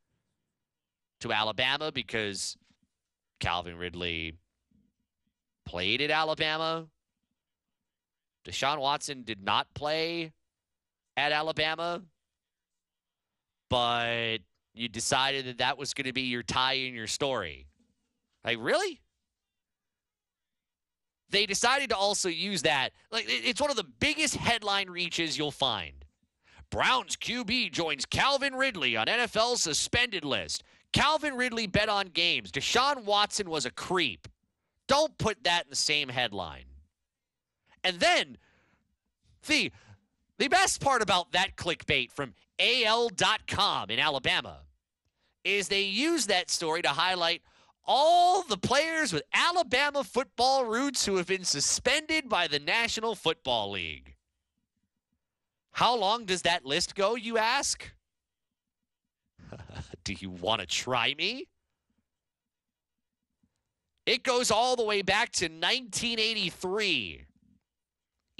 to 1.20 1.32
Alabama 1.32 1.90
because 1.90 2.56
Calvin 3.40 3.76
Ridley 3.76 4.34
played 5.66 6.00
at 6.00 6.10
Alabama. 6.10 6.86
Deshaun 8.46 8.78
Watson 8.78 9.22
did 9.22 9.42
not 9.42 9.66
play 9.74 10.32
at 11.16 11.32
Alabama, 11.32 12.02
but 13.70 14.38
you 14.74 14.88
decided 14.88 15.46
that 15.46 15.58
that 15.58 15.78
was 15.78 15.94
going 15.94 16.06
to 16.06 16.12
be 16.12 16.22
your 16.22 16.42
tie 16.42 16.74
in 16.74 16.94
your 16.94 17.06
story. 17.06 17.66
Like, 18.44 18.58
really? 18.60 19.00
They 21.30 21.46
decided 21.46 21.90
to 21.90 21.96
also 21.96 22.28
use 22.28 22.62
that. 22.62 22.90
Like, 23.10 23.24
it's 23.28 23.60
one 23.60 23.70
of 23.70 23.76
the 23.76 23.84
biggest 23.84 24.36
headline 24.36 24.90
reaches 24.90 25.38
you'll 25.38 25.50
find. 25.50 26.04
Browns 26.70 27.16
QB 27.16 27.72
joins 27.72 28.04
Calvin 28.04 28.54
Ridley 28.54 28.96
on 28.96 29.06
NFL's 29.06 29.62
suspended 29.62 30.24
list. 30.24 30.64
Calvin 30.92 31.34
Ridley 31.34 31.66
bet 31.66 31.88
on 31.88 32.06
games. 32.06 32.50
Deshaun 32.50 33.04
Watson 33.04 33.48
was 33.48 33.66
a 33.66 33.70
creep. 33.70 34.28
Don't 34.86 35.16
put 35.18 35.42
that 35.44 35.64
in 35.64 35.70
the 35.70 35.76
same 35.76 36.08
headline. 36.08 36.64
And 37.82 38.00
then 38.00 38.38
the 39.46 39.70
the 40.38 40.48
best 40.48 40.80
part 40.80 41.02
about 41.02 41.32
that 41.32 41.56
clickbait 41.56 42.12
from 42.12 42.34
AL.com 42.58 43.90
in 43.90 43.98
Alabama 43.98 44.60
is 45.44 45.68
they 45.68 45.82
use 45.82 46.26
that 46.26 46.50
story 46.50 46.82
to 46.82 46.88
highlight 46.88 47.42
all 47.86 48.42
the 48.42 48.56
players 48.56 49.12
with 49.12 49.22
Alabama 49.32 50.02
football 50.02 50.64
roots 50.64 51.04
who 51.04 51.16
have 51.16 51.26
been 51.26 51.44
suspended 51.44 52.28
by 52.28 52.46
the 52.46 52.58
National 52.58 53.14
Football 53.14 53.72
League. 53.72 54.14
How 55.72 55.96
long 55.96 56.24
does 56.24 56.42
that 56.42 56.64
list 56.64 56.94
go, 56.94 57.14
you 57.14 57.36
ask? 57.36 57.92
Do 60.04 60.14
you 60.14 60.30
want 60.30 60.60
to 60.60 60.66
try 60.66 61.14
me? 61.18 61.48
It 64.06 64.22
goes 64.22 64.50
all 64.50 64.76
the 64.76 64.84
way 64.84 65.02
back 65.02 65.32
to 65.32 65.46
1983. 65.46 67.24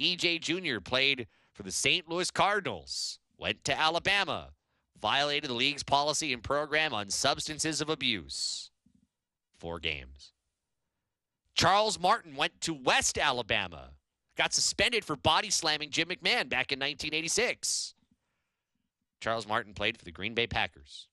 EJ 0.01 0.41
Jr. 0.41 0.79
played 0.79 1.27
for 1.55 1.63
the 1.63 1.71
St. 1.71 2.07
Louis 2.07 2.29
Cardinals, 2.29 3.17
went 3.37 3.63
to 3.63 3.79
Alabama, 3.79 4.49
violated 5.01 5.49
the 5.49 5.53
league's 5.55 5.83
policy 5.83 6.33
and 6.33 6.43
program 6.43 6.93
on 6.93 7.09
substances 7.09 7.79
of 7.79 7.89
abuse. 7.89 8.69
Four 9.57 9.79
games. 9.79 10.33
Charles 11.55 11.97
Martin 11.97 12.35
went 12.35 12.59
to 12.61 12.73
West 12.73 13.17
Alabama, 13.17 13.91
got 14.37 14.53
suspended 14.53 15.05
for 15.05 15.15
body 15.15 15.49
slamming 15.49 15.89
Jim 15.89 16.09
McMahon 16.09 16.49
back 16.49 16.73
in 16.73 16.79
1986. 16.79 17.95
Charles 19.21 19.47
Martin 19.47 19.73
played 19.73 19.97
for 19.97 20.03
the 20.03 20.11
Green 20.11 20.33
Bay 20.33 20.47
Packers. 20.47 21.07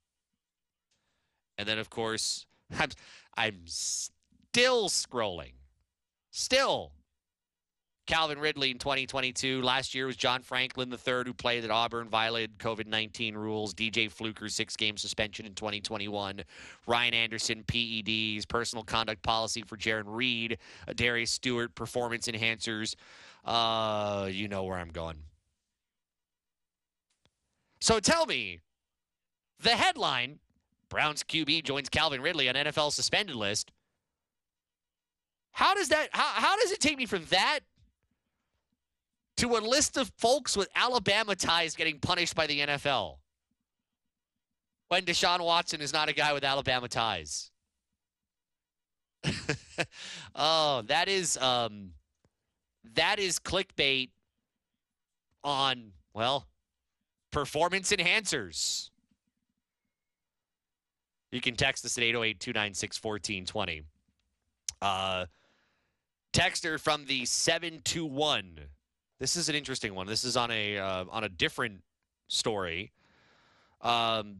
And 1.56 1.69
then, 1.69 1.78
of 1.78 1.89
course, 1.89 2.47
I'm, 2.78 2.90
I'm 3.36 3.60
still 3.66 4.89
scrolling. 4.89 5.52
Still 6.32 6.93
Calvin 8.12 8.39
Ridley 8.39 8.70
in 8.70 8.76
2022. 8.76 9.62
Last 9.62 9.94
year 9.94 10.05
was 10.05 10.16
John 10.16 10.43
Franklin 10.43 10.93
III, 10.93 11.22
who 11.24 11.32
played 11.32 11.64
at 11.64 11.70
Auburn, 11.70 12.10
violated 12.10 12.59
COVID 12.59 12.86
19 12.86 13.34
rules. 13.34 13.72
DJ 13.72 14.10
Fluker, 14.10 14.51
six 14.51 14.76
game 14.76 14.98
suspension 14.98 15.47
in 15.47 15.55
2021. 15.55 16.43
Ryan 16.86 17.14
Anderson, 17.14 17.64
PEDs, 17.66 18.47
personal 18.47 18.84
conduct 18.84 19.22
policy 19.22 19.62
for 19.62 19.78
Jarran 19.78 20.02
Reed. 20.05 20.59
Darius 20.94 21.30
Stewart, 21.30 21.74
performance 21.74 22.28
enhancers. 22.28 22.97
Uh, 23.47 24.28
you 24.30 24.47
know 24.47 24.64
where 24.64 24.76
I'm 24.76 24.90
going. 24.90 25.16
So 27.80 27.98
tell 27.98 28.26
me 28.26 28.60
the 29.59 29.70
headline 29.70 30.39
Browns 30.90 31.24
QB 31.24 31.64
joins 31.64 31.89
Calvin 31.89 32.20
Ridley 32.20 32.51
on 32.51 32.56
NFL 32.56 32.93
suspended 32.93 33.36
list. 33.36 33.72
How 35.52 35.74
does 35.74 35.89
that 35.89 36.10
how, 36.12 36.43
how 36.43 36.56
does 36.60 36.72
it 36.72 36.80
take 36.80 36.98
me 36.98 37.06
from 37.06 37.24
that 37.30 37.60
to 39.39 39.57
a 39.57 39.61
list 39.61 39.97
of 39.97 40.13
folks 40.19 40.57
with 40.57 40.69
Alabama 40.75 41.35
ties 41.35 41.75
getting 41.75 41.99
punished 41.99 42.35
by 42.35 42.47
the 42.47 42.61
NFL 42.61 43.17
when 44.89 45.05
Deshaun 45.05 45.43
Watson 45.45 45.81
is 45.81 45.93
not 45.93 46.09
a 46.09 46.13
guy 46.13 46.33
with 46.33 46.45
Alabama 46.45 46.89
ties. 46.89 47.51
oh, 50.35 50.83
that 50.87 51.09
is 51.09 51.39
um, 51.39 51.93
that 52.95 53.19
is 53.19 53.39
clickbait 53.39 54.11
on 55.45 55.93
well 56.13 56.47
performance 57.31 57.91
enhancers. 57.93 58.91
You 61.31 61.41
can 61.41 61.57
text 61.57 61.85
us 61.85 61.97
at 61.97 62.05
808 62.05 62.39
296 62.41 63.03
1420. 63.03 63.83
Uh, 64.83 65.27
texter 66.35 66.79
from 66.79 67.07
the 67.07 67.25
721 67.25 68.61
This 69.23 69.36
is 69.36 69.49
an 69.49 69.55
interesting 69.55 69.94
one. 69.94 70.09
This 70.09 70.24
is 70.24 70.36
on 70.36 70.51
a 70.51 70.78
uh, 70.78 71.05
on 71.09 71.23
a 71.23 71.28
different 71.28 71.82
story. 72.27 72.90
Um, 73.81 74.39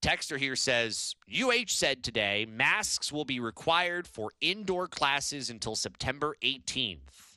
Texter 0.00 0.38
here 0.38 0.56
says 0.56 1.14
UH 1.30 1.66
said 1.66 2.02
today 2.02 2.46
masks 2.48 3.12
will 3.12 3.26
be 3.26 3.40
required 3.40 4.06
for 4.06 4.30
indoor 4.40 4.88
classes 4.88 5.50
until 5.50 5.76
September 5.76 6.34
18th. 6.42 7.36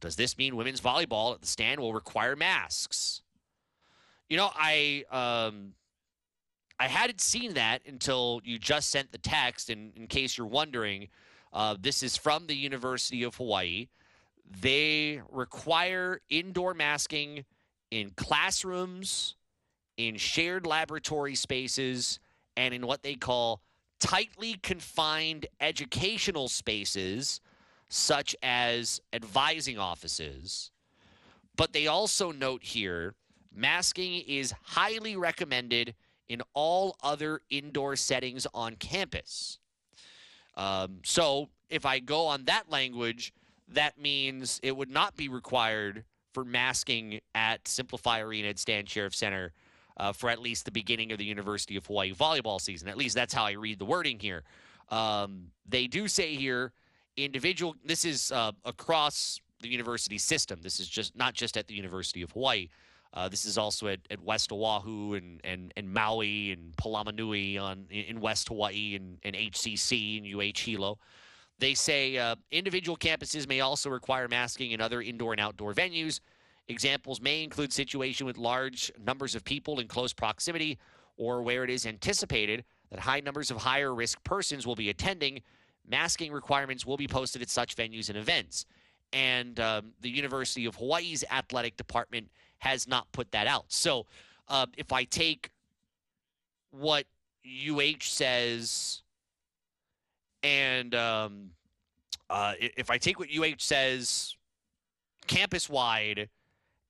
Does 0.00 0.16
this 0.16 0.36
mean 0.36 0.56
women's 0.56 0.82
volleyball 0.82 1.34
at 1.34 1.40
the 1.40 1.46
Stan 1.46 1.80
will 1.80 1.94
require 1.94 2.36
masks? 2.36 3.22
You 4.28 4.36
know, 4.36 4.50
I 4.54 5.04
um, 5.10 5.72
I 6.78 6.88
hadn't 6.88 7.22
seen 7.22 7.54
that 7.54 7.80
until 7.86 8.42
you 8.44 8.58
just 8.58 8.90
sent 8.90 9.10
the 9.10 9.16
text. 9.16 9.70
And 9.70 9.96
in 9.96 10.06
case 10.06 10.36
you're 10.36 10.46
wondering, 10.46 11.08
uh, 11.50 11.76
this 11.80 12.02
is 12.02 12.14
from 12.18 12.46
the 12.46 12.54
University 12.54 13.22
of 13.22 13.36
Hawaii. 13.36 13.88
They 14.60 15.20
require 15.30 16.20
indoor 16.28 16.74
masking 16.74 17.44
in 17.90 18.10
classrooms, 18.10 19.36
in 19.96 20.16
shared 20.16 20.66
laboratory 20.66 21.34
spaces, 21.34 22.18
and 22.56 22.74
in 22.74 22.86
what 22.86 23.02
they 23.02 23.14
call 23.14 23.60
tightly 24.00 24.54
confined 24.62 25.46
educational 25.60 26.48
spaces, 26.48 27.40
such 27.88 28.34
as 28.42 29.00
advising 29.12 29.78
offices. 29.78 30.70
But 31.56 31.72
they 31.72 31.86
also 31.86 32.32
note 32.32 32.64
here 32.64 33.14
masking 33.54 34.22
is 34.26 34.52
highly 34.62 35.16
recommended 35.16 35.94
in 36.28 36.42
all 36.54 36.96
other 37.02 37.40
indoor 37.50 37.96
settings 37.96 38.46
on 38.52 38.74
campus. 38.76 39.58
Um, 40.56 41.00
so 41.04 41.48
if 41.70 41.86
I 41.86 41.98
go 41.98 42.26
on 42.26 42.44
that 42.46 42.70
language, 42.70 43.32
that 43.68 43.98
means 43.98 44.60
it 44.62 44.76
would 44.76 44.90
not 44.90 45.16
be 45.16 45.28
required 45.28 46.04
for 46.32 46.44
masking 46.44 47.20
at 47.34 47.64
SimpliFi 47.64 48.22
Arena 48.22 48.48
at 48.48 48.58
Stan 48.58 48.86
Sheriff 48.86 49.14
Center 49.14 49.52
uh, 49.96 50.12
for 50.12 50.28
at 50.28 50.40
least 50.40 50.64
the 50.64 50.72
beginning 50.72 51.12
of 51.12 51.18
the 51.18 51.24
University 51.24 51.76
of 51.76 51.86
Hawaii 51.86 52.12
volleyball 52.12 52.60
season. 52.60 52.88
At 52.88 52.96
least 52.96 53.14
that's 53.14 53.32
how 53.32 53.44
I 53.44 53.52
read 53.52 53.78
the 53.78 53.84
wording 53.84 54.18
here. 54.18 54.42
Um, 54.90 55.50
they 55.66 55.86
do 55.86 56.08
say 56.08 56.34
here 56.34 56.72
individual. 57.16 57.76
This 57.84 58.04
is 58.04 58.32
uh, 58.32 58.52
across 58.64 59.40
the 59.60 59.68
university 59.68 60.18
system. 60.18 60.60
This 60.62 60.80
is 60.80 60.88
just 60.88 61.16
not 61.16 61.34
just 61.34 61.56
at 61.56 61.68
the 61.68 61.74
University 61.74 62.22
of 62.22 62.32
Hawaii. 62.32 62.68
Uh, 63.12 63.28
this 63.28 63.44
is 63.44 63.56
also 63.56 63.86
at, 63.86 64.00
at 64.10 64.20
West 64.20 64.50
Oahu 64.50 65.14
and, 65.14 65.40
and, 65.44 65.72
and 65.76 65.92
Maui 65.92 66.50
and 66.50 66.76
Palamanui 66.76 67.60
on 67.60 67.86
in 67.88 68.20
West 68.20 68.48
Hawaii 68.48 68.96
and, 68.96 69.18
and 69.22 69.36
HCC 69.36 70.18
and 70.18 70.26
UH 70.26 70.58
Hilo. 70.58 70.98
They 71.58 71.74
say 71.74 72.18
uh, 72.18 72.36
individual 72.50 72.96
campuses 72.96 73.48
may 73.48 73.60
also 73.60 73.90
require 73.90 74.28
masking 74.28 74.72
in 74.72 74.80
other 74.80 75.00
indoor 75.00 75.32
and 75.32 75.40
outdoor 75.40 75.72
venues. 75.72 76.20
Examples 76.68 77.20
may 77.20 77.44
include 77.44 77.72
situation 77.72 78.26
with 78.26 78.38
large 78.38 78.90
numbers 79.04 79.34
of 79.34 79.44
people 79.44 79.80
in 79.80 79.86
close 79.86 80.12
proximity 80.12 80.78
or 81.16 81.42
where 81.42 81.62
it 81.62 81.70
is 81.70 81.86
anticipated 81.86 82.64
that 82.90 82.98
high 83.00 83.20
numbers 83.20 83.50
of 83.50 83.58
higher 83.58 83.94
risk 83.94 84.22
persons 84.24 84.66
will 84.66 84.74
be 84.74 84.90
attending. 84.90 85.42
Masking 85.86 86.32
requirements 86.32 86.84
will 86.84 86.96
be 86.96 87.06
posted 87.06 87.42
at 87.42 87.50
such 87.50 87.76
venues 87.76 88.08
and 88.08 88.18
events. 88.18 88.66
And 89.12 89.60
um, 89.60 89.92
the 90.00 90.10
University 90.10 90.66
of 90.66 90.74
Hawaii's 90.74 91.22
athletic 91.30 91.76
department 91.76 92.30
has 92.58 92.88
not 92.88 93.10
put 93.12 93.30
that 93.32 93.46
out. 93.46 93.66
So 93.68 94.06
uh, 94.48 94.66
if 94.76 94.92
I 94.92 95.04
take 95.04 95.50
what 96.70 97.06
UH 97.44 98.00
says 98.00 99.03
and 100.44 100.94
um, 100.94 101.50
uh, 102.30 102.52
if 102.60 102.90
I 102.90 102.98
take 102.98 103.18
what 103.18 103.28
UH 103.34 103.56
says 103.58 104.36
campus 105.26 105.68
wide 105.68 106.28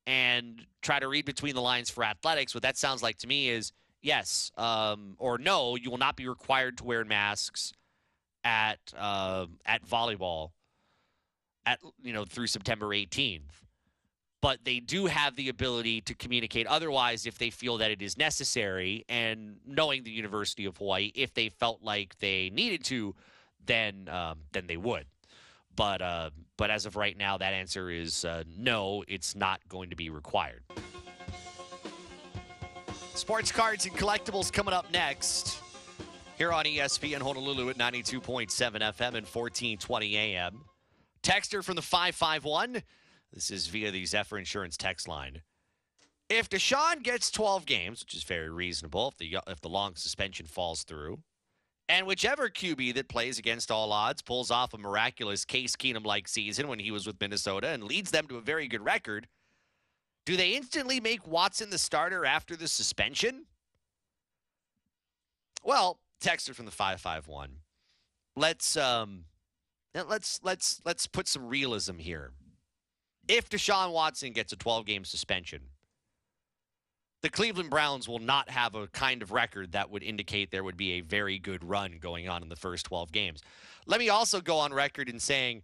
and 0.07 0.67
try 0.83 0.99
to 0.99 1.09
read 1.09 1.25
between 1.25 1.55
the 1.55 1.63
lines 1.63 1.89
for 1.89 2.05
athletics, 2.05 2.53
what 2.53 2.65
that 2.65 2.77
sounds 2.77 3.03
like 3.03 3.17
to 3.19 3.27
me 3.29 3.49
is 3.49 3.73
yes 4.03 4.51
um, 4.59 5.15
or 5.19 5.39
no, 5.39 5.77
you 5.77 5.91
will 5.91 5.99
not 5.99 6.17
be 6.17 6.29
required 6.29 6.77
to 6.79 6.85
wear 6.85 7.05
masks 7.05 7.73
at 8.43 8.79
uh, 8.99 9.47
at 9.65 9.87
volleyball 9.87 10.51
at 11.65 11.79
you 12.03 12.13
know 12.13 12.25
through 12.25 12.49
September 12.49 12.89
18th 12.89 13.65
but 14.45 14.63
they 14.63 14.79
do 14.79 15.07
have 15.07 15.35
the 15.37 15.49
ability 15.49 16.03
to 16.03 16.15
communicate 16.15 16.67
otherwise 16.67 17.25
if 17.25 17.39
they 17.39 17.49
feel 17.49 17.79
that 17.79 17.91
it 17.91 18.03
is 18.03 18.19
necessary. 18.19 19.03
And 19.09 19.57
knowing 19.67 20.05
the 20.05 20.11
University 20.11 20.67
of 20.67 20.77
Hawaii, 20.77 21.13
if 21.15 21.33
they 21.33 21.49
felt 21.49 21.83
like 21.83 22.19
they 22.19 22.51
needed 22.51 22.85
to, 22.85 23.15
then 23.67 24.09
um, 24.09 24.39
then 24.53 24.67
they 24.67 24.77
would. 24.77 25.07
But 25.77 26.03
uh, 26.03 26.31
but 26.57 26.71
as 26.71 26.87
of 26.87 26.97
right 26.97 27.17
now, 27.17 27.39
that 27.39 27.53
answer 27.53 27.91
is 27.91 28.25
uh, 28.25 28.45
no. 28.57 29.05
It's 29.09 29.35
not 29.35 29.61
going 29.69 29.91
to 29.91 29.97
be 29.97 30.11
required. 30.11 30.63
Sports 33.15 33.53
cards 33.53 33.87
and 33.87 33.95
collectibles 33.95 34.53
coming 34.53 34.75
up 34.75 34.91
next 34.93 35.61
here 36.37 36.53
on 36.53 36.65
ESPN 36.65 37.23
Honolulu 37.23 37.71
at 37.71 37.79
92.7 37.79 38.49
FM 38.51 39.15
and 39.15 39.27
1420 39.27 40.17
AM. 40.17 40.65
Texter 41.23 41.63
from 41.63 41.77
the 41.77 41.83
551. 41.83 42.83
This 43.33 43.51
is 43.51 43.69
via 43.69 43.91
the 43.91 44.05
Zephyr 44.05 44.39
Insurance 44.39 44.77
text 44.77 45.09
line. 45.09 45.43
If 46.29 46.49
Deshaun 46.49 47.03
gets 47.03 47.31
12 47.31 47.67
games, 47.67 48.01
which 48.01 48.15
is 48.15 48.25
very 48.25 48.51
reasonable 48.51 49.09
if 49.09 49.19
the 49.19 49.39
if 49.47 49.61
the 49.61 49.69
long 49.69 49.95
suspension 49.97 50.47
falls 50.47 50.83
through, 50.83 51.21
and 51.89 52.07
whichever 52.07 52.49
QB 52.49 52.95
that 52.95 53.09
plays 53.09 53.39
against 53.39 53.71
all 53.71 53.93
odds 53.93 54.23
pulls 54.23 54.51
off 54.51 54.75
a 54.75 54.79
miraculous 54.79 55.45
Case 55.45 55.77
Keenum 55.77 56.05
like 56.05 56.29
season 56.29 56.69
when 56.69 56.79
he 56.79 56.91
was 56.91 57.07
with 57.07 57.21
Minnesota 57.21 57.69
and 57.69 57.85
leads 57.85 58.11
them 58.11 58.27
to 58.29 58.37
a 58.37 58.41
very 58.41 58.69
good 58.69 58.85
record, 58.85 59.29
do 60.25 60.37
they 60.37 60.51
instantly 60.51 61.01
make 61.01 61.27
Watson 61.27 61.71
the 61.71 61.79
starter 61.79 62.25
after 62.25 62.57
the 62.57 62.69
suspension? 62.69 63.47
Well, 65.63 65.99
texter 66.21 66.55
from 66.55 66.67
the 66.67 66.73
551. 66.73 67.57
Let's 68.37 68.77
um 68.77 69.25
let's 69.95 70.41
let's 70.43 70.81
let's 70.85 71.07
put 71.07 71.29
some 71.29 71.47
realism 71.47 71.99
here 71.99 72.33
if 73.29 73.49
Deshaun 73.49 73.93
Watson 73.93 74.33
gets 74.33 74.53
a 74.53 74.57
12 74.57 74.87
game 74.87 75.05
suspension, 75.05 75.61
the 77.25 77.31
Cleveland 77.31 77.71
Browns 77.71 78.07
will 78.07 78.19
not 78.19 78.51
have 78.51 78.75
a 78.75 78.87
kind 78.89 79.23
of 79.23 79.33
record 79.33 79.73
that 79.73 79.91
would 79.91 80.03
indicate 80.03 80.51
there 80.51 80.63
would 80.63 80.77
be 80.77 80.93
a 80.93 81.01
very 81.01 81.39
good 81.39 81.65
run 81.65 81.97
going 81.99 82.29
on 82.29 82.43
in 82.43 82.51
the 82.51 82.55
first 82.55 82.85
12 82.85 83.13
games. 83.13 83.41
Let 83.87 83.99
me 83.99 84.11
also 84.11 84.43
go 84.43 84.59
on 84.59 84.75
record 84.75 85.09
in 85.09 85.19
saying 85.19 85.63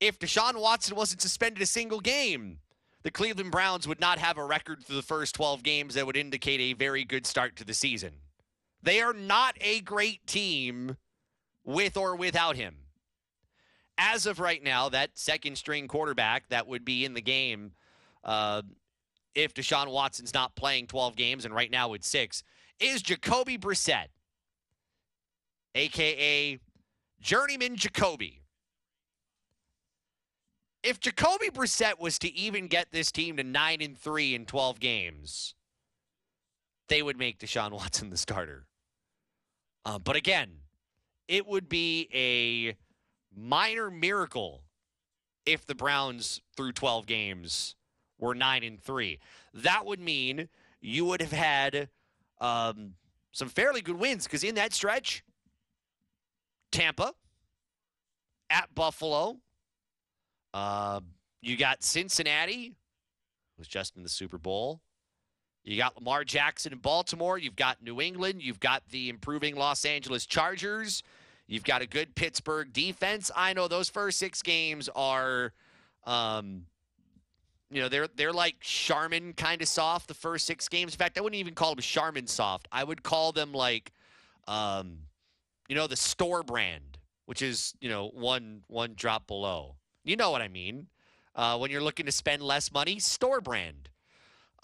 if 0.00 0.18
Deshaun 0.18 0.58
Watson 0.58 0.96
wasn't 0.96 1.20
suspended 1.20 1.62
a 1.62 1.66
single 1.66 2.00
game, 2.00 2.60
the 3.02 3.10
Cleveland 3.10 3.50
Browns 3.50 3.86
would 3.86 4.00
not 4.00 4.18
have 4.18 4.38
a 4.38 4.44
record 4.46 4.82
through 4.82 4.96
the 4.96 5.02
first 5.02 5.34
12 5.34 5.62
games 5.62 5.96
that 5.96 6.06
would 6.06 6.16
indicate 6.16 6.60
a 6.60 6.72
very 6.72 7.04
good 7.04 7.26
start 7.26 7.56
to 7.56 7.64
the 7.64 7.74
season. 7.74 8.14
They 8.82 9.02
are 9.02 9.12
not 9.12 9.58
a 9.60 9.82
great 9.82 10.26
team 10.26 10.96
with 11.62 11.98
or 11.98 12.16
without 12.16 12.56
him 12.56 12.76
as 14.00 14.24
of 14.24 14.40
right 14.40 14.62
now, 14.62 14.88
that 14.88 15.10
second 15.12 15.58
string 15.58 15.86
quarterback 15.86 16.48
that 16.48 16.66
would 16.66 16.86
be 16.86 17.04
in 17.04 17.12
the 17.12 17.20
game 17.20 17.72
uh, 18.24 18.62
if 19.34 19.54
Deshaun 19.54 19.88
Watson's 19.88 20.34
not 20.34 20.56
playing 20.56 20.86
12 20.86 21.16
games 21.16 21.44
and 21.44 21.54
right 21.54 21.70
now 21.70 21.92
it's 21.92 22.08
six 22.08 22.42
is 22.80 23.02
Jacoby 23.02 23.58
Brissett, 23.58 24.08
aka 25.74 26.58
Journeyman 27.20 27.76
Jacoby. 27.76 28.42
If 30.82 30.98
Jacoby 30.98 31.50
Brissett 31.50 32.00
was 32.00 32.18
to 32.20 32.32
even 32.32 32.66
get 32.66 32.90
this 32.90 33.12
team 33.12 33.36
to 33.36 33.44
nine 33.44 33.82
and 33.82 33.98
three 33.98 34.34
in 34.34 34.46
12 34.46 34.80
games, 34.80 35.54
they 36.88 37.02
would 37.02 37.18
make 37.18 37.38
Deshaun 37.38 37.70
Watson 37.72 38.08
the 38.08 38.16
starter. 38.16 38.66
Uh, 39.84 39.98
but 39.98 40.16
again, 40.16 40.50
it 41.28 41.46
would 41.46 41.68
be 41.68 42.08
a 42.14 42.76
minor 43.38 43.90
miracle 43.90 44.62
if 45.46 45.66
the 45.66 45.74
Browns 45.74 46.40
through 46.56 46.72
12 46.72 47.06
games 47.06 47.76
were 48.20 48.34
9 48.34 48.62
and 48.62 48.82
3. 48.82 49.18
That 49.54 49.86
would 49.86 50.00
mean 50.00 50.48
you 50.80 51.04
would 51.06 51.20
have 51.20 51.32
had 51.32 51.88
um, 52.40 52.94
some 53.32 53.48
fairly 53.48 53.80
good 53.80 53.98
wins 53.98 54.24
because 54.24 54.44
in 54.44 54.54
that 54.56 54.72
stretch, 54.72 55.24
Tampa, 56.70 57.14
at 58.48 58.74
Buffalo, 58.74 59.38
uh, 60.54 61.00
you 61.40 61.56
got 61.56 61.82
Cincinnati, 61.82 62.74
was 63.58 63.68
just 63.68 63.96
in 63.96 64.02
the 64.02 64.08
Super 64.08 64.38
Bowl. 64.38 64.80
You 65.62 65.76
got 65.76 65.96
Lamar 65.96 66.24
Jackson 66.24 66.72
in 66.72 66.78
Baltimore. 66.78 67.38
You've 67.38 67.56
got 67.56 67.82
New 67.82 68.00
England. 68.00 68.42
You've 68.42 68.60
got 68.60 68.82
the 68.90 69.08
improving 69.08 69.56
Los 69.56 69.84
Angeles 69.84 70.24
Chargers. 70.26 71.02
You've 71.46 71.64
got 71.64 71.82
a 71.82 71.86
good 71.86 72.14
Pittsburgh 72.14 72.72
defense. 72.72 73.30
I 73.36 73.52
know 73.52 73.68
those 73.68 73.88
first 73.88 74.18
six 74.18 74.40
games 74.40 74.88
are, 74.96 75.52
um, 76.06 76.66
you 77.70 77.80
know, 77.80 77.88
they're 77.88 78.08
they're 78.16 78.32
like 78.32 78.56
Charmin 78.60 79.32
kind 79.32 79.62
of 79.62 79.68
soft. 79.68 80.08
The 80.08 80.14
first 80.14 80.46
six 80.46 80.68
games. 80.68 80.92
In 80.92 80.98
fact, 80.98 81.16
I 81.16 81.20
wouldn't 81.20 81.38
even 81.38 81.54
call 81.54 81.74
them 81.74 81.82
Charmin 81.82 82.26
soft. 82.26 82.66
I 82.72 82.82
would 82.82 83.02
call 83.02 83.30
them 83.32 83.52
like, 83.52 83.92
um, 84.48 84.98
you 85.68 85.76
know, 85.76 85.86
the 85.86 85.96
store 85.96 86.42
brand, 86.42 86.98
which 87.26 87.42
is 87.42 87.74
you 87.80 87.88
know 87.88 88.08
one 88.08 88.62
one 88.66 88.94
drop 88.96 89.28
below. 89.28 89.76
You 90.02 90.16
know 90.16 90.32
what 90.32 90.42
I 90.42 90.48
mean? 90.48 90.88
Uh, 91.36 91.58
when 91.58 91.70
you're 91.70 91.82
looking 91.82 92.06
to 92.06 92.12
spend 92.12 92.42
less 92.42 92.72
money, 92.72 92.98
store 92.98 93.40
brand. 93.40 93.88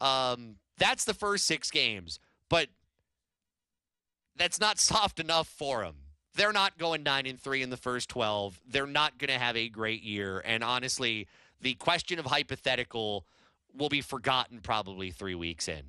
Um, 0.00 0.56
that's 0.76 1.04
the 1.04 1.14
first 1.14 1.46
six 1.46 1.70
games, 1.70 2.18
but 2.50 2.68
that's 4.36 4.58
not 4.58 4.78
soft 4.80 5.20
enough 5.20 5.46
for 5.46 5.84
them. 5.84 5.94
They're 6.34 6.52
not 6.52 6.76
going 6.76 7.02
nine 7.02 7.24
and 7.26 7.40
three 7.40 7.62
in 7.62 7.70
the 7.70 7.76
first 7.76 8.08
twelve. 8.08 8.60
They're 8.68 8.86
not 8.86 9.16
going 9.16 9.30
to 9.30 9.38
have 9.38 9.56
a 9.56 9.68
great 9.68 10.02
year, 10.02 10.42
and 10.44 10.64
honestly, 10.64 11.28
the 11.60 11.74
question 11.74 12.18
of 12.18 12.26
hypothetical 12.26 13.26
will 13.74 13.88
be 13.88 14.00
forgotten 14.00 14.60
probably 14.60 15.10
three 15.10 15.34
weeks 15.34 15.68
in. 15.68 15.82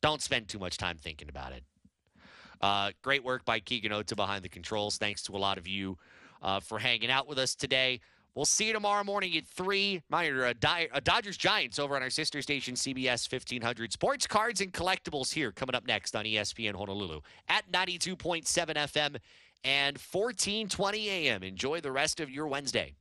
Don't 0.00 0.22
spend 0.22 0.48
too 0.48 0.58
much 0.58 0.76
time 0.76 0.96
thinking 0.96 1.28
about 1.28 1.52
it. 1.52 1.62
Uh, 2.60 2.90
great 3.02 3.24
work 3.24 3.44
by 3.44 3.60
Keegan 3.60 3.92
Ota 3.92 4.16
behind 4.16 4.44
the 4.44 4.48
controls. 4.48 4.96
Thanks 4.96 5.22
to 5.22 5.36
a 5.36 5.38
lot 5.38 5.58
of 5.58 5.66
you 5.66 5.98
uh, 6.42 6.60
for 6.60 6.78
hanging 6.78 7.10
out 7.10 7.28
with 7.28 7.38
us 7.38 7.54
today. 7.54 8.00
We'll 8.34 8.46
see 8.46 8.68
you 8.68 8.72
tomorrow 8.72 9.04
morning 9.04 9.36
at 9.36 9.46
3. 9.46 10.02
My 10.08 10.30
uh, 10.30 10.54
Di- 10.58 10.88
uh, 10.92 11.00
Dodgers 11.00 11.36
Giants 11.36 11.78
over 11.78 11.96
on 11.96 12.02
our 12.02 12.08
sister 12.08 12.40
station, 12.40 12.74
CBS 12.74 13.30
1500. 13.30 13.92
Sports, 13.92 14.26
cards, 14.26 14.60
and 14.62 14.72
collectibles 14.72 15.34
here 15.34 15.52
coming 15.52 15.74
up 15.74 15.86
next 15.86 16.16
on 16.16 16.24
ESPN 16.24 16.74
Honolulu 16.74 17.20
at 17.48 17.70
92.7 17.70 18.44
FM 18.46 19.18
and 19.64 19.98
1420 19.98 21.08
AM. 21.10 21.42
Enjoy 21.42 21.80
the 21.80 21.92
rest 21.92 22.20
of 22.20 22.30
your 22.30 22.46
Wednesday. 22.48 22.94